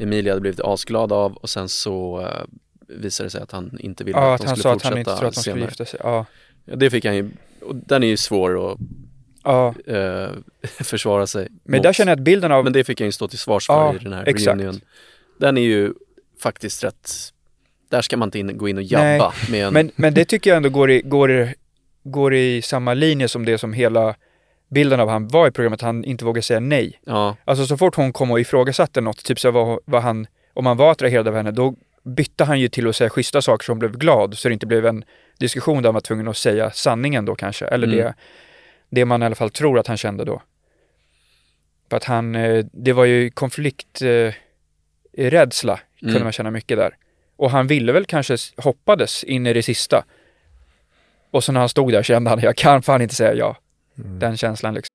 Emilia 0.00 0.32
hade 0.32 0.40
blivit 0.40 0.60
asglad 0.60 1.12
av 1.12 1.32
och 1.36 1.50
sen 1.50 1.68
så 1.68 2.20
eh, 2.20 2.44
visade 2.88 3.26
det 3.26 3.30
sig 3.30 3.40
att 3.40 3.52
han 3.52 3.78
inte 3.80 4.04
ville 4.04 4.18
Ja, 4.18 4.34
att 4.34 4.40
att 4.40 4.40
de 4.40 4.46
han 4.48 4.56
skulle 4.56 4.62
sa 4.62 4.68
att 4.70 4.82
fortsätta 4.82 4.90
han 4.94 4.98
inte 4.98 5.16
tror 5.16 5.28
att 5.28 5.34
de 5.34 5.40
skulle 5.40 5.54
senare. 5.54 5.68
gifta 5.70 5.84
sig. 5.84 6.00
Ja. 6.02 6.26
Ja, 6.64 6.76
det 6.76 6.90
fick 6.90 7.04
han 7.04 7.16
ju, 7.16 7.30
och 7.68 7.76
den 7.76 8.02
är 8.02 8.06
ju 8.06 8.16
svår 8.16 8.72
att 8.72 8.78
ja. 9.44 9.74
eh, 9.86 10.30
försvara 10.84 11.26
sig 11.26 11.48
Men 11.64 11.78
mot. 11.78 11.82
där 11.82 11.92
känner 11.92 12.12
jag 12.12 12.18
att 12.18 12.24
bilden 12.24 12.52
av... 12.52 12.64
Men 12.64 12.72
det 12.72 12.84
fick 12.84 13.00
han 13.00 13.08
ju 13.08 13.12
stå 13.12 13.28
till 13.28 13.38
svars 13.38 13.66
för 13.66 13.74
Ja, 13.74 13.94
i 13.94 13.98
den 13.98 14.12
här 14.12 14.28
exakt. 14.28 14.46
reunion. 14.46 14.80
Den 15.40 15.56
är 15.58 15.62
ju 15.62 15.92
faktiskt 16.42 16.84
rätt, 16.84 17.10
där 17.90 18.00
ska 18.02 18.16
man 18.16 18.26
inte 18.26 18.38
in, 18.38 18.58
gå 18.58 18.68
in 18.68 18.76
och 18.76 18.82
jabba 18.82 19.32
med 19.50 19.66
en, 19.66 19.72
Men, 19.72 19.90
men 19.96 20.14
det 20.14 20.24
tycker 20.24 20.50
jag 20.50 20.56
ändå 20.56 20.68
går 20.68 20.90
i, 20.90 21.02
går, 21.02 21.30
i, 21.30 21.54
går 22.04 22.34
i 22.34 22.62
samma 22.62 22.94
linje 22.94 23.28
som 23.28 23.44
det 23.44 23.58
som 23.58 23.72
hela 23.72 24.14
bilden 24.70 25.00
av 25.00 25.08
han 25.08 25.28
var 25.28 25.48
i 25.48 25.50
programmet, 25.50 25.80
han 25.80 26.04
inte 26.04 26.24
vågar 26.24 26.42
säga 26.42 26.60
nej. 26.60 27.00
ja, 27.04 27.36
Alltså 27.44 27.66
så 27.66 27.76
fort 27.76 27.94
hon 27.94 28.12
kom 28.12 28.30
och 28.30 28.40
ifrågasatte 28.40 29.00
något, 29.00 29.24
typ 29.24 29.40
så 29.40 29.50
vad, 29.50 29.78
vad 29.84 30.02
han, 30.02 30.26
om 30.54 30.66
han 30.66 30.76
var 30.76 30.90
attraherad 30.90 31.28
av 31.28 31.34
henne, 31.34 31.50
då 31.50 31.74
bytte 32.04 32.44
han 32.44 32.60
ju 32.60 32.68
till 32.68 32.88
att 32.88 32.96
säga 32.96 33.10
schyssta 33.10 33.42
saker 33.42 33.68
hon 33.68 33.78
blev 33.78 33.96
glad, 33.98 34.38
så 34.38 34.48
det 34.48 34.52
inte 34.52 34.66
blev 34.66 34.86
en 34.86 35.04
diskussion 35.38 35.82
där 35.82 35.88
han 35.88 35.94
var 35.94 36.00
tvungen 36.00 36.28
att 36.28 36.36
säga 36.36 36.70
sanningen 36.70 37.24
då 37.24 37.34
kanske, 37.34 37.66
eller 37.66 37.86
Mm. 37.86 37.98
det, 37.98 38.14
det 38.90 39.04
man 39.04 39.22
i 39.22 39.26
alla 39.26 39.34
fall 39.34 39.50
tror 39.50 39.78
att 39.78 39.86
han 39.86 39.96
kände 39.96 40.24
då. 40.24 40.42
För 41.90 41.96
att 41.96 42.04
han, 42.04 42.34
eh, 42.34 42.64
det 42.72 42.92
var 42.92 43.04
ju 43.04 43.30
konflikt, 43.30 44.02
eh, 44.02 44.34
kunde 46.00 46.14
Mm. 46.16 46.22
man 46.22 46.32
känna 46.32 46.50
mycket 46.50 46.78
där. 46.78 46.96
Och 47.36 47.50
han 47.50 47.66
ville 47.66 47.92
väl 47.92 48.04
kanske, 48.04 48.36
hoppades 48.56 49.24
in 49.24 49.46
i 49.46 49.52
det 49.52 49.62
sista. 49.62 50.04
Och 51.30 51.44
så 51.44 51.52
när 51.52 51.60
han 51.60 51.68
stod 51.68 51.92
där 51.92 52.02
kände 52.02 52.30
han, 52.30 52.40
jag 52.40 52.56
kan 52.56 52.82
fan 52.82 53.02
inte 53.02 53.14
säga 53.14 53.34
ja. 53.34 53.56
Den 53.94 54.36
känslan 54.36 54.74
liksom. 54.74 54.94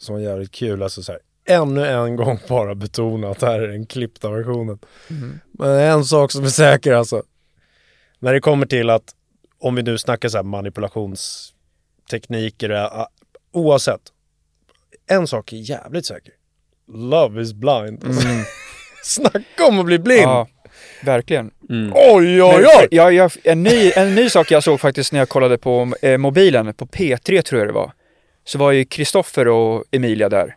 som 0.00 0.14
var 0.14 0.22
jävligt 0.22 0.50
kul, 0.50 0.82
alltså 0.82 1.02
så 1.02 1.12
här, 1.12 1.20
ännu 1.44 1.86
en 1.86 2.16
gång 2.16 2.38
bara 2.48 2.74
betona 2.74 3.30
att 3.30 3.38
det 3.38 3.46
här 3.46 3.60
är 3.60 3.68
den 3.68 3.86
klippta 3.86 4.30
versionen. 4.30 4.78
Men 5.52 5.70
en 5.70 6.04
sak 6.04 6.32
som 6.32 6.44
är 6.44 6.48
säker 6.48 6.92
alltså, 6.92 7.22
när 8.18 8.32
det 8.32 8.40
kommer 8.40 8.66
till 8.66 8.90
att, 8.90 9.14
om 9.58 9.74
vi 9.74 9.82
nu 9.82 9.98
snackar 9.98 10.28
så 10.28 10.38
här 10.38 10.44
manipulationstekniker, 10.44 12.70
äh, 12.70 13.06
oavsett, 13.52 14.00
en 15.06 15.26
sak 15.26 15.52
är 15.52 15.56
jävligt 15.56 16.06
säker. 16.06 16.32
Love 16.92 17.42
is 17.42 17.52
blind. 17.52 18.04
Alltså. 18.06 18.28
Snacka 19.04 19.66
om 19.68 19.78
att 19.78 19.86
bli 19.86 19.98
blind! 19.98 20.22
Ja, 20.22 20.48
verkligen. 21.04 21.50
Oj, 21.94 22.42
oj, 22.42 22.42
Men, 22.42 22.64
oj! 22.64 22.88
Ja, 22.90 23.10
ja, 23.10 23.30
en, 23.44 23.62
ny, 23.62 23.92
en 23.96 24.14
ny 24.14 24.30
sak 24.30 24.50
jag 24.50 24.62
såg 24.62 24.80
faktiskt 24.80 25.12
när 25.12 25.18
jag 25.18 25.28
kollade 25.28 25.58
på 25.58 25.92
eh, 26.02 26.18
mobilen, 26.18 26.74
på 26.74 26.86
P3 26.86 27.42
tror 27.42 27.60
jag 27.60 27.68
det 27.68 27.72
var. 27.72 27.92
Så 28.50 28.58
var 28.58 28.72
ju 28.72 28.84
Kristoffer 28.84 29.48
och 29.48 29.84
Emilia 29.90 30.28
där. 30.28 30.56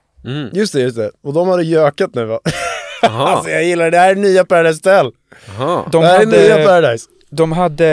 Just 0.54 0.74
det, 0.74 0.80
just 0.80 0.98
det. 0.98 1.12
Och 1.22 1.34
de 1.34 1.48
hade 1.48 1.64
gökat 1.64 2.16
nu 2.16 2.26
va? 2.26 2.39
Alltså 3.02 3.50
jag 3.50 3.64
gillar 3.64 3.86
det, 3.86 3.91
det 3.91 3.98
här 3.98 4.12
är 4.12 4.16
nya 4.16 4.46
Paradise 4.46 4.78
Hotel. 4.78 5.12
aha. 5.50 5.88
De 5.91 6.02
det 6.02 6.08
här 6.08 6.22
är 6.22 6.26
nya 6.26 6.52
hade, 6.52 6.66
Paradise. 6.66 7.10
de 7.30 7.52
hade, 7.52 7.88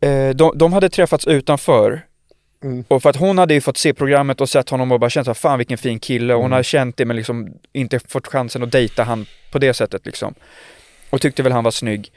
eh, 0.00 0.30
de, 0.30 0.52
de 0.58 0.72
hade 0.72 0.88
träffats 0.88 1.26
utanför. 1.26 2.02
Mm. 2.64 2.84
Och 2.88 3.02
för 3.02 3.10
att 3.10 3.16
hon 3.16 3.38
hade 3.38 3.54
ju 3.54 3.60
fått 3.60 3.76
se 3.76 3.94
programmet 3.94 4.40
och 4.40 4.48
sett 4.48 4.68
honom 4.68 4.92
och 4.92 5.00
bara 5.00 5.10
känt 5.10 5.24
så 5.24 5.30
här, 5.30 5.34
fan 5.34 5.58
vilken 5.58 5.78
fin 5.78 5.98
kille. 5.98 6.34
Och 6.34 6.42
hon 6.42 6.52
hade 6.52 6.64
känt 6.64 6.96
det 6.96 7.04
men 7.04 7.16
liksom 7.16 7.48
inte 7.72 8.00
fått 8.08 8.26
chansen 8.26 8.62
att 8.62 8.72
dejta 8.72 9.02
han 9.02 9.26
på 9.52 9.58
det 9.58 9.74
sättet 9.74 10.06
liksom. 10.06 10.34
Och 11.10 11.20
tyckte 11.20 11.42
väl 11.42 11.52
han 11.52 11.64
var 11.64 11.70
snygg. 11.70 12.12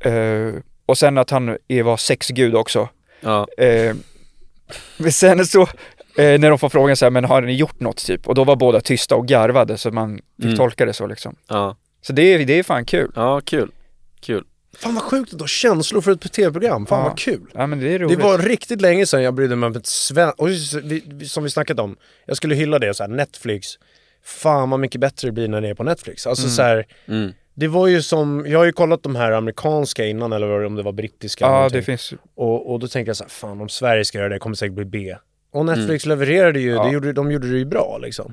Eh, 0.00 0.54
och 0.86 0.98
sen 0.98 1.18
att 1.18 1.30
han 1.30 1.56
var 1.84 1.96
sexgud 1.96 2.54
också. 2.54 2.88
Ja, 3.20 3.46
Eh, 3.58 3.94
men 4.96 5.12
sen 5.12 5.46
så, 5.46 5.62
eh, 5.62 5.68
när 6.16 6.48
de 6.50 6.58
får 6.58 6.68
frågan 6.68 6.96
så 6.96 7.04
här, 7.04 7.10
men 7.10 7.24
har 7.24 7.42
ni 7.42 7.52
gjort 7.56 7.80
något 7.80 7.96
typ? 8.06 8.28
Och 8.28 8.34
då 8.34 8.44
var 8.44 8.56
båda 8.56 8.80
tysta 8.80 9.16
och 9.16 9.26
garvade 9.28 9.78
så 9.78 9.90
man 9.90 10.16
fick 10.36 10.44
Mm. 10.44 10.56
tolka 10.56 10.84
det 10.86 10.92
så 10.92 11.06
liksom. 11.06 11.36
ja, 11.48 11.76
Så 12.02 12.12
det, 12.12 12.22
är- 12.22 12.44
det 12.46 12.52
är 12.58 12.62
fan 12.62 12.84
kul. 12.84 13.12
ja, 13.14 13.40
kul. 13.44 13.70
Kul. 14.20 14.44
Fan 14.78 14.94
vad 14.94 15.02
sjukt 15.02 15.34
att 15.34 15.40
ha 15.40 15.46
känslor 15.46 16.00
för 16.00 16.12
ett 16.12 16.32
tv-program. 16.32 16.86
Fan 16.86 16.98
Ja. 16.98 17.08
vad 17.08 17.18
kul. 17.18 17.40
Ja 17.54 17.66
men 17.66 17.78
det 17.80 17.94
är 17.94 17.98
Det 17.98 18.16
var 18.16 18.38
riktigt 18.38 18.80
länge 18.80 19.06
sedan 19.06 19.22
jag 19.22 19.34
brydde 19.34 19.56
mig 19.56 19.66
om 19.66 19.76
ett 19.76 19.86
svenskt... 19.86 20.38
Som 21.30 21.44
vi 21.44 21.50
snackat 21.50 21.78
om. 21.80 21.96
Jag 22.26 22.36
skulle 22.36 22.54
hylla 22.54 22.78
det 22.78 22.94
så 22.94 23.02
här, 23.02 23.08
Netflix. 23.10 23.66
Fan 24.24 24.70
vad 24.70 24.80
mycket 24.80 25.00
bättre 25.00 25.28
det 25.28 25.32
blir 25.32 25.48
när 25.48 25.60
det 25.60 25.68
är 25.68 25.74
på 25.74 25.82
Netflix. 25.84 26.26
Alltså 26.26 26.48
så 26.48 26.62
här, 26.62 26.86
Mm. 27.08 27.32
Det 27.60 27.68
var 27.68 27.86
ju 27.86 28.02
som, 28.02 28.44
jag 28.46 28.58
har 28.58 28.64
ju 28.66 28.72
kollat 28.72 29.02
de 29.02 29.16
här 29.16 29.32
amerikanska 29.32 30.06
innan 30.06 30.32
eller 30.32 30.64
om 30.64 30.74
det 30.74 30.82
var 30.82 30.92
brittiska. 30.92 31.44
Ja 31.44 31.68
det 31.68 31.82
finns, 31.82 32.12
och, 32.34 32.72
och 32.72 32.80
då 32.80 32.88
tänkte 32.88 33.08
jag 33.08 33.16
så 33.16 33.24
här, 33.24 33.28
fan 33.28 33.60
om 33.60 33.68
Sverige 33.68 34.04
ska 34.04 34.18
göra 34.18 34.28
det 34.28 34.38
kommer 34.38 34.54
det 34.54 34.58
säkert 34.58 34.74
bli 34.74 34.84
B. 34.84 35.16
Och 35.52 35.66
Netflix 35.66 36.06
levererade 36.06 36.60
ju, 36.60 36.70
Ja. 36.70 36.84
det 36.84 36.90
gjorde, 36.92 37.12
de 37.12 37.30
gjorde 37.32 37.50
det 37.50 37.58
ju 37.58 37.64
bra 37.64 37.98
liksom. 38.02 38.32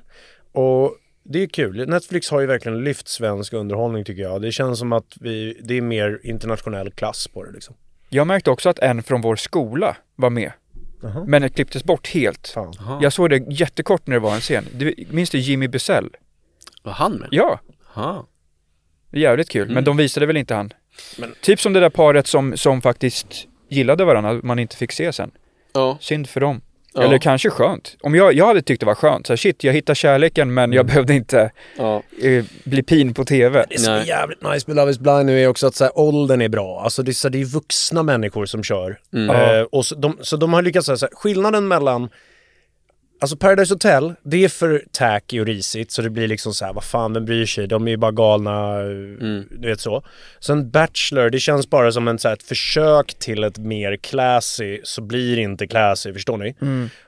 Och 0.52 0.96
det 1.24 1.44
är 1.44 1.48
kul. 1.48 1.90
Netflix 1.90 2.30
har 2.32 2.40
ju 2.40 2.46
verkligen 2.48 2.84
lyft 2.84 3.08
svensk 3.08 3.54
underhållning 3.54 4.04
tycker 4.06 4.22
jag. 4.22 4.42
Det 4.42 4.52
känns 4.52 4.80
som 4.80 4.94
att 4.94 5.18
vi, 5.20 5.60
det 5.64 5.78
är 5.78 5.82
mer 5.82 6.20
internationell 6.24 6.92
klass 6.92 7.28
på 7.28 7.44
det 7.44 7.52
liksom. 7.52 7.76
jag 8.10 8.28
märkte 8.28 8.52
också 8.52 8.70
att 8.70 8.80
en 8.80 9.04
från 9.04 9.22
vår 9.22 9.36
skola 9.36 9.98
var 10.16 10.30
med. 10.30 10.52
Jaha. 11.02 11.24
Men 11.28 11.42
det 11.42 11.50
klipptes 11.50 11.84
bort 11.84 12.08
helt. 12.08 12.48
Fan. 12.48 12.74
Jag 13.02 13.14
såg 13.14 13.30
det 13.30 13.44
jättekort 13.50 14.08
när 14.08 14.14
det 14.16 14.20
var 14.20 14.36
en 14.36 14.42
scen. 14.42 14.66
Du, 14.74 14.96
minns 15.10 15.30
du 15.30 15.38
Jimmy 15.38 15.68
Busell? 15.68 16.10
Var 16.84 16.92
han 16.94 17.14
med? 17.14 17.28
Ja, 17.32 17.60
det 17.96 18.02
är 18.02 18.24
jävligt 19.12 19.50
kul. 19.50 19.70
Men 19.70 19.84
de 19.84 19.98
visade 19.98 20.26
väl 20.26 20.38
inte 20.38 20.56
han. 20.56 20.74
Typ 21.42 21.60
som 21.62 21.74
det 21.74 21.80
där 21.80 21.90
paret 21.90 22.28
som, 22.28 22.58
som 22.58 22.82
faktiskt 22.82 23.28
gillade 23.70 24.06
varandra, 24.06 24.40
man 24.44 24.60
inte 24.60 24.76
fick 24.78 24.92
se 24.92 25.14
sen. 25.14 25.32
Ja. 25.74 25.98
Synd 26.02 26.30
för 26.30 26.40
dem. 26.40 26.62
Ja. 26.94 27.04
Eller 27.04 27.18
kanske 27.18 27.50
skönt. 27.50 27.98
Om 28.02 28.16
jag, 28.16 28.34
jag 28.34 28.48
hade 28.48 28.62
tyckt 28.62 28.80
det 28.80 28.86
var 28.86 28.96
skönt. 28.96 29.28
Så 29.28 29.34
här, 29.34 29.38
shit, 29.38 29.64
jag 29.64 29.74
hittade 29.74 29.96
kärleken 29.96 30.54
men 30.54 30.74
jag 30.74 30.86
behövde 30.86 31.14
inte 31.14 31.52
Ja. 31.78 32.04
eh, 32.24 32.46
bli 32.64 32.84
pin 32.84 33.14
på 33.14 33.26
TV. 33.26 33.66
Det 33.70 33.80
som 33.80 33.94
är 33.94 34.04
jävligt 34.06 34.42
nice 34.42 34.64
med 34.68 34.76
Love 34.76 34.92
is 34.92 35.00
blind 35.00 35.26
nu 35.26 35.44
är 35.44 35.48
också 35.48 35.68
att 35.68 35.76
så 35.76 35.84
här, 35.84 36.00
åldern 36.00 36.42
är 36.42 36.50
bra. 36.50 36.82
Alltså 36.84 37.04
det 37.04 37.12
är, 37.12 37.14
så 37.14 37.28
här, 37.28 37.32
det 37.34 37.42
är 37.42 37.46
vuxna 37.46 38.04
människor 38.04 38.46
som 38.46 38.64
kör. 38.64 39.00
Eh, 39.14 39.62
och 39.62 39.86
så, 39.86 39.96
de, 39.96 40.18
så 40.22 40.38
de 40.38 40.54
har 40.54 40.62
lyckats 40.62 40.86
säga 40.86 40.98
så 40.98 41.06
här, 41.06 41.16
skillnaden 41.16 41.68
mellan 41.68 42.10
Alltså 43.20 43.38
Paradise 43.38 43.74
Hotel, 43.74 44.14
det 44.24 44.44
är 44.44 44.50
för 44.50 44.84
tacky 44.92 45.40
och 45.40 45.46
risigt 45.46 45.92
så 45.92 46.02
det 46.02 46.10
blir 46.10 46.28
liksom 46.28 46.54
så 46.54 46.66
här, 46.66 46.74
vad 46.74 46.84
fan, 46.84 47.14
vem 47.14 47.26
bryr 47.26 47.46
sig? 47.46 47.68
De 47.68 47.88
är 47.88 47.92
ju 47.92 47.98
bara 47.98 48.12
galna, 48.12 48.78
du 48.80 49.68
vet 49.68 49.80
så. 49.80 50.04
Sen 50.40 50.72
Bachelor, 50.72 51.30
det 51.30 51.40
känns 51.40 51.70
bara 51.70 51.92
som 51.92 52.08
en, 52.08 52.20
så 52.20 52.28
här, 52.28 52.36
ett 52.36 52.44
försök 52.44 53.14
till 53.20 53.44
ett 53.44 53.58
mer 53.58 53.98
classy, 53.98 54.80
så 54.84 55.02
blir 55.02 55.36
det 55.36 55.42
inte 55.42 55.68
classy, 55.68 56.14
förstår 56.14 56.38
ni? 56.38 56.56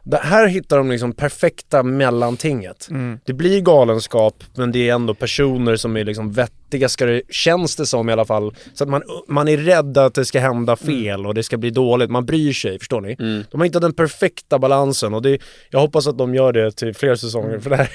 Det 0.03 0.17
här 0.17 0.47
hittar 0.47 0.77
de 0.77 0.91
liksom 0.91 1.13
perfekta 1.13 1.83
mellantinget. 1.83 2.87
Det 3.25 3.33
blir 3.33 3.61
galenskap, 3.61 4.43
men 4.55 4.71
det 4.71 4.89
är 4.89 4.93
ändå 4.93 5.13
personer 5.13 5.75
som 5.75 5.97
är 5.97 6.03
liksom 6.03 6.31
vett, 6.31 6.53
det, 6.71 7.21
känns 7.29 7.75
det 7.75 7.85
som 7.85 8.09
i 8.09 8.13
alla 8.13 8.25
fall. 8.25 8.55
Så 8.73 8.83
att 8.83 8.89
man, 8.89 9.03
man 9.27 9.47
är 9.47 9.57
rädd 9.57 9.97
att 9.97 10.13
det 10.13 10.25
ska 10.25 10.39
hända 10.39 10.75
fel 10.75 11.25
och 11.25 11.33
det 11.33 11.43
ska 11.43 11.57
bli 11.57 11.69
dåligt. 11.69 12.09
Man 12.09 12.25
bryr 12.25 12.53
sig, 12.53 12.79
förstår 12.79 13.01
ni? 13.01 13.15
Mm. 13.19 13.43
De 13.51 13.59
har 13.59 13.65
hittat 13.65 13.81
den 13.81 13.93
perfekta 13.93 14.59
balansen 14.59 15.13
och 15.13 15.21
det, 15.21 15.39
jag 15.69 15.79
hoppas 15.79 16.07
att 16.07 16.17
de 16.17 16.35
gör 16.35 16.53
det 16.53 16.71
till 16.71 16.93
fler 16.95 17.15
säsonger 17.15 17.59
för 17.59 17.69
det 17.69 17.75
här. 17.75 17.89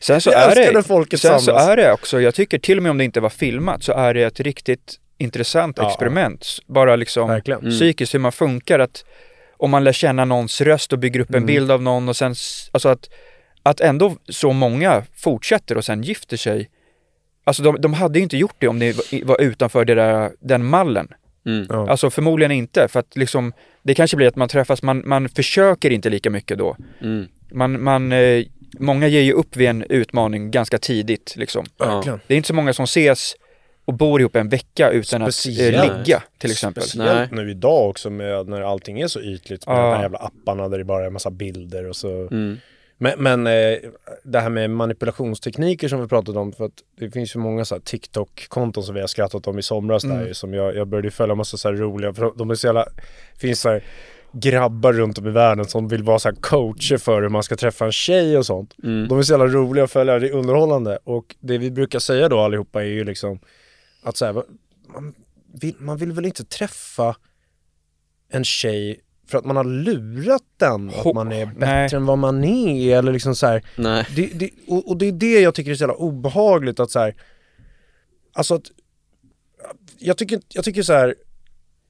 Sen 0.00 0.20
så, 0.20 0.30
är 0.34 0.72
det, 0.72 0.82
folket 0.82 1.20
sen 1.20 1.40
så 1.40 1.56
är 1.56 1.76
det 1.76 1.92
också, 1.92 2.20
jag 2.20 2.34
tycker 2.34 2.58
till 2.58 2.76
och 2.76 2.82
med 2.82 2.90
om 2.90 2.98
det 2.98 3.04
inte 3.04 3.20
var 3.20 3.30
filmat 3.30 3.82
så 3.82 3.92
är 3.92 4.14
det 4.14 4.22
ett 4.22 4.40
riktigt 4.40 4.96
intressant 5.18 5.76
Ja, 5.78 5.88
experiment. 5.88 6.46
Bara 6.66 6.96
liksom 6.96 7.28
Verkligen. 7.28 7.60
Mm. 7.60 7.72
psykiskt 7.72 8.14
hur 8.14 8.18
man 8.18 8.32
funkar. 8.32 8.78
Att 8.78 9.04
om 9.56 9.70
man 9.70 9.84
lär 9.84 9.92
känna 9.92 10.24
någons 10.24 10.60
röst 10.60 10.92
och 10.92 10.98
bygger 10.98 11.20
upp 11.20 11.30
en 11.30 11.34
Mm. 11.36 11.46
bild 11.46 11.70
av 11.70 11.82
någon 11.82 12.08
och 12.08 12.16
sen, 12.16 12.34
alltså 12.72 12.88
att, 12.88 13.08
att 13.62 13.80
ändå 13.80 14.16
så 14.28 14.52
många 14.52 15.02
fortsätter 15.16 15.76
och 15.76 15.84
sen 15.84 16.02
gifter 16.02 16.36
sig. 16.36 16.70
Alltså 17.50 17.62
de, 17.62 17.80
de 17.80 17.94
hade 17.94 18.18
ju 18.18 18.22
inte 18.22 18.36
gjort 18.36 18.54
det 18.58 18.68
om 18.68 18.78
det 18.78 18.96
var- 19.24 19.40
utanför 19.40 19.84
det 19.84 19.94
där, 19.94 20.30
den 20.40 20.64
mallen. 20.64 21.08
Mm. 21.46 21.66
Ja. 21.68 21.90
Alltså 21.90 22.10
förmodligen 22.10 22.52
inte, 22.52 22.88
för 22.88 23.00
att 23.00 23.16
liksom, 23.16 23.52
det 23.82 23.94
kanske 23.94 24.16
blir 24.16 24.28
att 24.28 24.36
man 24.36 24.48
träffas, 24.48 24.82
man, 24.82 25.02
man 25.08 25.28
försöker 25.28 25.90
inte 25.90 26.10
lika 26.10 26.30
mycket 26.30 26.58
då. 26.58 26.76
Mm. 27.02 27.26
Man, 27.52 27.82
man, 27.82 28.12
eh, 28.12 28.44
många 28.78 29.06
ger 29.08 29.20
ju 29.20 29.32
upp 29.32 29.56
vid 29.56 29.68
en 29.68 29.82
utmaning 29.88 30.50
ganska 30.50 30.78
tidigt 30.78 31.34
liksom. 31.36 31.64
Verkligen. 31.78 32.20
Det 32.26 32.34
är 32.34 32.36
inte 32.36 32.46
så 32.46 32.54
många 32.54 32.72
som 32.72 32.84
ses 32.84 33.34
och 33.84 33.94
bor 33.94 34.20
ihop 34.20 34.36
en 34.36 34.48
vecka 34.48 34.90
utan 34.90 35.22
att 35.22 35.34
Speciellt. 35.34 35.76
eh, 35.90 35.98
ligga 36.04 36.22
till 36.38 36.50
exempel. 36.50 36.82
Speciellt 36.82 37.30
Nej. 37.32 37.44
nu 37.44 37.50
idag 37.50 37.88
också 37.90 38.10
med 38.10 38.48
när 38.48 38.60
allting 38.62 39.00
är 39.00 39.06
så 39.08 39.20
ytligt 39.20 39.66
med 39.66 39.76
Ja. 39.76 39.82
de 39.82 39.94
här 39.94 40.02
jävla 40.02 40.18
apparna 40.18 40.68
där 40.68 40.78
det 40.78 40.84
bara 40.84 41.02
är 41.02 41.06
en 41.06 41.12
massa 41.12 41.30
bilder 41.30 41.88
och 41.88 41.96
så. 41.96 42.08
Mm. 42.30 42.56
Men, 43.02 43.22
men 43.22 43.46
eh, 43.46 43.78
det 44.24 44.40
här 44.40 44.50
med 44.50 44.70
manipulationstekniker 44.70 45.88
som 45.88 46.00
vi 46.00 46.08
pratade 46.08 46.38
om, 46.38 46.52
för 46.52 46.64
att 46.64 46.72
det 46.98 47.10
finns 47.10 47.36
ju 47.36 47.40
många 47.40 47.64
så 47.64 47.74
här 47.74 47.82
TikTok-konton 47.82 48.82
som 48.82 48.94
vi 48.94 49.00
har 49.00 49.06
skrattat 49.06 49.46
om 49.46 49.58
i 49.58 49.62
somras 49.62 50.02
där 50.02 50.10
Mm. 50.10 50.26
ju, 50.26 50.34
som 50.34 50.54
jag, 50.54 50.76
jag 50.76 50.88
började 50.88 51.10
följa 51.10 51.34
massa 51.34 51.56
så 51.56 51.68
här 51.68 51.76
roliga, 51.76 52.14
för 52.14 52.32
de 52.36 52.50
är 52.50 52.54
så 52.54 52.66
jävla, 52.66 52.86
finns 53.38 53.60
så 53.60 53.68
här 53.68 53.84
grabbar 54.32 54.92
runt 54.92 55.18
om 55.18 55.26
i 55.26 55.30
världen 55.30 55.64
som 55.64 55.88
vill 55.88 56.02
vara 56.02 56.18
så 56.18 56.28
här 56.28 56.36
coacher 56.36 56.96
för 56.98 57.22
hur 57.22 57.28
man 57.28 57.42
ska 57.42 57.56
träffa 57.56 57.84
en 57.84 57.92
tjej 57.92 58.38
och 58.38 58.46
sånt. 58.46 58.74
Mm. 58.82 59.08
De 59.08 59.18
är 59.18 59.22
så 59.22 59.32
jävla 59.32 59.46
roliga 59.46 59.84
att 59.84 59.90
följa, 59.90 60.18
det 60.18 60.28
är 60.28 60.32
underhållande. 60.32 60.98
Och 61.04 61.36
det 61.40 61.58
vi 61.58 61.70
brukar 61.70 61.98
säga 61.98 62.28
då 62.28 62.38
allihopa 62.38 62.82
är 62.82 62.86
ju 62.86 63.04
liksom 63.04 63.40
att 64.02 64.16
så 64.16 64.24
här, 64.24 64.32
man, 64.94 65.14
vill, 65.60 65.74
man 65.78 65.96
vill 65.96 66.12
väl 66.12 66.26
inte 66.26 66.44
träffa 66.44 67.16
en 68.28 68.44
tjej 68.44 69.00
för 69.30 69.38
att 69.38 69.44
man 69.44 69.56
har 69.56 69.64
lurat 69.64 70.42
den, 70.56 70.90
att 70.90 71.14
man 71.14 71.32
är 71.32 71.46
bättre 71.46 71.66
nej. 71.66 71.94
än 71.94 72.06
vad 72.06 72.18
man 72.18 72.44
är 72.44 72.98
eller 72.98 73.12
liksom 73.12 73.34
så 73.34 73.46
här. 73.46 73.64
Nej. 73.76 74.06
Det, 74.16 74.26
det, 74.26 74.50
och, 74.66 74.88
och 74.88 74.96
det 74.96 75.06
är 75.06 75.12
det 75.12 75.40
jag 75.40 75.54
tycker 75.54 75.70
är 75.70 75.74
så 75.74 75.82
jävla 75.82 75.94
obehagligt 75.94 76.80
att 76.80 76.90
så 76.90 76.98
här, 76.98 77.14
alltså 78.32 78.54
att, 78.54 78.70
jag 79.98 80.16
tycker, 80.16 80.40
jag 80.48 80.64
tycker 80.64 80.82
så 80.82 80.92
här, 80.92 81.14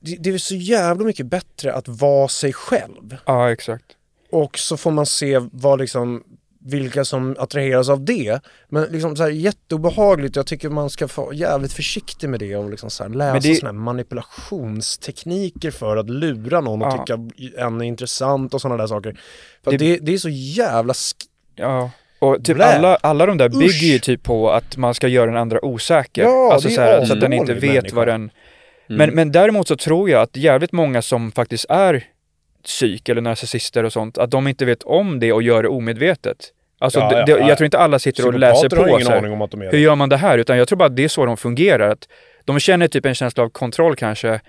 det, 0.00 0.16
det 0.16 0.30
är 0.30 0.38
så 0.38 0.54
jävla 0.54 1.04
mycket 1.04 1.26
bättre 1.26 1.72
att 1.72 1.88
vara 1.88 2.28
sig 2.28 2.52
själv. 2.52 3.16
Ja, 3.26 3.52
exakt. 3.52 3.84
Och 4.30 4.58
så 4.58 4.76
får 4.76 4.90
man 4.90 5.06
se 5.06 5.40
vad 5.52 5.80
liksom, 5.80 6.24
vilka 6.64 7.04
som 7.04 7.36
attraheras 7.38 7.88
av 7.88 8.04
det. 8.04 8.40
Men 8.68 8.84
liksom 8.84 9.16
så 9.16 9.22
här 9.22 9.30
jätteobehagligt, 9.30 10.36
jag 10.36 10.46
tycker 10.46 10.68
man 10.68 10.90
ska 10.90 11.08
vara 11.16 11.34
jävligt 11.34 11.72
försiktig 11.72 12.28
med 12.28 12.40
det 12.40 12.56
och 12.56 12.70
liksom 12.70 12.90
så 12.90 13.02
här 13.02 13.10
läsa 13.10 13.48
det- 13.48 13.54
såna 13.54 13.68
här 13.72 13.78
manipulationstekniker 13.78 15.70
för 15.70 15.96
att 15.96 16.10
lura 16.10 16.60
någon 16.60 16.82
och 16.82 16.88
Ja. 16.88 16.98
tycka 16.98 17.18
en 17.58 17.80
är 17.80 17.84
intressant 17.84 18.54
och 18.54 18.60
sådana 18.60 18.76
där 18.82 18.86
saker. 18.86 19.20
För 19.64 19.70
Det- 19.70 19.76
det, 19.76 19.96
det, 19.96 20.12
är 20.14 20.18
så 20.18 20.28
jävla 20.28 20.92
sk- 20.92 21.24
Ja. 21.56 21.90
Och 22.18 22.44
typ 22.44 22.56
Blä. 22.56 22.64
alla, 22.64 22.96
alla 22.96 23.26
de 23.26 23.38
där 23.38 23.48
bygger 23.48 23.64
Usch. 23.66 23.82
ju 23.82 23.98
typ 23.98 24.22
på 24.22 24.50
att 24.50 24.76
man 24.76 24.94
ska 24.94 25.08
göra 25.08 25.26
den 25.26 25.36
andra 25.36 25.64
osäker. 25.64 26.22
Ja, 26.22 26.52
alltså 26.52 26.68
så, 26.68 26.80
här, 26.80 27.04
så 27.04 27.12
att 27.12 27.20
den 27.20 27.32
inte 27.32 27.54
vet 27.54 27.62
människa. 27.74 27.96
vad 27.96 28.08
den... 28.08 28.20
Mm. 28.20 28.30
Men, 28.98 29.10
men 29.14 29.32
däremot 29.32 29.68
så 29.68 29.76
tror 29.76 30.10
jag 30.10 30.22
att 30.22 30.36
jävligt 30.36 30.72
många 30.72 31.02
som 31.02 31.32
faktiskt 31.32 31.66
är 31.68 32.04
psyk 32.62 33.08
eller 33.08 33.20
narcissister 33.20 33.84
och 33.84 33.92
sånt, 33.92 34.18
att 34.18 34.30
de 34.30 34.48
inte 34.48 34.64
vet 34.64 34.82
om 34.82 35.20
det 35.20 35.32
och 35.32 35.42
gör 35.42 35.62
det 35.62 35.68
omedvetet. 35.68 36.52
Alltså 36.78 36.98
Ja, 37.00 37.12
ja, 37.12 37.24
det, 37.24 37.32
ja. 37.32 37.48
jag 37.48 37.58
tror 37.58 37.64
inte 37.64 37.78
alla 37.78 37.98
sitter 37.98 38.26
och 38.26 38.34
läser 38.38 38.54
Psykopater 38.54 38.76
har 38.76 38.84
på 38.84 38.88
ingen 38.90 39.06
så 39.06 39.10
här, 39.12 39.18
aning 39.18 39.32
om 39.32 39.42
att 39.42 39.50
de 39.50 39.62
är 39.62 39.70
hur 39.70 39.78
gör 39.78 39.94
man 39.94 40.08
det 40.08 40.16
här? 40.16 40.38
Utan 40.38 40.58
jag 40.58 40.68
tror 40.68 40.78
bara 40.78 40.84
att 40.84 40.96
det 40.96 41.04
är 41.04 41.08
så 41.08 41.26
de 41.26 41.36
fungerar. 41.36 41.90
Att 41.90 42.08
de 42.44 42.58
känner 42.60 42.88
typ 42.88 43.06
en 43.06 43.14
känsla 43.14 43.42
av 43.44 43.48
kontroll 43.48 43.96
kanske 43.96 44.40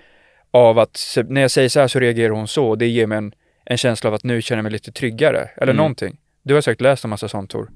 av 0.50 0.78
att 0.78 1.16
när 1.28 1.40
jag 1.40 1.50
säger 1.50 1.68
så 1.68 1.80
här 1.80 1.88
så 1.88 2.00
reagerar 2.00 2.30
hon 2.30 2.48
så 2.48 2.66
och 2.68 2.78
det 2.78 2.86
ger 2.86 3.06
mig 3.06 3.18
en, 3.18 3.32
en 3.64 3.76
känsla 3.78 4.08
av 4.08 4.14
att 4.14 4.24
nu 4.24 4.42
känner 4.42 4.58
jag 4.58 4.62
mig 4.62 4.72
lite 4.72 4.92
tryggare. 4.92 5.48
Eller 5.56 5.72
Mm. 5.72 5.76
någonting. 5.76 6.16
Du 6.42 6.54
har 6.54 6.60
säkert 6.60 6.80
läst 6.80 7.04
en 7.04 7.10
massa 7.10 7.28
sånt 7.28 7.50
Tor. 7.50 7.70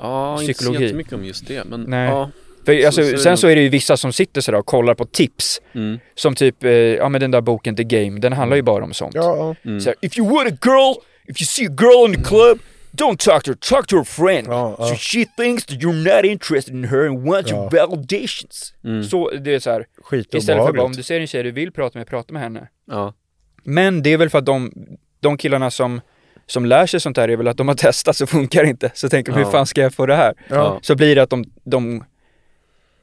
Ja, 0.00 0.32
inte 0.40 0.54
så 0.54 0.58
Psykologi. 0.58 0.84
jättemycket 0.84 1.12
om 1.12 1.24
just 1.24 1.46
det. 1.48 1.64
Men 1.64 1.80
Nej. 1.82 2.08
ja. 2.08 2.30
För, 2.68 2.86
alltså, 2.86 3.02
så 3.02 3.10
det 3.10 3.18
sen 3.18 3.36
så 3.36 3.48
är 3.48 3.56
det 3.56 3.62
ju 3.62 3.68
vissa 3.68 3.96
som 3.96 4.12
sitter 4.12 4.40
sådär 4.40 4.58
och 4.58 4.66
kollar 4.66 4.94
på 4.94 5.04
tips. 5.04 5.60
Mm. 5.74 5.98
Som 6.14 6.34
typ, 6.34 6.64
eh, 6.64 6.70
ja 6.70 7.08
men 7.08 7.20
den 7.20 7.30
där 7.30 7.40
boken 7.40 7.76
The 7.76 7.84
Game, 7.84 8.20
den 8.20 8.32
handlar 8.32 8.56
ju 8.56 8.62
bara 8.62 8.84
om 8.84 8.92
sånt. 8.94 9.14
Ja, 9.14 9.36
ja. 9.36 9.70
Mm. 9.70 9.80
Så 9.80 9.88
här, 9.88 9.96
if 10.00 10.18
you 10.18 10.28
want 10.34 10.48
a 10.52 10.56
girl, 10.64 10.94
if 11.28 11.40
you 11.40 11.46
see 11.46 11.66
a 11.66 11.76
girl 11.80 12.08
in 12.08 12.14
the 12.14 12.28
club, 12.28 12.58
don't 12.92 13.16
talk 13.16 13.42
to 13.44 13.50
her, 13.50 13.56
talk 13.76 13.86
to 13.86 13.96
her 13.96 14.04
friend. 14.04 14.46
Ja, 14.48 14.76
ja. 14.78 14.86
So 14.86 14.94
she 14.94 15.24
thinks 15.36 15.64
that 15.66 15.76
you're 15.76 16.16
not 16.16 16.24
interested 16.24 16.74
in 16.74 16.84
her 16.84 17.06
and 17.06 17.28
wants 17.28 17.50
your 17.50 17.70
validations. 17.70 18.74
Mm. 18.84 19.04
Så 19.04 19.30
det 19.30 19.54
är 19.54 19.58
så 19.58 19.70
här, 19.70 19.86
istället 20.32 20.66
för 20.66 20.72
bara 20.72 20.82
om 20.82 20.92
du 20.92 21.02
ser 21.02 21.20
en 21.20 21.26
tjej 21.26 21.42
du 21.42 21.50
vill 21.50 21.72
prata 21.72 21.98
med, 21.98 22.06
prata 22.08 22.32
med 22.32 22.42
henne. 22.42 22.68
Ja. 22.90 23.14
Men 23.64 24.02
det 24.02 24.12
är 24.12 24.16
väl 24.16 24.30
för 24.30 24.38
att 24.38 24.46
de, 24.46 24.72
de 25.20 25.36
killarna 25.36 25.70
som, 25.70 26.00
som 26.46 26.66
lär 26.66 26.86
sig 26.86 27.00
sånt 27.00 27.16
här 27.16 27.28
är 27.28 27.36
väl 27.36 27.48
att 27.48 27.56
de 27.56 27.68
har 27.68 27.74
testat 27.86 28.16
så 28.16 28.26
funkar 28.26 28.62
det 28.62 28.68
inte. 28.68 28.90
Så 28.94 29.08
tänker 29.08 29.32
de, 29.32 29.38
Ja. 29.40 29.44
hur 29.44 29.52
fan 29.52 29.66
ska 29.66 29.80
jag 29.80 29.94
få 29.94 30.06
det 30.06 30.16
här? 30.16 30.34
Ja. 30.48 30.78
Så 30.82 30.94
blir 30.96 31.14
det 31.14 31.22
att 31.22 31.30
de, 31.30 31.44
de 31.64 32.04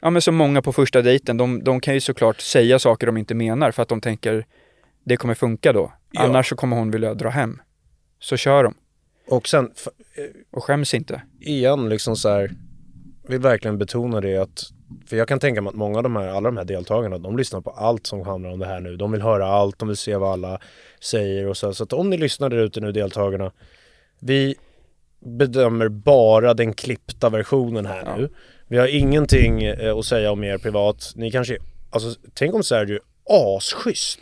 ja 0.06 0.10
men 0.10 0.22
som 0.22 0.36
många 0.36 0.62
på 0.62 0.74
första 0.74 1.02
dejten, 1.02 1.38
de, 1.38 1.64
de 1.64 1.80
kan 1.80 1.94
ju 1.94 2.00
såklart 2.00 2.42
säga 2.42 2.80
saker 2.80 3.08
de 3.08 3.18
inte 3.18 3.36
menar 3.36 3.72
för 3.72 3.82
att 3.82 3.90
de 3.90 4.02
tänker 4.02 4.46
det 5.04 5.18
kommer 5.18 5.34
funka 5.34 5.74
då. 5.74 5.94
Ja. 6.12 6.22
Annars 6.22 6.50
så 6.50 6.56
kommer 6.56 6.78
hon 6.78 6.92
vilja 6.92 7.14
dra 7.14 7.30
hem. 7.30 7.62
Så 8.20 8.38
kör 8.38 8.64
de. 8.64 8.74
Och 9.28 9.48
sen, 9.48 9.72
Och 10.52 10.64
skäms 10.64 10.94
inte. 10.94 11.22
igen 11.40 11.90
liksom 11.90 12.16
så 12.16 12.30
här, 12.30 12.52
vill 13.28 13.40
verkligen 13.40 13.78
betona 13.78 14.22
det 14.22 14.38
att, 14.38 14.64
för 15.08 15.18
jag 15.18 15.28
kan 15.28 15.40
tänka 15.40 15.62
mig 15.62 15.70
att 15.70 15.76
många 15.76 15.98
av 15.98 16.04
de 16.04 16.16
här, 16.16 16.28
alla 16.28 16.50
de 16.50 16.58
här 16.58 16.66
deltagarna, 16.66 17.18
de 17.18 17.38
lyssnar 17.38 17.62
på 17.62 17.70
allt 17.70 18.08
som 18.08 18.22
handlar 18.22 18.50
om 18.50 18.60
det 18.60 18.66
här 18.66 18.80
nu. 18.80 18.96
De 18.96 19.12
vill 19.12 19.22
höra 19.22 19.48
allt, 19.48 19.80
de 19.80 19.88
vill 19.88 19.98
se 19.98 20.16
vad 20.16 20.32
alla 20.34 20.60
säger 21.00 21.48
och 21.48 21.58
så. 21.58 21.74
Så 21.74 21.84
att 21.84 21.94
om 21.94 22.10
ni 22.10 22.18
lyssnar 22.18 22.50
där 22.50 22.58
ute 22.58 22.80
nu, 22.82 22.92
deltagarna, 22.92 23.52
vi 24.20 24.56
bedömer 25.20 25.88
bara 25.90 26.54
den 26.54 26.74
klippta 26.74 27.30
versionen 27.30 27.86
här 27.86 28.04
Ja. 28.06 28.16
nu. 28.18 28.30
Vi 28.68 28.78
har 28.78 28.88
ingenting 28.88 29.64
eh, 29.64 29.98
att 29.98 30.06
säga 30.06 30.32
om 30.32 30.44
er 30.44 30.58
privat. 30.58 31.12
Ni 31.16 31.32
kanske, 31.32 31.58
alltså 31.90 32.10
tänk 32.34 32.54
om 32.56 32.64
Sergio 32.64 32.96
är 32.96 33.58
asschysst. 33.58 34.20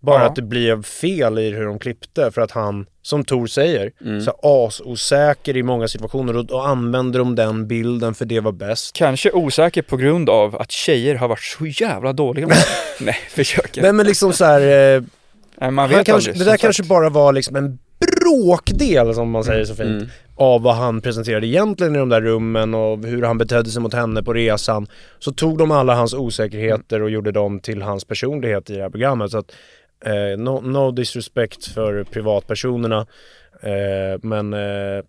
Bara 0.00 0.20
Ja. 0.20 0.26
att 0.26 0.36
det 0.36 0.42
blev 0.42 0.82
fel 0.82 1.38
i 1.38 1.50
hur 1.50 1.64
de 1.66 1.78
klippte 1.78 2.30
för 2.30 2.40
att 2.42 2.50
han, 2.50 2.86
som 3.02 3.24
Tor 3.24 3.46
säger, 3.46 3.92
Mm. 4.00 4.20
så 4.20 4.30
asosäker 4.42 5.56
i 5.56 5.62
många 5.62 5.88
situationer 5.88 6.36
och 6.36 6.46
då 6.46 6.60
använder 6.60 7.18
de 7.18 7.34
den 7.34 7.66
bilden 7.66 8.14
för 8.14 8.24
det 8.24 8.40
var 8.40 8.52
bäst. 8.52 8.92
Kanske 8.96 9.30
osäker 9.30 9.82
på 9.82 9.96
grund 9.96 10.30
av 10.30 10.56
att 10.56 10.70
tjejer 10.70 11.14
har 11.14 11.28
varit 11.28 11.42
så 11.58 11.66
jävla 11.66 12.12
dåliga 12.12 12.46
med 12.46 12.56
Nej, 13.00 13.16
försöker. 13.30 13.82
Nej 13.82 13.92
men 13.92 14.06
liksom 14.06 14.32
så 14.32 14.44
här, 14.44 14.60
eh, 14.96 15.02
Nej, 15.56 15.70
man 15.70 15.78
han 15.78 15.88
vet 15.98 16.06
kanske, 16.06 16.30
aldrig. 16.30 16.46
det 16.46 16.50
där 16.50 16.56
kanske 16.56 16.82
sagt. 16.82 16.88
bara 16.88 17.08
var 17.08 17.32
liksom 17.32 17.56
en 17.56 17.78
bråkdel 18.20 19.14
som 19.14 19.30
man 19.30 19.44
säger 19.44 19.64
så 19.64 19.74
fint. 19.74 20.02
Mm. 20.02 20.08
av 20.36 20.62
vad 20.62 20.74
han 20.74 21.00
presenterade 21.00 21.46
egentligen 21.46 21.96
i 21.96 21.98
de 21.98 22.08
där 22.08 22.20
rummen 22.20 22.74
och 22.74 22.98
hur 22.98 23.22
han 23.22 23.38
betedde 23.38 23.70
sig 23.70 23.82
mot 23.82 23.94
henne 23.94 24.22
på 24.22 24.32
resan. 24.32 24.86
Så 25.18 25.32
tog 25.32 25.58
de 25.58 25.70
alla 25.70 25.94
hans 25.94 26.14
osäkerheter 26.14 27.02
och 27.02 27.10
gjorde 27.10 27.32
dem 27.32 27.60
till 27.60 27.82
hans 27.82 28.04
personlighet 28.04 28.70
i 28.70 28.76
det 28.76 28.82
här 28.82 28.90
programmet. 28.90 29.30
Så 29.30 29.38
att, 29.38 29.52
eh, 30.04 30.38
no, 30.38 30.60
no 30.60 30.90
disrespect 30.90 31.66
för 31.66 32.04
privatpersonerna. 32.04 33.06
Eh, 33.62 34.18
men 34.22 34.52
eh, 34.52 35.04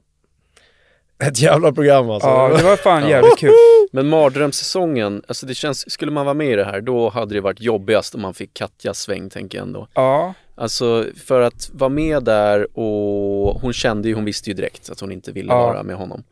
ett 1.28 1.42
jävla 1.42 1.72
program 1.72 2.10
alltså. 2.10 2.30
Ja, 2.30 2.54
det 2.58 2.64
var 2.64 2.76
fan 2.76 3.10
jävligt 3.10 3.38
kul. 3.38 3.54
Men 3.92 4.08
mardrömssäsongen, 4.08 5.24
alltså 5.28 5.46
det 5.46 5.56
känns, 5.56 5.92
skulle 5.92 6.12
man 6.12 6.26
vara 6.26 6.34
med 6.34 6.48
i 6.48 6.56
det 6.56 6.66
här 6.66 6.82
då 6.82 7.10
hade 7.10 7.34
det 7.34 7.42
varit 7.42 7.62
jobbigast 7.62 8.16
om 8.16 8.22
man 8.22 8.34
fick 8.34 8.54
Katjas 8.54 9.00
sväng 9.00 9.30
tänker 9.30 9.58
jag 9.58 9.68
ändå. 9.68 9.88
Ja, 9.94 10.34
Alltså 10.56 11.06
för 11.26 11.42
att 11.42 11.70
vara 11.74 11.90
med 11.90 12.24
där 12.24 12.80
och 12.80 13.62
hon 13.62 13.74
kände 13.74 14.08
ju, 14.08 14.14
hon 14.16 14.26
visste 14.26 14.50
ju 14.50 14.54
direkt 14.54 14.90
att 14.90 15.00
hon 15.00 15.12
inte 15.12 15.32
ville 15.32 15.54
Ja. 15.54 15.66
vara 15.68 15.84
med 15.84 15.96
honom. 15.96 16.24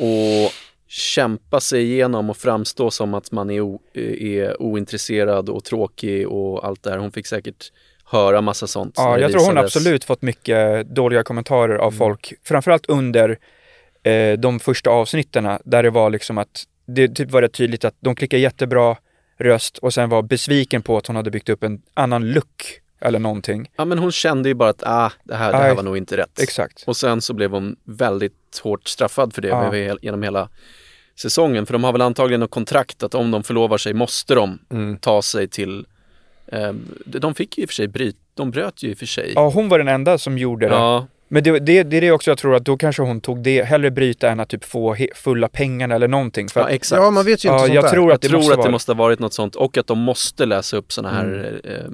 Och 0.00 0.52
kämpa 0.88 1.60
sig 1.60 1.82
igenom 1.82 2.30
och 2.30 2.36
framstå 2.36 2.90
som 2.90 3.14
att 3.14 3.32
man 3.32 3.50
är, 3.50 3.60
o, 3.60 3.80
är 4.20 4.62
ointresserad 4.62 5.48
och 5.48 5.64
tråkig 5.64 6.28
och 6.28 6.66
allt 6.66 6.82
det 6.82 6.90
här. 6.90 6.98
Hon 6.98 7.12
fick 7.12 7.26
säkert 7.26 7.72
höra 8.04 8.40
massa 8.40 8.66
sånt. 8.66 8.94
ja 8.96 9.18
jag 9.18 9.32
tror 9.32 9.46
hon 9.46 9.58
absolut 9.58 10.04
fått 10.04 10.22
mycket 10.22 10.86
dåliga 10.94 11.22
kommentarer 11.22 11.74
Mm. 11.74 11.86
av 11.86 11.90
folk. 11.90 12.32
Framförallt 12.44 12.86
under 12.86 13.38
eh, 14.02 14.32
de 14.32 14.60
första 14.60 14.90
avsnitterna 14.90 15.60
där 15.64 15.82
det 15.82 15.90
var 15.90 16.10
liksom 16.10 16.38
att 16.38 16.64
det 16.86 17.08
typ 17.08 17.30
var 17.30 17.42
rätt 17.42 17.52
tydligt 17.52 17.84
att 17.84 17.94
de 18.00 18.14
klickade 18.16 18.42
jättebra 18.42 18.96
röst 19.38 19.78
och 19.78 19.94
sen 19.94 20.08
var 20.08 20.22
besviken 20.22 20.82
på 20.82 20.96
att 20.96 21.06
hon 21.06 21.16
hade 21.16 21.30
byggt 21.30 21.48
upp 21.48 21.62
en 21.62 21.82
annan 21.94 22.32
look 22.32 22.80
eller 23.04 23.18
någonting. 23.18 23.70
Ja 23.76 23.84
men 23.84 23.98
hon 23.98 24.12
kände 24.12 24.48
ju 24.48 24.54
bara 24.54 24.68
att 24.70 24.82
ah, 24.86 25.12
det 25.24 25.34
här, 25.34 25.52
det 25.52 25.58
här 25.58 25.74
var 25.74 25.82
nog 25.82 25.96
inte 25.96 26.16
rätt. 26.16 26.38
Exakt. 26.40 26.84
Och 26.86 26.96
sen 26.96 27.20
så 27.20 27.32
blev 27.34 27.50
hon 27.50 27.76
väldigt 27.84 28.60
hårt 28.62 28.88
straffad 28.88 29.34
för 29.34 29.42
det 29.42 29.48
Ja. 29.48 29.96
genom 30.02 30.22
hela 30.22 30.48
säsongen. 31.16 31.66
För 31.66 31.72
de 31.72 31.84
har 31.84 31.92
väl 31.92 32.00
antagligen 32.02 32.40
något 32.40 32.50
kontrakt 32.50 33.02
att 33.02 33.14
om 33.14 33.30
de 33.30 33.42
förlovar 33.42 33.78
sig 33.78 33.94
måste 33.94 34.34
de 34.34 34.58
Mm. 34.70 34.96
ta 34.96 35.22
sig 35.22 35.48
till 35.48 35.86
eh, 36.46 36.72
de 37.06 37.34
fick 37.34 37.58
ju 37.58 37.62
i 37.62 37.66
och 37.66 37.70
för 37.70 37.74
sig 37.74 37.88
bryt, 37.88 38.16
de 38.34 38.50
bröt 38.50 38.82
ju 38.82 38.90
i 38.90 38.94
och 38.94 38.98
för 38.98 39.06
sig. 39.06 39.32
Ja, 39.34 39.48
hon 39.48 39.68
var 39.68 39.78
den 39.78 39.88
enda 39.88 40.18
som 40.18 40.38
gjorde 40.38 40.68
det. 40.68 40.74
Ja, 40.74 41.06
Men 41.28 41.42
det, 41.44 41.58
det, 41.58 41.82
det 41.82 41.96
är 41.96 42.00
det 42.00 42.10
också 42.12 42.30
jag 42.30 42.38
tror 42.38 42.54
att 42.54 42.64
då 42.64 42.76
kanske 42.76 43.02
hon 43.02 43.20
tog 43.20 43.42
det, 43.42 43.62
hellre 43.62 43.90
bryta 43.90 44.30
än 44.30 44.40
att 44.40 44.48
typ 44.48 44.64
få 44.64 44.94
he, 44.94 45.08
fulla 45.14 45.48
pengarna 45.48 45.94
eller 45.94 46.08
någonting. 46.08 46.48
För 46.48 46.60
ja 46.60 46.66
att, 46.66 46.72
exakt. 46.72 47.02
Ja, 47.02 47.10
man 47.10 47.24
vet 47.24 47.44
ju 47.44 47.48
inte 47.48 47.54
ja, 47.54 47.58
sånt 47.58 47.74
jag 47.74 47.84
där. 47.84 47.90
tror 47.90 48.04
Jag 48.10 48.14
att 48.14 48.20
det 48.22 48.28
tror 48.28 48.38
måste 48.38 48.52
att 48.52 48.56
det 48.58 48.62
vara. 48.62 48.70
måste 48.70 48.92
ha 48.92 48.96
varit 48.96 49.18
något 49.18 49.34
sånt 49.34 49.54
och 49.56 49.78
att 49.78 49.86
de 49.86 49.98
måste 49.98 50.46
läsa 50.46 50.76
upp 50.76 50.92
sådana 50.92 51.14
här, 51.16 51.24
Mm. 51.24 51.76
eh, 51.76 51.90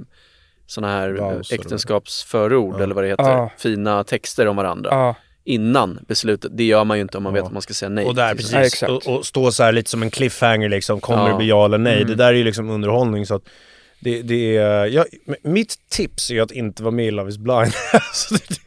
såna 0.70 0.88
här 0.88 1.08
eller- 1.08 1.54
äktenskapsförord 1.54 2.74
Ja. 2.78 2.82
eller 2.82 2.94
vad 2.94 3.04
det 3.04 3.08
heter. 3.08 3.22
Ja. 3.30 3.50
Fina 3.58 4.04
texter 4.04 4.46
om 4.46 4.56
varandra. 4.56 4.90
Ja, 4.92 5.14
Innan 5.44 5.98
beslutet. 6.08 6.50
Det 6.56 6.64
gör 6.64 6.84
man 6.84 6.96
ju 6.98 7.02
inte 7.02 7.16
om 7.16 7.22
man 7.22 7.34
Ja. 7.34 7.40
vet 7.42 7.46
att 7.46 7.52
man 7.52 7.62
ska 7.62 7.74
säga 7.74 7.88
nej. 7.88 8.06
Och 8.06 8.14
där 8.14 8.34
precis, 8.34 8.52
Ja, 8.52 8.60
exakt. 8.60 8.92
och, 8.92 9.06
och 9.18 9.26
stå 9.26 9.52
så 9.52 9.62
här 9.62 9.72
lite 9.72 9.90
som 9.90 10.02
en 10.02 10.10
cliffhanger 10.10 10.68
liksom, 10.68 11.00
kommer 11.00 11.22
Ja. 11.26 11.28
det 11.28 11.36
bli 11.36 11.48
ja 11.48 11.64
eller 11.64 11.78
nej? 11.78 11.96
Mm. 11.96 12.08
Det 12.08 12.14
där 12.14 12.26
är 12.28 12.32
ju 12.32 12.44
liksom 12.44 12.70
underhållning 12.70 13.26
så 13.26 13.34
att 13.34 13.42
det, 14.00 14.22
det 14.22 14.56
är, 14.56 14.86
ja, 14.86 15.04
mitt 15.42 15.76
tips 15.90 16.30
är 16.30 16.34
ju 16.34 16.40
att 16.40 16.50
inte 16.52 16.82
vara 16.82 16.92
med 16.94 17.06
i 17.06 17.10
Love 17.10 17.30
is 17.30 17.38
blind. 17.38 17.72
Det- 18.30 18.60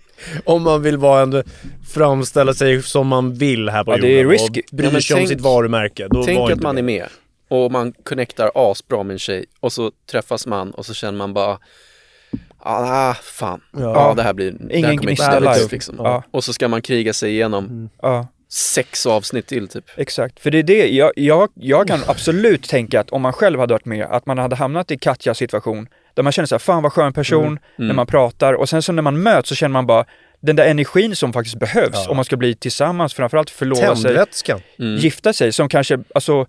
Om 0.46 0.64
man 0.64 0.82
vill 0.82 0.98
vara 0.98 1.22
en, 1.22 1.44
framställa 1.94 2.54
sig 2.54 2.84
som 2.84 3.08
man 3.08 3.34
vill 3.34 3.70
här 3.70 3.84
på 3.84 3.92
Ja, 3.92 3.98
det 3.98 4.08
jorden 4.10 4.26
är 4.26 4.30
risky. 4.32 4.62
och 4.72 4.76
bryr 4.78 4.88
Ja, 4.88 4.92
men 4.94 5.02
sig 5.02 5.14
om 5.14 5.18
tänk- 5.20 5.30
sitt 5.30 5.42
varumärke. 5.42 6.08
Då 6.10 6.24
Tänk 6.24 6.40
var 6.40 6.52
att 6.52 6.62
man 6.62 6.76
det. 6.76 6.82
är 6.82 6.84
med 6.84 7.06
och 7.48 7.72
man 7.72 7.92
connectar 8.04 8.52
asbra 8.56 9.04
med 9.04 9.14
en 9.14 9.20
tjej 9.20 9.46
och 9.60 9.74
så 9.74 9.92
träffas 10.12 10.48
man 10.48 10.72
och 10.72 10.86
så 10.86 10.94
känner 10.94 11.18
man 11.18 11.34
bara 11.34 11.58
Ah, 12.66 13.14
fan. 13.14 13.62
Ja, 13.72 13.80
Ja. 13.80 14.14
det 14.14 14.24
här 14.24 14.34
blir... 14.34 14.52
det 14.52 14.58
här 14.64 14.78
Ingen 14.78 14.98
kommer 14.98 15.12
inte 15.12 15.40
lyckas, 15.40 15.72
liksom. 15.72 15.96
Ja. 15.98 16.24
Och 16.32 16.44
så 16.44 16.54
ska 16.54 16.68
man 16.68 16.82
kriga 16.82 17.14
sig 17.14 17.32
igenom 17.32 17.66
Mm. 17.66 17.90
ja. 18.02 18.28
sex 18.50 19.06
avsnitt 19.06 19.48
till 19.48 19.68
typ. 19.68 19.86
Exakt, 19.98 20.40
för 20.40 20.52
det 20.52 20.58
är 20.60 20.64
det, 20.64 20.88
jag, 20.90 21.12
jag, 21.16 21.50
jag 21.54 21.88
kan 21.88 22.00
absolut 22.08 22.70
tänka 22.70 23.00
att 23.00 23.10
om 23.10 23.22
man 23.22 23.34
själv 23.34 23.60
hade 23.60 23.74
varit 23.74 23.86
med, 23.86 24.06
att 24.06 24.26
man 24.26 24.38
hade 24.38 24.56
hamnat 24.56 24.92
i 24.92 24.98
Katjas 24.98 25.38
situation, 25.38 25.88
där 26.14 26.24
man 26.24 26.32
känner 26.32 26.48
såhär, 26.48 26.60
fan 26.60 26.84
vad 26.84 26.94
skön 26.94 27.14
person, 27.14 27.60
när 27.78 27.94
man 27.94 28.08
pratar, 28.08 28.54
och 28.54 28.70
sen 28.70 28.82
så 28.82 28.92
när 28.92 29.02
man 29.02 29.24
möts 29.24 29.50
så 29.50 29.56
känner 29.56 29.74
man 29.74 29.86
bara, 29.86 30.06
den 30.42 30.56
där 30.56 30.66
energin 30.66 31.16
som 31.16 31.34
faktiskt 31.34 31.60
behövs 31.60 31.92
Ja. 31.94 32.10
om 32.10 32.16
man 32.16 32.26
ska 32.26 32.38
bli 32.38 32.56
tillsammans, 32.56 33.14
framförallt 33.14 33.50
förlova 33.50 33.96
sig. 33.96 34.16
Mm. 34.80 34.96
gifta 34.98 35.34
sig, 35.34 35.52
som 35.52 35.70
kanske, 35.70 36.00
alltså 36.16 36.46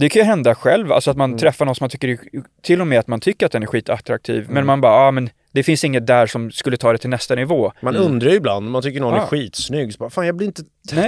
det 0.00 0.08
kan 0.08 0.20
ju 0.20 0.24
hända 0.26 0.54
själv, 0.54 0.92
alltså 0.92 1.10
att 1.10 1.16
man 1.16 1.30
Mm. 1.30 1.38
träffar 1.38 1.66
någon 1.66 1.74
som 1.74 1.84
man 1.84 1.90
tycker, 1.90 2.18
till 2.62 2.80
och 2.80 2.86
med 2.86 2.98
att 2.98 3.06
man 3.08 3.20
tycker 3.20 3.46
att 3.46 3.52
den 3.52 3.62
är 3.62 3.66
skitattraktiv, 3.66 4.42
Mm. 4.42 4.54
men 4.54 4.66
man 4.66 4.80
bara, 4.80 5.04
ja 5.04 5.10
men 5.10 5.30
det 5.52 5.62
finns 5.62 5.84
inget 5.84 6.06
där 6.06 6.26
som 6.26 6.50
skulle 6.50 6.76
ta 6.76 6.92
det 6.92 6.98
till 6.98 7.10
nästa 7.10 7.34
nivå. 7.34 7.72
Man 7.82 7.96
undrar 7.96 8.30
ju 8.30 8.36
ibland, 8.36 8.70
man 8.70 8.82
tycker 8.82 9.00
någon 9.00 9.14
Ja. 9.14 9.22
är 9.22 9.26
skitsnygg, 9.26 9.92
så 9.92 9.98
bara, 9.98 10.10
fan 10.10 10.26
jag 10.26 10.36
blir 10.36 10.46
inte 10.46 10.62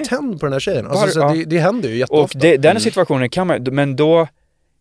tänd 0.09 0.41
på 0.41 0.47
den 0.47 0.53
här 0.53 0.61
tjejen. 0.61 0.87
Alltså, 0.87 1.05
Var- 1.05 1.13
så 1.13 1.21
ja. 1.21 1.33
det, 1.35 1.45
det 1.45 1.59
händer 1.59 1.89
ju 1.89 1.95
Och 1.95 1.99
jätteofta. 1.99 2.39
det, 2.39 2.57
den 2.57 2.71
Mm. 2.71 2.81
situationen 2.81 3.29
kan 3.31 3.47
man 3.47 3.63
men 3.71 3.97
då, 3.97 4.29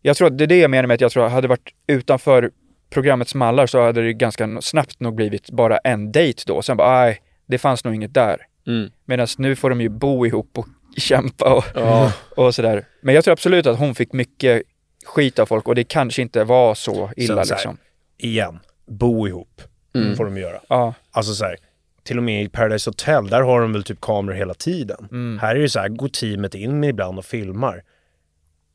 jag 0.02 0.16
tror 0.16 0.26
att 0.28 0.38
det 0.38 0.44
är 0.44 0.48
det 0.48 0.58
jag 0.58 0.70
menar 0.70 0.86
med 0.86 0.94
att 0.94 1.00
jag 1.00 1.12
tror 1.12 1.26
att 1.26 1.32
hade 1.32 1.48
varit 1.48 1.68
utanför 1.86 2.50
programmets 2.90 3.34
mallar 3.34 3.66
så 3.66 3.82
hade 3.82 4.02
det 4.02 4.12
ganska 4.12 4.58
snabbt 4.60 5.00
nog 5.00 5.14
blivit 5.14 5.50
bara 5.50 5.78
en 5.78 6.12
dejt 6.12 6.42
då. 6.46 6.62
Sen 6.62 6.76
bara, 6.76 7.00
nej, 7.00 7.18
det 7.46 7.58
fanns 7.58 7.84
nog 7.84 7.94
inget 7.94 8.14
där. 8.14 8.36
Mm. 8.66 8.90
Medan 9.04 9.26
nu 9.38 9.56
får 9.56 9.70
de 9.70 9.80
ju 9.80 9.88
bo 9.88 10.26
ihop 10.26 10.58
och 10.58 10.66
kämpa 10.96 11.54
och, 11.54 11.64
Ja. 11.74 12.12
och 12.36 12.54
sådär. 12.54 12.84
Men 13.00 13.14
jag 13.14 13.24
tror 13.24 13.32
absolut 13.32 13.66
att 13.66 13.78
hon 13.78 13.94
fick 13.94 14.12
mycket 14.12 14.62
skit 15.06 15.38
av 15.38 15.46
folk 15.46 15.68
och 15.68 15.74
det 15.74 15.84
kanske 15.84 16.22
inte 16.22 16.44
var 16.44 16.74
så 16.74 17.10
illa 17.16 17.44
så 17.44 17.54
här, 17.54 17.58
liksom. 17.58 17.76
Igen, 18.18 18.58
bo 18.86 19.28
ihop 19.28 19.62
Mm. 19.94 20.16
får 20.16 20.24
de 20.24 20.36
göra. 20.36 20.60
Ja, 20.68 20.94
Alltså 21.10 21.34
så 21.34 21.44
här, 21.44 21.56
till 22.02 22.16
och 22.16 22.22
med 22.22 22.42
i 22.44 22.48
Paradise 22.48 22.90
Hotel, 22.90 23.26
där 23.28 23.40
har 23.42 23.60
de 23.60 23.72
väl 23.72 23.82
typ 23.84 24.00
kameror 24.00 24.36
hela 24.36 24.54
tiden. 24.54 25.08
Mm. 25.10 25.38
Här 25.38 25.56
är 25.56 25.60
det 25.60 25.68
så 25.68 25.80
här, 25.80 25.88
går 25.88 26.08
teamet 26.08 26.54
in 26.54 26.84
ibland 26.84 27.18
och 27.18 27.24
filmar. 27.24 27.82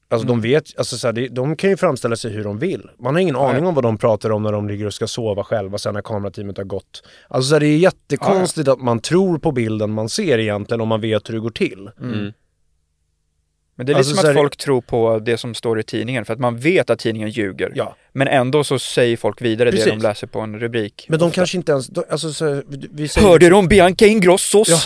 Alltså 0.09 0.27
Mm. 0.27 0.41
de 0.41 0.47
vet, 0.49 0.65
alltså 0.77 0.97
så 0.97 1.07
här, 1.07 1.13
det, 1.13 1.27
de 1.27 1.55
kan 1.55 1.69
ju 1.69 1.77
framställa 1.77 2.15
sig 2.15 2.31
hur 2.31 2.43
de 2.43 2.59
vill. 2.59 2.89
Man 2.99 3.13
har 3.15 3.21
ingen 3.21 3.35
aning 3.35 3.65
om 3.65 3.73
vad 3.75 3.83
de 3.83 3.97
pratar 3.97 4.29
om 4.29 4.43
när 4.43 4.51
de 4.51 4.67
ligger 4.67 4.85
och 4.85 4.93
ska 4.93 5.07
sova 5.07 5.43
själva 5.43 5.77
sen 5.77 5.93
när 5.93 6.01
kamerateamet 6.01 6.57
har 6.57 6.63
gått. 6.63 7.03
Alltså 7.27 7.49
så 7.49 7.55
här, 7.55 7.59
det 7.59 7.67
är 7.67 7.77
jättekonstigt 7.77 8.67
att 8.67 8.81
man 8.81 8.99
tror 8.99 9.37
på 9.37 9.51
bilden 9.51 9.91
man 9.91 10.09
ser 10.09 10.37
egentligen 10.37 10.81
om 10.81 10.87
man 10.87 11.01
vet 11.01 11.29
hur 11.29 11.33
det 11.33 11.39
går 11.39 11.49
till. 11.49 11.89
Mm. 12.01 12.33
men 13.77 13.85
det 13.85 13.91
är 13.93 13.95
Alltså, 13.97 14.09
lite 14.11 14.15
så 14.15 14.21
som 14.21 14.29
att 14.29 14.35
här- 14.35 14.41
folk 14.43 14.57
tror 14.57 14.81
på 14.81 15.19
det 15.19 15.37
som 15.37 15.53
står 15.53 15.79
i 15.79 15.83
tidningen 15.83 16.25
för 16.25 16.33
att 16.33 16.39
man 16.39 16.57
vet 16.59 16.89
att 16.89 16.99
tidningen 16.99 17.29
ljuger. 17.29 17.71
Ja. 17.75 17.95
Men 18.13 18.27
ändå 18.27 18.63
så 18.63 18.79
säger 18.79 19.17
folk 19.17 19.41
vidare 19.41 19.71
det 19.71 19.77
Precis. 19.77 19.93
de 19.93 19.99
läser 19.99 20.27
på 20.27 20.39
en 20.39 20.59
rubrik. 20.59 21.05
Men 21.09 21.19
de 21.19 21.25
ofta. 21.25 21.35
kanske 21.35 21.57
inte 21.57 21.71
ens, 21.71 21.87
de, 21.87 22.03
alltså 22.09 22.33
så 22.33 22.45
här, 22.53 22.63
vi- 22.91 23.07
säger, 23.07 23.27
Hörde 23.27 23.49
du 23.49 23.55
om 23.55 23.67
Bianca 23.67 24.05
Ingrossos? 24.05 24.69
Ja, 24.69 24.77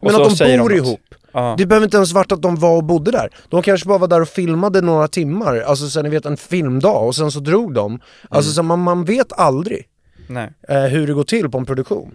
Men 0.00 0.14
att 0.22 0.38
de 0.38 0.58
bor 0.58 0.74
ihop. 0.74 1.07
Ja. 1.38 1.54
Det 1.58 1.66
behöver 1.66 1.84
inte 1.86 1.96
ens 1.96 2.12
varit 2.12 2.32
att 2.32 2.42
de 2.42 2.56
var 2.56 2.76
och 2.76 2.84
bodde 2.84 3.10
där. 3.10 3.30
De 3.48 3.62
kanske 3.62 3.88
bara 3.88 3.98
var 3.98 4.08
där 4.08 4.20
och 4.20 4.28
filmade 4.28 4.80
några 4.80 5.08
timmar, 5.08 5.60
alltså 5.60 5.88
sen 5.88 6.04
ni 6.04 6.10
vet 6.10 6.26
en 6.26 6.36
filmdag 6.36 7.06
och 7.06 7.16
sen 7.16 7.30
så 7.30 7.40
drog 7.40 7.74
de. 7.74 8.00
Alltså 8.28 8.52
så 8.52 8.62
man, 8.62 8.78
man 8.78 9.04
vet 9.04 9.32
aldrig 9.32 9.88
Nej. 10.26 10.50
eh, 10.68 10.82
hur 10.82 11.06
det 11.06 11.12
går 11.12 11.24
till 11.24 11.50
på 11.50 11.58
en 11.58 11.66
produktion. 11.66 12.14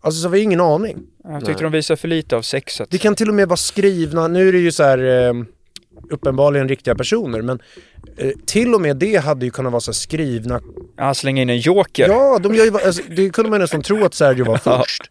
Alltså 0.00 0.22
så 0.22 0.28
vi 0.28 0.38
har 0.38 0.42
ingen 0.42 0.60
aning. 0.60 0.98
Jag 1.24 1.44
tyckte 1.44 1.62
de 1.62 1.72
visade 1.72 1.96
för 1.96 2.08
lite 2.08 2.36
av 2.36 2.42
sexet. 2.42 2.90
Det 2.90 2.98
kan 2.98 3.14
till 3.14 3.28
och 3.28 3.34
med 3.34 3.48
vara 3.48 3.56
skrivna, 3.56 4.28
nu 4.28 4.48
är 4.48 4.52
det 4.52 4.58
ju 4.58 4.72
så 4.72 4.82
här 4.82 5.28
eh, 5.28 5.34
uppenbarligen 6.10 6.68
riktiga 6.68 6.94
personer 6.94 7.42
men 7.42 7.60
eh, 8.16 8.30
till 8.46 8.74
och 8.74 8.80
med 8.80 8.96
det 8.96 9.16
hade 9.16 9.44
ju 9.44 9.50
kunnat 9.50 9.72
vara 9.72 9.80
så 9.80 9.92
skrivna 9.92 10.60
Han 10.96 11.14
slänger 11.14 11.42
in 11.42 11.50
en 11.50 11.58
joker. 11.58 12.08
Ja, 12.08 12.38
de 12.38 12.54
gör 12.54 12.64
ju, 12.64 12.80
alltså, 12.80 13.02
det 13.16 13.30
kunde 13.30 13.50
man 13.50 13.60
nästan 13.60 13.82
tro 13.82 14.04
att 14.04 14.14
Sergio 14.14 14.44
var 14.44 14.56
först. 14.78 15.10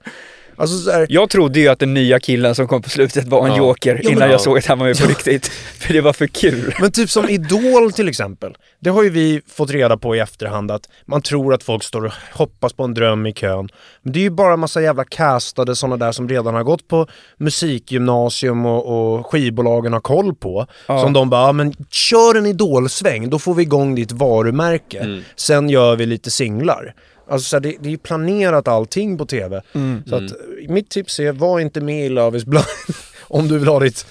Alltså 0.55 0.77
så 0.77 0.91
här, 0.91 1.07
Jag 1.09 1.29
trodde 1.29 1.59
ju 1.59 1.67
att 1.67 1.79
den 1.79 1.93
nya 1.93 2.19
killen 2.19 2.55
som 2.55 2.67
kom 2.67 2.81
på 2.81 2.89
slutet 2.89 3.27
var 3.27 3.45
en 3.47 3.51
Ja. 3.51 3.57
joker 3.57 3.93
men- 4.03 4.11
innan 4.11 4.27
ja. 4.27 4.31
jag 4.31 4.41
såg 4.41 4.57
att 4.57 4.65
han 4.65 4.79
var 4.79 4.85
med 4.85 4.99
på 4.99 5.07
riktigt. 5.07 5.47
För 5.79 5.93
det 5.93 6.01
var 6.01 6.13
för 6.13 6.27
kul. 6.27 6.75
Men 6.79 6.91
typ 6.91 7.09
som 7.09 7.29
Idol 7.29 7.91
till 7.91 8.07
exempel. 8.07 8.53
Det 8.79 8.89
har 8.89 9.03
ju 9.03 9.09
vi 9.09 9.41
fått 9.47 9.71
reda 9.71 9.97
på 9.97 10.15
i 10.15 10.19
efterhand 10.19 10.71
att 10.71 10.89
man 11.05 11.21
tror 11.21 11.53
att 11.53 11.63
folk 11.63 11.83
står 11.83 12.05
och 12.05 12.11
hoppas 12.33 12.73
på 12.73 12.83
en 12.83 12.93
dröm 12.93 13.25
i 13.25 13.33
kön. 13.33 13.69
Men 14.01 14.13
det 14.13 14.19
är 14.19 14.23
ju 14.23 14.29
bara 14.29 14.57
massa 14.57 14.81
jävla 14.81 15.03
castade 15.03 15.75
sådana 15.75 15.97
där 16.05 16.11
som 16.11 16.29
redan 16.29 16.53
har 16.53 16.63
gått 16.63 16.87
på 16.87 17.07
musikgymnasium 17.37 18.65
och, 18.65 19.17
och 19.17 19.25
skivbolagen 19.31 19.93
har 19.93 19.99
koll 19.99 20.35
på. 20.35 20.67
Ja. 20.87 21.01
Som 21.01 21.13
de 21.13 21.29
bara, 21.29 21.45
ja, 21.47 21.51
men 21.51 21.73
kör 21.91 22.35
en 22.37 22.45
idolsväng, 22.45 23.29
då 23.29 23.39
får 23.39 23.53
vi 23.53 23.63
igång 23.63 23.95
ditt 23.95 24.11
varumärke. 24.11 24.99
Mm. 24.99 25.21
Sen 25.35 25.69
gör 25.69 25.95
vi 25.95 26.05
lite 26.05 26.31
singlar. 26.31 26.93
Alltså 27.31 27.49
så 27.49 27.55
här, 27.55 27.61
det, 27.61 27.75
det 27.79 27.89
är 27.89 27.91
ju 27.91 27.97
planerat 27.97 28.67
allting 28.67 29.17
på 29.17 29.25
TV. 29.25 29.61
Så 30.07 30.15
att 30.15 30.31
mitt 30.69 30.89
tips 30.89 31.19
är, 31.19 31.31
var 31.31 31.59
inte 31.59 31.81
med 31.81 32.05
i 32.05 32.09
Love 32.09 32.37
is 32.37 32.45
blind 32.45 32.65
om 33.27 33.47
du 33.47 33.59
vill 33.59 33.67
ha 33.67 33.79
ditt 33.79 34.05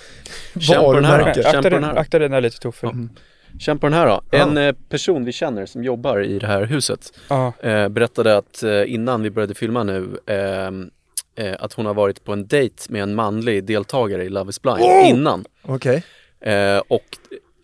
Känn 0.61 0.81
på 0.85 0.93
den 0.93 1.05
här 1.05 1.19
då. 1.19 1.25
varumärke. 1.25 1.49
Akta 1.49 1.61
den 1.61 1.73
den, 1.73 1.85
här. 1.85 1.97
akta 1.97 2.19
den 2.19 2.31
där 2.31 2.41
lite 2.41 2.59
Toffe. 2.59 2.87
Ja. 2.87 2.95
Känn 3.59 3.79
på 3.79 3.87
den 3.87 3.93
här 3.95 4.07
då. 4.07 4.23
Ja. 4.31 4.39
En 4.39 4.57
eh, 4.59 4.73
person 4.89 5.25
vi 5.25 5.33
känner 5.33 5.67
som 5.67 5.85
jobbar 5.85 6.21
i 6.25 6.39
det 6.39 6.47
här 6.47 6.65
huset 6.65 7.13
Ja. 7.29 7.53
eh, 7.63 7.89
berättade 7.89 8.37
att 8.37 8.63
eh, 8.63 8.93
innan 8.95 9.23
vi 9.23 9.31
började 9.31 9.55
filma 9.55 9.83
nu 9.83 10.09
ehm, 10.27 10.91
eh, 11.37 11.55
att 11.59 11.73
hon 11.73 11.87
har 11.87 11.95
varit 11.95 12.25
på 12.25 12.33
en 12.33 12.47
dejt 12.47 12.75
med 12.89 13.03
en 13.03 13.15
manlig 13.15 13.65
deltagare 13.65 14.25
i 14.25 14.29
Love 14.29 14.51
is 14.51 14.63
blind 14.63 15.07
innan. 15.07 15.45
Okej. 15.63 16.03
Eh, 16.41 16.79
och 16.89 17.05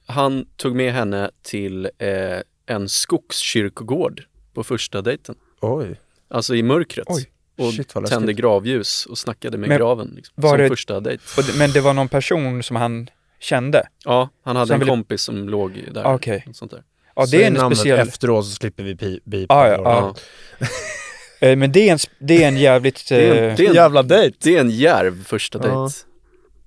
han 0.06 0.46
tog 0.56 0.74
med 0.76 0.92
henne 0.92 1.30
till 1.42 1.88
eh, 1.98 2.38
en 2.66 2.88
skogskyrkogård 2.88 4.22
på 4.54 4.64
första 4.64 5.02
dejten. 5.02 5.34
Oj. 5.74 6.00
Alltså 6.28 6.54
i 6.54 6.62
mörkret. 6.62 7.06
Oj, 7.10 7.26
och 7.58 7.72
shit, 7.74 7.94
tände 8.08 8.32
gravljus 8.32 9.06
och 9.06 9.18
snackade 9.18 9.58
med 9.58 9.68
Men 9.68 9.78
graven. 9.78 10.12
Liksom, 10.16 10.32
var 10.36 10.50
som 10.50 10.58
det- 10.58 10.68
första 10.68 11.00
dejt. 11.00 11.22
Men 11.58 11.70
det 11.72 11.80
var 11.80 11.94
någon 11.94 12.08
person 12.08 12.62
som 12.62 12.76
han 12.76 13.10
kände? 13.40 13.88
Ja, 14.04 14.28
han 14.42 14.56
hade 14.56 14.66
Så 14.66 14.72
han 14.72 14.76
en 14.76 14.80
ville- 14.80 14.90
kompis 14.92 15.22
som 15.22 15.48
låg 15.48 15.84
där. 15.94 16.14
Okej. 16.14 16.42
Något 16.46 16.56
sånt 16.56 16.70
där. 16.70 16.82
Ja, 17.16 17.26
det 17.30 17.44
är 17.44 17.46
en 17.46 17.56
speciell... 17.76 18.08
efteråt 18.08 18.44
så 18.46 18.50
slipper 18.50 18.82
vi 18.82 19.20
bipa. 19.24 19.54
Ja, 19.54 19.68
ja, 19.68 20.14
ja. 20.60 20.66
Eh, 21.48 21.56
Men 21.56 21.72
det 21.72 21.88
är 21.88 21.92
en, 21.92 21.98
det 22.18 22.44
är 22.44 22.48
en 22.48 22.56
jävligt... 22.56 23.08
Det 23.08 23.16
är 23.16 23.34
en, 23.42 23.50
eh, 23.50 23.56
det 23.56 23.64
är 23.64 23.68
en, 23.68 23.74
Jävla 23.74 24.02
dejt. 24.02 24.36
det 24.42 24.56
är 24.56 24.60
en 24.60 24.70
järv 24.70 25.24
första 25.24 25.58
Ja. 25.58 25.64
dejt. 25.64 25.94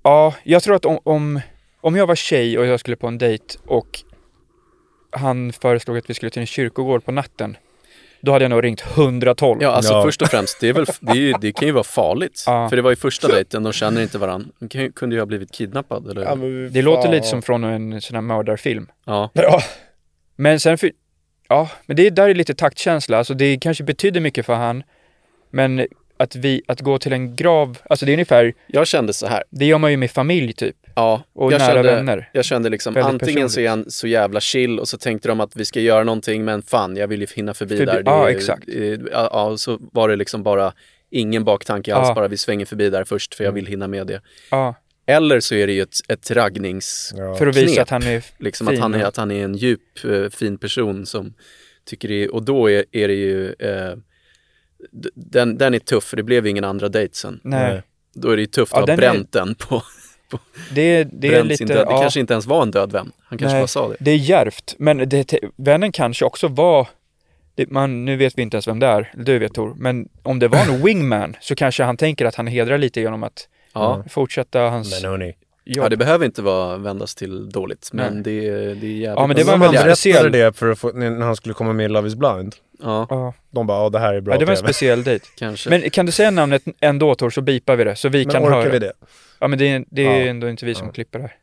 Ja, 0.02 0.34
jag 0.42 0.62
tror 0.62 0.74
att 0.76 0.84
om, 0.84 0.98
om, 1.04 1.40
om 1.80 1.96
jag 1.96 2.06
var 2.06 2.14
tjej 2.14 2.58
och 2.58 2.66
jag 2.66 2.80
skulle 2.80 2.96
på 2.96 3.06
en 3.06 3.18
dejt 3.18 3.44
och 3.66 4.00
han 5.12 5.52
föreslog 5.52 5.98
att 5.98 6.10
vi 6.10 6.14
skulle 6.14 6.30
till 6.30 6.40
en 6.40 6.46
kyrkogård 6.46 7.04
på 7.04 7.12
natten, 7.12 7.56
då 8.22 8.32
hade 8.32 8.44
jag 8.44 8.50
nog 8.50 8.64
ringt 8.64 8.84
112. 8.96 9.58
Ja, 9.62 9.68
alltså 9.70 9.92
Ja. 9.92 10.02
först 10.02 10.22
och 10.22 10.28
främst, 10.28 10.60
det, 10.60 10.68
är 10.68 10.72
väl, 10.72 10.86
det, 11.00 11.10
är 11.12 11.16
ju, 11.16 11.32
det 11.40 11.52
kan 11.52 11.66
ju 11.68 11.72
vara 11.72 11.84
farligt. 11.84 12.44
Ja. 12.46 12.68
För 12.68 12.76
det 12.76 12.82
var 12.82 12.90
ju 12.90 12.96
första 12.96 13.28
dejten, 13.28 13.62
de 13.62 13.72
känner 13.72 14.02
inte 14.02 14.18
varandra. 14.18 14.48
De 14.60 14.90
kunde 14.92 15.14
ju 15.16 15.20
ha 15.20 15.26
blivit 15.26 15.52
kidnappad 15.52 16.10
eller? 16.10 16.22
Ja. 16.22 16.34
Det 16.70 16.82
låter 16.82 17.08
lite 17.10 17.26
som 17.26 17.42
från 17.42 17.64
en 17.64 18.00
sån 18.00 18.14
här 18.14 18.22
mördarfilm. 18.22 18.86
Ja. 19.06 19.30
Men 20.36 20.60
sen, 20.60 20.78
för, 20.78 20.90
ja, 21.48 21.70
men 21.86 21.96
det 21.96 22.10
där 22.10 22.28
är 22.28 22.34
lite 22.34 22.54
taktkänsla, 22.54 23.18
alltså 23.18 23.34
det 23.34 23.58
kanske 23.60 23.84
betyder 23.84 24.20
mycket 24.20 24.46
för 24.46 24.54
han, 24.54 24.82
men 25.50 25.86
att 26.16 26.36
vi, 26.36 26.62
att 26.68 26.80
gå 26.80 26.98
till 26.98 27.12
en 27.12 27.36
grav, 27.36 27.78
alltså 27.90 28.06
det 28.06 28.12
är 28.12 28.14
ungefär, 28.14 28.52
Jag 28.66 28.86
kände 28.86 29.12
så 29.12 29.26
här. 29.26 29.44
det 29.50 29.64
gör 29.66 29.78
man 29.78 29.90
ju 29.90 29.96
med 29.96 30.10
familj 30.10 30.52
typ, 30.52 30.76
Ja, 31.00 31.22
och 31.32 31.52
jag 31.52 31.58
nära 31.58 31.74
kände, 31.74 31.94
vänner. 31.94 32.30
Jag 32.32 32.44
kände 32.44 32.68
liksom, 32.68 32.94
Väldigt 32.94 33.12
antingen 33.12 33.50
så 33.50 33.60
är 33.60 33.64
personligt. 33.64 33.84
han 33.86 33.90
så 33.90 34.06
jävla 34.06 34.40
chill 34.40 34.78
och 34.80 34.88
så 34.88 34.98
tänkte 34.98 35.28
de 35.28 35.40
att 35.40 35.56
vi 35.56 35.64
ska 35.64 35.80
göra 35.80 36.04
någonting 36.04 36.44
men 36.44 36.62
fan, 36.62 36.96
jag 36.96 37.08
vill 37.08 37.20
ju 37.20 37.26
hinna 37.34 37.54
förbi, 37.54 37.76
Förbi- 37.76 37.86
där. 37.86 38.02
Det 38.02 38.10
ja, 38.10 38.28
är- 38.30 38.34
exakt. 38.36 38.68
eh, 38.68 38.98
Ja, 39.12 39.44
och 39.50 39.60
så 39.60 39.78
var 39.92 40.08
det 40.08 40.16
liksom 40.16 40.42
bara 40.42 40.72
ingen 41.10 41.44
baktanke 41.44 41.94
alls, 41.94 42.08
Ja. 42.08 42.14
bara 42.14 42.28
vi 42.28 42.36
svänger 42.36 42.66
förbi 42.66 42.90
där 42.90 43.04
först 43.04 43.34
för 43.34 43.44
jag 43.44 43.52
vill 43.52 43.66
hinna 43.66 43.88
med 43.88 44.06
det. 44.06 44.20
Ja, 44.50 44.74
Eller 45.06 45.40
så 45.40 45.54
är 45.54 45.66
det 45.66 45.72
ju 45.72 45.82
ett, 45.82 45.96
ett 46.08 46.30
raggnings... 46.30 47.14
Ja. 47.16 47.34
För 47.34 47.46
att 47.46 47.56
visa 47.56 47.82
att 47.82 47.90
han 47.90 48.02
är 48.02 48.24
Liksom 48.38 48.66
fin, 48.66 48.76
att 48.76 48.82
han, 48.82 48.94
är, 48.94 49.04
att 49.04 49.16
han 49.16 49.30
är 49.30 49.44
en 49.44 49.54
djup, 49.54 49.80
eh, 50.04 50.28
fin 50.30 50.58
person 50.58 51.06
som 51.06 51.34
tycker 51.84 52.08
det 52.08 52.24
är, 52.24 52.34
och 52.34 52.42
då 52.42 52.70
är, 52.70 52.84
är 52.92 53.08
det 53.08 53.14
ju, 53.14 53.46
eh, 53.58 53.94
den, 55.14 55.58
den 55.58 55.74
är 55.74 55.78
tuff 55.78 56.04
för 56.04 56.16
det 56.16 56.22
blev 56.22 56.46
ingen 56.46 56.64
andra 56.64 56.88
dejt 56.88 57.14
sen. 57.14 57.40
Nej, 57.44 57.82
Då 58.14 58.30
är 58.30 58.36
det 58.36 58.42
ju 58.42 58.46
tufft 58.46 58.72
Ja, 58.72 58.78
att 58.82 58.88
ha 58.88 58.96
den 58.96 59.04
är- 59.04 59.12
bränt 59.12 59.32
den 59.32 59.54
på, 59.54 59.82
det 60.74 60.80
är, 60.82 61.08
det 61.12 61.34
är 61.34 61.42
lite... 61.44 61.64
Det 61.64 61.74
ja, 61.74 62.00
kanske 62.00 62.20
inte 62.20 62.32
ens 62.34 62.46
var 62.46 62.62
en 62.62 62.70
död 62.70 62.92
vän. 62.92 63.12
Han 63.24 63.38
kanske 63.38 63.54
Nej. 63.54 63.62
bara 63.62 63.66
sa 63.66 63.88
det. 63.88 63.96
Det 64.00 64.10
är 64.10 64.16
djärvt, 64.16 64.74
men 64.78 65.08
det, 65.08 65.34
vännen 65.56 65.92
kanske 65.92 66.24
också 66.24 66.48
var 66.48 66.88
det, 67.54 67.70
man, 67.70 68.04
nu 68.04 68.16
vet 68.16 68.38
vi 68.38 68.42
inte 68.42 68.56
ens 68.56 68.68
vem 68.68 68.78
det 68.78 68.86
är, 68.86 69.12
du 69.16 69.38
vet 69.38 69.54
Tor, 69.54 69.74
men 69.76 70.08
om 70.22 70.38
det 70.38 70.48
var 70.48 70.58
en 70.58 70.82
wingman 70.84 71.36
så 71.40 71.54
kanske 71.54 71.82
han 71.82 71.96
tänker 71.96 72.24
att 72.26 72.34
han 72.34 72.46
hedrar 72.46 72.78
lite 72.78 73.00
genom 73.00 73.22
att 73.22 73.48
Ja. 73.72 74.04
fortsätta 74.10 74.60
hans 74.60 75.02
Men 75.02 75.10
hörni, 75.10 75.26
jobb. 75.64 75.84
ja, 75.84 75.88
det 75.88 75.96
behöver 75.96 76.24
inte 76.26 76.42
vara 76.42 76.76
vändas 76.76 77.14
till 77.14 77.50
dåligt, 77.50 77.90
men 77.92 78.22
det, 78.22 78.30
är- 78.48 78.52
det 78.74 78.86
är 78.86 78.90
jävligt. 78.90 79.02
Ja, 79.04 79.26
men 79.26 79.36
det 79.36 79.42
de 79.42 79.46
var 79.46 79.54
en 79.54 79.60
väldigt 79.60 79.80
speciell- 79.82 80.30
det 80.30 80.56
för 80.56 80.70
att 80.70 80.78
få, 80.78 80.92
när 80.92 81.20
han 81.20 81.36
skulle 81.36 81.54
komma 81.54 81.72
med 81.72 81.84
i 81.84 81.88
Love 81.88 82.08
is 82.08 82.14
blind. 82.14 82.54
Ja, 82.82 83.06
ja. 83.10 83.34
De 83.50 83.66
bara, 83.66 83.82
ja 83.82 83.88
det 83.88 83.98
här 83.98 84.14
är 84.14 84.20
bra 84.20 84.34
ja, 84.34 84.38
det 84.38 84.44
var 84.44 84.52
en 84.52 84.56
TV. 84.56 84.68
speciell 84.68 85.02
dejt. 85.04 85.24
kanske. 85.38 85.70
Men 85.70 85.90
kan 85.90 86.06
du 86.06 86.12
säga 86.12 86.30
namnet 86.30 86.62
ändå 86.80 87.14
Tor, 87.14 87.30
så 87.30 87.40
bipar 87.40 87.76
vi 87.76 87.84
det, 87.84 87.96
så 87.96 88.08
vi 88.08 88.24
Men 88.24 88.32
kan 88.34 88.42
orkar 88.44 88.56
höra. 88.60 88.70
vi 88.70 88.78
det? 88.78 88.92
Ja, 89.40 89.48
men 89.48 89.58
det 89.58 89.68
är, 89.68 89.84
det 89.90 90.06
är 90.06 90.20
Ja. 90.20 90.26
ändå 90.30 90.48
inte 90.48 90.66
vi 90.66 90.74
som 90.74 90.86
Ja. 90.86 90.92
klipper 90.92 91.18
det 91.18 91.24
här. 91.24 91.36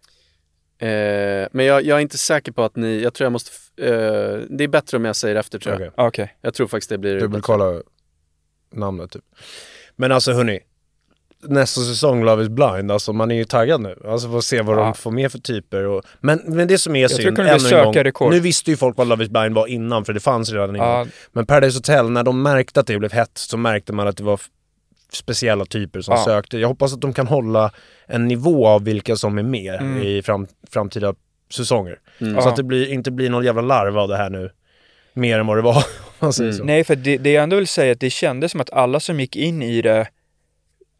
Eh, 0.79 1.47
men 1.51 1.65
jag, 1.65 1.83
jag 1.85 1.97
är 1.97 2.01
inte 2.01 2.17
säker 2.17 2.51
på 2.51 2.63
att 2.63 2.75
ni, 2.75 3.01
jag 3.03 3.13
tror 3.13 3.25
jag 3.25 3.31
måste, 3.31 3.51
eh, 3.81 4.39
det 4.49 4.63
är 4.63 4.67
bättre 4.67 4.97
om 4.97 5.05
jag 5.05 5.15
säger 5.15 5.35
efter 5.35 5.59
tror 5.59 5.73
jag. 5.81 5.81
Okej. 5.95 6.05
Okej. 6.07 6.35
Jag 6.41 6.53
tror 6.53 6.67
faktiskt 6.67 6.89
det 6.89 6.97
blir. 6.97 7.19
Dubbelkolla 7.19 7.81
namnet 8.73 9.11
typ. 9.11 9.23
Men 9.95 10.11
alltså 10.11 10.31
hörni, 10.33 10.59
nästa 11.43 11.81
säsong 11.81 12.23
Love 12.23 12.43
is 12.43 12.49
blind, 12.49 12.91
alltså 12.91 13.13
man 13.13 13.31
är 13.31 13.35
ju 13.35 13.45
taggad 13.45 13.81
nu. 13.81 13.95
Alltså 14.05 14.29
för 14.29 14.37
att 14.37 14.43
se 14.43 14.61
vad 14.61 14.77
Ja. 14.77 14.81
de 14.83 14.93
får 14.93 15.11
med 15.11 15.31
för 15.31 15.39
typer 15.39 15.83
och... 15.83 16.03
Men, 16.19 16.41
men 16.45 16.67
det 16.67 16.77
som 16.77 16.95
är 16.95 17.07
synd, 17.07 17.39
ännu 17.39 17.49
en 17.49 17.59
gång, 17.59 17.59
sökarrekord. 17.69 18.31
nu 18.33 18.39
visste 18.39 18.71
ju 18.71 18.77
folk 18.77 18.97
vad 18.97 19.07
Love 19.07 19.23
is 19.23 19.29
blind 19.29 19.55
var 19.55 19.67
innan 19.67 20.05
för 20.05 20.13
det 20.13 20.19
fanns 20.19 20.51
redan 20.51 20.75
innan. 20.75 20.87
Ja, 20.89 21.05
Men 21.31 21.45
Paradise 21.45 21.77
Hotel, 21.77 22.09
när 22.09 22.23
de 22.23 22.41
märkte 22.41 22.79
att 22.79 22.87
det 22.87 22.97
blev 22.99 23.11
hett 23.11 23.31
så 23.37 23.57
märkte 23.57 23.93
man 23.93 24.07
att 24.07 24.17
det 24.17 24.23
var 24.23 24.39
speciella 25.13 25.65
typer 25.65 26.01
som 26.01 26.13
Ja. 26.17 26.25
sökte. 26.25 26.57
Jag 26.57 26.67
hoppas 26.67 26.93
att 26.93 27.01
de 27.01 27.13
kan 27.13 27.27
hålla 27.27 27.71
en 28.05 28.27
nivå 28.27 28.67
av 28.67 28.83
vilka 28.83 29.15
som 29.15 29.37
är 29.37 29.43
med 29.43 29.73
Mm. 29.75 30.03
i 30.03 30.21
fram, 30.21 30.47
framtida 30.71 31.13
säsonger. 31.51 31.99
Mm. 32.21 32.33
Så 32.33 32.39
Ja. 32.41 32.49
att 32.49 32.55
det 32.55 32.63
blir, 32.63 32.91
inte 32.93 33.11
blir 33.11 33.29
någon 33.29 33.45
jävla 33.45 33.61
larv 33.61 33.97
av 33.97 34.07
det 34.07 34.17
här 34.17 34.29
nu. 34.29 34.49
Mer 35.13 35.39
än 35.39 35.47
vad 35.47 35.57
det 35.57 35.61
var, 35.61 35.75
om 35.77 35.81
man 36.19 36.33
säger 36.33 36.49
Mm. 36.51 36.57
så. 36.59 36.63
Nej, 36.63 36.83
för 36.83 36.95
det, 36.95 37.17
det 37.17 37.31
jag 37.31 37.43
ändå 37.43 37.55
vill 37.55 37.67
säga 37.67 37.87
är 37.87 37.91
att 37.91 37.99
det 37.99 38.09
kändes 38.09 38.51
som 38.51 38.61
att 38.61 38.73
alla 38.73 38.99
som 38.99 39.19
gick 39.19 39.35
in 39.35 39.61
i 39.61 39.81
det 39.81 40.07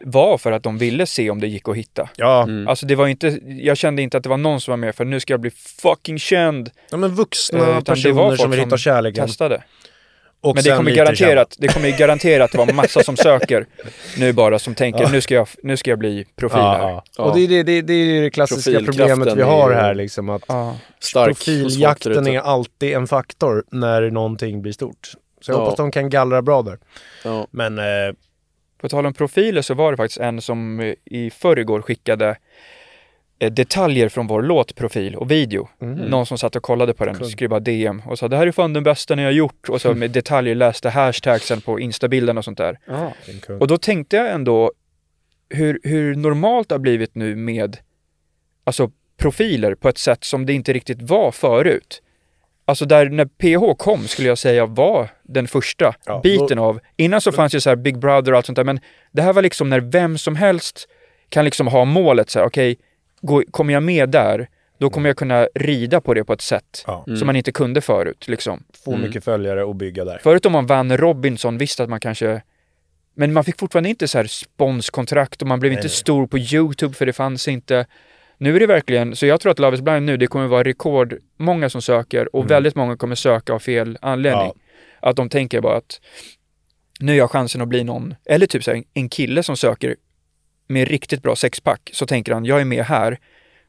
var 0.06 0.38
för 0.38 0.52
att 0.52 0.64
de 0.64 0.78
ville 0.78 1.06
se 1.06 1.30
om 1.30 1.40
det 1.42 1.48
gick 1.48 1.68
att 1.70 1.76
hitta. 1.76 2.10
Ja, 2.16 2.44
Mm. 2.44 2.68
Alltså 2.68 2.86
det 2.86 2.96
var 2.96 3.08
inte, 3.08 3.40
jag 3.48 3.78
kände 3.78 4.02
inte 4.02 4.18
att 4.18 4.24
det 4.24 4.30
var 4.30 4.38
någon 4.38 4.62
som 4.62 4.72
var 4.72 4.78
med 4.78 4.96
för 4.96 5.06
nu 5.06 5.20
ska 5.20 5.34
jag 5.34 5.42
bli 5.42 5.52
fucking 5.82 6.20
känd. 6.20 6.70
ja 6.92 6.98
men 6.98 7.16
vuxna 7.16 7.60
Eh, 7.60 7.82
personer 7.82 8.36
som 8.36 8.52
vill 8.52 8.60
hitta 8.60 8.78
kärleken. 8.78 9.28
Testade. 9.28 9.64
Och 10.50 10.56
Men 10.56 10.64
det 10.64 10.76
kommer, 10.78 10.92
garanterat, 10.92 11.56
det 11.60 11.68
kommer 11.68 11.98
garanterat 11.98 12.56
vara 12.56 12.74
massa 12.74 13.04
som 13.04 13.18
söker 13.18 13.66
nu 14.18 14.34
bara 14.34 14.60
som 14.60 14.76
tänker 14.76 15.02
Ja. 15.04 15.10
nu, 15.12 15.22
ska 15.22 15.34
jag, 15.36 15.48
nu 15.64 15.78
ska 15.78 15.90
jag 15.90 16.00
bli 16.00 16.26
profil 16.36 16.60
Ja, 16.60 16.72
här. 16.78 17.02
ja. 17.18 17.24
Och 17.24 17.36
det 17.36 17.44
är 17.44 17.48
det, 17.48 17.64
det, 17.64 17.82
det, 17.82 17.94
är 17.94 18.22
det 18.22 18.30
klassiska 18.30 18.80
problemet 18.86 19.38
vi 19.38 19.42
har 19.42 19.72
här 19.74 19.96
liksom 19.96 20.30
att 20.30 20.44
profiljakten 21.26 22.28
är 22.28 22.40
alltid 22.40 22.94
en 22.94 23.08
faktor 23.08 23.64
när 23.72 24.12
någonting 24.12 24.62
blir 24.62 24.72
stort. 24.74 25.12
Så 25.42 25.52
jag 25.52 25.58
Ja. 25.60 25.64
hoppas 25.64 25.78
de 25.78 25.92
kan 25.92 26.10
gallra 26.10 26.42
bra 26.42 26.62
där. 26.62 26.78
Ja. 27.24 27.48
Men 27.52 27.80
eh, 27.80 27.86
På 28.82 28.90
tal 28.90 29.06
om 29.06 29.14
profiler 29.14 29.62
så 29.62 29.74
var 29.74 29.92
det 29.92 29.98
faktiskt 29.98 30.20
en 30.20 30.42
som 30.42 30.82
i 31.06 31.30
förrgår 31.30 31.82
skickade 31.82 32.38
detaljer 33.40 34.10
från 34.10 34.28
vår 34.28 34.42
låtprofil 34.42 35.16
och 35.16 35.32
video. 35.32 35.70
Mm. 35.82 35.96
Någon 35.98 36.26
som 36.26 36.38
satt 36.38 36.56
och 36.56 36.64
kollade 36.64 36.94
på 36.94 37.06
den 37.06 37.16
Kul. 37.16 37.28
skrev 37.30 37.50
bara 37.50 37.60
DM 37.60 38.02
och 38.06 38.20
sa 38.20 38.28
det 38.28 38.38
här 38.38 38.48
är 38.48 38.52
fan 38.52 38.74
den 38.74 38.84
bästa 38.84 39.16
ni 39.16 39.24
har 39.24 39.32
gjort 39.32 39.70
och 39.70 39.82
så 39.82 39.94
med 39.96 40.12
detaljer 40.12 40.56
läste 40.56 40.90
hashtagsen 40.90 41.62
på 41.62 41.80
instabilden 41.80 42.38
och 42.38 42.46
sånt 42.46 42.58
där. 42.58 42.80
kung. 43.42 43.60
Och 43.60 43.68
då 43.68 43.78
tänkte 43.78 44.16
jag 44.16 44.32
ändå 44.32 44.72
hur, 45.50 45.80
hur 45.84 46.16
normalt 46.16 46.70
det 46.70 46.76
har 46.76 46.80
blivit 46.80 47.16
nu 47.16 47.36
med 47.36 47.78
alltså 48.64 48.92
profiler 49.18 49.76
på 49.76 49.90
ett 49.90 49.98
sätt 49.98 50.24
som 50.24 50.46
det 50.46 50.54
inte 50.54 50.74
riktigt 50.74 51.02
var 51.02 51.32
förut. 51.32 52.02
Alltså 52.66 52.86
där 52.86 53.10
när 53.10 53.26
PH 53.26 53.78
kom 53.78 54.08
skulle 54.08 54.28
jag 54.28 54.38
säga 54.38 54.66
var 54.66 55.10
den 55.24 55.48
första 55.48 55.96
Ja, 56.06 56.20
biten 56.24 56.58
då- 56.58 56.64
av, 56.64 56.80
innan 56.96 57.22
så 57.22 57.32
fanns 57.32 57.56
ju 57.56 57.60
så 57.60 57.70
här 57.70 57.76
Big 57.76 57.98
Brother 58.00 58.32
och 58.32 58.38
allt 58.38 58.46
sånt 58.46 58.56
där 58.56 58.64
men 58.64 58.80
det 59.12 59.22
här 59.22 59.34
var 59.34 59.42
liksom 59.42 59.70
när 59.70 59.80
vem 59.80 60.18
som 60.18 60.36
helst 60.36 60.88
kan 61.30 61.46
liksom 61.46 61.68
ha 61.68 61.86
målet 61.86 62.30
så 62.30 62.40
här, 62.40 62.46
okej, 62.46 62.78
gå- 63.28 63.44
kommer 63.52 63.74
jag 63.74 63.84
med 63.84 64.10
där, 64.10 64.48
då 64.80 64.90
kommer 64.90 65.10
jag 65.10 65.18
kunna 65.18 65.48
rida 65.56 66.02
på 66.02 66.14
det 66.14 66.24
på 66.24 66.34
ett 66.34 66.42
sätt 66.42 66.84
Ja. 66.88 67.04
Mm. 67.08 67.18
som 67.20 67.26
man 67.26 67.36
inte 67.36 67.52
kunde 67.52 67.82
förut 67.82 68.28
liksom. 68.28 68.64
Få 68.86 68.92
Mm. 68.94 69.08
mycket 69.08 69.24
följare 69.24 69.64
och 69.64 69.76
bygga 69.76 70.06
där. 70.06 70.18
Förut 70.24 70.46
om 70.46 70.52
man 70.52 70.66
vann 70.66 70.98
Robinson 70.98 71.58
visste 71.58 71.84
att 71.84 71.90
man 71.90 72.00
kanske 72.00 72.42
men 73.20 73.34
man 73.34 73.44
fick 73.44 73.60
fortfarande 73.60 73.90
inte 73.90 74.08
så 74.08 74.18
här 74.18 74.26
sponskontrakt 74.28 75.42
och 75.42 75.48
man 75.48 75.60
blev 75.60 75.70
Nej, 75.72 75.78
inte 75.78 75.88
nej. 75.88 75.96
stor 75.96 76.28
på 76.28 76.38
Youtube 76.38 76.94
för 76.94 77.06
det 77.06 77.14
fanns 77.14 77.48
inte. 77.48 77.86
Nu 78.38 78.56
är 78.56 78.60
det 78.60 78.68
verkligen, 78.68 79.16
så 79.16 79.26
jag 79.26 79.40
tror 79.42 79.52
att 79.52 79.60
Love 79.60 79.76
is 79.76 79.82
blind 79.82 80.06
nu, 80.06 80.18
det 80.18 80.28
kommer 80.28 80.48
vara 80.48 80.64
rekord 80.64 81.18
många 81.38 81.70
som 81.70 81.82
söker 81.82 82.36
och 82.36 82.42
Mm. 82.42 82.48
väldigt 82.50 82.76
många 82.76 82.98
kommer 82.98 83.16
söka 83.16 83.54
av 83.54 83.60
fel 83.60 83.98
anledning. 84.02 84.52
Att 85.00 85.16
de 85.16 85.30
tänker 85.30 85.62
bara 85.62 85.78
att 85.78 86.02
nu 87.00 87.12
har 87.12 87.18
jag 87.18 87.32
chansen 87.32 87.62
att 87.62 87.68
bli 87.68 87.84
någon, 87.84 88.16
eller 88.26 88.46
typ 88.48 88.64
så 88.64 88.72
här, 88.74 88.84
en 88.94 89.10
kille 89.10 89.44
som 89.44 89.58
söker 89.58 89.96
med 90.68 90.88
riktigt 90.88 91.22
bra 91.24 91.36
sexpack, 91.36 91.90
så 91.94 92.06
tänker 92.06 92.34
han 92.34 92.46
jag 92.46 92.62
är 92.62 92.66
med 92.66 92.84
här 92.84 93.20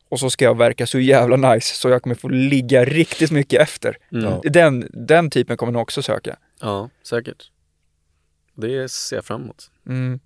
och 0.09 0.20
så 0.20 0.30
ska 0.30 0.44
jag 0.44 0.59
verka 0.59 0.86
så 0.86 0.99
jävla 0.99 1.53
nice 1.53 1.74
så 1.74 1.88
jag 1.88 2.03
kommer 2.03 2.14
få 2.14 2.28
ligga 2.28 2.84
riktigt 2.84 3.30
mycket 3.30 3.61
efter. 3.61 3.96
Mm. 4.12 4.40
Den, 4.42 4.88
den 4.92 5.30
typen 5.30 5.57
kommer 5.57 5.72
nog 5.72 5.82
också 5.82 6.03
söka. 6.03 6.36
ja, 6.61 6.90
säkert. 7.03 7.51
Det 8.55 8.90
ser 8.90 9.16
jag 9.16 9.24
fram 9.24 9.42
emot. 9.42 9.70
Mm. 9.86 10.20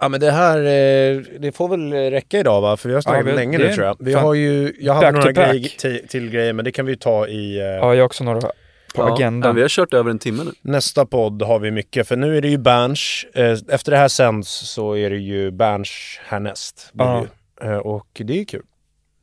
Ja 0.00 0.08
men 0.08 0.20
det 0.20 0.30
här, 0.30 0.58
eh, 0.58 1.22
det 1.40 1.56
får 1.56 1.68
väl 1.68 1.92
räcka 1.92 2.38
idag 2.38 2.60
va? 2.60 2.76
För 2.76 2.88
vi 2.88 2.94
har 2.94 3.02
snackat 3.02 3.26
Ja, 3.26 3.34
länge 3.34 3.58
nu 3.58 3.72
tror 3.72 3.86
jag. 3.86 3.96
Vi 4.00 4.12
har 4.12 4.34
ju, 4.34 4.76
jag 4.80 4.94
hade 4.94 5.10
några 5.10 5.32
grejer, 5.32 5.78
till, 5.78 6.08
till 6.08 6.30
grejer 6.30 6.52
men 6.52 6.64
det 6.64 6.72
kan 6.72 6.86
vi 6.86 6.92
ju 6.92 6.96
ta 6.96 7.26
i 7.26 7.58
eh, 7.58 7.64
Ja, 7.64 7.94
jag 7.94 8.00
har 8.00 8.06
också 8.06 8.24
några 8.24 8.50
på 8.94 9.02
Ja, 9.02 9.14
agendan. 9.14 9.54
vi 9.54 9.62
har 9.62 9.68
kört 9.68 9.94
över 9.94 10.10
en 10.10 10.18
timme 10.18 10.44
nu. 10.44 10.50
nästa 10.62 11.06
podd 11.06 11.42
har 11.42 11.58
vi 11.58 11.70
mycket. 11.70 12.08
För 12.08 12.16
nu 12.16 12.36
är 12.36 12.40
det 12.42 12.48
ju 12.48 12.58
Berns, 12.58 13.26
eh, 13.34 13.58
efter 13.68 13.90
det 13.92 13.96
här 13.98 14.08
sänds 14.08 14.48
så 14.50 14.96
är 14.96 15.10
det 15.10 15.18
ju 15.18 15.50
Berns 15.50 15.90
härnäst. 16.24 16.90
Ja. 16.92 17.26
Eh, 17.62 17.76
och 17.76 18.06
det 18.24 18.40
är 18.40 18.44
kul. 18.44 18.62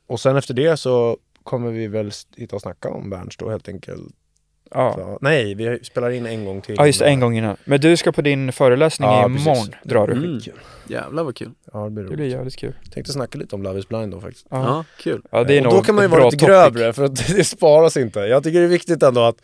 Och 0.07 0.19
sen 0.19 0.35
efter 0.37 0.53
det 0.53 0.77
så 0.77 1.17
kommer 1.43 1.71
vi 1.71 1.87
väl 1.87 2.11
hitta 2.35 2.55
och 2.55 2.61
snacka 2.61 2.89
om 2.89 3.09
Berns 3.09 3.37
då 3.37 3.49
helt 3.49 3.67
enkelt. 3.69 4.01
Ja. 4.73 4.93
Så, 4.93 5.17
nej, 5.21 5.53
vi 5.55 5.79
spelar 5.83 6.09
in 6.09 6.25
en 6.25 6.45
gång 6.45 6.61
till. 6.61 6.75
ja, 6.77 6.85
just 6.85 7.01
en 7.01 7.19
gång 7.19 7.37
innan. 7.37 7.57
Men 7.65 7.79
du 7.79 7.97
ska 7.97 8.11
på 8.11 8.21
din 8.21 8.51
föreläsning 8.51 9.09
Ja, 9.09 9.25
imorgon, 9.25 9.55
precis. 9.55 9.75
drar 9.83 10.07
du. 10.07 10.13
Mm. 10.13 10.39
Kul. 10.39 10.53
Jävlar 10.87 11.23
vad 11.23 11.35
kul. 11.35 11.51
Ja, 11.73 11.79
det 11.83 11.89
blir 11.89 12.03
Det 12.03 12.09
blir 12.09 12.17
roligt. 12.17 12.33
jävligt 12.33 12.55
kul. 12.57 12.73
Tänkte 12.93 13.11
snacka 13.13 13.37
lite 13.37 13.55
om 13.55 13.63
Love 13.63 13.79
is 13.79 13.87
blind 13.87 14.11
då 14.11 14.21
faktiskt. 14.21 14.45
Ja, 14.49 14.57
Ja, 14.65 14.85
kul. 14.99 15.21
ja 15.31 15.43
det 15.43 15.57
är 15.57 15.67
och 15.67 15.73
då 15.73 15.81
kan 15.81 15.95
man 15.95 16.03
ju 16.03 16.07
vara 16.07 16.25
lite 16.25 16.37
topic. 16.37 16.47
grövre 16.47 16.93
för 16.93 17.03
att 17.03 17.27
det 17.35 17.43
sparas 17.43 17.97
inte. 17.97 18.19
Jag 18.19 18.43
tycker 18.43 18.59
det 18.59 18.65
är 18.65 18.69
viktigt 18.69 19.03
ändå 19.03 19.21
att 19.21 19.35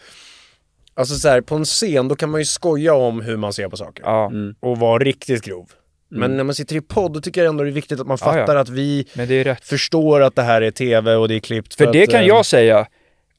Alltså 0.97 1.15
så 1.15 1.29
här, 1.29 1.41
på 1.41 1.55
en 1.55 1.65
scen 1.65 2.07
då 2.07 2.15
kan 2.15 2.29
man 2.29 2.41
ju 2.41 2.45
skoja 2.45 2.93
om 2.93 3.21
hur 3.21 3.37
man 3.37 3.53
ser 3.53 3.69
på 3.69 3.77
saker. 3.77 4.03
Ja, 4.05 4.25
Mm. 4.25 4.55
Och 4.59 4.77
vara 4.77 5.03
riktigt 5.03 5.43
grov. 5.43 5.69
Men 6.09 6.23
Mm. 6.23 6.37
när 6.37 6.43
man 6.43 6.55
sitter 6.55 6.75
i 6.75 6.81
podd 6.81 7.13
då 7.13 7.21
tycker 7.21 7.41
jag 7.43 7.49
ändå 7.49 7.63
det 7.63 7.69
är 7.69 7.71
viktigt 7.71 7.99
att 7.99 8.07
man 8.07 8.17
Ja, 8.21 8.27
ja. 8.27 8.39
fattar 8.41 8.55
att 8.55 8.69
vi 8.69 9.07
men 9.13 9.55
förstår 9.61 10.21
att 10.21 10.35
det 10.35 10.41
här 10.41 10.61
är 10.61 10.71
tv 10.71 11.15
och 11.15 11.27
det 11.27 11.35
är 11.35 11.39
klippt. 11.39 11.75
För 11.75 11.93
det 11.93 12.03
att, 12.03 12.09
kan 12.09 12.21
eh, 12.21 12.27
jag 12.27 12.45
säga, 12.45 12.87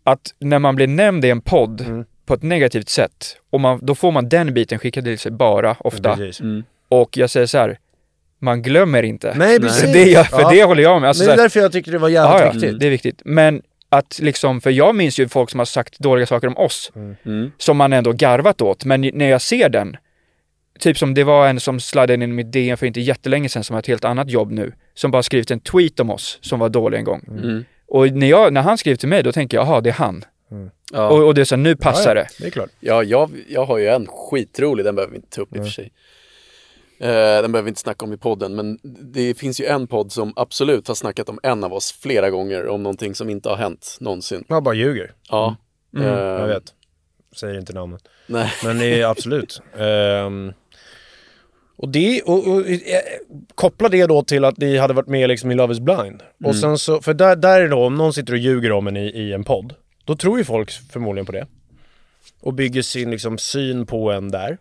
att 0.07 0.35
när 0.39 0.59
man 0.59 0.77
blir 0.77 0.87
nämnd 0.87 1.25
i 1.25 1.31
en 1.31 1.41
podd 1.41 1.81
Mm. 1.81 2.05
på 2.27 2.35
ett 2.35 2.43
negativt 2.43 2.89
sätt, 2.89 3.37
och 3.51 3.61
man, 3.61 3.79
då 3.83 3.95
får 3.95 4.13
man 4.13 4.29
den 4.29 4.55
biten 4.55 4.79
skickad 4.79 5.05
till 5.05 5.19
sig 5.19 5.33
bara, 5.33 5.77
ofta. 5.81 6.13
Mm. 6.41 6.65
Och 6.89 7.17
jag 7.17 7.31
säger 7.31 7.47
så 7.47 7.59
här, 7.59 7.79
man 8.39 8.63
glömmer 8.63 9.03
inte. 9.03 9.35
Nej 9.37 9.61
precis. 9.61 9.81
För, 9.85 9.93
det, 9.93 10.05
jag, 10.11 10.27
för 10.27 10.41
Ja. 10.41 10.51
det 10.51 10.65
håller 10.65 10.83
jag 10.83 11.01
med. 11.01 11.09
Alltså, 11.09 11.25
det 11.25 11.31
är 11.31 11.37
här, 11.37 11.43
därför 11.43 11.61
jag 11.61 11.73
tycker 11.73 11.93
det 11.93 11.99
var 11.99 12.09
jävligt 12.09 12.41
ja, 12.41 12.47
ja, 12.47 12.53
viktigt. 12.53 12.81
det 12.81 12.87
är 12.87 12.91
viktigt. 12.91 13.23
Men 13.25 13.63
att 13.89 14.19
liksom, 14.23 14.61
för 14.61 14.71
jag 14.71 14.95
minns 14.95 15.19
ju 15.21 15.29
folk 15.29 15.51
som 15.51 15.61
har 15.61 15.65
sagt 15.65 15.99
dåliga 15.99 16.27
saker 16.27 16.47
om 16.49 16.57
oss, 16.57 16.93
Mm. 17.25 17.51
som 17.59 17.77
man 17.77 17.93
ändå 17.93 18.13
garvat 18.13 18.63
åt. 18.63 18.85
Men 18.85 19.01
när 19.15 19.29
jag 19.31 19.41
ser 19.43 19.69
den, 19.69 19.97
typ 20.79 20.99
som 20.99 21.15
det 21.15 21.25
var 21.25 21.49
en 21.49 21.61
som 21.61 21.81
sladdade 21.81 22.15
in 22.15 22.23
i 22.23 22.27
mitt 22.27 22.53
DM 22.53 22.77
för 22.77 22.87
inte 22.87 23.01
jättelänge 23.01 23.49
sedan 23.49 23.65
som 23.65 23.75
har 23.75 23.79
ett 23.81 23.87
helt 23.87 24.05
annat 24.05 24.31
jobb 24.31 24.51
nu, 24.53 24.73
som 24.95 25.11
bara 25.11 25.23
skrivit 25.23 25.51
en 25.51 25.61
tweet 25.61 26.01
om 26.01 26.11
oss 26.11 26.39
som 26.41 26.59
var 26.61 26.69
dålig 26.69 26.99
en 26.99 27.05
gång. 27.05 27.25
Mm. 27.29 27.65
Och 27.89 28.13
när, 28.13 28.27
jag, 28.27 28.53
när 28.53 28.63
han 28.63 28.79
skriver 28.79 28.97
till 28.97 29.09
mig, 29.09 29.23
då 29.23 29.33
tänker 29.33 29.57
jag, 29.57 29.67
jaha, 29.67 29.81
det 29.81 29.91
är 29.91 29.95
han. 29.95 30.25
Ja. 30.93 31.09
Och, 31.09 31.27
och 31.27 31.35
det 31.35 31.41
är 31.41 31.45
så 31.45 31.55
här, 31.55 31.63
nu 31.63 31.77
passar 31.77 32.17
ja, 32.17 32.23
det. 32.23 32.29
Det 32.39 32.47
är 32.47 32.51
klart. 32.51 32.71
Ja, 32.81 33.03
jag, 33.03 33.31
jag 33.49 33.65
har 33.65 33.79
ju 33.79 33.89
en 33.89 34.07
skitrolig, 34.07 34.85
den 34.85 34.95
behöver 34.95 35.11
vi 35.13 35.17
inte 35.17 35.37
ta 35.37 35.43
upp 35.43 35.57
i 35.57 35.59
och 35.59 35.65
för 35.65 35.71
sig. 35.71 35.93
Eh, 36.99 37.09
den 37.43 37.53
behöver 37.53 37.63
vi 37.63 37.69
inte 37.69 37.81
snacka 37.81 38.05
om 38.05 38.13
i 38.13 38.17
podden, 38.17 38.55
men 38.55 38.79
det 39.13 39.35
finns 39.35 39.61
ju 39.61 39.65
en 39.65 39.87
podd 39.87 40.13
som 40.13 40.33
absolut 40.37 40.89
har 40.89 40.95
snackat 40.95 41.29
om 41.29 41.41
en 41.43 41.65
av 41.65 41.73
oss 41.73 41.93
flera 41.93 42.31
gånger 42.31 42.67
om 42.67 42.83
någonting 42.83 43.15
som 43.15 43.31
inte 43.31 43.49
har 43.49 43.57
hänt 43.57 43.97
någonsin. 44.01 44.45
Jag 44.49 44.63
bara 44.63 44.75
ljuger. 44.75 45.13
Ja. 45.29 45.57
Mm. 45.97 46.09
Eh, 46.09 46.15
Jag 46.19 46.47
vet. 46.47 46.65
Säger 47.37 47.59
inte 47.59 47.73
namnet. 47.73 48.03
Nej. 48.27 48.53
Men 48.65 48.79
det 48.79 49.01
är 49.01 49.07
absolut. 49.07 49.61
Ehm, 49.79 50.53
Och, 51.77 51.89
det, 51.89 52.23
och, 52.23 52.49
och 52.49 52.71
eh, 52.71 52.79
koppla 53.55 53.89
det 53.89 54.07
då 54.07 54.23
till 54.23 54.45
att 54.45 54.59
ni 54.59 54.79
hade 54.79 54.95
varit 54.95 55.09
med 55.09 55.29
liksom 55.29 55.51
i 55.51 55.55
Love 55.55 55.73
is 55.73 55.81
blind. 55.81 56.23
Och 56.45 56.57
sen 56.57 56.79
så, 56.79 57.01
för 57.01 57.15
där, 57.15 57.37
där 57.37 57.61
är 57.61 57.69
då, 57.69 57.85
om 57.85 57.95
någon 57.95 58.13
sitter 58.13 58.33
och 58.33 58.39
ljuger 58.39 58.73
om 58.73 58.87
en 58.87 58.97
i, 58.97 59.07
i 59.07 59.33
en 59.33 59.45
podd, 59.45 59.75
då 60.05 60.17
tror 60.17 60.39
ju 60.39 60.45
folk 60.45 60.71
förmodligen 60.71 61.27
på 61.27 61.33
det. 61.33 61.47
Och 62.41 62.55
bygger 62.55 62.83
sin 62.83 63.11
liksom 63.11 63.39
syn 63.39 63.87
på 63.87 64.13
en 64.13 64.31
där. 64.31 64.59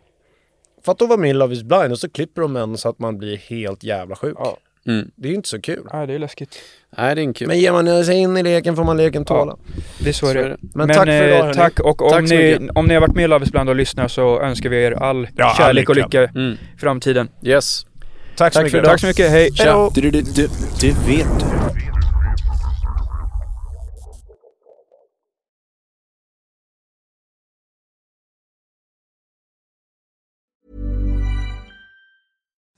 För 0.85 0.91
att 0.91 0.99
då 0.99 1.05
var 1.05 1.17
med 1.17 1.29
i 1.29 1.33
Love 1.33 1.53
is 1.53 1.63
blind 1.63 1.91
och 1.91 1.99
så 1.99 2.09
klipper 2.09 2.41
de 2.41 2.55
en 2.55 2.77
så 2.77 2.89
att 2.89 2.99
man 2.99 3.17
blir 3.17 3.37
helt 3.37 3.83
jävla 3.83 4.15
sjuk. 4.15 4.35
Ja. 4.39 4.57
Mm. 4.87 5.11
Det 5.15 5.27
är 5.27 5.29
ju 5.29 5.35
inte 5.35 5.49
så 5.49 5.61
kul. 5.61 5.83
Ja, 5.91 6.05
det 6.05 6.13
är 6.13 6.19
läskigt. 6.19 6.55
Nej, 6.97 7.15
det 7.15 7.21
är 7.21 7.23
en 7.23 7.33
kul. 7.33 7.47
Men 7.47 7.59
ger 7.59 7.71
man 7.71 8.05
sig 8.05 8.15
in 8.17 8.37
i 8.37 8.43
leken 8.43 8.75
får 8.75 8.83
man 8.83 8.97
leken 8.97 9.25
tåla. 9.25 9.57
Det 9.99 10.09
är 10.09 10.13
så, 10.13 10.25
Så 10.25 10.31
är 10.31 10.35
är 10.35 10.43
det. 10.43 10.49
det. 10.49 10.57
Men 10.75 10.87
tack 10.87 11.05
för 11.05 11.27
idag, 11.27 11.29
eh, 11.39 11.41
hörni. 11.45 11.53
Tack 11.53 11.79
och 11.79 12.01
om, 12.01 12.09
Tack 12.09 12.27
så 12.29 12.35
ni, 12.35 12.59
mycket. 12.59 12.75
om 12.77 12.85
ni 12.85 12.93
har 12.93 13.01
varit 13.01 13.15
med 13.15 13.23
i 13.23 13.27
Love 13.27 13.45
is 13.45 13.51
blind 13.51 13.69
och 13.69 13.75
lyssnar 13.75 14.07
så 14.07 14.41
önskar 14.41 14.69
vi 14.69 14.83
er 14.83 14.91
all 14.91 15.27
Ja, 15.35 15.45
all 15.45 15.55
kärlek 15.57 15.89
och 15.89 15.95
lycka. 15.95 16.07
lycka 16.21 16.39
Mm. 16.39 16.53
i 16.53 16.79
framtiden. 16.79 17.27
Yes. 17.43 17.85
Tack 18.37 18.53
så 18.53 18.57
Tack 18.59 18.63
mycket. 18.63 18.71
för 18.71 18.77
idag. 18.77 18.91
Tack 18.91 18.99
så 19.01 19.07
mycket, 19.07 19.29
hej! 19.31 19.51
Tja. 19.53 19.89
Du, 19.95 20.01
du, 20.01 20.11
du, 20.11 20.21
du, 20.21 20.47
det 20.81 20.87
vet 21.07 21.39
du. 21.39 21.45